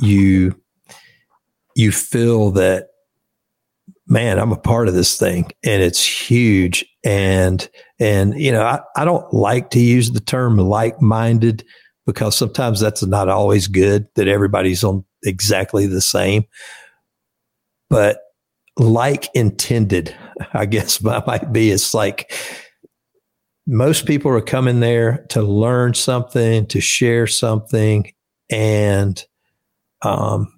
you 0.00 0.60
you 1.76 1.92
feel 1.92 2.50
that 2.50 2.88
man 4.06 4.38
i'm 4.38 4.52
a 4.52 4.56
part 4.56 4.88
of 4.88 4.94
this 4.94 5.16
thing 5.16 5.50
and 5.62 5.82
it's 5.82 6.04
huge 6.04 6.84
and 7.04 7.68
and 8.00 8.38
you 8.40 8.50
know 8.50 8.62
i, 8.62 8.80
I 8.96 9.04
don't 9.04 9.32
like 9.32 9.70
to 9.70 9.80
use 9.80 10.10
the 10.10 10.20
term 10.20 10.56
like-minded 10.58 11.64
because 12.06 12.36
sometimes 12.36 12.80
that's 12.80 13.02
not 13.02 13.28
always 13.28 13.66
good 13.66 14.06
that 14.14 14.28
everybody's 14.28 14.84
on 14.84 15.04
exactly 15.24 15.86
the 15.86 16.00
same, 16.00 16.44
but 17.88 18.20
like 18.76 19.30
intended, 19.34 20.14
I 20.52 20.66
guess 20.66 21.02
might 21.26 21.52
be. 21.52 21.70
It's 21.70 21.94
like 21.94 22.32
most 23.66 24.06
people 24.06 24.30
are 24.30 24.42
coming 24.42 24.80
there 24.80 25.24
to 25.30 25.42
learn 25.42 25.94
something, 25.94 26.66
to 26.66 26.80
share 26.80 27.26
something, 27.26 28.12
and 28.50 29.24
um, 30.02 30.52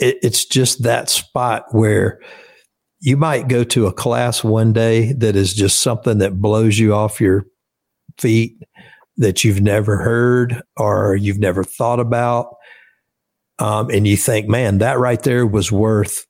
it, 0.00 0.18
it's 0.22 0.44
just 0.44 0.82
that 0.82 1.08
spot 1.08 1.66
where 1.70 2.20
you 3.04 3.18
might 3.18 3.48
go 3.48 3.62
to 3.62 3.86
a 3.86 3.92
class 3.92 4.42
one 4.42 4.72
day 4.72 5.12
that 5.12 5.36
is 5.36 5.52
just 5.52 5.80
something 5.80 6.18
that 6.18 6.40
blows 6.40 6.78
you 6.78 6.94
off 6.94 7.20
your 7.20 7.44
feet 8.18 8.56
that 9.18 9.44
you've 9.44 9.60
never 9.60 9.98
heard 9.98 10.62
or 10.78 11.14
you've 11.14 11.38
never 11.38 11.62
thought 11.62 12.00
about. 12.00 12.56
Um, 13.58 13.90
and 13.90 14.06
you 14.06 14.16
think, 14.16 14.48
man, 14.48 14.78
that 14.78 14.98
right 14.98 15.22
there 15.22 15.46
was 15.46 15.70
worth 15.70 16.26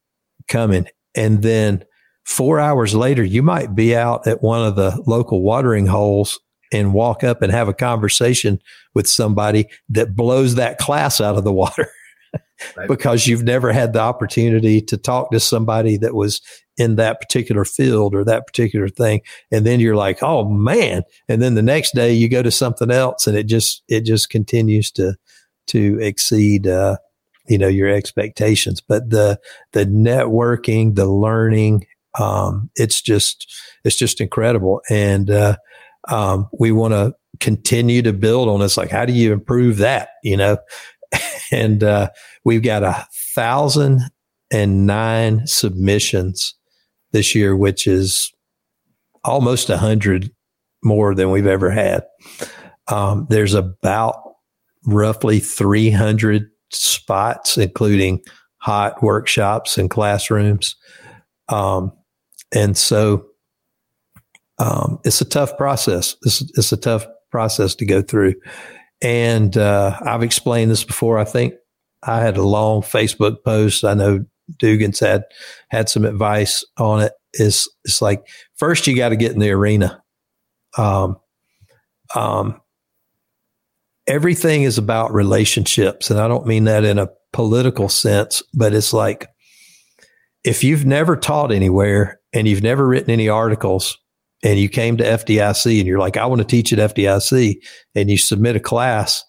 coming. 0.49 0.89
And 1.15 1.43
then 1.43 1.85
four 2.25 2.59
hours 2.59 2.93
later, 2.93 3.23
you 3.23 3.45
might 3.45 3.77
be 3.77 3.95
out 3.95 4.27
at 4.27 4.43
one 4.43 4.67
of 4.67 4.75
the 4.75 5.01
local 5.07 5.43
watering 5.43 5.87
holes 5.87 6.41
and 6.73 6.93
walk 6.93 7.23
up 7.23 7.41
and 7.41 7.53
have 7.53 7.69
a 7.69 7.75
conversation 7.75 8.59
with 8.95 9.07
somebody 9.07 9.69
that 9.91 10.17
blows 10.17 10.57
that 10.57 10.79
class 10.79 11.21
out 11.21 11.37
of 11.37 11.45
the 11.45 11.53
water 11.53 11.89
right. 12.77 12.89
because 12.89 13.29
you've 13.29 13.45
never 13.45 13.73
had 13.73 13.93
the 13.93 14.01
opportunity 14.01 14.81
to 14.81 14.97
talk 14.97 15.31
to 15.31 15.39
somebody 15.39 15.97
that 15.99 16.17
was 16.17 16.41
in 16.77 16.97
that 16.97 17.21
particular 17.21 17.65
field 17.65 18.15
or 18.15 18.25
that 18.25 18.47
particular 18.47 18.89
thing. 18.89 19.21
And 19.51 19.65
then 19.65 19.81
you're 19.81 19.97
like, 19.97 20.23
oh 20.23 20.49
man. 20.49 21.03
And 21.29 21.41
then 21.41 21.55
the 21.55 21.63
next 21.63 21.95
day 21.95 22.13
you 22.13 22.29
go 22.29 22.43
to 22.43 22.51
something 22.51 22.91
else 22.91 23.27
and 23.27 23.37
it 23.37 23.47
just, 23.47 23.83
it 23.89 24.01
just 24.03 24.31
continues 24.31 24.91
to, 24.93 25.15
to 25.69 25.99
exceed, 26.01 26.67
uh, 26.67 26.97
you 27.47 27.59
know, 27.59 27.69
your 27.69 27.89
expectations. 27.89 28.81
But 28.81 29.11
the, 29.11 29.39
the 29.73 29.87
networking, 29.87 30.95
the 30.95 31.07
learning, 31.07 31.87
um, 32.19 32.71
it's 32.75 33.01
just, 33.01 33.53
it's 33.85 33.97
just 33.97 34.21
incredible. 34.21 34.83
And, 34.91 35.31
uh, 35.31 35.57
um, 36.09 36.49
we 36.59 36.71
want 36.71 36.93
to 36.93 37.15
continue 37.41 38.03
to 38.03 38.13
build 38.13 38.49
on 38.49 38.61
this. 38.61 38.77
Like, 38.77 38.91
how 38.91 39.07
do 39.07 39.13
you 39.13 39.33
improve 39.33 39.79
that? 39.79 40.11
You 40.23 40.37
know, 40.37 40.59
and, 41.53 41.83
uh, 41.83 42.11
we've 42.45 42.63
got 42.63 42.83
a 42.83 43.07
thousand 43.35 44.01
and 44.53 44.87
nine 44.87 45.47
submissions 45.47 46.55
this 47.15 47.35
year, 47.35 47.57
which 47.57 47.87
is 47.87 48.31
almost 49.25 49.71
a 49.71 49.79
hundred 49.79 50.31
more 50.83 51.15
than 51.15 51.31
we've 51.31 51.47
ever 51.47 51.71
had. 51.71 52.05
Um, 52.89 53.27
there's 53.31 53.55
about 53.55 54.21
roughly 54.85 55.39
300 55.39 56.51
spots, 56.71 57.57
including 57.57 58.21
hot 58.59 59.03
workshops 59.03 59.79
and 59.79 59.89
classrooms. 59.89 60.77
Um, 61.49 61.93
and 62.55 62.77
so 62.77 63.27
um, 64.59 64.99
it's 65.05 65.21
a 65.21 65.25
tough 65.25 65.57
process. 65.57 66.17
It's, 66.23 66.43
it's, 66.57 66.73
a 66.73 66.77
tough 66.77 67.07
process 67.31 67.75
to 67.77 67.87
go 67.87 68.03
through. 68.03 68.35
And 69.01 69.57
uh, 69.57 69.99
I've 70.03 70.23
explained 70.23 70.71
this 70.71 70.85
before. 70.85 71.19
I 71.19 71.25
think 71.25 71.55
I 72.03 72.21
had 72.21 72.37
a 72.37 72.43
long 72.43 72.83
Facebook 72.83 73.45
post. 73.45 73.85
I 73.85 73.95
know 73.95 74.25
Dugan's 74.59 75.01
had 75.01 75.25
had 75.71 75.89
some 75.89 76.05
advice 76.05 76.65
on 76.79 77.03
it. 77.03 77.13
Is 77.35 77.69
it's 77.85 78.01
like 78.01 78.27
first 78.57 78.87
you 78.87 78.97
got 78.97 79.09
to 79.11 79.17
get 79.17 79.33
in 79.33 79.41
the 79.41 79.51
arena. 79.51 80.03
Um, 80.77 81.17
um, 82.15 82.61
everything 84.07 84.63
is 84.63 84.79
about 84.79 85.13
relationships. 85.13 86.11
And 86.11 86.21
I 86.21 86.29
don't 86.29 86.47
mean 86.47 86.65
that 86.65 86.85
in 86.85 86.99
a 86.99 87.09
political 87.33 87.89
sense, 87.89 88.43
but 88.53 88.75
it's 88.75 88.93
like 88.93 89.29
if 90.45 90.63
you've 90.63 90.85
never 90.85 91.17
taught 91.17 91.53
anywhere 91.53 92.21
and 92.33 92.47
you've 92.47 92.63
never 92.63 92.87
written 92.87 93.11
any 93.11 93.29
articles 93.29 93.99
and 94.43 94.59
you 94.59 94.69
came 94.69 94.97
to 94.99 95.05
FDIC 95.05 95.79
and 95.79 95.87
you're 95.87 95.99
like, 95.99 96.17
I 96.17 96.27
want 96.27 96.41
to 96.43 96.47
teach 96.47 96.73
at 96.73 96.95
FDIC 96.95 97.57
and 97.95 98.11
you 98.11 98.19
submit 98.19 98.57
a 98.57 98.61
class, 98.61 99.25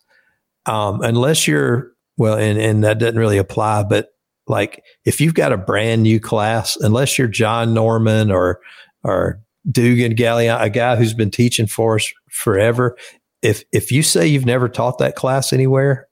um, 0.65 1.01
unless 1.01 1.47
you're, 1.47 1.91
well, 2.17 2.37
and, 2.37 2.59
and 2.59 2.83
that 2.83 2.99
doesn't 2.99 3.19
really 3.19 3.37
apply, 3.37 3.83
but 3.83 4.09
like 4.47 4.83
if 5.05 5.19
you've 5.19 5.33
got 5.33 5.51
a 5.51 5.57
brand 5.57 6.03
new 6.03 6.19
class, 6.19 6.75
unless 6.77 7.17
you're 7.17 7.27
John 7.27 7.73
Norman 7.73 8.31
or, 8.31 8.59
or 9.03 9.41
Dugan 9.69 10.15
Gagliano, 10.15 10.61
a 10.61 10.69
guy 10.69 10.95
who's 10.95 11.13
been 11.13 11.31
teaching 11.31 11.67
for 11.67 11.95
us 11.95 12.11
forever, 12.29 12.97
if 13.41 13.63
if 13.71 13.91
you 13.91 14.03
say 14.03 14.27
you've 14.27 14.45
never 14.45 14.67
taught 14.67 14.97
that 14.99 15.15
class 15.15 15.53
anywhere 15.53 16.07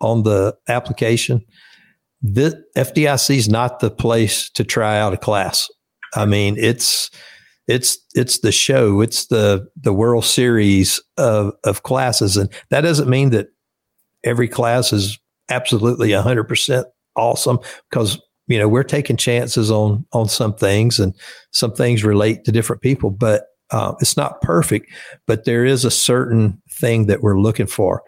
on 0.00 0.22
the 0.22 0.56
application, 0.68 1.44
the 2.22 2.62
FDIC 2.76 3.36
is 3.36 3.48
not 3.48 3.80
the 3.80 3.90
place 3.90 4.50
to 4.50 4.64
try 4.64 4.98
out 4.98 5.12
a 5.12 5.18
class. 5.18 5.68
I 6.14 6.24
mean, 6.24 6.56
it's 6.58 7.10
it's 7.68 7.98
it's 8.14 8.38
the 8.40 8.52
show, 8.52 9.00
it's 9.00 9.26
the 9.26 9.68
the 9.76 9.92
World 9.92 10.24
Series 10.24 11.00
of 11.18 11.52
of 11.64 11.82
classes, 11.82 12.36
and 12.36 12.50
that 12.70 12.82
doesn't 12.82 13.08
mean 13.08 13.30
that 13.30 13.48
every 14.24 14.48
class 14.48 14.92
is 14.92 15.18
absolutely 15.50 16.12
hundred 16.12 16.44
percent 16.44 16.86
awesome 17.16 17.58
because 17.90 18.20
you 18.46 18.58
know 18.58 18.68
we're 18.68 18.84
taking 18.84 19.16
chances 19.16 19.70
on 19.70 20.06
on 20.12 20.28
some 20.28 20.54
things, 20.54 20.98
and 20.98 21.14
some 21.52 21.72
things 21.72 22.04
relate 22.04 22.44
to 22.44 22.52
different 22.52 22.82
people, 22.82 23.10
but 23.10 23.44
uh, 23.70 23.94
it's 24.00 24.16
not 24.16 24.40
perfect, 24.40 24.90
but 25.26 25.44
there 25.44 25.64
is 25.64 25.84
a 25.84 25.90
certain 25.90 26.62
thing 26.70 27.06
that 27.06 27.22
we're 27.22 27.38
looking 27.38 27.66
for. 27.66 28.02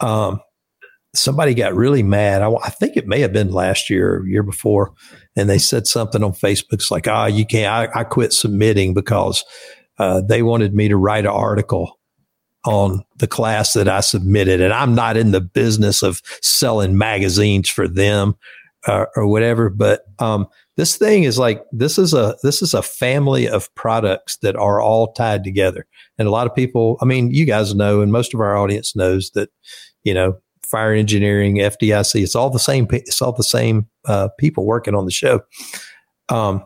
Um, 0.00 0.40
somebody 1.14 1.54
got 1.54 1.74
really 1.74 2.02
mad. 2.02 2.42
I, 2.42 2.52
I, 2.52 2.70
think 2.70 2.96
it 2.96 3.06
may 3.06 3.20
have 3.20 3.32
been 3.32 3.52
last 3.52 3.88
year 3.88 4.16
or 4.16 4.26
year 4.26 4.42
before, 4.42 4.92
and 5.36 5.48
they 5.48 5.58
said 5.58 5.86
something 5.86 6.22
on 6.22 6.32
Facebook. 6.32 6.74
It's 6.74 6.90
like, 6.90 7.08
ah, 7.08 7.24
oh, 7.24 7.26
you 7.26 7.46
can't. 7.46 7.72
I, 7.94 8.00
I, 8.00 8.04
quit 8.04 8.32
submitting 8.32 8.94
because 8.94 9.44
uh, 9.98 10.20
they 10.20 10.42
wanted 10.42 10.74
me 10.74 10.88
to 10.88 10.96
write 10.96 11.24
an 11.24 11.30
article 11.30 11.98
on 12.64 13.04
the 13.18 13.26
class 13.26 13.72
that 13.72 13.88
I 13.88 14.00
submitted, 14.00 14.60
and 14.60 14.72
I'm 14.72 14.94
not 14.94 15.16
in 15.16 15.32
the 15.32 15.40
business 15.40 16.02
of 16.02 16.22
selling 16.42 16.96
magazines 16.96 17.68
for 17.68 17.88
them 17.88 18.36
uh, 18.86 19.06
or 19.16 19.26
whatever. 19.26 19.68
But 19.68 20.02
um, 20.18 20.46
this 20.76 20.96
thing 20.96 21.24
is 21.24 21.38
like 21.38 21.62
this 21.72 21.98
is 21.98 22.14
a 22.14 22.36
this 22.42 22.62
is 22.62 22.74
a 22.74 22.82
family 22.82 23.48
of 23.48 23.72
products 23.74 24.38
that 24.38 24.56
are 24.56 24.80
all 24.80 25.12
tied 25.12 25.44
together 25.44 25.86
and 26.18 26.26
a 26.26 26.30
lot 26.30 26.46
of 26.46 26.54
people 26.54 26.96
i 27.00 27.04
mean 27.04 27.30
you 27.30 27.44
guys 27.44 27.74
know 27.74 28.00
and 28.00 28.12
most 28.12 28.34
of 28.34 28.40
our 28.40 28.56
audience 28.56 28.96
knows 28.96 29.30
that 29.32 29.50
you 30.04 30.14
know 30.14 30.34
fire 30.64 30.92
engineering 30.92 31.56
fdic 31.56 32.22
it's 32.22 32.34
all 32.34 32.50
the 32.50 32.58
same 32.58 32.86
it's 32.90 33.20
all 33.20 33.32
the 33.32 33.42
same 33.42 33.86
uh, 34.06 34.28
people 34.38 34.64
working 34.64 34.94
on 34.94 35.04
the 35.04 35.10
show 35.10 35.40
um, 36.28 36.62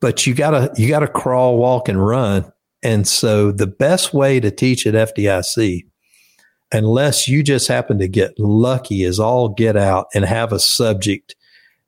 but 0.00 0.26
you 0.26 0.34
gotta 0.34 0.72
you 0.76 0.88
gotta 0.88 1.08
crawl 1.08 1.58
walk 1.58 1.88
and 1.88 2.04
run 2.04 2.50
and 2.82 3.06
so 3.06 3.52
the 3.52 3.66
best 3.66 4.12
way 4.12 4.40
to 4.40 4.50
teach 4.50 4.86
at 4.86 4.94
fdic 4.94 5.84
unless 6.72 7.28
you 7.28 7.42
just 7.42 7.68
happen 7.68 7.98
to 7.98 8.08
get 8.08 8.38
lucky 8.38 9.04
is 9.04 9.20
all 9.20 9.48
get 9.48 9.76
out 9.76 10.06
and 10.14 10.24
have 10.24 10.52
a 10.52 10.58
subject 10.58 11.36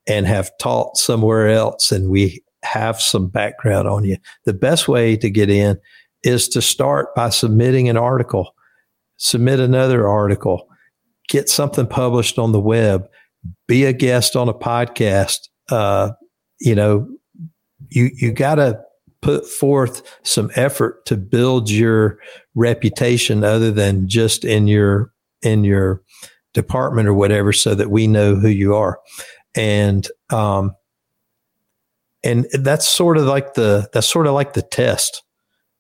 and 0.07 0.27
have 0.27 0.51
taught 0.59 0.97
somewhere 0.97 1.49
else 1.49 1.91
and 1.91 2.11
we 2.11 2.43
have 2.63 3.01
some 3.01 3.29
background 3.29 3.89
on 3.89 4.05
you, 4.05 4.17
the 4.45 4.53
best 4.53 4.89
way 4.89 5.17
to 5.17 5.31
get 5.31 5.51
in 5.51 5.79
is 6.23 6.49
to 6.49 6.63
start 6.63 7.15
by 7.15 7.29
submitting 7.29 7.89
an 7.89 7.97
article. 7.97 8.55
Submit 9.17 9.61
another 9.61 10.09
article, 10.09 10.69
get 11.29 11.49
something 11.49 11.87
published 11.87 12.39
on 12.39 12.53
the 12.53 12.61
web, 12.61 13.09
be 13.69 13.85
a 13.85 13.93
guest 13.93 14.35
on 14.35 14.49
a 14.49 14.55
podcast. 14.55 15.49
Uh, 15.71 16.11
you 16.61 16.75
know, 16.75 17.09
you 17.91 18.11
you 18.15 18.33
got 18.33 18.57
to 18.57 18.81
put 19.25 19.49
forth 19.49 20.03
some 20.23 20.51
effort 20.55 21.07
to 21.07 21.17
build 21.17 21.71
your 21.71 22.19
reputation 22.55 23.43
other 23.43 23.71
than 23.71 24.07
just 24.07 24.45
in 24.45 24.69
your 24.69 25.13
in 25.43 25.65
your 25.65 26.03
department 26.53 27.09
or 27.09 27.15
whatever 27.15 27.53
so 27.53 27.75
that 27.75 27.91
we 27.91 28.07
know 28.07 28.35
who 28.35 28.49
you 28.49 28.75
are. 28.75 29.01
And 29.55 30.07
um 30.31 30.77
and 32.23 32.47
that's 32.53 32.87
sort 32.87 33.17
of 33.17 33.25
like 33.25 33.55
the 33.55 33.89
that's 33.95 34.07
sort 34.07 34.27
of 34.27 34.35
like 34.35 34.53
the 34.53 34.63
test 34.63 35.23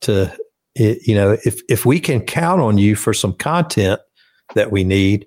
to 0.00 0.34
you 0.74 1.14
know 1.14 1.36
if 1.44 1.60
if 1.68 1.84
we 1.84 2.00
can 2.00 2.20
count 2.20 2.62
on 2.62 2.78
you 2.78 2.96
for 2.96 3.12
some 3.12 3.34
content 3.34 4.00
that 4.54 4.72
we 4.72 4.84
need 4.84 5.26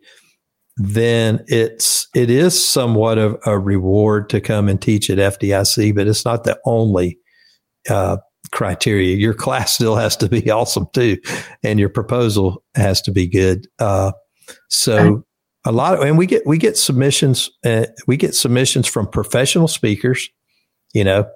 then 0.77 1.43
it's 1.47 2.07
it 2.15 2.29
is 2.29 2.63
somewhat 2.63 3.17
of 3.17 3.37
a 3.45 3.57
reward 3.57 4.29
to 4.29 4.41
come 4.41 4.69
and 4.69 4.79
teach 4.79 5.09
at 5.09 5.17
FDIC, 5.17 5.95
but 5.95 6.07
it's 6.07 6.23
not 6.23 6.43
the 6.43 6.59
only 6.65 7.19
uh, 7.89 8.17
criteria. 8.51 9.15
Your 9.15 9.33
class 9.33 9.73
still 9.73 9.95
has 9.95 10.15
to 10.17 10.29
be 10.29 10.49
awesome 10.51 10.87
too, 10.93 11.17
and 11.63 11.79
your 11.79 11.89
proposal 11.89 12.63
has 12.75 13.01
to 13.03 13.11
be 13.11 13.27
good. 13.27 13.67
Uh, 13.79 14.11
so 14.69 15.23
a 15.65 15.71
lot 15.71 15.95
of, 15.95 16.01
and 16.01 16.17
we 16.17 16.25
get 16.25 16.45
we 16.45 16.57
get 16.57 16.77
submissions. 16.77 17.49
Uh, 17.65 17.85
we 18.07 18.17
get 18.17 18.35
submissions 18.35 18.87
from 18.87 19.07
professional 19.07 19.67
speakers. 19.67 20.29
You 20.93 21.03
know, 21.03 21.29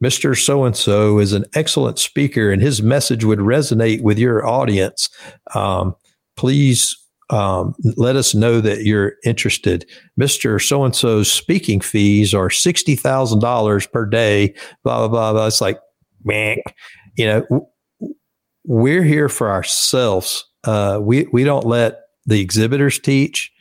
Mister 0.00 0.34
So 0.34 0.64
and 0.64 0.76
So 0.76 1.18
is 1.18 1.32
an 1.32 1.44
excellent 1.54 1.98
speaker, 1.98 2.50
and 2.50 2.60
his 2.60 2.82
message 2.82 3.24
would 3.24 3.38
resonate 3.38 4.02
with 4.02 4.18
your 4.18 4.46
audience. 4.46 5.08
Um, 5.54 5.94
please 6.36 6.96
um, 7.30 7.74
let 7.96 8.16
us 8.16 8.34
know 8.34 8.60
that 8.60 8.84
you're 8.84 9.14
interested. 9.24 9.88
Mr. 10.20 10.64
So 10.64 10.84
and 10.84 10.94
so's 10.94 11.30
speaking 11.30 11.80
fees 11.80 12.32
are 12.32 12.48
$60,000 12.48 13.92
per 13.92 14.06
day, 14.06 14.54
blah, 14.84 14.98
blah, 14.98 15.08
blah, 15.08 15.32
blah. 15.32 15.46
It's 15.46 15.60
like, 15.60 15.78
you 17.16 17.26
know, 17.26 17.70
we're 18.64 19.02
here 19.02 19.28
for 19.28 19.50
ourselves. 19.50 20.44
Uh, 20.64 20.98
we, 21.00 21.26
we 21.32 21.44
don't 21.44 21.66
let 21.66 22.00
the 22.26 22.40
exhibitors 22.40 22.98
teach 22.98 23.52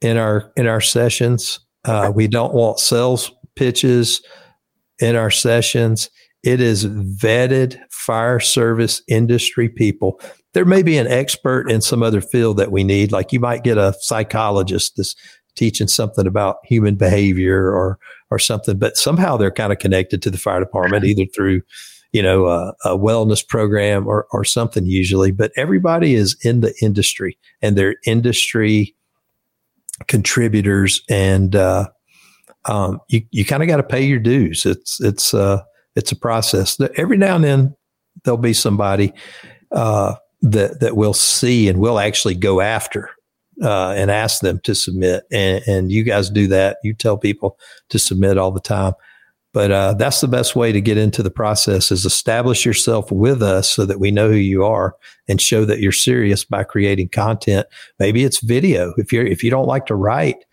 in 0.00 0.16
our, 0.16 0.52
in 0.56 0.66
our 0.66 0.80
sessions. 0.80 1.60
Uh, 1.84 2.10
we 2.14 2.26
don't 2.26 2.54
want 2.54 2.78
sales 2.78 3.30
pitches 3.56 4.22
in 4.98 5.16
our 5.16 5.30
sessions. 5.30 6.10
It 6.42 6.60
is 6.60 6.84
vetted 6.86 7.78
fire 7.90 8.40
service 8.40 9.02
industry 9.08 9.68
people 9.68 10.20
there 10.54 10.64
may 10.64 10.82
be 10.82 10.96
an 10.96 11.08
expert 11.08 11.70
in 11.70 11.80
some 11.80 12.02
other 12.02 12.20
field 12.20 12.56
that 12.56 12.72
we 12.72 12.84
need. 12.84 13.12
Like 13.12 13.32
you 13.32 13.40
might 13.40 13.64
get 13.64 13.76
a 13.76 13.94
psychologist 14.00 14.94
that's 14.96 15.14
teaching 15.54 15.88
something 15.88 16.26
about 16.26 16.58
human 16.64 16.94
behavior 16.94 17.70
or 17.70 17.98
or 18.30 18.38
something, 18.38 18.78
but 18.78 18.96
somehow 18.96 19.36
they're 19.36 19.50
kind 19.50 19.72
of 19.72 19.78
connected 19.78 20.22
to 20.22 20.30
the 20.30 20.38
fire 20.38 20.60
department, 20.60 21.04
either 21.04 21.26
through 21.26 21.62
you 22.12 22.22
know 22.22 22.46
a, 22.46 22.74
a 22.84 22.98
wellness 22.98 23.46
program 23.46 24.06
or 24.06 24.26
or 24.32 24.44
something 24.44 24.86
usually. 24.86 25.30
But 25.30 25.52
everybody 25.56 26.14
is 26.14 26.36
in 26.42 26.60
the 26.60 26.74
industry, 26.82 27.38
and 27.62 27.76
they're 27.76 27.96
industry 28.06 28.94
contributors, 30.08 31.02
and 31.08 31.54
uh, 31.54 31.88
um, 32.64 33.00
you 33.08 33.22
you 33.30 33.44
kind 33.44 33.62
of 33.62 33.68
got 33.68 33.76
to 33.78 33.82
pay 33.82 34.04
your 34.04 34.20
dues. 34.20 34.66
It's 34.66 35.00
it's 35.00 35.34
uh, 35.34 35.62
it's 35.96 36.12
a 36.12 36.16
process. 36.16 36.78
Every 36.96 37.16
now 37.16 37.36
and 37.36 37.44
then 37.44 37.76
there'll 38.24 38.38
be 38.38 38.54
somebody. 38.54 39.12
Uh, 39.72 40.14
that 40.44 40.80
that 40.80 40.96
we'll 40.96 41.14
see 41.14 41.68
and 41.68 41.80
we'll 41.80 41.98
actually 41.98 42.34
go 42.34 42.60
after 42.60 43.10
uh, 43.62 43.90
and 43.90 44.10
ask 44.10 44.40
them 44.40 44.60
to 44.64 44.74
submit. 44.74 45.24
And, 45.30 45.62
and, 45.66 45.92
you 45.92 46.02
guys 46.02 46.30
do 46.30 46.46
that. 46.48 46.78
You 46.82 46.94
tell 46.94 47.16
people 47.16 47.58
to 47.90 47.98
submit 47.98 48.38
all 48.38 48.50
the 48.50 48.60
time. 48.60 48.94
But 49.52 49.70
uh, 49.70 49.94
that's 49.94 50.20
the 50.20 50.26
best 50.26 50.56
way 50.56 50.72
to 50.72 50.80
get 50.80 50.98
into 50.98 51.22
the 51.22 51.30
process 51.30 51.92
is 51.92 52.04
establish 52.04 52.66
yourself 52.66 53.10
with 53.12 53.40
us 53.40 53.70
so 53.70 53.86
that 53.86 54.00
we 54.00 54.10
know 54.10 54.28
who 54.28 54.34
you 54.34 54.64
are 54.64 54.96
and 55.28 55.40
show 55.40 55.64
that 55.64 55.78
you're 55.78 55.92
serious 55.92 56.44
by 56.44 56.64
creating 56.64 57.10
content. 57.10 57.68
Maybe 58.00 58.24
it's 58.24 58.40
video. 58.40 58.92
If 58.96 59.12
you're 59.12 59.24
if 59.24 59.44
you 59.44 59.50
don't 59.50 59.68
like 59.68 59.86
to 59.86 59.94
write, 59.94 60.44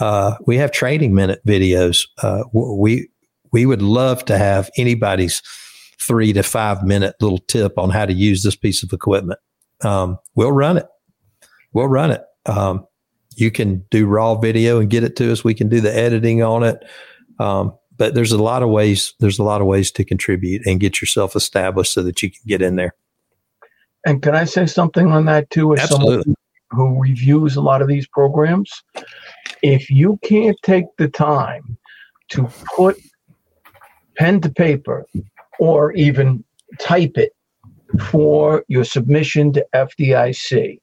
uh, 0.00 0.34
we 0.46 0.56
have 0.56 0.72
training 0.72 1.14
minute 1.14 1.40
videos. 1.46 2.08
Uh, 2.24 2.42
we 2.52 3.08
we 3.52 3.66
would 3.66 3.82
love 3.82 4.24
to 4.24 4.36
have 4.36 4.68
anybody's 4.76 5.42
three 6.00 6.32
to 6.32 6.42
five 6.42 6.82
minute 6.82 7.14
little 7.20 7.38
tip 7.38 7.78
on 7.78 7.90
how 7.90 8.04
to 8.04 8.12
use 8.12 8.42
this 8.42 8.56
piece 8.56 8.82
of 8.82 8.92
equipment. 8.92 9.38
Um, 9.84 10.18
we'll 10.34 10.52
run 10.52 10.76
it. 10.76 10.86
We'll 11.72 11.88
run 11.88 12.10
it. 12.10 12.22
Um, 12.46 12.86
you 13.36 13.50
can 13.50 13.84
do 13.90 14.06
raw 14.06 14.34
video 14.34 14.80
and 14.80 14.90
get 14.90 15.04
it 15.04 15.16
to 15.16 15.32
us. 15.32 15.44
We 15.44 15.54
can 15.54 15.68
do 15.68 15.80
the 15.80 15.94
editing 15.94 16.42
on 16.42 16.62
it. 16.62 16.84
Um, 17.38 17.74
but 17.96 18.14
there's 18.14 18.32
a 18.32 18.42
lot 18.42 18.62
of 18.62 18.70
ways. 18.70 19.14
There's 19.20 19.38
a 19.38 19.42
lot 19.42 19.60
of 19.60 19.66
ways 19.66 19.90
to 19.92 20.04
contribute 20.04 20.66
and 20.66 20.80
get 20.80 21.00
yourself 21.00 21.36
established 21.36 21.92
so 21.92 22.02
that 22.02 22.22
you 22.22 22.30
can 22.30 22.40
get 22.46 22.62
in 22.62 22.76
there. 22.76 22.94
And 24.06 24.22
can 24.22 24.34
I 24.34 24.44
say 24.44 24.66
something 24.66 25.12
on 25.12 25.26
that 25.26 25.50
too? 25.50 25.74
As 25.74 25.80
Absolutely. 25.80 26.22
someone 26.22 26.36
who 26.70 27.02
reviews 27.02 27.56
a 27.56 27.60
lot 27.60 27.82
of 27.82 27.88
these 27.88 28.06
programs, 28.06 28.82
if 29.62 29.90
you 29.90 30.18
can't 30.22 30.56
take 30.62 30.86
the 30.96 31.08
time 31.08 31.76
to 32.30 32.48
put 32.74 32.96
pen 34.16 34.40
to 34.40 34.50
paper 34.50 35.06
or 35.58 35.92
even 35.92 36.44
type 36.78 37.16
it 37.16 37.34
for 38.10 38.64
your 38.68 38.84
submission 38.84 39.52
to 39.52 39.66
FDIC. 39.74 40.78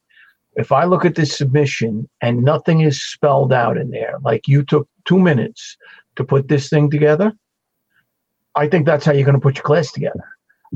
If 0.57 0.71
I 0.71 0.85
look 0.85 1.05
at 1.05 1.15
this 1.15 1.37
submission 1.37 2.09
and 2.21 2.43
nothing 2.43 2.81
is 2.81 3.01
spelled 3.01 3.53
out 3.53 3.77
in 3.77 3.91
there, 3.91 4.15
like 4.23 4.47
you 4.47 4.63
took 4.63 4.89
two 5.05 5.19
minutes 5.19 5.77
to 6.15 6.23
put 6.23 6.47
this 6.47 6.67
thing 6.69 6.89
together, 6.89 7.31
I 8.55 8.67
think 8.67 8.85
that's 8.85 9.05
how 9.05 9.13
you're 9.13 9.25
going 9.25 9.35
to 9.35 9.41
put 9.41 9.55
your 9.55 9.63
class 9.63 9.91
together. 9.91 10.23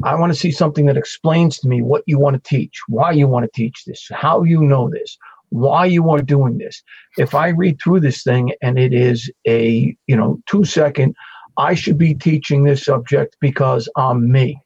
I 0.03 0.15
want 0.15 0.31
to 0.31 0.39
see 0.39 0.51
something 0.51 0.85
that 0.85 0.97
explains 0.97 1.59
to 1.59 1.67
me 1.67 1.81
what 1.81 2.03
you 2.05 2.17
want 2.19 2.41
to 2.41 2.49
teach, 2.49 2.79
why 2.87 3.11
you 3.11 3.27
want 3.27 3.43
to 3.43 3.51
teach 3.53 3.83
this, 3.85 4.07
how 4.11 4.43
you 4.43 4.61
know 4.61 4.89
this, 4.89 5.17
why 5.49 5.85
you 5.85 6.09
are 6.11 6.21
doing 6.21 6.59
this. 6.59 6.81
If 7.17 7.35
I 7.35 7.49
read 7.49 7.79
through 7.81 7.99
this 8.01 8.23
thing 8.23 8.53
and 8.61 8.79
it 8.79 8.93
is 8.93 9.29
a, 9.47 9.95
you 10.07 10.15
know, 10.15 10.39
two 10.45 10.63
second, 10.63 11.15
I 11.57 11.73
should 11.73 11.97
be 11.97 12.13
teaching 12.13 12.63
this 12.63 12.85
subject 12.85 13.35
because 13.41 13.89
I'm 13.97 14.31
me. 14.31 14.61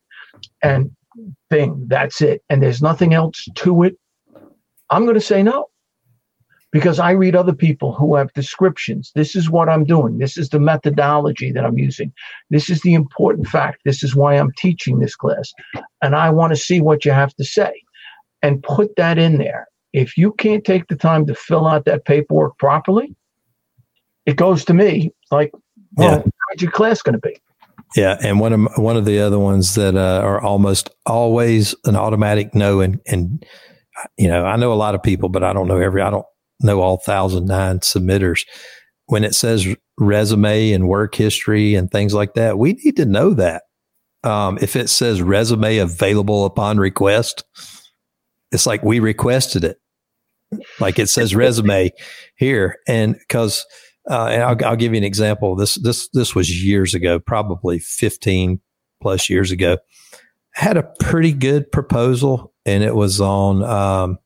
And 0.62 0.92
thing, 1.50 1.86
that's 1.88 2.22
it. 2.22 2.44
And 2.50 2.62
there's 2.62 2.82
nothing 2.82 3.14
else 3.14 3.48
to 3.56 3.84
it. 3.84 3.98
I'm 4.90 5.04
going 5.04 5.16
to 5.16 5.22
say 5.22 5.44
no 5.44 5.70
because 6.72 7.00
I 7.00 7.12
read 7.12 7.36
other 7.36 7.54
people 7.54 7.94
who 7.94 8.16
have 8.16 8.34
descriptions. 8.34 9.12
This 9.16 9.36
is 9.36 9.50
what 9.50 9.70
I'm 9.70 9.86
doing. 9.86 10.18
This 10.18 10.38
is 10.38 10.50
the 10.50 10.60
methodology 10.60 11.52
that 11.52 11.66
I'm 11.66 11.78
using. 11.78 12.12
This 12.50 12.70
is 12.70 12.82
the 12.82 12.94
important 12.94 13.48
fact. 13.48 13.82
This 13.86 14.04
is 14.04 14.16
why 14.16 14.36
I'm 14.36 14.52
teaching 14.58 15.00
this 15.00 15.16
class. 15.16 15.54
And 16.02 16.16
I 16.16 16.30
want 16.30 16.52
to 16.52 16.58
see 16.58 16.82
what 16.82 17.06
you 17.06 17.12
have 17.12 17.34
to 17.36 17.46
say 17.46 17.82
and 18.42 18.62
put 18.62 18.96
that 18.98 19.18
in 19.18 19.38
there. 19.38 19.68
If 19.94 20.18
you 20.18 20.34
can't 20.34 20.66
take 20.66 20.88
the 20.88 20.98
time 20.98 21.26
to 21.28 21.36
fill 21.36 21.66
out 21.66 21.86
that 21.86 22.04
paperwork 22.04 22.58
properly, 22.58 23.16
it 24.26 24.36
goes 24.36 24.66
to 24.66 24.74
me 24.74 25.14
like 25.32 25.52
well, 25.96 26.18
yeah. 26.18 26.24
how's 26.50 26.62
your 26.62 26.72
class 26.72 27.02
going 27.02 27.14
to 27.14 27.20
be? 27.20 27.38
Yeah, 27.96 28.18
and 28.22 28.40
one 28.40 28.52
of 28.52 28.68
one 28.76 28.98
of 28.98 29.06
the 29.06 29.20
other 29.20 29.40
ones 29.40 29.76
that 29.76 29.96
uh, 29.96 30.22
are 30.22 30.42
almost 30.42 30.90
always 31.06 31.74
an 31.86 31.96
automatic 31.96 32.54
no, 32.54 32.82
and 32.82 33.00
and 33.08 33.46
you 34.18 34.28
know 34.28 34.46
I 34.46 34.56
know 34.56 34.74
a 34.74 34.76
lot 34.76 34.96
of 34.96 35.04
people, 35.04 35.30
but 35.30 35.44
I 35.44 35.54
don't 35.54 35.68
know 35.68 35.78
every 35.78 36.02
I 36.02 36.10
don't 36.10 36.26
know 36.62 36.82
all 36.82 36.98
thousand 36.98 37.46
nine 37.46 37.80
submitters. 37.80 38.46
When 39.08 39.24
it 39.24 39.36
says 39.36 39.68
resume 39.98 40.72
and 40.72 40.88
work 40.88 41.16
history 41.16 41.76
and 41.76 41.92
things 41.92 42.14
like 42.14 42.34
that, 42.34 42.58
we 42.58 42.74
need 42.74 42.98
to 42.98 43.06
know 43.06 43.34
that. 43.34 43.64
Um, 44.24 44.58
if 44.60 44.76
it 44.76 44.90
says 44.90 45.22
resume 45.22 45.78
available 45.78 46.46
upon 46.46 46.80
request, 46.80 47.44
it's 48.52 48.66
like 48.66 48.84
we 48.84 49.00
requested 49.00 49.64
it. 49.64 49.78
Like 50.80 50.98
it 50.98 51.10
says 51.10 51.36
resume 51.36 51.92
here, 52.36 52.78
and 52.88 53.16
because 53.20 53.66
uh, 54.10 54.28
and 54.28 54.44
I'll, 54.44 54.66
I'll, 54.66 54.76
give 54.76 54.94
you 54.94 54.98
an 54.98 55.04
example. 55.04 55.56
This 55.56 55.76
this 55.76 56.10
this 56.14 56.36
was 56.36 56.64
years 56.64 56.94
ago, 56.94 57.20
probably 57.20 57.80
fifteen 57.80 58.60
plus 59.02 59.30
years 59.30 59.52
ago. 59.52 59.78
had 60.54 60.78
a 60.78 60.84
pretty 61.00 61.34
good 61.34 61.72
proposal, 61.72 62.54
and 62.66 62.84
it 62.84 62.96
was 62.96 63.22
on 63.22 63.64
um, 63.64 64.20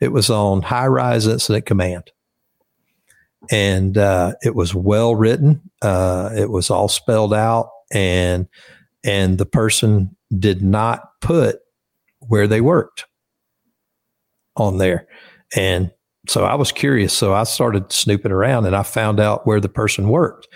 it 0.00 0.12
was 0.12 0.30
on 0.30 0.62
high 0.62 0.86
rise 0.86 1.26
incident 1.26 1.66
command, 1.66 2.10
and 3.50 3.96
uh, 3.98 4.34
it 4.42 4.54
was 4.54 4.74
well 4.74 5.14
written. 5.14 5.60
Uh, 5.82 6.30
it 6.36 6.50
was 6.50 6.70
all 6.70 6.88
spelled 6.88 7.34
out, 7.34 7.70
and 7.92 8.48
and 9.04 9.38
the 9.38 9.46
person 9.46 10.16
did 10.36 10.62
not 10.62 11.20
put 11.20 11.60
where 12.20 12.46
they 12.46 12.60
worked 12.60 13.04
on 14.56 14.78
there, 14.78 15.06
and 15.56 15.90
so 16.26 16.44
I 16.44 16.54
was 16.54 16.72
curious. 16.72 17.12
So 17.12 17.34
I 17.34 17.44
started 17.44 17.92
snooping 17.92 18.32
around 18.32 18.66
and 18.66 18.74
I 18.74 18.82
found 18.82 19.20
out 19.20 19.46
where 19.46 19.60
the 19.60 19.68
person 19.68 20.08
worked. 20.08 20.48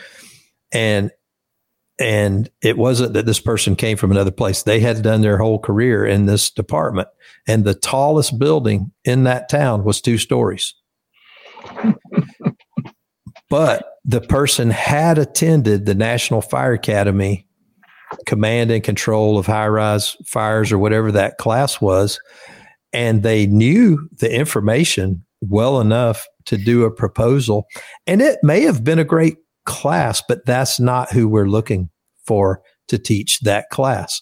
And 0.73 1.11
and 1.99 2.49
it 2.63 2.79
wasn't 2.79 3.15
that 3.15 3.27
this 3.27 3.41
person 3.41 3.75
came 3.75 3.97
from 3.97 4.13
another 4.13 4.31
place. 4.31 4.63
They 4.63 4.81
had 4.81 5.03
done 5.03 5.21
their 5.21 5.39
whole 5.39 5.59
career 5.59 6.07
in 6.07 6.27
this 6.27 6.51
department. 6.51 7.09
And 7.47 7.65
the 7.65 7.75
tallest 7.75 8.39
building 8.39 8.93
in 9.05 9.25
that 9.25 9.49
town 9.49 9.83
was 9.85 10.01
two 10.01 10.19
stories. 10.19 10.75
but 13.51 13.95
the 14.05 14.21
person 14.21 14.71
had 14.71 15.19
attended 15.19 15.87
the 15.87 15.95
National 15.95 16.41
Fire 16.41 16.73
Academy 16.73 17.47
command 18.27 18.71
and 18.71 18.83
control 18.85 19.37
of 19.37 19.47
high 19.47 19.69
rise 19.69 20.17
fires 20.25 20.71
or 20.71 20.79
whatever 20.79 21.11
that 21.13 21.39
class 21.39 21.81
was. 21.81 22.21
And 22.93 23.23
they 23.23 23.47
knew 23.47 24.09
the 24.13 24.33
information 24.33 25.25
well 25.41 25.81
enough 25.81 26.27
to 26.47 26.57
do 26.57 26.85
a 26.85 26.91
proposal. 26.91 27.67
And 28.07 28.23
it 28.23 28.39
may 28.43 28.63
have 28.63 28.83
been 28.83 28.99
a 28.99 29.05
great 29.05 29.37
class, 29.69 30.23
but 30.27 30.45
that's 30.47 30.81
not 30.81 31.13
who 31.13 31.29
we're 31.29 31.49
looking 31.49 31.91
for 32.27 32.63
to 32.89 32.99
teach 32.99 33.41
that 33.41 33.69
class. 33.71 34.21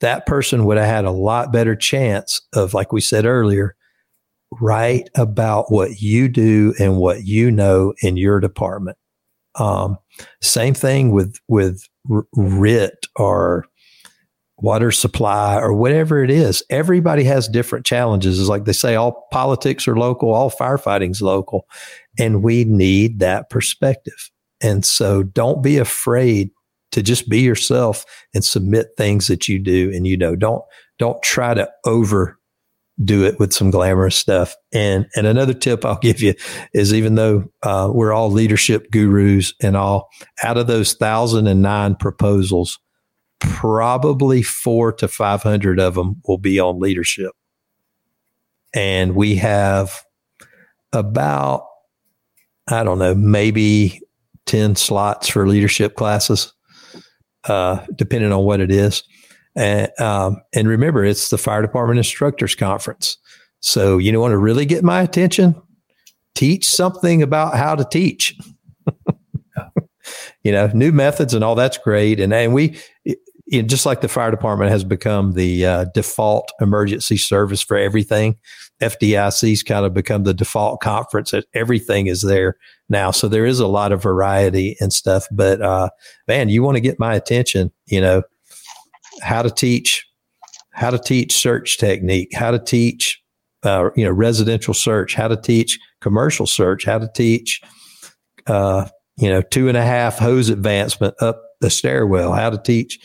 That 0.00 0.24
person 0.24 0.64
would 0.64 0.78
have 0.78 0.86
had 0.86 1.04
a 1.04 1.10
lot 1.10 1.52
better 1.52 1.76
chance 1.76 2.40
of, 2.54 2.72
like 2.74 2.92
we 2.92 3.00
said 3.00 3.26
earlier, 3.26 3.74
write 4.60 5.10
about 5.16 5.70
what 5.70 6.00
you 6.00 6.28
do 6.28 6.74
and 6.78 6.96
what 6.96 7.24
you 7.24 7.50
know 7.50 7.92
in 8.02 8.16
your 8.16 8.40
department. 8.40 8.96
Um, 9.56 9.98
same 10.40 10.74
thing 10.74 11.10
with 11.10 11.36
with 11.48 11.82
RIT 12.36 13.06
or 13.16 13.66
water 14.58 14.92
supply 14.92 15.56
or 15.56 15.72
whatever 15.72 16.22
it 16.22 16.30
is. 16.30 16.62
Everybody 16.70 17.24
has 17.24 17.48
different 17.48 17.84
challenges. 17.84 18.38
It's 18.38 18.48
like 18.48 18.64
they 18.64 18.72
say, 18.72 18.94
all 18.94 19.26
politics 19.32 19.88
are 19.88 19.96
local, 19.96 20.32
all 20.32 20.50
firefighting's 20.50 21.20
local, 21.20 21.66
and 22.18 22.42
we 22.42 22.64
need 22.64 23.18
that 23.18 23.50
perspective. 23.50 24.30
And 24.64 24.84
so, 24.84 25.22
don't 25.22 25.62
be 25.62 25.78
afraid 25.78 26.50
to 26.92 27.02
just 27.02 27.28
be 27.28 27.40
yourself 27.40 28.04
and 28.34 28.44
submit 28.44 28.88
things 28.96 29.26
that 29.26 29.48
you 29.48 29.58
do 29.58 29.92
and 29.94 30.06
you 30.06 30.16
know. 30.16 30.34
Don't 30.34 30.62
don't 30.98 31.22
try 31.22 31.54
to 31.54 31.70
over 31.84 32.38
do 33.02 33.24
it 33.24 33.38
with 33.38 33.52
some 33.52 33.70
glamorous 33.70 34.16
stuff. 34.16 34.54
And 34.72 35.06
and 35.16 35.26
another 35.26 35.54
tip 35.54 35.84
I'll 35.84 35.98
give 35.98 36.22
you 36.22 36.34
is 36.72 36.94
even 36.94 37.16
though 37.16 37.44
uh, 37.62 37.90
we're 37.92 38.12
all 38.12 38.30
leadership 38.30 38.90
gurus 38.90 39.52
and 39.60 39.76
all, 39.76 40.08
out 40.42 40.56
of 40.56 40.66
those 40.66 40.94
thousand 40.94 41.46
and 41.46 41.60
nine 41.60 41.96
proposals, 41.96 42.78
probably 43.40 44.42
four 44.42 44.92
to 44.92 45.08
five 45.08 45.42
hundred 45.42 45.80
of 45.80 45.94
them 45.94 46.22
will 46.26 46.38
be 46.38 46.58
on 46.58 46.80
leadership, 46.80 47.32
and 48.74 49.14
we 49.14 49.36
have 49.36 50.04
about 50.92 51.66
I 52.68 52.84
don't 52.84 52.98
know 52.98 53.14
maybe 53.14 54.00
ten 54.46 54.76
slots 54.76 55.28
for 55.28 55.46
leadership 55.46 55.94
classes, 55.94 56.52
uh, 57.44 57.84
depending 57.94 58.32
on 58.32 58.44
what 58.44 58.60
it 58.60 58.70
is. 58.70 59.02
And, 59.56 59.88
um, 60.00 60.42
and 60.52 60.68
remember, 60.68 61.04
it's 61.04 61.30
the 61.30 61.38
fire 61.38 61.62
department 61.62 61.98
instructors 61.98 62.54
conference. 62.54 63.18
So 63.60 63.98
you 63.98 64.18
want 64.20 64.32
to 64.32 64.38
really 64.38 64.66
get 64.66 64.84
my 64.84 65.02
attention? 65.02 65.54
Teach 66.34 66.68
something 66.68 67.22
about 67.22 67.56
how 67.56 67.74
to 67.74 67.84
teach. 67.84 68.36
you 70.42 70.52
know, 70.52 70.70
new 70.74 70.92
methods 70.92 71.32
and 71.34 71.42
all 71.44 71.54
that's 71.54 71.78
great. 71.78 72.20
And 72.20 72.34
and 72.34 72.52
we, 72.52 72.76
it, 73.04 73.62
just 73.62 73.86
like 73.86 74.00
the 74.00 74.08
fire 74.08 74.30
department 74.30 74.70
has 74.70 74.84
become 74.84 75.32
the 75.32 75.64
uh, 75.64 75.84
default 75.94 76.50
emergency 76.60 77.16
service 77.16 77.62
for 77.62 77.76
everything. 77.76 78.36
FDIC's 78.82 79.62
kind 79.62 79.86
of 79.86 79.94
become 79.94 80.24
the 80.24 80.34
default 80.34 80.80
conference 80.80 81.30
that 81.30 81.46
everything 81.54 82.06
is 82.06 82.22
there 82.22 82.56
now. 82.88 83.10
So 83.10 83.28
there 83.28 83.46
is 83.46 83.60
a 83.60 83.66
lot 83.66 83.92
of 83.92 84.02
variety 84.02 84.76
and 84.80 84.92
stuff. 84.92 85.26
But 85.30 85.62
uh, 85.62 85.90
man, 86.28 86.48
you 86.48 86.62
want 86.62 86.76
to 86.76 86.80
get 86.80 86.98
my 86.98 87.14
attention, 87.14 87.70
you 87.86 88.00
know, 88.00 88.22
how 89.22 89.42
to 89.42 89.50
teach 89.50 90.06
how 90.72 90.90
to 90.90 90.98
teach 90.98 91.36
search 91.36 91.78
technique, 91.78 92.30
how 92.34 92.50
to 92.50 92.58
teach 92.58 93.22
uh, 93.62 93.90
you 93.96 94.04
know 94.04 94.10
residential 94.10 94.74
search, 94.74 95.14
how 95.14 95.28
to 95.28 95.36
teach 95.36 95.78
commercial 96.00 96.46
search, 96.46 96.84
how 96.84 96.98
to 96.98 97.08
teach 97.14 97.60
uh, 98.46 98.86
you 99.16 99.30
know 99.30 99.40
two 99.40 99.68
and 99.68 99.76
a 99.76 99.82
half 99.82 100.18
hose 100.18 100.48
advancement 100.48 101.14
up 101.20 101.40
the 101.60 101.70
stairwell, 101.70 102.32
how 102.32 102.50
to 102.50 102.58
teach 102.58 102.98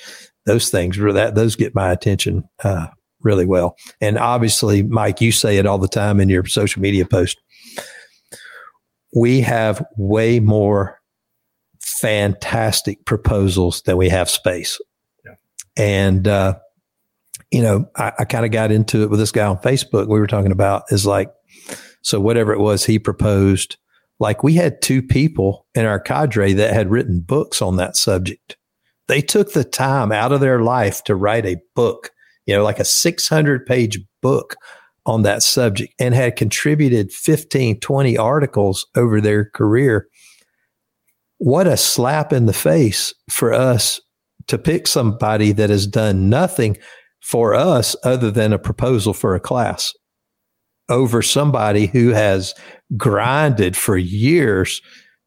those 0.45 0.69
things. 0.69 0.97
That 0.97 1.35
those 1.35 1.55
get 1.55 1.75
my 1.75 1.91
attention 1.91 2.43
uh, 2.63 2.87
really 3.21 3.45
well. 3.45 3.75
And 4.01 4.17
obviously, 4.17 4.83
Mike, 4.83 5.21
you 5.21 5.31
say 5.31 5.57
it 5.57 5.65
all 5.65 5.77
the 5.77 5.87
time 5.87 6.19
in 6.19 6.29
your 6.29 6.45
social 6.45 6.81
media 6.81 7.05
post. 7.05 7.39
We 9.15 9.41
have 9.41 9.85
way 9.97 10.39
more 10.39 10.99
fantastic 11.81 13.03
proposals 13.05 13.81
than 13.83 13.97
we 13.97 14.09
have 14.09 14.29
space. 14.29 14.79
And, 15.75 16.27
uh, 16.27 16.55
you 17.51 17.61
know, 17.61 17.85
I, 17.95 18.11
I 18.19 18.25
kind 18.25 18.45
of 18.45 18.51
got 18.51 18.71
into 18.71 19.03
it 19.03 19.09
with 19.09 19.19
this 19.19 19.31
guy 19.31 19.45
on 19.45 19.57
Facebook. 19.57 20.07
We 20.07 20.19
were 20.19 20.27
talking 20.27 20.51
about 20.51 20.83
is 20.89 21.05
like, 21.05 21.31
so 22.01 22.19
whatever 22.19 22.53
it 22.53 22.59
was 22.59 22.85
he 22.85 22.99
proposed, 22.99 23.77
like 24.19 24.43
we 24.43 24.53
had 24.53 24.81
two 24.81 25.01
people 25.01 25.65
in 25.73 25.85
our 25.85 25.99
cadre 25.99 26.53
that 26.53 26.73
had 26.73 26.91
written 26.91 27.21
books 27.21 27.61
on 27.61 27.77
that 27.77 27.95
subject. 27.95 28.57
They 29.07 29.21
took 29.21 29.53
the 29.53 29.63
time 29.63 30.11
out 30.11 30.31
of 30.31 30.41
their 30.41 30.61
life 30.61 31.03
to 31.05 31.15
write 31.15 31.45
a 31.45 31.61
book, 31.75 32.11
you 32.49 32.55
know, 32.55 32.63
like 32.63 32.79
a 32.79 32.85
600 32.85 33.67
page 33.67 33.99
book 34.23 34.55
on 35.05 35.21
that 35.21 35.43
subject 35.43 35.93
and 35.99 36.15
had 36.15 36.35
contributed 36.35 37.11
15, 37.11 37.79
20 37.79 38.17
articles 38.17 38.87
over 38.97 39.21
their 39.21 39.51
career. 39.51 40.07
What 41.37 41.67
a 41.67 41.77
slap 41.77 42.33
in 42.33 42.47
the 42.47 42.53
face 42.53 43.13
for 43.29 43.53
us 43.53 44.01
to 44.47 44.57
pick 44.57 44.87
somebody 44.87 45.51
that 45.51 45.69
has 45.69 45.85
done 45.85 46.27
nothing 46.27 46.75
for 47.21 47.53
us 47.53 47.95
other 48.03 48.31
than 48.31 48.51
a 48.51 48.57
proposal 48.57 49.13
for 49.13 49.35
a 49.35 49.39
class 49.39 49.93
over 50.89 51.21
somebody 51.21 51.85
who 51.85 52.09
has 52.09 52.55
grinded 52.97 53.77
for 53.77 53.95
years 53.95 54.81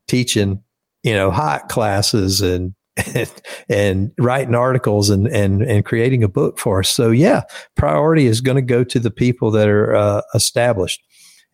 teaching, 0.08 0.60
you 1.04 1.14
know, 1.14 1.30
hot 1.30 1.68
classes 1.68 2.40
and 2.40 2.74
and, 3.68 4.12
writing 4.18 4.54
articles 4.54 5.10
and, 5.10 5.26
and, 5.28 5.62
and 5.62 5.84
creating 5.84 6.22
a 6.22 6.28
book 6.28 6.58
for 6.58 6.80
us. 6.80 6.88
So 6.88 7.10
yeah, 7.10 7.42
priority 7.74 8.26
is 8.26 8.40
going 8.40 8.56
to 8.56 8.62
go 8.62 8.84
to 8.84 9.00
the 9.00 9.10
people 9.10 9.50
that 9.52 9.68
are 9.68 9.94
uh, 9.94 10.22
established. 10.34 11.02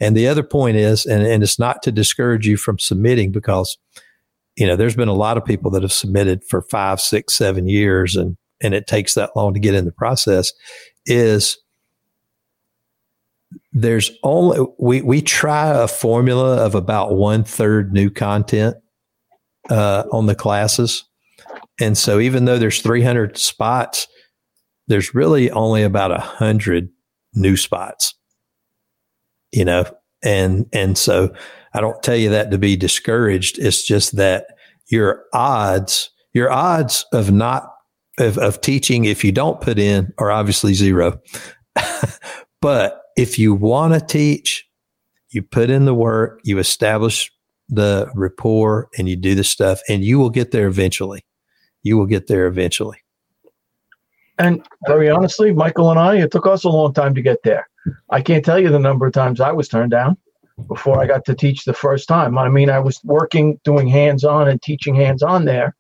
And 0.01 0.17
the 0.17 0.29
other 0.29 0.43
point 0.43 0.77
is, 0.77 1.07
and, 1.07 1.27
and 1.27 1.43
it's 1.43 1.59
not 1.59 1.83
to 1.83 1.93
discourage 1.93 2.47
you 2.47 2.57
from 2.57 2.79
submitting 2.79 3.33
because 3.33 3.79
you 4.59 4.67
know, 4.67 4.75
there's 4.75 4.97
been 4.97 5.09
a 5.09 5.15
lot 5.15 5.37
of 5.37 5.45
people 5.45 5.71
that 5.71 5.83
have 5.83 5.93
submitted 5.93 6.43
for 6.43 6.63
five, 6.63 7.01
six, 7.01 7.35
seven 7.35 7.69
years 7.69 8.17
and, 8.17 8.37
and 8.61 8.75
it 8.75 8.89
takes 8.89 9.15
that 9.15 9.31
long 9.37 9.55
to 9.55 9.61
get 9.61 9.75
in 9.75 9.85
the 9.85 9.93
process 9.93 10.53
is 11.07 11.59
there's 13.73 14.11
only, 14.25 14.67
we, 14.81 15.01
we 15.03 15.23
try 15.23 15.69
a 15.69 15.87
formula 15.87 16.57
of 16.57 16.75
about 16.75 17.15
one 17.15 17.45
third 17.45 17.93
new 17.93 18.11
content, 18.11 18.77
uh, 19.71 20.05
on 20.11 20.27
the 20.27 20.35
classes. 20.35 21.05
And 21.81 21.97
so 21.97 22.19
even 22.19 22.45
though 22.45 22.59
there's 22.59 22.83
300 22.83 23.39
spots, 23.39 24.09
there's 24.89 25.15
really 25.15 25.51
only 25.51 25.83
about 25.83 26.13
a 26.13 26.19
hundred 26.19 26.89
new 27.35 27.57
spots, 27.57 28.15
you 29.53 29.65
know, 29.65 29.85
and, 30.23 30.67
and 30.73 30.99
so 30.99 31.33
I 31.75 31.81
don't 31.81 32.03
tell 32.03 32.17
you 32.17 32.31
that 32.31 32.51
to 32.51 32.59
be 32.59 32.77
discouraged. 32.77 33.59
It's 33.59 33.87
just 33.87 34.17
that 34.17 34.47
your 34.89 35.25
odds, 35.33 36.11
your 36.33 36.51
odds 36.51 37.05
of 37.13 37.31
not 37.31 37.71
of, 38.19 38.37
of 38.39 38.61
teaching 38.61 39.05
if 39.05 39.25
you 39.25 39.33
don't 39.33 39.61
put 39.61 39.79
in 39.79 40.13
are 40.19 40.31
obviously 40.31 40.75
zero. 40.75 41.21
but 42.61 43.03
if 43.17 43.39
you 43.39 43.55
want 43.55 43.95
to 43.95 44.01
teach, 44.01 44.67
you 45.31 45.43
put 45.43 45.71
in 45.71 45.85
the 45.85 45.95
work, 45.95 46.41
you 46.45 46.59
establish 46.59 47.31
the 47.69 48.11
rapport, 48.15 48.89
and 48.97 49.09
you 49.09 49.17
do 49.17 49.35
the 49.35 49.45
stuff, 49.45 49.81
and 49.89 50.03
you 50.03 50.19
will 50.19 50.31
get 50.31 50.53
there 50.53 50.67
eventually. 50.67 51.23
You 51.83 51.97
will 51.97 52.07
get 52.07 52.27
there 52.27 52.47
eventually. 52.47 52.99
And 54.39 54.65
very 54.87 55.11
honestly, 55.11 55.53
Michael 55.53 55.91
and 55.91 55.99
I, 55.99 56.17
it 56.17 56.31
took 56.31 56.47
us 56.47 56.65
a 56.65 56.69
long 56.69 56.93
time 56.93 57.15
to 57.15 57.23
get 57.23 57.43
there. 57.43 57.69
I 58.11 58.21
can't 58.21 58.45
tell 58.45 58.59
you 58.59 58.69
the 58.69 58.79
number 58.79 59.07
of 59.07 59.13
times 59.13 59.41
I 59.41 59.51
was 59.51 59.69
turned 59.69 59.91
down 59.91 60.17
before 60.69 61.01
I 61.01 61.07
got 61.07 61.25
to 61.27 61.35
teach 61.35 61.65
the 61.65 61.73
first 61.73 62.09
time. 62.09 62.39
I 62.39 62.49
mean, 62.49 62.71
I 62.71 62.79
was 62.79 63.01
working, 63.05 63.59
doing 63.65 63.89
hands 63.89 64.25
on 64.25 64.49
and 64.49 64.61
teaching 64.63 64.95
hands 64.95 65.23
on 65.23 65.45
there 65.45 65.75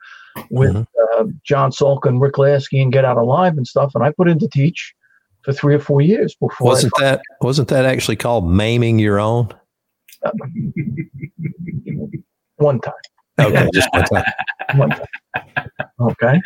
with 0.51 0.75
mm-hmm. 0.75 1.20
uh, 1.20 1.25
John 1.45 1.70
Salka 1.70 2.07
and 2.07 2.20
Rick 2.20 2.39
Lasky 2.39 2.81
and 2.81 2.93
Get 2.93 3.05
Out 3.05 3.16
Alive 3.16 3.57
and 3.57 3.66
stuff. 3.66 3.93
And 3.95 4.05
I 4.05 4.12
put 4.12 4.29
in 4.29 4.39
to 4.41 4.49
teach 4.49 4.95
for 5.43 5.53
three 5.53 5.75
or 5.75 5.81
four 5.81 6.01
years 6.01 6.35
before. 6.35 6.66
Wasn't 6.66 6.93
that 6.99 7.23
wasn't 7.41 7.69
that 7.69 7.85
actually 7.85 8.16
called 8.16 8.49
maiming 8.49 8.99
your 8.99 9.19
own? 9.19 9.49
Uh, 10.23 10.31
one 12.57 12.81
time. 12.81 12.95
Okay, 13.41 13.69
just 13.73 13.89
one 13.93 14.05
time. 14.05 14.25
one 14.75 14.91
time. 14.91 15.88
Okay. 16.01 16.41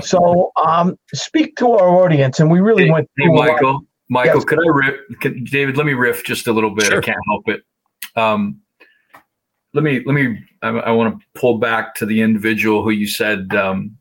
So, 0.00 0.52
um, 0.64 0.98
speak 1.12 1.56
to 1.56 1.72
our 1.72 1.88
audience, 1.88 2.38
and 2.40 2.50
we 2.50 2.60
really 2.60 2.84
hey, 2.84 2.90
went. 2.90 3.10
Hey, 3.18 3.26
Michael. 3.28 3.80
Michael, 4.08 4.36
yes. 4.36 4.44
could 4.44 4.58
I 4.58 4.68
riff? 4.68 5.00
Could, 5.20 5.44
David, 5.46 5.76
let 5.76 5.86
me 5.86 5.94
riff 5.94 6.24
just 6.24 6.46
a 6.46 6.52
little 6.52 6.74
bit. 6.74 6.86
Sure. 6.86 6.98
I 6.98 7.00
can't 7.00 7.18
help 7.28 7.48
it. 7.48 7.62
Um, 8.14 8.60
let 9.74 9.82
me 9.82 10.02
let 10.04 10.14
me. 10.14 10.38
I, 10.62 10.68
I 10.68 10.90
want 10.92 11.18
to 11.18 11.26
pull 11.40 11.58
back 11.58 11.94
to 11.96 12.06
the 12.06 12.20
individual 12.20 12.82
who 12.84 12.90
you 12.90 13.08
said 13.08 13.54
um, 13.54 13.96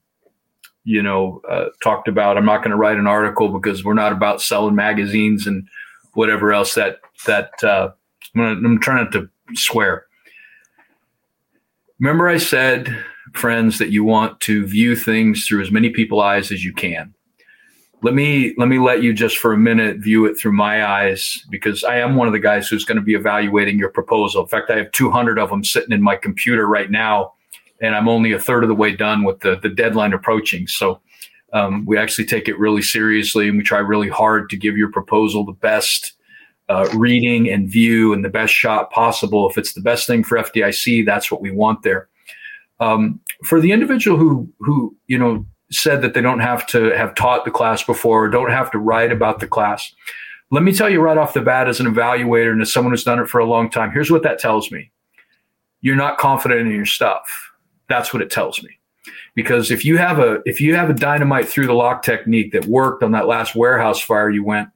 you 0.84 1.04
know, 1.04 1.42
uh, 1.50 1.66
talked 1.84 2.08
about. 2.08 2.38
I'm 2.38 2.46
not 2.46 2.60
going 2.60 2.72
to 2.72 2.78
write 2.78 2.98
an 2.98 3.08
article 3.08 3.50
because 3.50 3.84
we're 3.84 3.94
not 3.94 4.12
about 4.12 4.42
selling 4.42 4.76
magazines 4.76 5.48
and 5.48 5.68
whatever 6.14 6.52
else 6.52 6.76
that 6.76 7.00
that 7.26 7.52
uh, 7.64 7.92
I'm, 8.36 8.42
gonna, 8.42 8.68
I'm 8.68 8.80
trying 8.80 9.04
not 9.04 9.12
to 9.14 9.30
swear. 9.54 10.06
Remember, 12.00 12.28
I 12.28 12.38
said, 12.38 13.04
friends, 13.34 13.78
that 13.80 13.92
you 13.92 14.04
want 14.04 14.40
to 14.42 14.66
view 14.66 14.96
things 14.96 15.46
through 15.46 15.62
as 15.62 15.72
many 15.72 15.90
people's 15.90 16.24
eyes 16.24 16.52
as 16.52 16.64
you 16.64 16.74
can. 16.74 17.14
Let 18.04 18.16
me 18.16 18.56
let 18.58 18.68
me 18.68 18.80
let 18.80 19.04
you 19.04 19.14
just 19.14 19.38
for 19.38 19.54
a 19.54 19.58
minute 19.58 19.98
view 19.98 20.26
it 20.26 20.36
through 20.36 20.54
my 20.54 20.86
eyes 20.86 21.46
because 21.52 21.84
I 21.84 21.98
am 21.98 22.16
one 22.16 22.28
of 22.28 22.34
the 22.34 22.40
guys 22.40 22.68
who's 22.68 22.84
going 22.84 22.96
to 22.96 23.04
be 23.04 23.14
evaluating 23.14 23.78
your 23.78 23.92
proposal. 23.92 24.42
In 24.42 24.48
fact, 24.48 24.72
I 24.72 24.78
have 24.78 24.92
200 24.92 25.38
of 25.38 25.50
them 25.50 25.64
sitting 25.64 25.92
in 25.92 26.02
my 26.02 26.16
computer 26.16 26.68
right 26.68 26.90
now, 26.90 27.34
and 27.80 27.94
I'm 27.94 28.10
only 28.10 28.32
a 28.32 28.40
third 28.40 28.64
of 28.64 28.70
the 28.70 28.76
way 28.76 28.96
done 28.96 29.24
with 29.24 29.42
the 29.42 29.60
the 29.62 29.70
deadline 29.70 30.14
approaching. 30.14 30.66
So 30.66 31.00
um, 31.54 31.86
we 31.86 31.98
actually 31.98 32.26
take 32.26 32.48
it 32.48 32.58
really 32.58 32.82
seriously, 32.82 33.48
and 33.48 33.58
we 33.58 33.64
try 33.64 33.80
really 33.80 34.10
hard 34.10 34.50
to 34.50 34.58
give 34.58 34.78
your 34.78 34.92
proposal 34.92 35.46
the 35.46 35.52
best 35.52 36.14
uh, 36.70 36.88
reading 36.96 37.50
and 37.50 37.70
view 37.70 38.14
and 38.14 38.24
the 38.24 38.30
best 38.30 38.54
shot 38.54 38.92
possible. 38.92 39.50
If 39.50 39.58
it's 39.58 39.74
the 39.74 39.82
best 39.82 40.08
thing 40.08 40.24
for 40.24 40.38
FDIC, 40.38 41.06
that's 41.06 41.30
what 41.30 41.42
we 41.42 41.52
want 41.52 41.84
there. 41.84 42.08
Um, 42.82 43.22
for 43.46 43.62
the 43.62 43.72
individual 43.72 44.18
who 44.18 44.52
who 44.60 44.96
you 45.08 45.18
know 45.18 45.46
said 45.72 46.02
that 46.02 46.14
they 46.14 46.22
don't 46.22 46.40
have 46.40 46.66
to 46.68 46.90
have 46.98 47.16
taught 47.16 47.46
the 47.46 47.52
class 47.52 47.84
before 47.84 48.26
or 48.26 48.30
don't 48.30 48.52
have 48.52 48.72
to 48.72 48.80
write 48.80 49.12
about 49.12 49.40
the 49.40 49.48
class, 49.48 49.94
let 50.50 50.64
me 50.64 50.74
tell 50.74 50.90
you 50.90 51.00
right 51.00 51.18
off 51.18 51.34
the 51.34 51.42
bat, 51.42 51.70
as 51.70 51.80
an 51.80 51.86
evaluator 51.86 52.52
and 52.52 52.62
as 52.62 52.74
someone 52.74 52.92
who's 52.92 53.06
done 53.06 53.20
it 53.20 53.30
for 53.30 53.40
a 53.40 53.46
long 53.46 53.70
time, 53.70 53.92
here's 53.92 54.12
what 54.12 54.24
that 54.24 54.40
tells 54.40 54.72
me: 54.72 54.92
you're 55.82 55.96
not 55.96 56.18
confident 56.18 56.62
in 56.62 56.76
your 56.76 56.86
stuff. 56.86 57.24
That's 57.88 58.14
what 58.14 58.24
it 58.24 58.32
tells 58.32 58.62
me. 58.64 58.70
Because 59.36 59.72
if 59.72 59.86
you 59.86 59.98
have 59.98 60.20
a 60.20 60.42
if 60.46 60.60
you 60.60 60.76
have 60.76 60.90
a 60.90 60.94
dynamite 60.94 61.48
through 61.48 61.68
the 61.68 61.74
lock 61.74 62.04
technique 62.04 62.52
that 62.52 62.66
worked 62.66 63.04
on 63.04 63.12
that 63.12 63.28
last 63.28 63.56
warehouse 63.56 64.02
fire 64.02 64.30
you 64.30 64.44
went, 64.44 64.70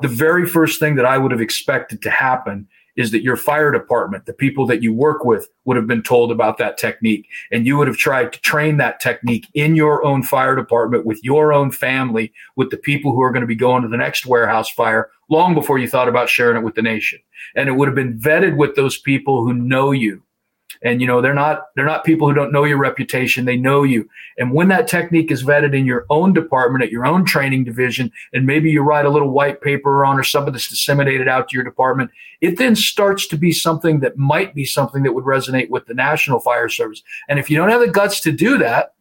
the 0.00 0.08
very 0.08 0.46
first 0.48 0.80
thing 0.80 0.96
that 0.96 1.06
I 1.06 1.16
would 1.16 1.30
have 1.30 1.40
expected 1.40 2.02
to 2.02 2.10
happen 2.10 2.66
is 2.96 3.10
that 3.10 3.22
your 3.22 3.36
fire 3.36 3.70
department, 3.72 4.26
the 4.26 4.32
people 4.32 4.66
that 4.66 4.82
you 4.82 4.92
work 4.92 5.24
with, 5.24 5.48
would 5.64 5.76
have 5.76 5.86
been 5.86 6.02
told 6.02 6.30
about 6.30 6.58
that 6.58 6.76
technique. 6.76 7.28
And 7.50 7.66
you 7.66 7.76
would 7.78 7.88
have 7.88 7.96
tried 7.96 8.32
to 8.32 8.40
train 8.40 8.76
that 8.76 9.00
technique 9.00 9.48
in 9.54 9.74
your 9.76 10.04
own 10.04 10.22
fire 10.22 10.56
department 10.56 11.06
with 11.06 11.22
your 11.22 11.52
own 11.52 11.70
family, 11.70 12.32
with 12.56 12.70
the 12.70 12.76
people 12.76 13.12
who 13.12 13.22
are 13.22 13.32
going 13.32 13.42
to 13.42 13.46
be 13.46 13.54
going 13.54 13.82
to 13.82 13.88
the 13.88 13.96
next 13.96 14.26
warehouse 14.26 14.68
fire 14.68 15.10
long 15.30 15.54
before 15.54 15.78
you 15.78 15.88
thought 15.88 16.08
about 16.08 16.28
sharing 16.28 16.56
it 16.56 16.64
with 16.64 16.74
the 16.74 16.82
nation. 16.82 17.18
And 17.56 17.68
it 17.68 17.72
would 17.72 17.88
have 17.88 17.94
been 17.94 18.18
vetted 18.18 18.56
with 18.56 18.74
those 18.76 18.98
people 18.98 19.44
who 19.44 19.54
know 19.54 19.92
you 19.92 20.22
and 20.84 21.00
you 21.00 21.06
know 21.06 21.20
they're 21.20 21.34
not 21.34 21.66
they're 21.74 21.86
not 21.86 22.04
people 22.04 22.28
who 22.28 22.34
don't 22.34 22.52
know 22.52 22.64
your 22.64 22.78
reputation. 22.78 23.44
They 23.44 23.56
know 23.56 23.82
you. 23.82 24.08
And 24.38 24.52
when 24.52 24.68
that 24.68 24.88
technique 24.88 25.30
is 25.30 25.44
vetted 25.44 25.74
in 25.74 25.86
your 25.86 26.06
own 26.10 26.32
department 26.32 26.84
at 26.84 26.90
your 26.90 27.06
own 27.06 27.24
training 27.24 27.64
division 27.64 28.10
and 28.32 28.46
maybe 28.46 28.70
you 28.70 28.82
write 28.82 29.06
a 29.06 29.10
little 29.10 29.30
white 29.30 29.60
paper 29.60 30.04
on 30.04 30.18
or 30.18 30.24
something 30.24 30.52
that's 30.52 30.68
disseminated 30.68 31.28
out 31.28 31.48
to 31.48 31.56
your 31.56 31.64
department 31.64 32.10
it 32.40 32.58
then 32.58 32.74
starts 32.74 33.26
to 33.28 33.36
be 33.36 33.52
something 33.52 34.00
that 34.00 34.16
might 34.16 34.54
be 34.54 34.64
something 34.64 35.02
that 35.04 35.12
would 35.12 35.24
resonate 35.24 35.70
with 35.70 35.86
the 35.86 35.94
national 35.94 36.40
fire 36.40 36.68
service. 36.68 37.02
And 37.28 37.38
if 37.38 37.48
you 37.48 37.56
don't 37.56 37.70
have 37.70 37.80
the 37.80 37.88
guts 37.88 38.20
to 38.20 38.32
do 38.32 38.58
that 38.58 38.94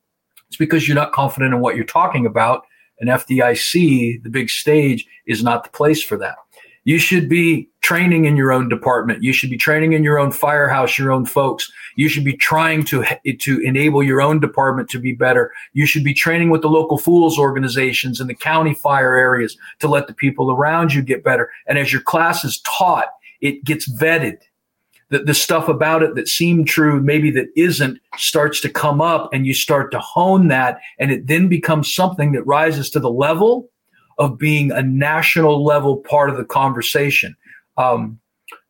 it's 0.48 0.58
because 0.58 0.86
you're 0.86 0.96
not 0.96 1.14
confident 1.14 1.54
in 1.54 1.62
what 1.62 1.78
you're 1.78 1.86
talking 1.86 2.26
about. 2.26 2.66
And 3.00 3.10
fdic 3.10 4.22
the 4.22 4.30
big 4.30 4.50
stage 4.50 5.08
is 5.26 5.42
not 5.42 5.64
the 5.64 5.70
place 5.70 6.04
for 6.04 6.18
that 6.18 6.36
you 6.84 6.98
should 6.98 7.30
be 7.30 7.70
training 7.82 8.26
in 8.26 8.36
your 8.36 8.52
own 8.52 8.70
department. 8.70 9.24
You 9.24 9.34
should 9.34 9.50
be 9.50 9.58
training 9.58 9.94
in 9.94 10.04
your 10.04 10.18
own 10.18 10.32
firehouse, 10.32 10.98
your 10.98 11.12
own 11.12 11.26
folks. 11.26 11.72
You 11.96 12.10
should 12.10 12.24
be 12.24 12.38
trying 12.38 12.84
to, 12.86 13.04
to 13.40 13.60
enable 13.60 14.02
your 14.04 14.22
own 14.22 14.40
department 14.40 14.90
to 14.92 15.00
be 15.00 15.14
better. 15.14 15.52
You 15.74 15.86
should 15.86 16.04
be 16.04 16.14
training 16.14 16.50
with 16.50 16.62
the 16.62 16.70
local 16.70 16.98
fools 16.98 17.38
organizations 17.38 18.20
and 18.20 18.30
the 18.30 18.36
county 18.36 18.74
fire 18.74 19.16
areas 19.16 19.58
to 19.80 19.88
let 19.88 20.08
the 20.08 20.14
people 20.14 20.52
around 20.52 20.94
you 20.94 21.02
get 21.02 21.24
better. 21.24 21.52
And 21.68 21.78
as 21.78 21.92
your 21.92 22.02
class 22.02 22.44
is 22.44 22.62
taught, 22.62 23.08
it 23.42 23.64
gets 23.64 23.92
vetted. 23.92 24.38
The, 25.10 25.20
the 25.20 25.34
stuff 25.34 25.68
about 25.68 26.04
it 26.04 26.16
that 26.16 26.30
seemed 26.30 26.68
true, 26.68 27.02
maybe 27.02 27.32
that 27.32 27.50
isn't, 27.56 28.00
starts 28.16 28.62
to 28.62 28.70
come 28.70 29.02
up 29.02 29.30
and 29.34 29.46
you 29.46 29.54
start 29.54 29.92
to 29.92 30.00
hone 30.00 30.48
that. 30.48 30.80
And 31.00 31.12
it 31.12 31.28
then 31.28 31.50
becomes 31.50 31.94
something 31.94 32.32
that 32.32 32.44
rises 32.44 32.90
to 32.92 33.00
the 33.00 33.12
level 33.12 33.70
of 34.18 34.38
being 34.38 34.72
a 34.72 34.82
national 34.82 35.64
level 35.64 35.98
part 35.98 36.30
of 36.30 36.38
the 36.38 36.46
conversation. 36.46 37.36
Um, 37.78 38.20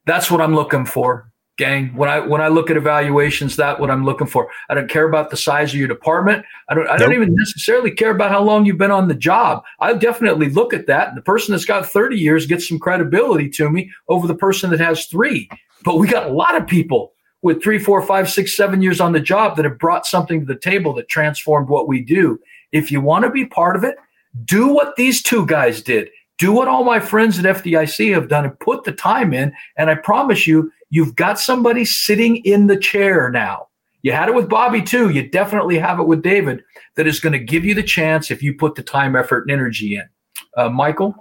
that's 0.06 0.30
what 0.30 0.40
I'm 0.40 0.54
looking 0.54 0.84
for, 0.84 1.30
gang. 1.58 1.94
When 1.94 2.08
I 2.08 2.20
when 2.20 2.40
I 2.40 2.48
look 2.48 2.70
at 2.70 2.76
evaluations, 2.76 3.56
that's 3.56 3.78
what 3.78 3.90
I'm 3.90 4.04
looking 4.04 4.26
for. 4.26 4.48
I 4.68 4.74
don't 4.74 4.90
care 4.90 5.08
about 5.08 5.30
the 5.30 5.36
size 5.36 5.72
of 5.72 5.78
your 5.78 5.88
department. 5.88 6.44
I 6.68 6.74
don't 6.74 6.88
I 6.88 6.96
don't 6.96 7.12
even 7.12 7.34
necessarily 7.34 7.90
care 7.90 8.10
about 8.10 8.30
how 8.30 8.42
long 8.42 8.64
you've 8.64 8.78
been 8.78 8.90
on 8.90 9.08
the 9.08 9.14
job. 9.14 9.62
I 9.80 9.94
definitely 9.94 10.48
look 10.48 10.74
at 10.74 10.86
that. 10.86 11.14
The 11.14 11.22
person 11.22 11.52
that's 11.52 11.64
got 11.64 11.86
30 11.86 12.16
years 12.16 12.46
gets 12.46 12.68
some 12.68 12.78
credibility 12.78 13.48
to 13.50 13.70
me 13.70 13.90
over 14.08 14.26
the 14.26 14.34
person 14.34 14.70
that 14.70 14.80
has 14.80 15.06
three. 15.06 15.48
But 15.84 15.98
we 15.98 16.08
got 16.08 16.26
a 16.26 16.32
lot 16.32 16.56
of 16.56 16.66
people 16.66 17.12
with 17.42 17.62
three, 17.62 17.78
four, 17.78 18.00
five, 18.02 18.30
six, 18.30 18.56
seven 18.56 18.80
years 18.82 19.00
on 19.00 19.12
the 19.12 19.20
job 19.20 19.56
that 19.56 19.64
have 19.64 19.78
brought 19.78 20.06
something 20.06 20.40
to 20.40 20.46
the 20.46 20.58
table 20.58 20.94
that 20.94 21.08
transformed 21.08 21.68
what 21.68 21.88
we 21.88 22.00
do. 22.00 22.38
If 22.70 22.90
you 22.90 23.00
want 23.00 23.24
to 23.24 23.30
be 23.30 23.44
part 23.44 23.76
of 23.76 23.84
it, 23.84 23.96
do 24.44 24.68
what 24.68 24.96
these 24.96 25.22
two 25.22 25.46
guys 25.46 25.82
did. 25.82 26.08
Do 26.38 26.52
what 26.52 26.68
all 26.68 26.84
my 26.84 26.98
friends 26.98 27.38
at 27.38 27.44
FDIC 27.44 28.12
have 28.14 28.28
done 28.28 28.44
and 28.44 28.58
put 28.58 28.84
the 28.84 28.92
time 28.92 29.32
in. 29.32 29.52
And 29.76 29.90
I 29.90 29.94
promise 29.94 30.46
you, 30.46 30.72
you've 30.90 31.14
got 31.14 31.38
somebody 31.38 31.84
sitting 31.84 32.36
in 32.38 32.66
the 32.66 32.76
chair 32.76 33.30
now. 33.30 33.68
You 34.02 34.12
had 34.12 34.28
it 34.28 34.34
with 34.34 34.48
Bobby 34.48 34.82
too. 34.82 35.10
You 35.10 35.28
definitely 35.28 35.78
have 35.78 36.00
it 36.00 36.06
with 36.08 36.22
David 36.22 36.64
that 36.96 37.06
is 37.06 37.20
going 37.20 37.34
to 37.34 37.38
give 37.38 37.64
you 37.64 37.74
the 37.74 37.82
chance 37.82 38.30
if 38.30 38.42
you 38.42 38.54
put 38.54 38.74
the 38.74 38.82
time, 38.82 39.14
effort, 39.14 39.42
and 39.42 39.52
energy 39.52 39.94
in. 39.94 40.08
Uh, 40.56 40.68
Michael, 40.68 41.14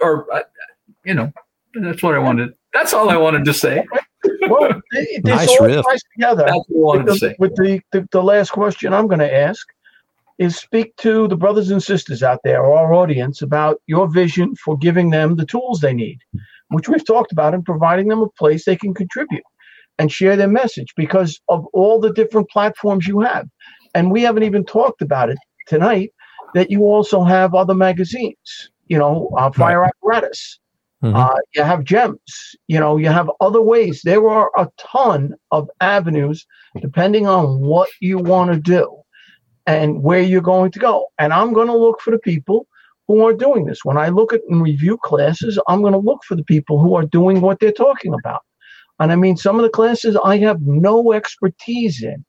or, 0.00 0.32
uh, 0.32 0.42
you 1.04 1.14
know, 1.14 1.32
that's 1.74 2.02
what 2.02 2.14
I 2.14 2.18
wanted. 2.18 2.54
That's 2.72 2.94
all 2.94 3.10
I 3.10 3.16
wanted 3.16 3.44
to 3.46 3.54
say. 3.54 3.84
well, 4.48 4.80
this 4.92 5.24
nice 5.24 5.48
all 5.48 5.66
riff. 5.66 5.84
ties 5.84 6.02
together. 6.14 6.44
That's 6.46 6.64
what 6.68 6.94
I 6.94 6.98
wanted 6.98 7.06
with, 7.06 7.14
to 7.14 7.18
say. 7.18 7.36
with 7.40 7.56
the, 7.56 7.80
the, 7.90 8.08
the 8.12 8.22
last 8.22 8.50
question 8.50 8.92
I'm 8.92 9.08
going 9.08 9.18
to 9.18 9.34
ask 9.34 9.66
is 10.38 10.56
speak 10.56 10.94
to 10.96 11.26
the 11.28 11.36
brothers 11.36 11.70
and 11.70 11.82
sisters 11.82 12.22
out 12.22 12.40
there, 12.44 12.64
our 12.64 12.94
audience, 12.94 13.42
about 13.42 13.80
your 13.86 14.08
vision 14.08 14.54
for 14.56 14.76
giving 14.76 15.10
them 15.10 15.36
the 15.36 15.46
tools 15.46 15.80
they 15.80 15.92
need, 15.92 16.18
which 16.68 16.88
we've 16.88 17.06
talked 17.06 17.32
about, 17.32 17.54
and 17.54 17.64
providing 17.64 18.08
them 18.08 18.20
a 18.20 18.28
place 18.30 18.64
they 18.64 18.76
can 18.76 18.94
contribute 18.94 19.42
and 19.98 20.12
share 20.12 20.36
their 20.36 20.48
message 20.48 20.94
because 20.96 21.40
of 21.48 21.66
all 21.72 21.98
the 21.98 22.12
different 22.12 22.48
platforms 22.50 23.06
you 23.06 23.20
have. 23.20 23.48
And 23.94 24.12
we 24.12 24.22
haven't 24.22 24.44
even 24.44 24.64
talked 24.64 25.02
about 25.02 25.28
it 25.28 25.38
tonight 25.66 26.12
that 26.54 26.70
you 26.70 26.82
also 26.82 27.24
have 27.24 27.54
other 27.54 27.74
magazines, 27.74 28.70
you 28.86 28.96
know, 28.96 29.30
uh, 29.36 29.50
Fire. 29.50 29.84
Apparatus. 29.84 30.60
Mm-hmm. 31.02 31.14
Uh, 31.14 31.38
you 31.54 31.62
have 31.62 31.84
JEMS, 31.84 32.56
you 32.66 32.80
know, 32.80 32.96
you 32.96 33.08
have 33.08 33.30
other 33.40 33.62
ways. 33.62 34.02
There 34.02 34.28
are 34.28 34.50
a 34.56 34.68
ton 34.78 35.34
of 35.52 35.70
avenues 35.80 36.44
depending 36.80 37.24
on 37.24 37.60
what 37.60 37.88
you 38.00 38.18
want 38.18 38.52
to 38.52 38.58
do 38.58 38.98
and 39.68 40.02
where 40.02 40.22
you're 40.22 40.40
going 40.40 40.70
to 40.72 40.78
go. 40.78 41.04
And 41.18 41.30
I'm 41.30 41.52
going 41.52 41.66
to 41.66 41.76
look 41.76 42.00
for 42.00 42.10
the 42.10 42.18
people 42.18 42.66
who 43.06 43.26
are 43.26 43.34
doing 43.34 43.66
this. 43.66 43.84
When 43.84 43.98
I 43.98 44.08
look 44.08 44.32
at 44.32 44.40
and 44.48 44.62
review 44.62 44.96
classes, 44.96 45.60
I'm 45.68 45.82
going 45.82 45.92
to 45.92 45.98
look 45.98 46.24
for 46.24 46.36
the 46.36 46.42
people 46.42 46.78
who 46.78 46.96
are 46.96 47.04
doing 47.04 47.42
what 47.42 47.60
they're 47.60 47.70
talking 47.70 48.14
about. 48.14 48.40
And 48.98 49.12
I 49.12 49.16
mean, 49.16 49.36
some 49.36 49.56
of 49.56 49.62
the 49.62 49.68
classes 49.68 50.16
I 50.24 50.38
have 50.38 50.62
no 50.62 51.12
expertise 51.12 52.02
in, 52.02 52.24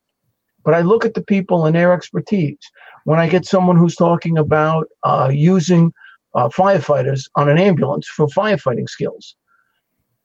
but 0.66 0.74
I 0.74 0.82
look 0.82 1.06
at 1.06 1.14
the 1.14 1.24
people 1.24 1.66
and 1.66 1.76
their 1.76 1.94
expertise. 1.94 2.60
When 3.06 3.20
I 3.20 3.30
get 3.30 3.46
someone 3.46 3.78
who's 3.78 3.96
talking 3.96 4.38
about 4.38 4.88
uh, 5.04 5.32
using 5.34 5.94
uh, 6.36 6.50
firefighters 6.50 7.24
on 7.38 7.48
an 7.48 7.58
ambulance 7.58 8.08
for 8.08 8.28
firefighting 8.28 8.90
skills, 8.90 9.38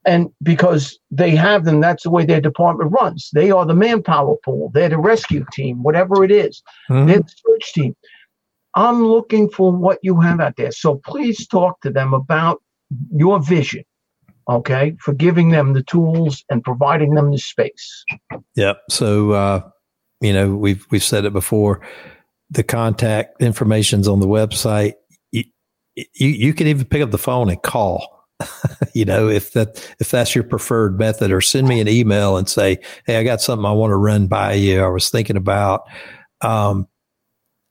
and 0.05 0.29
because 0.43 0.99
they 1.09 1.35
have 1.35 1.65
them, 1.65 1.81
that's 1.81 2.03
the 2.03 2.11
way 2.11 2.25
their 2.25 2.41
department 2.41 2.91
runs. 2.91 3.29
They 3.33 3.49
are 3.49 3.65
the 3.65 3.73
manpower 3.73 4.35
pool. 4.43 4.69
They're 4.73 4.89
the 4.89 4.99
rescue 4.99 5.45
team, 5.51 5.81
whatever 5.81 6.23
it 6.23 6.31
is. 6.31 6.61
Mm-hmm. 6.89 7.07
They're 7.07 7.19
the 7.19 7.33
search 7.47 7.73
team. 7.73 7.95
I'm 8.75 9.05
looking 9.05 9.49
for 9.49 9.71
what 9.71 9.99
you 10.03 10.19
have 10.21 10.39
out 10.39 10.57
there. 10.57 10.71
So 10.71 11.01
please 11.05 11.47
talk 11.47 11.81
to 11.81 11.89
them 11.89 12.13
about 12.13 12.61
your 13.11 13.41
vision, 13.41 13.83
okay, 14.49 14.95
for 14.99 15.13
giving 15.13 15.49
them 15.49 15.73
the 15.73 15.83
tools 15.83 16.43
and 16.49 16.63
providing 16.63 17.15
them 17.15 17.31
the 17.31 17.39
space. 17.39 18.03
Yeah. 18.55 18.73
So, 18.89 19.31
uh, 19.31 19.61
you 20.21 20.33
know, 20.33 20.55
we've 20.55 20.85
we've 20.91 21.03
said 21.03 21.25
it 21.25 21.33
before. 21.33 21.81
The 22.51 22.63
contact 22.63 23.41
information's 23.41 24.07
on 24.07 24.19
the 24.19 24.27
website. 24.27 24.93
You, 25.31 25.45
you, 25.95 26.27
you 26.27 26.53
can 26.53 26.67
even 26.67 26.85
pick 26.85 27.01
up 27.01 27.09
the 27.09 27.17
phone 27.17 27.49
and 27.49 27.61
call 27.61 28.14
you 28.93 29.05
know, 29.05 29.29
if 29.29 29.53
that 29.53 29.95
if 29.99 30.11
that's 30.11 30.35
your 30.35 30.43
preferred 30.43 30.99
method, 30.99 31.31
or 31.31 31.41
send 31.41 31.67
me 31.67 31.79
an 31.79 31.87
email 31.87 32.37
and 32.37 32.49
say, 32.49 32.79
"Hey, 33.05 33.17
I 33.17 33.23
got 33.23 33.41
something 33.41 33.65
I 33.65 33.71
want 33.71 33.91
to 33.91 33.97
run 33.97 34.27
by 34.27 34.53
you. 34.53 34.83
I 34.83 34.87
was 34.87 35.09
thinking 35.09 35.37
about." 35.37 35.83
Um, 36.41 36.87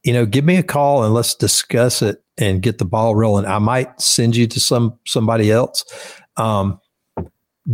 you 0.04 0.12
know, 0.12 0.26
give 0.26 0.44
me 0.44 0.56
a 0.56 0.62
call 0.62 1.02
and 1.04 1.14
let's 1.14 1.34
discuss 1.34 2.02
it 2.02 2.22
and 2.36 2.62
get 2.62 2.78
the 2.78 2.84
ball 2.84 3.14
rolling. 3.14 3.46
I 3.46 3.58
might 3.58 4.00
send 4.00 4.36
you 4.36 4.46
to 4.46 4.60
some 4.60 4.98
somebody 5.06 5.50
else. 5.50 5.84
Um, 6.36 6.80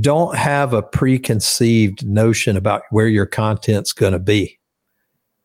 don't 0.01 0.37
have 0.37 0.73
a 0.73 0.83
preconceived 0.83 2.07
notion 2.07 2.57
about 2.57 2.83
where 2.91 3.09
your 3.09 3.27
content's 3.27 3.93
going 3.93 4.13
to 4.13 4.21
be. 4.21 4.59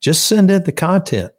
Just 0.02 0.28
send 0.28 0.52
in 0.52 0.64
the 0.64 0.72
content. 0.72 1.32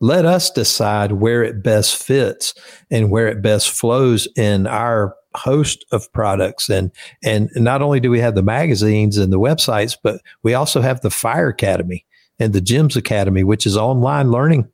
let 0.00 0.24
us 0.24 0.50
decide 0.50 1.12
where 1.12 1.42
it 1.42 1.62
best 1.62 2.02
fits 2.02 2.54
and 2.90 3.10
where 3.10 3.28
it 3.28 3.42
best 3.42 3.70
flows 3.70 4.26
in 4.36 4.66
our 4.66 5.14
host 5.38 5.84
of 5.92 6.10
products. 6.12 6.68
And 6.68 6.90
and 7.24 7.50
not 7.56 7.82
only 7.82 8.00
do 8.00 8.10
we 8.10 8.20
have 8.20 8.34
the 8.34 8.42
magazines 8.42 9.16
and 9.16 9.32
the 9.32 9.40
websites 9.40 9.96
but 10.02 10.20
we 10.42 10.54
also 10.54 10.80
have 10.80 11.00
the 11.00 11.10
fire 11.10 11.48
academy 11.48 12.04
and 12.38 12.52
the 12.52 12.60
JEMS 12.60 12.96
academy 12.96 13.44
which 13.44 13.66
is 13.66 13.76
online 13.76 14.30
learning 14.30 14.68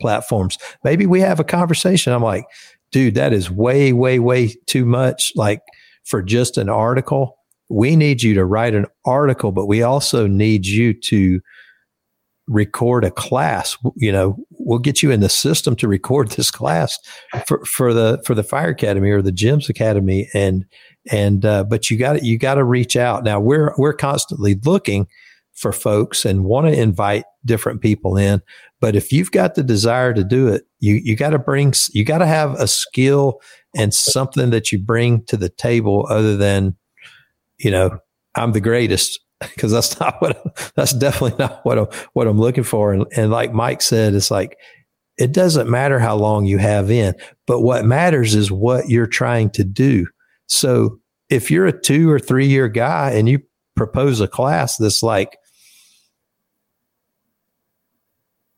platforms. 0.00 0.58
Maybe 0.84 1.06
we 1.06 1.20
have 1.20 1.40
a 1.40 1.44
conversation. 1.44 2.12
I'm 2.12 2.22
like 2.22 2.44
dude 2.90 3.14
that 3.14 3.32
is 3.32 3.50
way 3.50 3.92
way 3.92 4.18
way 4.18 4.54
too 4.66 4.84
much 4.84 5.32
like 5.34 5.60
for 6.04 6.22
just 6.22 6.58
an 6.58 6.68
article. 6.68 7.38
We 7.68 7.96
need 7.96 8.22
you 8.22 8.34
to 8.34 8.44
write 8.44 8.74
an 8.74 8.86
article 9.06 9.52
but 9.52 9.66
we 9.66 9.82
also 9.82 10.26
need 10.26 10.66
you 10.66 10.92
to 10.92 11.40
record 12.52 13.04
a 13.04 13.10
class. 13.10 13.76
You 13.96 14.12
know 14.12 14.36
we'll 14.50 14.78
get 14.78 15.02
you 15.02 15.10
in 15.10 15.20
the 15.20 15.28
system 15.28 15.76
to 15.76 15.88
record 15.88 16.30
this 16.30 16.50
class 16.50 16.98
for, 17.46 17.64
for 17.64 17.92
the 17.92 18.22
for 18.24 18.34
the 18.34 18.44
fire 18.44 18.70
academy 18.70 19.10
or 19.10 19.22
the 19.22 19.32
JEMS 19.32 19.68
academy. 19.68 20.28
And 20.34 20.64
and 21.10 21.44
uh, 21.44 21.64
but 21.64 21.90
you 21.90 21.98
got 21.98 22.22
you 22.22 22.38
got 22.38 22.54
to 22.54 22.64
reach 22.64 22.96
out. 22.96 23.24
Now 23.24 23.40
we're 23.40 23.74
we're 23.78 23.94
constantly 23.94 24.58
looking 24.64 25.06
for 25.54 25.72
folks 25.72 26.24
and 26.24 26.44
want 26.44 26.66
to 26.66 26.72
invite 26.72 27.24
different 27.44 27.80
people 27.80 28.16
in. 28.16 28.40
But 28.80 28.96
if 28.96 29.12
you've 29.12 29.30
got 29.30 29.54
the 29.54 29.62
desire 29.62 30.14
to 30.14 30.24
do 30.24 30.48
it 30.48 30.62
you 30.82 31.00
you 31.02 31.16
got 31.16 31.30
to 31.30 31.38
bring 31.38 31.72
you 31.92 32.04
got 32.04 32.18
to 32.18 32.26
have 32.26 32.52
a 32.54 32.66
skill 32.66 33.40
and 33.74 33.94
something 33.94 34.50
that 34.50 34.70
you 34.70 34.78
bring 34.78 35.24
to 35.24 35.38
the 35.38 35.48
table 35.48 36.06
other 36.10 36.36
than 36.36 36.76
you 37.58 37.70
know 37.70 37.98
i'm 38.34 38.52
the 38.52 38.60
greatest 38.60 39.20
because 39.54 39.72
that's 39.72 39.98
not 39.98 40.20
what 40.20 40.72
that's 40.74 40.92
definitely 40.92 41.38
not 41.38 41.64
what 41.64 41.78
I'm, 41.78 41.86
what 42.12 42.26
I'm 42.26 42.38
looking 42.38 42.64
for. 42.64 42.92
And, 42.92 43.06
and 43.16 43.30
like 43.30 43.52
Mike 43.52 43.82
said, 43.82 44.14
it's 44.14 44.30
like 44.30 44.58
it 45.18 45.32
doesn't 45.32 45.70
matter 45.70 45.98
how 45.98 46.16
long 46.16 46.46
you 46.46 46.58
have 46.58 46.90
in, 46.90 47.14
but 47.46 47.60
what 47.60 47.84
matters 47.84 48.34
is 48.34 48.50
what 48.50 48.88
you're 48.88 49.06
trying 49.06 49.50
to 49.50 49.64
do. 49.64 50.06
So 50.46 50.98
if 51.28 51.50
you're 51.50 51.66
a 51.66 51.80
two 51.80 52.10
or 52.10 52.18
three 52.18 52.46
year 52.46 52.68
guy 52.68 53.12
and 53.12 53.28
you 53.28 53.40
propose 53.76 54.20
a 54.20 54.28
class 54.28 54.76
that's 54.76 55.02
like 55.02 55.36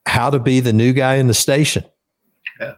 how 0.07 0.31
to 0.31 0.39
be 0.39 0.61
the 0.61 0.73
new 0.73 0.93
guy 0.93 1.17
in 1.17 1.27
the 1.27 1.35
station. 1.35 1.85
Yeah. 2.61 2.75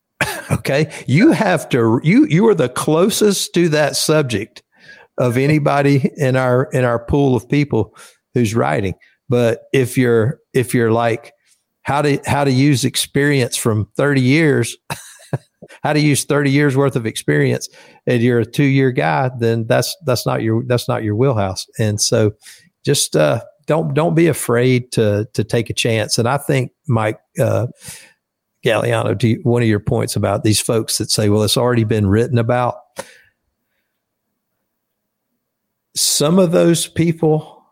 okay. 0.50 0.92
You 1.06 1.32
have 1.32 1.68
to, 1.70 2.00
you, 2.02 2.26
you 2.26 2.46
are 2.48 2.54
the 2.54 2.68
closest 2.68 3.52
to 3.54 3.68
that 3.70 3.96
subject 3.96 4.62
of 5.18 5.36
anybody 5.36 6.10
in 6.16 6.36
our 6.36 6.64
in 6.72 6.84
our 6.84 7.04
pool 7.04 7.34
of 7.36 7.48
people 7.48 7.96
who's 8.34 8.54
writing. 8.54 8.94
But 9.28 9.62
if 9.72 9.98
you're 9.98 10.40
if 10.54 10.74
you're 10.74 10.92
like 10.92 11.32
how 11.82 12.02
to 12.02 12.20
how 12.26 12.44
to 12.44 12.52
use 12.52 12.84
experience 12.84 13.56
from 13.56 13.88
30 13.96 14.20
years, 14.20 14.76
how 15.82 15.92
to 15.92 16.00
use 16.00 16.24
30 16.24 16.50
years 16.50 16.76
worth 16.76 16.96
of 16.96 17.06
experience 17.06 17.68
and 18.06 18.22
you're 18.22 18.40
a 18.40 18.46
two 18.46 18.64
year 18.64 18.90
guy, 18.90 19.30
then 19.38 19.66
that's 19.66 19.96
that's 20.04 20.26
not 20.26 20.42
your 20.42 20.64
that's 20.66 20.88
not 20.88 21.02
your 21.02 21.16
wheelhouse. 21.16 21.66
And 21.78 22.00
so 22.00 22.32
just 22.84 23.16
uh 23.16 23.40
don't 23.66 23.94
don't 23.94 24.14
be 24.14 24.28
afraid 24.28 24.92
to 24.92 25.26
to 25.34 25.44
take 25.44 25.68
a 25.70 25.74
chance. 25.74 26.18
And 26.18 26.28
I 26.28 26.38
think 26.38 26.72
Mike 26.86 27.18
uh 27.40 27.66
Gagliano, 28.64 29.18
to 29.18 29.34
one 29.42 29.62
of 29.62 29.68
your 29.68 29.80
points 29.80 30.16
about 30.16 30.42
these 30.42 30.60
folks 30.60 30.98
that 30.98 31.10
say, 31.10 31.28
well, 31.28 31.42
it's 31.42 31.56
already 31.56 31.84
been 31.84 32.08
written 32.08 32.38
about 32.38 32.76
some 35.98 36.38
of 36.38 36.52
those 36.52 36.86
people 36.86 37.64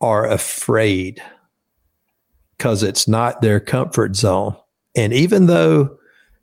are 0.00 0.26
afraid 0.26 1.22
because 2.56 2.82
it's 2.82 3.06
not 3.06 3.40
their 3.40 3.60
comfort 3.60 4.16
zone. 4.16 4.56
And 4.96 5.12
even 5.12 5.46
though 5.46 5.96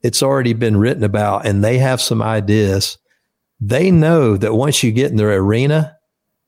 it's 0.04 0.24
already 0.24 0.54
been 0.54 0.78
written 0.78 1.04
about 1.04 1.46
and 1.46 1.64
they 1.64 1.78
have 1.80 2.02
some 2.02 2.22
ideas, 2.22 2.98
they 3.60 3.92
know 3.92 4.38
that 4.38 4.54
once 4.54 4.84
you 4.84 4.92
get 4.92 5.12
in 5.12 5.18
their 5.18 5.36
arena, 5.36 5.96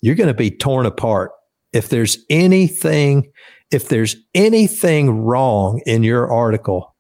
you're 0.01 0.15
going 0.15 0.27
to 0.27 0.33
be 0.33 0.51
torn 0.51 0.85
apart. 0.85 1.31
If 1.73 1.89
there's 1.89 2.17
anything, 2.29 3.31
if 3.71 3.89
there's 3.89 4.15
anything 4.33 5.23
wrong 5.23 5.81
in 5.85 6.03
your 6.03 6.31
article, 6.31 6.95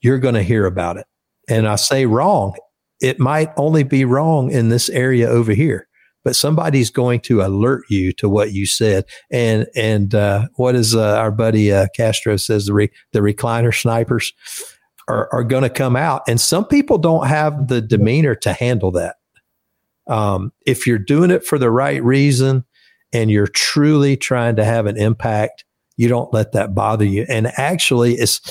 you're 0.00 0.18
going 0.18 0.34
to 0.34 0.42
hear 0.42 0.66
about 0.66 0.96
it. 0.96 1.06
And 1.48 1.68
I 1.68 1.76
say 1.76 2.06
wrong, 2.06 2.54
it 3.00 3.20
might 3.20 3.50
only 3.56 3.84
be 3.84 4.04
wrong 4.04 4.50
in 4.50 4.68
this 4.68 4.88
area 4.88 5.28
over 5.28 5.52
here 5.52 5.87
but 6.28 6.36
somebody's 6.36 6.90
going 6.90 7.20
to 7.20 7.40
alert 7.40 7.84
you 7.88 8.12
to 8.12 8.28
what 8.28 8.52
you 8.52 8.66
said. 8.66 9.06
And 9.30 9.66
and 9.74 10.14
uh, 10.14 10.48
what 10.56 10.74
is 10.74 10.94
uh, 10.94 11.16
our 11.16 11.30
buddy 11.30 11.72
uh, 11.72 11.86
Castro 11.96 12.36
says 12.36 12.66
the 12.66 12.74
re- 12.74 12.90
the 13.12 13.20
recliner 13.20 13.74
snipers 13.74 14.34
are 15.08 15.30
are 15.32 15.42
going 15.42 15.62
to 15.62 15.70
come 15.70 15.96
out, 15.96 16.20
and 16.28 16.38
some 16.38 16.66
people 16.66 16.98
don't 16.98 17.28
have 17.28 17.68
the 17.68 17.80
demeanor 17.80 18.34
to 18.34 18.52
handle 18.52 18.90
that. 18.90 19.16
Um, 20.06 20.52
if 20.66 20.86
you're 20.86 20.98
doing 20.98 21.30
it 21.30 21.46
for 21.46 21.56
the 21.58 21.70
right 21.70 22.04
reason 22.04 22.66
and 23.14 23.30
you're 23.30 23.46
truly 23.46 24.14
trying 24.18 24.56
to 24.56 24.66
have 24.66 24.84
an 24.84 24.98
impact, 24.98 25.64
you 25.96 26.08
don't 26.08 26.34
let 26.34 26.52
that 26.52 26.74
bother 26.74 27.06
you. 27.06 27.24
And 27.26 27.46
actually, 27.56 28.16
it's 28.16 28.42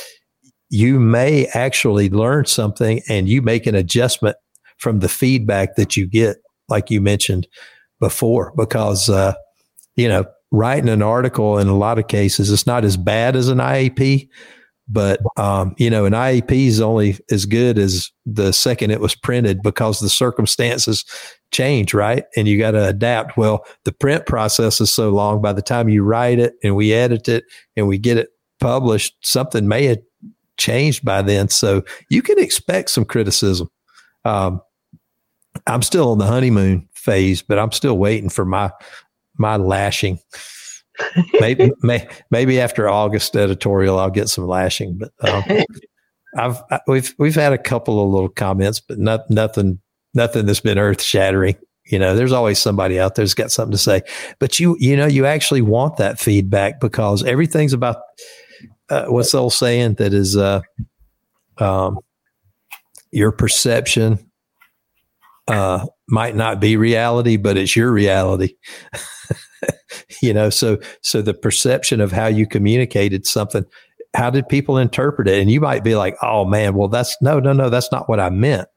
you 0.72 1.00
may 1.00 1.46
actually 1.54 2.10
learn 2.10 2.46
something 2.46 3.04
and 3.08 3.30
you 3.30 3.44
make 3.44 3.68
an 3.68 3.76
adjustment 3.76 4.36
from 4.80 4.98
the 4.98 5.10
feedback 5.10 5.76
that 5.76 5.96
you 5.96 6.08
get 6.08 6.38
like 6.70 6.92
you 6.92 7.02
mentioned 7.02 7.48
before, 8.00 8.54
because, 8.56 9.10
uh, 9.10 9.34
you 9.96 10.08
know, 10.08 10.26
writing 10.52 10.90
an 10.90 11.02
article 11.02 11.58
in 11.58 11.68
a 11.68 11.78
lot 11.78 12.00
of 12.00 12.08
cases, 12.08 12.52
it's 12.52 12.68
not 12.68 12.86
as 12.86 12.98
bad 12.98 13.36
as 13.36 13.50
an 13.50 13.58
IAP, 13.58 14.30
but, 14.88 15.20
um, 15.36 15.76
you 15.78 15.90
know, 15.90 16.06
an 16.06 16.14
IAP 16.14 16.52
is 16.52 16.80
only 16.80 17.18
as 17.30 17.46
good 17.46 17.78
as 17.78 18.10
the 18.26 18.54
second 18.54 18.92
it 18.92 19.02
was 19.02 19.16
printed 19.16 19.62
because 19.62 20.00
the 20.00 20.10
circumstances 20.10 21.04
change, 21.52 21.94
right? 21.94 22.24
And 22.38 22.48
you 22.48 22.58
got 22.58 22.72
to 22.72 22.88
adapt. 22.88 23.38
Well, 23.38 23.66
the 23.84 23.92
print 23.92 24.26
process 24.26 24.80
is 24.80 24.94
so 24.94 25.10
long 25.10 25.42
by 25.42 25.54
the 25.54 25.62
time 25.62 25.90
you 25.90 26.04
write 26.04 26.40
it 26.40 26.54
and 26.64 26.76
we 26.76 26.94
edit 26.94 27.28
it 27.28 27.44
and 27.76 27.88
we 27.88 27.98
get 27.98 28.18
it 28.18 28.30
published, 28.60 29.16
something 29.22 29.68
may 29.68 29.86
have 29.86 30.00
changed 30.58 31.04
by 31.04 31.22
then. 31.22 31.50
So 31.50 31.84
you 32.10 32.22
can 32.22 32.40
expect 32.40 32.90
some 32.90 33.06
criticism. 33.06 33.70
Um, 34.26 34.62
I'm 35.68 35.82
still 35.82 36.12
on 36.12 36.18
the 36.18 36.26
honeymoon 36.26 36.88
phase, 36.94 37.42
but 37.42 37.60
I'm 37.60 37.72
still 37.72 37.98
waiting 37.98 38.30
for 38.30 38.46
my 38.46 38.72
my 39.38 39.58
lashing. 39.58 40.20
maybe 41.40 41.72
may, 41.82 42.08
maybe 42.32 42.60
after 42.60 42.90
August 42.90 43.36
editorial, 43.36 44.00
I'll 44.00 44.10
get 44.10 44.30
some 44.30 44.48
lashing. 44.48 44.98
But 44.98 45.12
um, 45.30 45.44
I've 46.38 46.62
I, 46.72 46.80
we've 46.88 47.14
we've 47.20 47.36
had 47.36 47.54
a 47.54 47.58
couple 47.58 48.04
of 48.04 48.10
little 48.10 48.30
comments, 48.30 48.80
but 48.80 48.98
not, 48.98 49.30
nothing 49.30 49.80
nothing 50.14 50.46
that's 50.46 50.60
been 50.60 50.80
earth 50.80 51.02
shattering. 51.02 51.56
You 51.86 52.00
know, 52.00 52.16
there's 52.16 52.34
always 52.34 52.60
somebody 52.60 53.00
out 53.00 53.16
there 53.16 53.24
who's 53.24 53.34
got 53.34 53.52
something 53.52 53.72
to 53.72 53.78
say. 53.78 54.02
But 54.40 54.60
you 54.60 54.76
you 54.80 54.96
know 54.96 55.06
you 55.06 55.26
actually 55.26 55.62
want 55.62 55.98
that 55.98 56.20
feedback 56.20 56.80
because 56.80 57.24
everything's 57.24 57.74
about 57.74 57.98
uh, 58.90 59.06
what's 59.06 59.32
the 59.32 59.40
old 59.40 59.54
saying 59.54 59.96
that 59.96 60.14
is 60.14 60.36
uh, 60.36 60.62
um, 61.58 62.00
your 63.12 63.32
perception 63.32 64.27
uh, 65.48 65.86
might 66.10 66.36
not 66.36 66.60
be 66.60 66.78
reality, 66.78 67.38
but 67.38 67.58
it's 67.58 67.76
your 67.76 67.92
reality. 67.92 68.56
you 70.22 70.34
know, 70.34 70.50
so 70.50 70.78
so 71.02 71.22
the 71.22 71.34
perception 71.34 72.02
of 72.02 72.12
how 72.12 72.28
you 72.28 72.48
communicated 72.48 73.26
something, 73.26 73.66
how 74.16 74.30
did 74.30 74.48
people 74.48 74.78
interpret 74.78 75.28
it? 75.28 75.40
And 75.40 75.50
you 75.50 75.62
might 75.62 75.84
be 75.84 75.96
like, 75.96 76.16
"Oh 76.22 76.46
man, 76.46 76.76
well 76.76 76.88
that's 76.88 77.16
no, 77.22 77.40
no, 77.40 77.54
no, 77.54 77.70
that's 77.70 77.92
not 77.92 78.10
what 78.10 78.20
I 78.20 78.30
meant." 78.30 78.68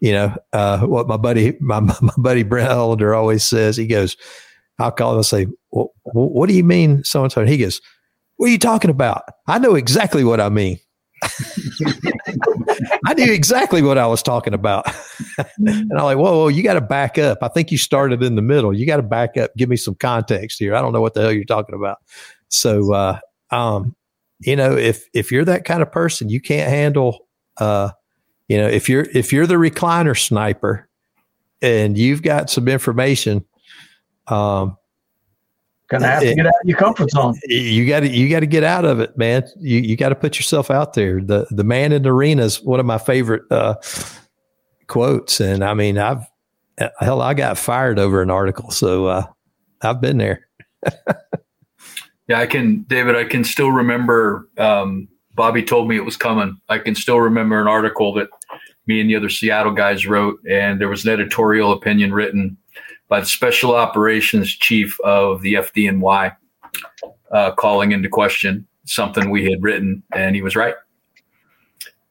You 0.00 0.12
know, 0.12 0.36
uh, 0.52 0.80
what 0.80 1.08
my 1.08 1.16
buddy, 1.16 1.56
my, 1.60 1.80
my 1.80 2.12
buddy 2.18 2.42
Brent 2.42 2.70
Hollander 2.70 3.14
always 3.14 3.44
says. 3.44 3.76
He 3.76 3.86
goes, 3.86 4.16
"I'll 4.78 4.92
call 4.92 5.12
him 5.12 5.18
and 5.18 5.26
say, 5.26 5.46
well, 5.70 5.92
what 6.04 6.48
do 6.48 6.54
you 6.54 6.64
mean 6.64 7.04
so 7.04 7.22
and 7.22 7.32
so?" 7.32 7.40
And 7.40 7.50
he 7.50 7.58
goes, 7.58 7.80
"What 8.36 8.48
are 8.48 8.52
you 8.52 8.58
talking 8.58 8.90
about? 8.90 9.22
I 9.46 9.58
know 9.58 9.74
exactly 9.74 10.24
what 10.24 10.40
I 10.40 10.48
mean." 10.48 10.78
I 13.06 13.14
knew 13.14 13.32
exactly 13.32 13.82
what 13.82 13.98
I 13.98 14.06
was 14.06 14.22
talking 14.22 14.54
about. 14.54 14.86
and 15.58 15.92
I'm 15.92 16.04
like, 16.04 16.18
whoa, 16.18 16.38
whoa, 16.38 16.48
you 16.48 16.62
got 16.62 16.74
to 16.74 16.80
back 16.80 17.18
up. 17.18 17.38
I 17.42 17.48
think 17.48 17.72
you 17.72 17.78
started 17.78 18.22
in 18.22 18.34
the 18.34 18.42
middle. 18.42 18.72
You 18.72 18.86
got 18.86 18.96
to 18.96 19.02
back 19.02 19.36
up. 19.36 19.54
Give 19.56 19.68
me 19.68 19.76
some 19.76 19.94
context 19.94 20.58
here. 20.58 20.74
I 20.74 20.82
don't 20.82 20.92
know 20.92 21.00
what 21.00 21.14
the 21.14 21.22
hell 21.22 21.32
you're 21.32 21.44
talking 21.44 21.74
about. 21.74 21.98
So, 22.48 22.92
uh, 22.92 23.18
um, 23.50 23.94
you 24.40 24.56
know, 24.56 24.76
if, 24.76 25.08
if 25.14 25.32
you're 25.32 25.44
that 25.44 25.64
kind 25.64 25.82
of 25.82 25.90
person, 25.90 26.28
you 26.28 26.40
can't 26.40 26.68
handle, 26.68 27.26
uh, 27.58 27.90
you 28.48 28.58
know, 28.58 28.68
if 28.68 28.88
you're, 28.88 29.06
if 29.14 29.32
you're 29.32 29.46
the 29.46 29.54
recliner 29.54 30.18
sniper 30.18 30.88
and 31.62 31.96
you've 31.96 32.22
got 32.22 32.50
some 32.50 32.68
information, 32.68 33.44
um, 34.26 34.76
Gonna 35.88 36.06
have 36.06 36.22
to 36.22 36.34
get 36.34 36.46
out 36.46 36.54
of 36.62 36.68
your 36.68 36.78
comfort 36.78 37.10
zone. 37.10 37.38
You 37.46 37.86
got 37.86 38.00
to 38.00 38.08
you 38.08 38.30
got 38.30 38.40
to 38.40 38.46
get 38.46 38.64
out 38.64 38.86
of 38.86 39.00
it, 39.00 39.18
man. 39.18 39.44
You 39.60 39.80
you 39.80 39.96
got 39.96 40.08
to 40.08 40.14
put 40.14 40.36
yourself 40.36 40.70
out 40.70 40.94
there. 40.94 41.20
The 41.20 41.46
the 41.50 41.64
man 41.64 41.92
in 41.92 42.02
the 42.02 42.08
arena 42.10 42.42
is 42.42 42.62
one 42.62 42.80
of 42.80 42.86
my 42.86 42.96
favorite 42.96 43.42
uh, 43.50 43.74
quotes, 44.86 45.40
and 45.40 45.62
I 45.62 45.74
mean, 45.74 45.98
I've 45.98 46.24
hell, 47.00 47.22
I 47.22 47.34
got 47.34 47.58
fired 47.58 47.98
over 47.98 48.22
an 48.22 48.30
article, 48.30 48.70
so 48.70 49.06
uh, 49.06 49.26
I've 49.82 50.00
been 50.00 50.18
there. 50.18 50.48
yeah, 52.28 52.40
I 52.40 52.46
can, 52.46 52.82
David. 52.82 53.16
I 53.16 53.24
can 53.24 53.44
still 53.44 53.70
remember 53.70 54.48
um, 54.58 55.08
Bobby 55.34 55.62
told 55.62 55.88
me 55.88 55.96
it 55.96 56.04
was 56.04 56.16
coming. 56.16 56.58
I 56.68 56.78
can 56.78 56.94
still 56.94 57.20
remember 57.20 57.60
an 57.60 57.68
article 57.68 58.12
that 58.14 58.28
me 58.86 59.00
and 59.00 59.08
the 59.08 59.16
other 59.16 59.28
Seattle 59.28 59.72
guys 59.72 60.06
wrote, 60.06 60.38
and 60.48 60.80
there 60.80 60.88
was 60.88 61.04
an 61.04 61.12
editorial 61.12 61.72
opinion 61.72 62.12
written 62.12 62.56
by 63.08 63.20
the 63.20 63.26
special 63.26 63.74
operations 63.74 64.50
chief 64.50 64.98
of 65.00 65.42
the 65.42 65.54
FDNY, 65.54 66.34
uh, 67.30 67.52
calling 67.52 67.92
into 67.92 68.08
question 68.08 68.66
something 68.84 69.30
we 69.30 69.50
had 69.50 69.62
written, 69.62 70.02
and 70.14 70.34
he 70.34 70.42
was 70.42 70.56
right. 70.56 70.74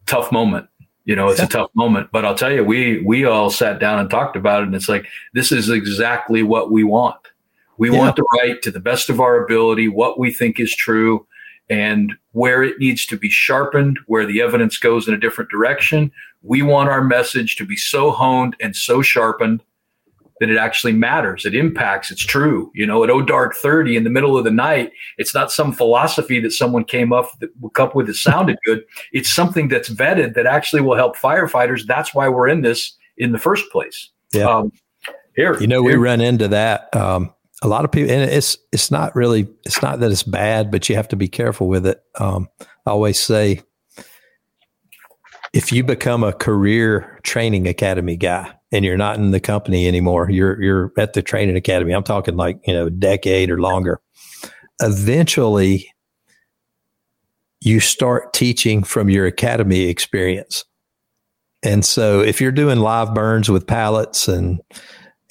Tough 0.05 0.31
moment, 0.31 0.67
you 1.05 1.15
know. 1.15 1.29
It's 1.29 1.39
a 1.39 1.47
tough 1.47 1.71
moment, 1.75 2.09
but 2.11 2.25
I'll 2.25 2.35
tell 2.35 2.51
you, 2.51 2.63
we 2.63 3.01
we 3.03 3.25
all 3.25 3.49
sat 3.49 3.79
down 3.79 3.99
and 3.99 4.09
talked 4.09 4.35
about 4.35 4.61
it, 4.61 4.67
and 4.67 4.75
it's 4.75 4.89
like 4.89 5.07
this 5.33 5.51
is 5.51 5.69
exactly 5.69 6.43
what 6.43 6.71
we 6.71 6.83
want. 6.83 7.19
We 7.77 7.91
yeah. 7.91 7.97
want 7.97 8.15
to 8.17 8.25
write 8.35 8.61
to 8.63 8.71
the 8.71 8.79
best 8.79 9.09
of 9.09 9.19
our 9.19 9.43
ability 9.43 9.87
what 9.87 10.19
we 10.19 10.31
think 10.31 10.59
is 10.59 10.75
true 10.75 11.25
and 11.69 12.13
where 12.33 12.61
it 12.61 12.77
needs 12.79 13.05
to 13.07 13.17
be 13.17 13.29
sharpened, 13.29 13.97
where 14.05 14.25
the 14.25 14.41
evidence 14.41 14.77
goes 14.77 15.07
in 15.07 15.13
a 15.13 15.19
different 15.19 15.49
direction. 15.49 16.11
We 16.41 16.61
want 16.61 16.89
our 16.89 17.03
message 17.03 17.55
to 17.55 17.65
be 17.65 17.77
so 17.77 18.11
honed 18.11 18.55
and 18.59 18.75
so 18.75 19.01
sharpened 19.01 19.63
that 20.39 20.49
it 20.49 20.57
actually 20.57 20.93
matters. 20.93 21.45
It 21.45 21.55
impacts. 21.55 22.11
It's 22.11 22.25
true. 22.25 22.71
You 22.73 22.85
know, 22.85 23.03
at 23.03 23.09
O 23.09 23.21
Dark 23.21 23.55
30 23.55 23.95
in 23.95 24.03
the 24.03 24.09
middle 24.09 24.37
of 24.37 24.43
the 24.43 24.51
night, 24.51 24.91
it's 25.17 25.33
not 25.33 25.51
some 25.51 25.71
philosophy 25.71 26.39
that 26.41 26.51
someone 26.51 26.83
came 26.83 27.13
up, 27.13 27.29
that, 27.39 27.49
up 27.79 27.95
with 27.95 28.07
that 28.07 28.15
sounded 28.15 28.57
good. 28.65 28.83
It's 29.11 29.33
something 29.33 29.67
that's 29.67 29.89
vetted 29.89 30.35
that 30.35 30.45
actually 30.45 30.81
will 30.81 30.95
help 30.95 31.17
firefighters. 31.17 31.85
That's 31.85 32.13
why 32.13 32.29
we're 32.29 32.47
in 32.47 32.61
this 32.61 32.97
in 33.17 33.31
the 33.31 33.39
first 33.39 33.69
place. 33.71 34.09
Yeah. 34.31 34.45
Um, 34.45 34.71
here, 35.35 35.59
you 35.59 35.67
know, 35.67 35.81
here. 35.83 35.99
we 35.99 36.03
run 36.03 36.21
into 36.21 36.47
that. 36.49 36.95
Um, 36.95 37.33
a 37.61 37.67
lot 37.67 37.85
of 37.85 37.91
people, 37.91 38.11
and 38.11 38.29
it's 38.29 38.57
it's 38.71 38.91
not 38.91 39.15
really 39.15 39.47
it's 39.63 39.81
not 39.81 39.99
that 40.01 40.11
it's 40.11 40.23
bad, 40.23 40.69
but 40.69 40.89
you 40.89 40.95
have 40.95 41.07
to 41.09 41.15
be 41.15 41.27
careful 41.27 41.67
with 41.67 41.87
it. 41.87 42.03
Um, 42.15 42.49
I 42.85 42.91
always 42.91 43.19
say, 43.19 43.61
if 45.53 45.71
you 45.71 45.83
become 45.83 46.23
a 46.23 46.33
career 46.33 47.19
training 47.23 47.67
academy 47.67 48.17
guy 48.17 48.51
and 48.71 48.83
you're 48.83 48.97
not 48.97 49.17
in 49.17 49.31
the 49.31 49.39
company 49.39 49.87
anymore, 49.87 50.29
you're 50.29 50.61
you're 50.61 50.91
at 50.97 51.13
the 51.13 51.21
training 51.21 51.55
academy. 51.55 51.93
I'm 51.93 52.03
talking 52.03 52.35
like 52.35 52.59
you 52.65 52.73
know, 52.73 52.87
a 52.87 52.91
decade 52.91 53.51
or 53.51 53.61
longer. 53.61 54.01
Eventually, 54.81 55.87
you 57.61 57.79
start 57.79 58.33
teaching 58.33 58.83
from 58.83 59.09
your 59.09 59.25
academy 59.25 59.83
experience. 59.83 60.65
And 61.63 61.85
so 61.85 62.19
if 62.19 62.41
you're 62.41 62.51
doing 62.51 62.79
live 62.79 63.13
burns 63.13 63.49
with 63.49 63.67
pallets 63.67 64.27
and 64.27 64.59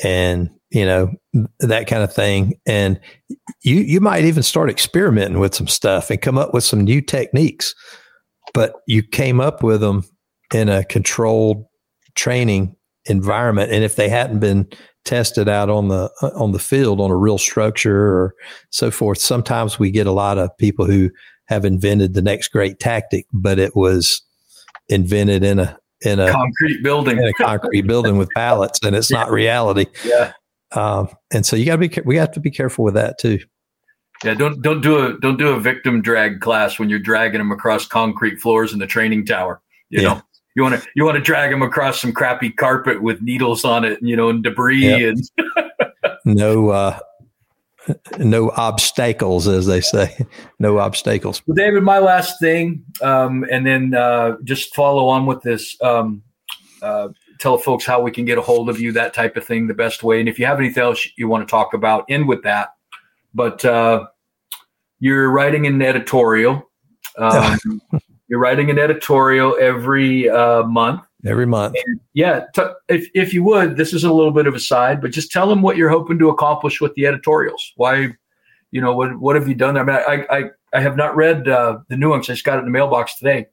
and 0.03 0.49
you 0.71 0.87
know 0.87 1.13
that 1.61 1.87
kind 1.87 2.03
of 2.03 2.15
thing 2.15 2.55
and 2.65 2.99
you 3.63 3.77
you 3.77 4.01
might 4.01 4.25
even 4.25 4.43
start 4.43 4.71
experimenting 4.71 5.39
with 5.39 5.55
some 5.55 5.69
stuff 5.69 6.11
and 6.11 6.23
come 6.23 6.39
up 6.39 6.55
with 6.55 6.65
some 6.65 6.81
new 6.81 7.03
techniques 7.03 7.75
but 8.55 8.77
you 8.87 9.03
came 9.03 9.39
up 9.39 9.63
with 9.63 9.83
them 9.83 10.03
in 10.53 10.69
a 10.69 10.85
controlled 10.85 11.65
training 12.15 12.77
environment 13.07 13.73
and 13.73 13.83
if 13.83 13.97
they 13.97 14.09
hadn't 14.09 14.39
been 14.39 14.69
tested 15.05 15.49
out 15.49 15.69
on 15.69 15.89
the 15.89 16.09
on 16.37 16.53
the 16.53 16.59
field 16.59 17.01
on 17.01 17.11
a 17.11 17.17
real 17.17 17.39
structure 17.39 18.07
or 18.07 18.35
so 18.71 18.91
forth 18.91 19.19
sometimes 19.19 19.79
we 19.79 19.91
get 19.91 20.07
a 20.07 20.13
lot 20.13 20.39
of 20.39 20.57
people 20.59 20.85
who 20.85 21.11
have 21.47 21.65
invented 21.65 22.15
the 22.15 22.23
next 22.23 22.49
great 22.49 22.79
tactic 22.79 23.27
but 23.33 23.59
it 23.59 23.75
was 23.75 24.23
invented 24.89 25.43
in 25.43 25.59
a 25.59 25.77
in 26.03 26.21
a 26.21 26.31
concrete 26.31 26.83
building 26.83 27.19
in 27.19 27.25
a 27.25 27.33
concrete 27.33 27.83
building 27.83 28.19
with 28.19 28.29
pallets 28.37 28.79
and 28.85 28.95
it's 28.95 29.11
yeah. 29.11 29.19
not 29.19 29.31
reality 29.33 29.87
yeah 30.05 30.33
um, 30.75 31.09
and 31.33 31.45
so 31.45 31.57
you 31.57 31.67
got 31.67 31.77
to 31.77 31.89
be 31.89 32.01
we 32.05 32.17
have 32.17 32.33
to 32.33 32.41
be 32.41 32.51
careful 32.51 32.85
with 32.85 32.95
that 32.95 33.19
too. 33.19 33.39
Yeah, 34.25 34.35
don't 34.35 34.63
don't 34.63 34.81
do 34.81 34.99
a 34.99 35.19
don't 35.21 35.37
do 35.37 35.49
a 35.49 35.61
victim 35.61 36.01
drag 36.01 36.41
class 36.41 36.79
when 36.79 36.89
you're 36.89 36.99
dragging 36.99 37.39
them 37.39 37.51
across 37.51 37.87
concrete 37.87 38.41
floors 38.41 38.73
in 38.73 38.79
the 38.79 38.87
training 38.87 39.27
tower. 39.27 39.61
You 39.91 40.03
yeah. 40.03 40.09
know, 40.09 40.23
you 40.55 40.63
want 40.63 40.81
to 40.81 40.89
you 40.95 41.05
want 41.05 41.17
to 41.17 41.23
drag 41.23 41.53
him 41.53 41.63
across 41.63 42.01
some 42.01 42.13
crappy 42.13 42.51
carpet 42.51 43.03
with 43.03 43.23
needles 43.23 43.65
on 43.65 43.85
it, 43.85 43.99
you 44.03 44.17
know, 44.17 44.29
and 44.29 44.43
debris 44.43 44.89
yep. 44.89 45.15
and 45.15 46.17
no 46.25 46.71
uh, 46.71 46.99
no 48.19 48.51
obstacles, 48.51 49.49
as 49.49 49.67
they 49.67 49.81
say, 49.81 50.27
no 50.59 50.79
obstacles. 50.79 51.43
Well, 51.47 51.55
David, 51.55 51.83
my 51.83 51.99
last 51.99 52.39
thing, 52.41 52.85
um, 53.01 53.45
and 53.51 53.67
then 53.67 53.95
uh, 53.95 54.37
just 54.45 54.75
follow 54.75 55.09
on 55.09 55.27
with 55.27 55.43
this. 55.43 55.81
Um, 55.83 56.23
uh, 56.83 57.09
tell 57.39 57.59
folks 57.59 57.85
how 57.85 58.01
we 58.01 58.11
can 58.11 58.25
get 58.25 58.39
a 58.39 58.41
hold 58.41 58.69
of 58.69 58.81
you, 58.81 58.93
that 58.93 59.15
type 59.15 59.37
of 59.37 59.45
thing, 59.45 59.67
the 59.67 59.75
best 59.75 60.03
way. 60.03 60.21
And 60.21 60.29
if 60.29 60.39
you 60.39 60.47
have 60.47 60.59
anything 60.59 60.83
else 60.83 61.07
you 61.17 61.29
want 61.29 61.47
to 61.47 61.51
talk 61.51 61.75
about, 61.75 62.05
end 62.09 62.29
with 62.29 62.43
that. 62.45 62.75
But 63.35 63.65
uh, 63.65 64.07
you're 65.01 65.31
writing 65.31 65.67
an 65.67 65.83
editorial. 65.83 66.69
Um, 67.19 67.83
you're 68.33 68.41
writing 68.41 68.71
an 68.71 68.79
editorial 68.79 69.59
every 69.61 70.27
uh, 70.31 70.63
month. 70.63 71.03
Every 71.27 71.45
month. 71.45 71.77
And 71.85 72.01
yeah. 72.15 72.47
T- 72.55 72.63
if, 72.89 73.11
if 73.13 73.35
you 73.35 73.45
would, 73.45 73.77
this 73.77 73.93
is 73.93 74.05
a 74.05 74.13
little 74.13 74.33
bit 74.33 74.47
of 74.47 74.55
a 74.55 74.59
side, 74.59 75.03
but 75.03 75.11
just 75.11 75.31
tell 75.31 75.47
them 75.47 75.61
what 75.61 75.77
you're 75.77 75.91
hoping 75.91 76.19
to 76.19 76.31
accomplish 76.31 76.81
with 76.81 76.95
the 76.95 77.05
editorials. 77.05 77.75
Why, 77.77 78.17
you 78.71 78.81
know, 78.81 78.97
what, 78.97 79.21
what 79.21 79.37
have 79.37 79.49
you 79.49 79.55
done 79.55 79.75
there? 79.75 79.83
I 79.87 80.17
mean, 80.17 80.27
I, 80.31 80.35
I, 80.35 80.45
I 80.73 80.81
have 80.81 80.97
not 80.97 81.15
read 81.15 81.47
uh, 81.47 81.81
the 81.89 81.97
new 81.99 82.09
ones. 82.09 82.31
I 82.31 82.33
just 82.33 82.47
got 82.47 82.57
it 82.57 82.61
in 82.61 82.65
the 82.65 82.71
mailbox 82.71 83.19
today. 83.19 83.49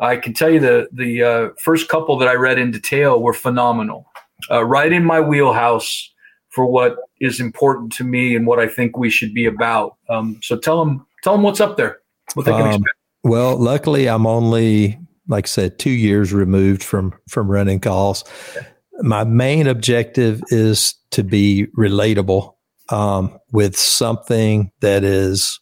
I 0.00 0.16
can 0.16 0.32
tell 0.32 0.48
you 0.50 0.58
the 0.58 0.88
the 0.90 1.22
uh, 1.22 1.48
first 1.60 1.88
couple 1.88 2.16
that 2.16 2.28
I 2.28 2.32
read 2.32 2.58
in 2.58 2.70
detail 2.70 3.20
were 3.20 3.34
phenomenal, 3.34 4.10
uh, 4.50 4.64
right 4.64 4.90
in 4.90 5.04
my 5.04 5.20
wheelhouse 5.20 6.10
for 6.48 6.64
what 6.64 6.96
is 7.20 7.40
important 7.40 7.92
to 7.92 8.04
me 8.04 8.34
and 8.34 8.46
what 8.46 8.58
I 8.58 8.68
think 8.68 8.96
we 8.96 9.10
should 9.10 9.34
be 9.34 9.44
about. 9.44 9.96
Um, 10.08 10.40
so 10.42 10.56
tell 10.56 10.82
them 10.82 11.06
tell 11.22 11.34
them 11.34 11.42
what's 11.42 11.60
up 11.60 11.76
there, 11.76 11.98
what 12.32 12.46
they 12.46 12.52
can 12.52 12.62
um, 12.62 12.68
expect. 12.68 12.96
Well, 13.24 13.56
luckily, 13.56 14.08
I'm 14.08 14.26
only 14.26 14.98
like 15.28 15.46
I 15.46 15.48
said, 15.48 15.78
two 15.78 15.90
years 15.90 16.32
removed 16.32 16.82
from 16.82 17.14
from 17.28 17.50
running 17.50 17.80
calls. 17.80 18.24
My 19.00 19.24
main 19.24 19.66
objective 19.66 20.42
is 20.48 20.94
to 21.10 21.24
be 21.24 21.66
relatable 21.76 22.54
um, 22.90 23.38
with 23.52 23.76
something 23.76 24.70
that 24.80 25.02
is, 25.02 25.58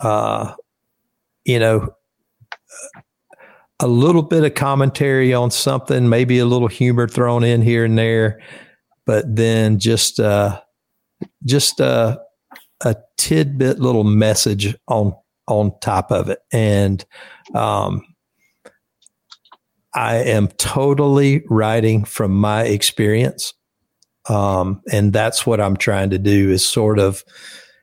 uh, 0.00 0.54
you 1.44 1.58
know, 1.58 1.88
a 3.80 3.86
little 3.86 4.22
bit 4.22 4.44
of 4.44 4.54
commentary 4.54 5.34
on 5.34 5.50
something, 5.50 6.08
maybe 6.08 6.38
a 6.38 6.46
little 6.46 6.68
humor 6.68 7.08
thrown 7.08 7.44
in 7.44 7.62
here 7.62 7.84
and 7.84 7.98
there, 7.98 8.40
but 9.06 9.24
then 9.34 9.78
just 9.78 10.20
uh, 10.20 10.60
just 11.44 11.80
uh, 11.80 12.18
a 12.84 12.96
tidbit 13.18 13.80
little 13.80 14.04
message 14.04 14.74
on 14.88 15.14
on 15.46 15.72
top 15.80 16.10
of 16.10 16.28
it, 16.28 16.40
and 16.52 17.04
um, 17.54 18.02
I 19.94 20.16
am 20.16 20.48
totally 20.48 21.42
writing 21.48 22.04
from 22.04 22.32
my 22.32 22.64
experience, 22.64 23.54
um, 24.28 24.82
and 24.92 25.12
that's 25.12 25.46
what 25.46 25.60
I'm 25.60 25.76
trying 25.76 26.10
to 26.10 26.18
do 26.18 26.50
is 26.50 26.64
sort 26.64 26.98
of 26.98 27.24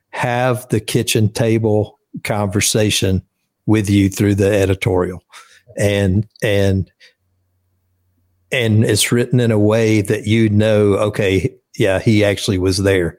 have 0.09 0.67
the 0.69 0.79
kitchen 0.79 1.29
table 1.29 1.99
conversation 2.23 3.21
with 3.65 3.89
you 3.89 4.09
through 4.09 4.35
the 4.35 4.51
editorial. 4.51 5.23
And 5.77 6.27
and 6.41 6.89
and 8.51 8.83
it's 8.83 9.11
written 9.11 9.39
in 9.39 9.51
a 9.51 9.59
way 9.59 10.01
that 10.01 10.25
you 10.25 10.49
know, 10.49 10.95
okay, 10.95 11.53
yeah, 11.77 11.99
he 11.99 12.23
actually 12.23 12.57
was 12.57 12.77
there. 12.77 13.17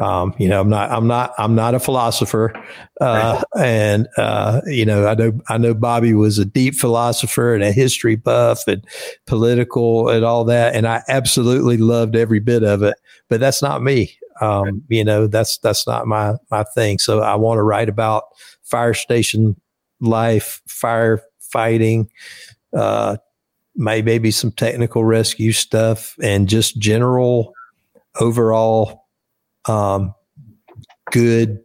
Um, 0.00 0.34
you 0.38 0.48
know, 0.48 0.60
I'm 0.60 0.68
not, 0.68 0.90
I'm 0.90 1.06
not, 1.06 1.32
I'm 1.38 1.54
not 1.54 1.74
a 1.74 1.80
philosopher. 1.80 2.52
Uh, 3.00 3.42
and, 3.58 4.06
uh, 4.18 4.60
you 4.66 4.84
know, 4.84 5.06
I 5.06 5.14
know, 5.14 5.40
I 5.48 5.56
know 5.56 5.72
Bobby 5.72 6.12
was 6.12 6.38
a 6.38 6.44
deep 6.44 6.74
philosopher 6.74 7.54
and 7.54 7.64
a 7.64 7.72
history 7.72 8.16
buff 8.16 8.66
and 8.66 8.84
political 9.26 10.10
and 10.10 10.24
all 10.24 10.44
that. 10.44 10.74
And 10.74 10.86
I 10.86 11.02
absolutely 11.08 11.78
loved 11.78 12.16
every 12.16 12.38
bit 12.38 12.64
of 12.64 12.82
it, 12.82 12.96
but 13.30 13.40
that's 13.40 13.62
not 13.62 13.82
me. 13.82 14.14
Um, 14.42 14.82
you 14.88 15.04
know, 15.04 15.26
that's, 15.26 15.56
that's 15.58 15.86
not 15.86 16.06
my, 16.06 16.34
my 16.50 16.64
thing. 16.64 16.98
So 16.98 17.20
I 17.20 17.36
want 17.36 17.58
to 17.58 17.62
write 17.62 17.88
about 17.88 18.24
fire 18.62 18.94
station 18.94 19.56
life, 20.00 20.60
fire 20.66 21.22
fighting, 21.40 22.10
uh, 22.76 23.16
maybe 23.74 24.30
some 24.30 24.52
technical 24.52 25.04
rescue 25.04 25.52
stuff, 25.52 26.14
and 26.22 26.48
just 26.48 26.78
general 26.78 27.54
overall 28.18 29.06
um, 29.66 30.14
good 31.10 31.58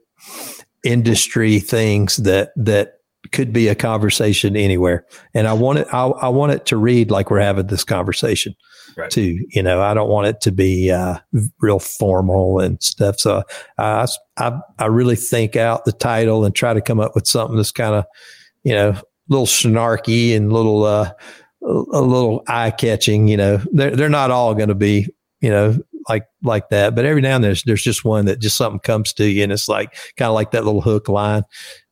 industry 0.84 1.60
things 1.60 2.18
that 2.18 2.52
that 2.56 2.96
could 3.32 3.54
be 3.54 3.68
a 3.68 3.76
conversation 3.76 4.56
anywhere. 4.56 5.06
And 5.34 5.48
I 5.48 5.54
want 5.54 5.80
it. 5.80 5.88
I, 5.92 6.06
I 6.06 6.28
want 6.30 6.52
it 6.52 6.66
to 6.68 6.78
read 6.78 7.10
like 7.10 7.32
we're 7.32 7.40
having 7.40 7.68
this 7.68 7.84
conversation. 7.84 8.54
Right. 8.96 9.10
Too, 9.10 9.44
you 9.50 9.64
know, 9.64 9.82
I 9.82 9.96
don't 9.96 10.10
want 10.10 10.28
it 10.28 10.42
to 10.42 10.52
be 10.52 10.92
uh, 10.92 11.18
real 11.60 11.80
formal 11.80 12.60
and 12.60 12.82
stuff. 12.84 13.18
So 13.18 13.42
I, 13.80 14.06
I, 14.38 14.60
I 14.78 14.86
really 14.86 15.16
think 15.16 15.56
out 15.56 15.86
the 15.86 15.92
title 15.92 16.46
and 16.46 16.54
try 16.54 16.76
to 16.76 16.82
come 16.82 17.00
up 17.00 17.16
with 17.16 17.26
something 17.26 17.58
that's 17.58 17.72
kind 17.72 17.96
of, 17.96 18.06
you 18.64 18.74
know, 18.74 18.90
a 18.90 19.04
little 19.30 19.48
snarky 19.48 20.36
and 20.36 20.54
little 20.54 20.84
uh, 20.84 21.12
a 21.64 22.02
little 22.02 22.44
eye 22.48 22.72
catching. 22.72 23.28
You 23.28 23.38
know, 23.38 23.62
they're 23.72 23.96
they're 23.96 24.10
not 24.10 24.32
all 24.32 24.54
going 24.54 24.70
to 24.70 24.76
be 24.76 25.08
you 25.42 25.50
know 25.50 25.78
like 26.08 26.26
like 26.44 26.70
that, 26.70 26.96
but 26.96 27.06
every 27.06 27.22
now 27.22 27.36
and 27.36 27.44
then 27.44 27.50
there's 27.50 27.64
there's 27.64 27.84
just 27.84 28.06
one 28.06 28.26
that 28.26 28.40
just 28.40 28.58
something 28.58 28.80
comes 28.80 29.14
to 29.14 29.30
you 29.30 29.44
and 29.44 29.52
it's 29.52 29.70
like 29.70 29.94
kind 30.18 30.30
of 30.30 30.36
like 30.36 30.52
that 30.52 30.66
little 30.66 30.82
hook 30.82 31.10
line, 31.10 31.44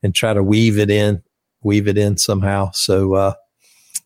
and 0.04 0.14
try 0.14 0.34
to 0.34 0.44
weave 0.44 0.78
it 0.78 0.90
in 0.90 1.22
weave 1.64 1.88
it 1.88 1.98
in 1.98 2.18
somehow. 2.18 2.72
So 2.72 3.14
uh, 3.14 3.34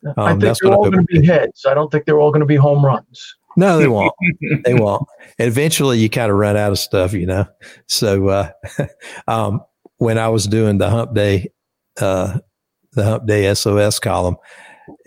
um, 0.06 0.14
I 0.16 0.30
think 0.30 0.58
they're 0.58 0.72
all 0.72 0.90
going 0.90 1.06
to 1.06 1.20
be 1.20 1.26
heads. 1.26 1.64
I 1.66 1.74
don't 1.74 1.90
think 1.90 2.04
they're 2.04 2.18
all 2.18 2.30
going 2.30 2.40
to 2.40 2.46
be 2.46 2.56
home 2.56 2.84
runs. 2.84 3.36
No, 3.56 3.78
they 3.78 3.88
won't. 3.88 4.12
they 4.64 4.74
won't. 4.74 5.06
And 5.38 5.48
eventually, 5.48 5.98
you 5.98 6.10
kind 6.10 6.30
of 6.30 6.36
run 6.36 6.56
out 6.56 6.72
of 6.72 6.78
stuff, 6.78 7.14
you 7.14 7.26
know. 7.26 7.46
So 7.88 8.28
uh, 8.28 8.50
um, 9.28 9.62
when 9.96 10.18
I 10.18 10.28
was 10.28 10.46
doing 10.46 10.78
the 10.78 10.90
Hump 10.90 11.14
Day, 11.14 11.52
uh, 12.00 12.38
the 12.92 13.04
Hump 13.04 13.26
Day 13.26 13.52
SOS 13.54 13.98
column, 13.98 14.36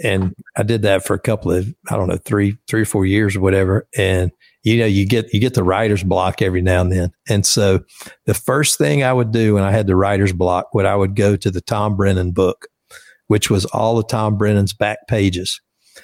and 0.03 0.35
I 0.57 0.64
did 0.64 0.81
that 0.84 1.06
for 1.06 1.14
a 1.14 1.19
couple 1.19 1.51
of 1.51 1.73
I 1.89 1.95
don't 1.95 2.07
know 2.07 2.18
three 2.18 2.57
three 2.68 2.81
or 2.81 2.85
four 2.85 3.06
years 3.06 3.35
or 3.35 3.41
whatever, 3.41 3.88
and 3.97 4.31
you 4.64 4.77
know, 4.77 4.85
you 4.85 5.06
get 5.06 5.34
you 5.34 5.39
get 5.39 5.53
the 5.53 5.64
writer's 5.64 6.03
block 6.03 6.41
every 6.41 6.61
now 6.61 6.81
and 6.81 6.91
then. 6.91 7.11
And 7.27 7.45
so 7.45 7.80
the 8.26 8.34
first 8.34 8.77
thing 8.77 9.03
I 9.03 9.14
would 9.14 9.31
do 9.31 9.53
when 9.53 9.64
I 9.64 9.72
had 9.72 9.88
the 9.88 9.95
writer's 9.95 10.34
block, 10.34 10.73
would 10.73 10.85
I 10.85 10.95
would 10.95 11.15
go 11.15 11.35
to 11.35 11.49
the 11.51 11.61
Tom 11.61 11.95
Brennan 11.95 12.31
book, 12.31 12.68
which 13.27 13.49
was 13.49 13.65
all 13.65 13.97
of 13.97 14.07
Tom 14.07 14.38
Brennan's 14.38 14.73
back 14.73 15.07
pages. 15.07 15.61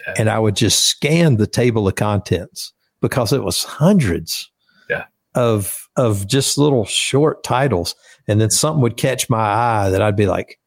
Yeah. 0.08 0.14
And 0.18 0.30
I 0.30 0.40
would 0.40 0.56
just 0.56 0.86
scan 0.86 1.38
the 1.38 1.48
table 1.48 1.88
of 1.88 1.96
contents 1.96 2.74
because 3.02 3.34
it 3.34 3.44
was 3.44 3.64
hundreds 3.64 4.50
yeah. 4.90 5.06
of 5.36 5.90
of 5.98 6.26
just 6.28 6.58
little 6.58 6.86
short 6.86 7.44
titles. 7.44 7.94
And 8.28 8.40
then 8.40 8.50
something 8.50 8.82
would 8.82 8.98
catch 8.98 9.30
my 9.30 9.38
eye 9.38 9.90
that 9.90 10.02
I'd 10.02 10.16
be 10.16 10.28
like, 10.28 10.60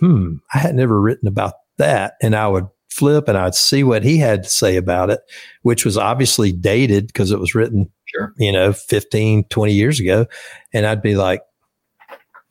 hmm, 0.00 0.36
I 0.52 0.58
had 0.58 0.74
never 0.74 1.00
written 1.00 1.28
about 1.28 1.54
that. 1.78 2.14
And 2.22 2.34
I 2.34 2.48
would 2.48 2.66
flip 2.90 3.28
and 3.28 3.36
I'd 3.36 3.54
see 3.54 3.82
what 3.82 4.04
he 4.04 4.18
had 4.18 4.44
to 4.44 4.48
say 4.48 4.76
about 4.76 5.10
it, 5.10 5.20
which 5.62 5.84
was 5.84 5.98
obviously 5.98 6.52
dated 6.52 7.08
because 7.08 7.32
it 7.32 7.40
was 7.40 7.54
written, 7.54 7.90
sure. 8.06 8.32
you 8.36 8.52
know, 8.52 8.72
15, 8.72 9.44
20 9.44 9.72
years 9.72 10.00
ago. 10.00 10.26
And 10.72 10.86
I'd 10.86 11.02
be 11.02 11.16
like, 11.16 11.42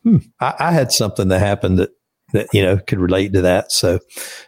hmm, 0.03 0.17
I, 0.41 0.53
I 0.59 0.71
had 0.71 0.91
something 0.91 1.29
that 1.29 1.39
happened 1.39 1.79
that, 1.79 1.91
that, 2.33 2.47
you 2.51 2.61
know, 2.61 2.77
could 2.77 2.99
relate 2.99 3.33
to 3.33 3.41
that. 3.41 3.71
So 3.71 3.99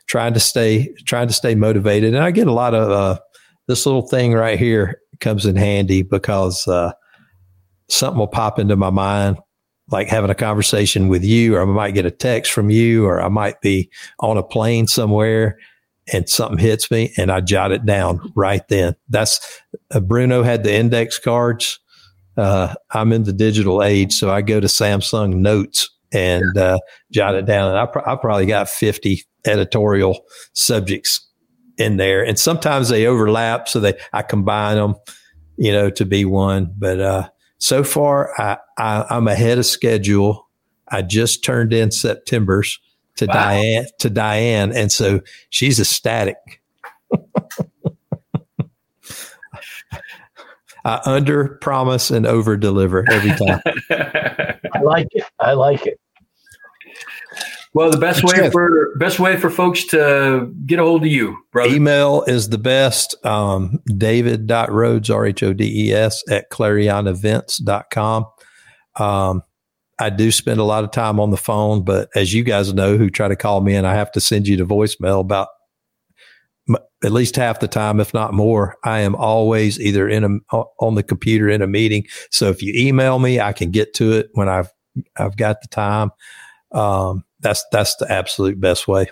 trying 0.08 0.34
to 0.34 0.40
stay, 0.40 0.94
trying 1.06 1.28
to 1.28 1.34
stay 1.34 1.56
motivated. 1.56 2.14
And 2.14 2.24
I 2.24 2.32
get 2.32 2.48
a 2.48 2.54
lot 2.54 2.74
of, 2.74 2.92
uh, 2.92 3.20
this 3.68 3.86
little 3.86 4.08
thing 4.08 4.34
right 4.34 4.60
here 4.60 5.02
comes 5.22 5.46
in 5.46 5.56
handy 5.56 6.02
because, 6.02 6.68
uh, 6.68 6.92
something 7.90 8.20
will 8.20 8.28
pop 8.28 8.60
into 8.60 8.76
my 8.76 8.90
mind 8.90 9.38
like 9.90 10.08
having 10.08 10.30
a 10.30 10.36
conversation 10.36 11.08
with 11.08 11.24
you, 11.24 11.56
or 11.56 11.62
I 11.62 11.66
might 11.66 11.94
get 11.94 12.06
a 12.06 12.12
text 12.12 12.52
from 12.52 12.70
you, 12.70 13.06
or 13.06 13.22
I 13.22 13.30
might 13.30 13.62
be 13.62 13.90
on 14.20 14.38
a 14.38 14.44
plane 14.44 14.88
somewhere 14.88 15.58
and 16.12 16.30
something 16.30 16.58
hits 16.58 16.92
me 16.92 17.14
and 17.18 17.32
I 17.32 17.42
jot 17.42 17.72
it 17.72 17.86
down 17.86 18.32
right 18.36 18.66
then. 18.68 18.96
That's 19.10 19.62
uh, 19.92 20.00
Bruno 20.00 20.44
had 20.44 20.64
the 20.64 20.74
index 20.74 21.20
cards. 21.20 21.80
Uh, 22.38 22.76
I'm 22.92 23.14
in 23.14 23.24
the 23.24 23.34
digital 23.34 23.82
age, 23.82 24.14
so 24.14 24.30
I 24.30 24.42
go 24.42 24.60
to 24.60 24.68
Samsung 24.68 25.36
Notes 25.36 25.90
and 26.12 26.58
uh, 26.58 26.80
jot 27.12 27.36
it 27.36 27.46
down. 27.46 27.70
And 27.70 27.78
I, 27.78 28.12
I 28.12 28.16
probably 28.16 28.46
got 28.46 28.70
50 28.70 29.24
editorial 29.46 30.26
subjects 30.54 31.26
in 31.78 31.98
there, 31.98 32.24
and 32.24 32.38
sometimes 32.38 32.90
they 32.90 33.06
overlap, 33.06 33.68
so 33.68 33.80
they 33.80 33.98
I 34.14 34.22
combine 34.22 34.78
them, 34.78 34.96
you 35.58 35.72
know, 35.72 35.90
to 35.92 36.06
be 36.06 36.26
one. 36.26 36.74
But 36.78 37.00
uh, 37.00 37.30
so 37.58 37.84
far, 37.84 38.32
I, 38.40 38.58
I 38.78 39.06
I'm 39.10 39.28
ahead 39.28 39.58
of 39.58 39.66
schedule. 39.66 40.48
I 40.88 41.02
just 41.02 41.44
turned 41.44 41.74
in 41.74 41.92
September's 41.92 42.80
to 43.18 43.26
wow. 43.26 43.34
Diane 43.34 43.86
to 44.00 44.10
Diane, 44.10 44.72
and 44.72 44.92
so 44.92 45.22
she's 45.50 45.80
ecstatic. 45.80 46.38
I 50.86 51.02
under 51.06 51.58
promise 51.62 52.12
and 52.12 52.28
over 52.28 52.56
deliver 52.58 53.10
every 53.10 53.32
time. 53.32 53.62
I 53.90 54.82
like 54.84 55.08
it. 55.12 55.24
I 55.40 55.54
like 55.54 55.88
it. 55.88 56.00
Well, 57.76 57.92
the 57.92 57.98
best 57.98 58.24
way 58.24 58.50
for 58.52 58.96
best 58.98 59.20
way 59.20 59.36
for 59.36 59.50
folks 59.50 59.84
to 59.88 60.50
get 60.66 60.80
a 60.80 60.84
hold 60.84 61.02
of 61.02 61.12
you, 61.12 61.36
brother. 61.52 61.76
Email 61.76 62.24
is 62.24 62.48
the 62.48 62.58
best. 62.58 63.14
Um, 63.26 63.82
David.Rhodes, 63.98 65.10
R 65.10 65.26
H 65.26 65.44
O 65.44 65.52
D 65.52 65.90
E 65.90 65.94
S, 65.94 66.24
at 66.30 66.50
clarionevents.com. 66.50 68.26
Um, 68.96 69.44
I 70.00 70.10
do 70.10 70.32
spend 70.32 70.62
a 70.62 70.64
lot 70.64 70.86
of 70.86 70.92
time 70.92 71.20
on 71.20 71.32
the 71.32 71.38
phone, 71.38 71.84
but 71.84 72.08
as 72.16 72.34
you 72.34 72.46
guys 72.46 72.74
know 72.74 72.98
who 72.98 73.10
try 73.10 73.28
to 73.28 73.36
call 73.36 73.60
me 73.60 73.76
and 73.76 73.86
I 73.86 73.96
have 73.96 74.12
to 74.14 74.22
send 74.22 74.48
you 74.48 74.56
the 74.56 74.64
voicemail 74.64 75.20
about 75.20 75.50
at 77.04 77.12
least 77.12 77.36
half 77.36 77.60
the 77.60 77.68
time, 77.68 78.00
if 78.00 78.14
not 78.14 78.34
more, 78.34 78.78
I 78.86 79.00
am 79.02 79.16
always 79.16 79.82
either 79.82 80.08
in 80.08 80.42
a, 80.54 80.58
on 80.80 80.96
the 80.96 81.04
computer 81.04 81.50
in 81.50 81.62
a 81.62 81.68
meeting. 81.68 82.06
So 82.32 82.50
if 82.50 82.64
you 82.64 82.74
email 82.74 83.20
me, 83.20 83.42
I 83.42 83.52
can 83.52 83.72
get 83.72 83.94
to 83.96 84.14
it 84.14 84.30
when 84.32 84.48
I've, 84.48 84.72
I've 85.18 85.36
got 85.36 85.62
the 85.62 85.68
time. 85.68 86.12
Um, 86.72 87.26
that's, 87.46 87.66
that's 87.72 87.96
the 87.98 88.12
absolute 88.12 88.60
best 88.60 88.88
way 88.88 89.08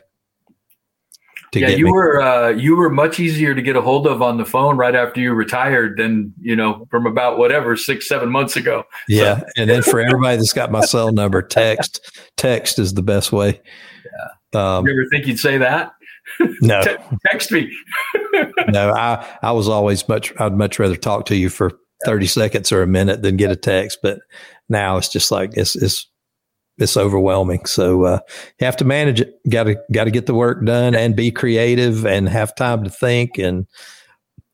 yeah, 1.62 1.70
you 1.70 1.86
me. 1.86 1.92
were 1.92 2.22
uh, 2.22 2.50
you 2.50 2.76
were 2.76 2.90
much 2.90 3.20
easier 3.20 3.54
to 3.54 3.62
get 3.62 3.76
a 3.76 3.82
hold 3.82 4.08
of 4.08 4.22
on 4.22 4.38
the 4.38 4.46
phone 4.46 4.78
right 4.78 4.96
after 4.96 5.20
you 5.20 5.34
retired 5.34 5.98
than 5.98 6.34
you 6.42 6.56
know 6.56 6.88
from 6.90 7.06
about 7.06 7.38
whatever 7.38 7.76
six 7.76 8.08
seven 8.08 8.30
months 8.30 8.56
ago. 8.56 8.84
Yeah, 9.08 9.40
so. 9.40 9.46
and 9.58 9.70
then 9.70 9.84
for 9.84 10.00
everybody 10.00 10.38
that's 10.38 10.54
got 10.54 10.72
my 10.72 10.82
cell 10.82 11.12
number, 11.12 11.42
text 11.48 12.22
text 12.38 12.80
is 12.80 12.94
the 12.94 13.04
best 13.04 13.32
way. 13.32 13.62
Yeah. 14.54 14.78
Um, 14.78 14.86
you 14.86 14.94
ever 14.94 15.06
think 15.12 15.28
you'd 15.28 15.40
say 15.40 15.58
that? 15.58 15.94
No, 16.62 16.82
text 17.30 17.52
me. 17.52 17.70
no, 18.70 18.94
I 18.94 19.28
I 19.42 19.52
was 19.52 19.68
always 19.68 20.08
much 20.08 20.34
I'd 20.40 20.58
much 20.58 20.80
rather 20.80 20.96
talk 20.96 21.26
to 21.26 21.36
you 21.36 21.50
for 21.50 21.74
thirty 22.06 22.28
seconds 22.28 22.72
or 22.72 22.82
a 22.82 22.88
minute 22.88 23.22
than 23.22 23.36
get 23.36 23.52
a 23.52 23.58
text, 23.58 24.00
but 24.02 24.20
now 24.70 24.96
it's 24.96 25.10
just 25.10 25.32
like 25.32 25.52
it's 25.58 25.76
it's 25.76 26.10
it's 26.78 26.98
overwhelming. 26.98 27.66
So 27.66 28.06
uh, 28.06 28.20
you 28.60 28.66
have 28.66 28.78
to 28.78 28.86
manage 28.86 29.22
it. 29.22 29.40
Got 29.50 29.64
to 29.66 29.76
got 29.92 30.06
to 30.06 30.12
get 30.12 30.26
the 30.26 30.34
work 30.34 30.66
done 30.66 30.96
and 30.96 31.16
be 31.16 31.32
creative 31.32 32.06
and 32.06 32.28
have 32.28 32.56
time 32.56 32.84
to 32.84 32.90
think 32.90 33.38
and 33.38 33.68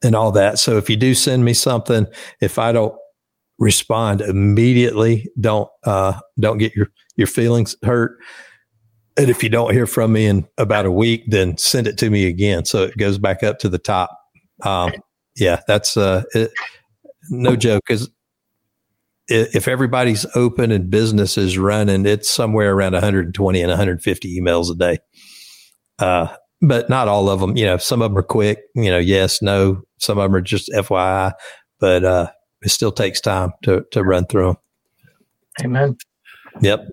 and 0.04 0.16
all 0.16 0.32
that. 0.32 0.60
So 0.60 0.78
if 0.78 0.90
you 0.90 0.96
do 0.96 1.14
send 1.14 1.46
me 1.46 1.54
something, 1.54 2.08
if 2.42 2.58
I 2.60 2.72
don't 2.72 2.96
respond 3.58 4.22
immediately, 4.22 5.30
don't 5.40 5.70
uh, 5.84 6.20
don't 6.40 6.58
get 6.58 6.76
your 6.76 6.88
your 7.16 7.28
feelings 7.28 7.76
hurt. 7.84 8.18
And 9.18 9.30
if 9.30 9.44
you 9.44 9.50
don't 9.50 9.74
hear 9.74 9.86
from 9.86 10.14
me 10.14 10.26
in 10.26 10.48
about 10.58 10.86
a 10.86 10.92
week, 10.92 11.24
then 11.28 11.58
send 11.58 11.88
it 11.88 11.98
to 11.98 12.10
me 12.10 12.26
again 12.26 12.64
so 12.64 12.84
it 12.84 12.96
goes 12.98 13.18
back 13.18 13.44
up 13.44 13.60
to 13.60 13.70
the 13.70 13.78
top. 13.78 14.18
Um, 14.64 14.94
yeah, 15.36 15.62
that's 15.68 15.98
uh, 15.98 16.24
it, 16.34 16.52
no 17.30 17.56
joke. 17.58 17.84
Because 17.86 18.10
if 19.30 19.68
everybody's 19.68 20.26
open 20.36 20.72
and 20.72 20.90
business 20.90 21.38
is 21.38 21.58
running, 21.58 22.06
it's 22.06 22.30
somewhere 22.30 22.74
around 22.74 22.94
120 22.94 23.62
and 23.62 23.70
150 23.70 24.40
emails 24.40 24.72
a 24.72 24.76
day. 24.76 24.98
Uh, 26.00 26.36
but 26.62 26.90
not 26.90 27.08
all 27.08 27.30
of 27.30 27.40
them. 27.40 27.56
You 27.56 27.66
know, 27.66 27.78
some 27.78 28.02
of 28.02 28.12
them 28.12 28.18
are 28.18 28.24
quick. 28.24 28.60
You 28.76 28.90
know, 28.90 28.98
yes, 28.98 29.42
no. 29.42 29.82
Some 29.98 30.18
of 30.18 30.24
them 30.24 30.36
are 30.36 30.42
just 30.42 30.70
FYI, 30.70 31.34
but 31.80 32.04
uh, 32.04 32.32
it 32.62 32.70
still 32.70 32.92
takes 32.92 33.22
time 33.22 33.52
to 33.64 33.86
to 33.92 34.04
run 34.04 34.26
through 34.26 34.48
them. 34.48 34.58
Amen. 35.64 35.98
Yep. 36.62 36.88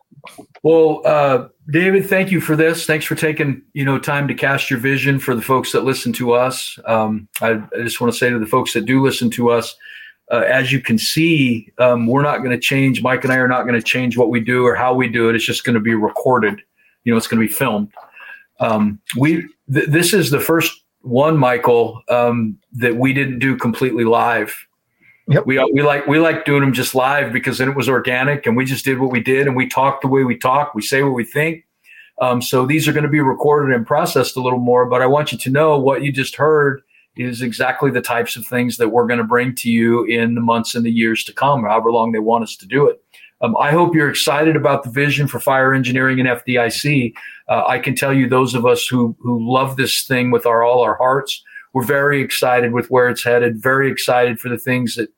Well, 0.62 1.02
uh, 1.04 1.48
David, 1.70 2.08
thank 2.08 2.30
you 2.30 2.40
for 2.40 2.56
this. 2.56 2.86
Thanks 2.86 3.04
for 3.04 3.14
taking 3.14 3.62
you 3.72 3.84
know 3.84 3.98
time 3.98 4.28
to 4.28 4.34
cast 4.34 4.70
your 4.70 4.78
vision 4.78 5.18
for 5.18 5.34
the 5.34 5.42
folks 5.42 5.72
that 5.72 5.84
listen 5.84 6.12
to 6.14 6.32
us. 6.32 6.78
Um, 6.84 7.28
I, 7.40 7.62
I 7.76 7.82
just 7.82 8.00
want 8.00 8.12
to 8.12 8.18
say 8.18 8.30
to 8.30 8.38
the 8.38 8.46
folks 8.46 8.72
that 8.74 8.84
do 8.84 9.02
listen 9.02 9.30
to 9.30 9.50
us 9.50 9.74
uh, 10.30 10.44
as 10.46 10.72
you 10.72 10.80
can 10.80 10.98
see, 10.98 11.72
um, 11.78 12.06
we're 12.06 12.22
not 12.22 12.38
going 12.38 12.50
to 12.50 12.58
change. 12.58 13.02
Mike 13.02 13.22
and 13.24 13.32
I 13.32 13.36
are 13.36 13.48
not 13.48 13.62
going 13.62 13.80
to 13.80 13.82
change 13.82 14.16
what 14.16 14.30
we 14.30 14.40
do 14.40 14.64
or 14.64 14.74
how 14.74 14.92
we 14.92 15.08
do 15.08 15.28
it. 15.28 15.36
It's 15.36 15.44
just 15.44 15.64
going 15.64 15.74
to 15.74 15.80
be 15.80 15.94
recorded. 15.94 16.60
You 17.04 17.12
know, 17.12 17.16
it's 17.16 17.28
going 17.28 17.40
to 17.40 17.46
be 17.46 17.52
filmed. 17.52 17.92
Um, 18.58 19.00
we 19.16 19.46
th- 19.72 19.88
this 19.88 20.12
is 20.12 20.30
the 20.30 20.40
first 20.40 20.82
one, 21.02 21.36
Michael, 21.36 22.02
um, 22.08 22.58
that 22.72 22.96
we 22.96 23.12
didn't 23.12 23.38
do 23.38 23.56
completely 23.56 24.04
live. 24.04 24.56
Yep. 25.28 25.46
We 25.46 25.58
we 25.72 25.82
like 25.82 26.06
we 26.06 26.18
like 26.18 26.44
doing 26.44 26.60
them 26.60 26.72
just 26.72 26.94
live 26.94 27.32
because 27.32 27.58
then 27.58 27.68
it 27.68 27.76
was 27.76 27.88
organic 27.88 28.46
and 28.46 28.56
we 28.56 28.64
just 28.64 28.84
did 28.84 29.00
what 29.00 29.10
we 29.10 29.20
did 29.20 29.48
and 29.48 29.56
we 29.56 29.68
talked 29.68 30.02
the 30.02 30.08
way 30.08 30.24
we 30.24 30.36
talk. 30.36 30.74
We 30.74 30.82
say 30.82 31.02
what 31.02 31.14
we 31.14 31.24
think. 31.24 31.64
Um, 32.20 32.40
so 32.40 32.64
these 32.64 32.88
are 32.88 32.92
going 32.92 33.04
to 33.04 33.10
be 33.10 33.20
recorded 33.20 33.74
and 33.74 33.86
processed 33.86 34.36
a 34.36 34.40
little 34.40 34.58
more. 34.58 34.86
But 34.86 35.02
I 35.02 35.06
want 35.06 35.32
you 35.32 35.38
to 35.38 35.50
know 35.50 35.78
what 35.78 36.02
you 36.02 36.12
just 36.12 36.36
heard 36.36 36.82
is 37.16 37.42
exactly 37.42 37.90
the 37.90 38.00
types 38.00 38.36
of 38.36 38.46
things 38.46 38.76
that 38.76 38.88
we're 38.88 39.06
going 39.06 39.18
to 39.18 39.24
bring 39.24 39.54
to 39.56 39.70
you 39.70 40.04
in 40.04 40.34
the 40.34 40.40
months 40.40 40.74
and 40.74 40.84
the 40.84 40.90
years 40.90 41.24
to 41.24 41.32
come, 41.32 41.64
however 41.64 41.90
long 41.90 42.12
they 42.12 42.18
want 42.18 42.44
us 42.44 42.56
to 42.56 42.66
do 42.66 42.86
it. 42.86 43.02
Um, 43.42 43.56
I 43.58 43.70
hope 43.70 43.94
you're 43.94 44.10
excited 44.10 44.56
about 44.56 44.82
the 44.82 44.90
vision 44.90 45.28
for 45.28 45.38
fire 45.38 45.74
engineering 45.74 46.20
and 46.20 46.28
FDIC. 46.28 47.12
Uh, 47.48 47.64
I 47.66 47.78
can 47.78 47.94
tell 47.94 48.12
you, 48.14 48.28
those 48.28 48.54
of 48.54 48.64
us 48.64 48.86
who 48.86 49.16
who 49.20 49.38
love 49.46 49.76
this 49.76 50.04
thing 50.04 50.30
with 50.30 50.46
our 50.46 50.62
all 50.62 50.82
our 50.82 50.96
hearts, 50.96 51.42
we're 51.74 51.84
very 51.84 52.22
excited 52.22 52.72
with 52.72 52.90
where 52.90 53.08
it's 53.08 53.22
headed. 53.22 53.62
Very 53.62 53.90
excited 53.90 54.40
for 54.40 54.48
the 54.48 54.58
things 54.58 54.94
that 54.94 55.10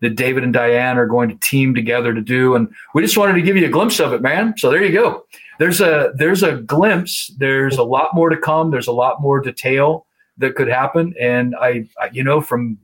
that 0.00 0.16
David 0.16 0.44
and 0.44 0.52
Diane 0.52 0.98
are 0.98 1.06
going 1.06 1.28
to 1.28 1.36
team 1.36 1.74
together 1.74 2.14
to 2.14 2.20
do. 2.20 2.54
And 2.54 2.68
we 2.94 3.02
just 3.02 3.16
wanted 3.16 3.34
to 3.34 3.42
give 3.42 3.56
you 3.56 3.66
a 3.66 3.70
glimpse 3.70 3.98
of 3.98 4.12
it, 4.12 4.22
man. 4.22 4.54
So 4.58 4.70
there 4.70 4.84
you 4.84 4.92
go. 4.92 5.24
There's 5.58 5.80
a 5.80 6.12
there's 6.16 6.42
a 6.42 6.56
glimpse. 6.56 7.30
There's 7.38 7.76
a 7.76 7.84
lot 7.84 8.14
more 8.14 8.30
to 8.30 8.36
come. 8.38 8.70
There's 8.70 8.88
a 8.88 8.92
lot 8.92 9.20
more 9.20 9.40
detail 9.40 10.05
that 10.38 10.54
could 10.54 10.68
happen. 10.68 11.14
And 11.20 11.54
I, 11.60 11.88
I 12.00 12.10
you 12.12 12.24
know, 12.24 12.40
from 12.40 12.78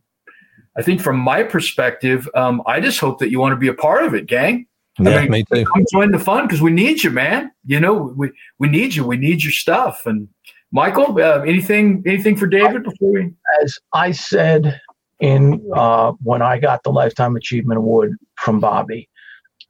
I 0.76 0.82
think 0.82 1.00
from 1.00 1.18
my 1.18 1.42
perspective, 1.42 2.28
um, 2.34 2.62
I 2.66 2.80
just 2.80 2.98
hope 2.98 3.18
that 3.18 3.30
you 3.30 3.38
want 3.40 3.52
to 3.52 3.56
be 3.56 3.68
a 3.68 3.74
part 3.74 4.04
of 4.04 4.14
it, 4.14 4.26
gang. 4.26 4.66
Yeah, 4.98 5.22
mean, 5.22 5.30
me 5.30 5.44
too. 5.44 5.64
Come 5.64 5.84
join 5.90 6.10
the 6.12 6.18
fun 6.18 6.46
because 6.46 6.60
we 6.60 6.70
need 6.70 7.02
you, 7.02 7.10
man. 7.10 7.50
You 7.66 7.80
know, 7.80 8.14
we 8.16 8.30
we 8.58 8.68
need 8.68 8.94
you. 8.94 9.04
We 9.06 9.16
need 9.16 9.42
your 9.42 9.52
stuff. 9.52 10.04
And 10.06 10.28
Michael, 10.70 11.18
uh, 11.18 11.40
anything 11.40 12.02
anything 12.06 12.36
for 12.36 12.46
David 12.46 12.84
before 12.84 13.12
we? 13.12 13.32
As 13.62 13.78
I 13.92 14.12
said 14.12 14.80
in 15.20 15.66
uh, 15.74 16.12
when 16.22 16.42
I 16.42 16.58
got 16.58 16.82
the 16.82 16.90
Lifetime 16.90 17.36
Achievement 17.36 17.78
Award 17.78 18.16
from 18.36 18.60
Bobby, 18.60 19.08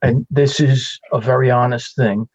and 0.01 0.25
this 0.29 0.59
is 0.59 0.99
a 1.13 1.21
very 1.21 1.49
honest 1.49 1.95
thing. 1.95 2.27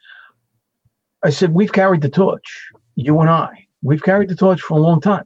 I 1.22 1.30
said 1.30 1.52
we've 1.52 1.72
carried 1.72 2.00
the 2.00 2.10
torch, 2.10 2.70
you 2.94 3.20
and 3.20 3.28
I. 3.28 3.66
We've 3.82 4.02
carried 4.02 4.30
the 4.30 4.36
torch 4.36 4.60
for 4.60 4.78
a 4.78 4.80
long 4.80 5.00
time. 5.00 5.24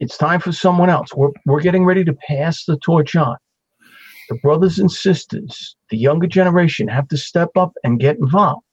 It's 0.00 0.16
time 0.16 0.40
for 0.40 0.52
someone 0.52 0.90
else. 0.90 1.14
We're 1.14 1.30
we're 1.46 1.60
getting 1.60 1.84
ready 1.84 2.04
to 2.04 2.12
pass 2.12 2.64
the 2.64 2.78
torch 2.78 3.14
on. 3.14 3.36
The 4.28 4.36
brothers 4.36 4.78
and 4.78 4.90
sisters, 4.90 5.76
the 5.90 5.96
younger 5.96 6.26
generation, 6.26 6.88
have 6.88 7.08
to 7.08 7.16
step 7.16 7.50
up 7.56 7.72
and 7.84 8.00
get 8.00 8.16
involved. 8.16 8.64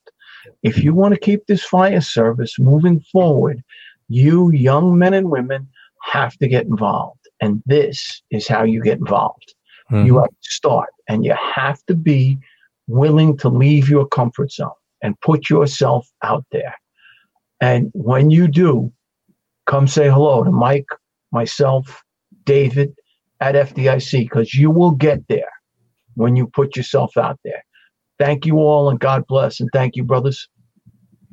If 0.63 0.83
you 0.83 0.93
want 0.93 1.13
to 1.13 1.19
keep 1.19 1.45
this 1.45 1.63
fire 1.63 2.01
service 2.01 2.57
moving 2.57 3.01
forward, 3.11 3.63
you 4.07 4.51
young 4.51 4.97
men 4.97 5.13
and 5.13 5.29
women 5.29 5.67
have 6.03 6.37
to 6.37 6.47
get 6.47 6.65
involved. 6.65 7.27
And 7.41 7.61
this 7.65 8.21
is 8.31 8.47
how 8.47 8.63
you 8.63 8.81
get 8.81 8.99
involved. 8.99 9.53
Mhm. 9.91 10.05
You 10.05 10.19
have 10.19 10.29
to 10.29 10.49
start, 10.49 10.89
and 11.09 11.25
you 11.25 11.35
have 11.55 11.83
to 11.87 11.95
be 11.95 12.37
willing 12.87 13.35
to 13.37 13.49
leave 13.49 13.89
your 13.89 14.07
comfort 14.07 14.51
zone 14.51 14.71
and 15.01 15.19
put 15.21 15.49
yourself 15.49 16.07
out 16.23 16.45
there. 16.51 16.75
And 17.59 17.91
when 17.93 18.29
you 18.29 18.47
do, 18.47 18.91
come 19.65 19.87
say 19.87 20.09
hello 20.09 20.43
to 20.43 20.51
Mike, 20.51 20.87
myself, 21.31 22.03
David 22.45 22.93
at 23.39 23.55
FDIC, 23.55 24.23
because 24.23 24.53
you 24.53 24.71
will 24.71 24.91
get 24.91 25.27
there 25.27 25.51
when 26.15 26.35
you 26.35 26.47
put 26.47 26.75
yourself 26.75 27.15
out 27.17 27.39
there. 27.43 27.63
Thank 28.19 28.45
you 28.45 28.57
all, 28.57 28.89
and 28.89 28.99
God 28.99 29.25
bless. 29.27 29.59
And 29.59 29.69
thank 29.73 29.95
you, 29.95 30.03
brothers. 30.03 30.49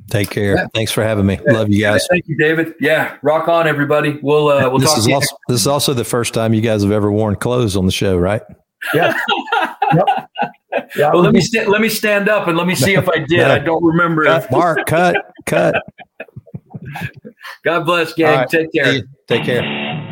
Take 0.09 0.29
care. 0.29 0.55
Yeah. 0.55 0.67
Thanks 0.75 0.91
for 0.91 1.03
having 1.03 1.25
me. 1.25 1.39
Love 1.47 1.69
you 1.69 1.81
guys. 1.81 2.05
Thank 2.09 2.27
you, 2.27 2.37
David. 2.37 2.75
Yeah, 2.79 3.17
rock 3.23 3.47
on, 3.47 3.67
everybody. 3.67 4.19
We'll 4.21 4.49
uh, 4.49 4.69
we'll 4.69 4.77
this 4.77 4.89
talk 4.89 4.99
is 4.99 5.05
to 5.05 5.09
you. 5.09 5.15
also 5.15 5.35
this 5.47 5.61
is 5.61 5.67
also 5.67 5.93
the 5.95 6.03
first 6.03 6.35
time 6.35 6.53
you 6.53 6.61
guys 6.61 6.83
have 6.83 6.91
ever 6.91 7.11
worn 7.11 7.35
clothes 7.35 7.75
on 7.75 7.87
the 7.87 7.91
show, 7.91 8.15
right? 8.15 8.43
Yeah. 8.93 9.17
yep. 9.93 10.29
Yeah. 10.95 11.11
Well, 11.11 11.21
let 11.21 11.33
me 11.33 11.41
sta- 11.41 11.67
let 11.67 11.81
me 11.81 11.89
stand 11.89 12.29
up 12.29 12.47
and 12.47 12.55
let 12.55 12.67
me 12.67 12.75
see 12.75 12.93
if 12.93 13.09
I 13.09 13.19
did. 13.19 13.41
I 13.41 13.57
don't 13.57 13.83
remember. 13.83 14.25
Cut, 14.25 14.51
Mark, 14.51 14.85
cut, 14.85 15.15
cut. 15.45 15.75
God 17.63 17.85
bless, 17.85 18.13
gang. 18.13 18.39
Right. 18.39 18.49
Take 18.49 18.71
care. 18.73 19.01
Take 19.27 19.43
care. 19.43 20.11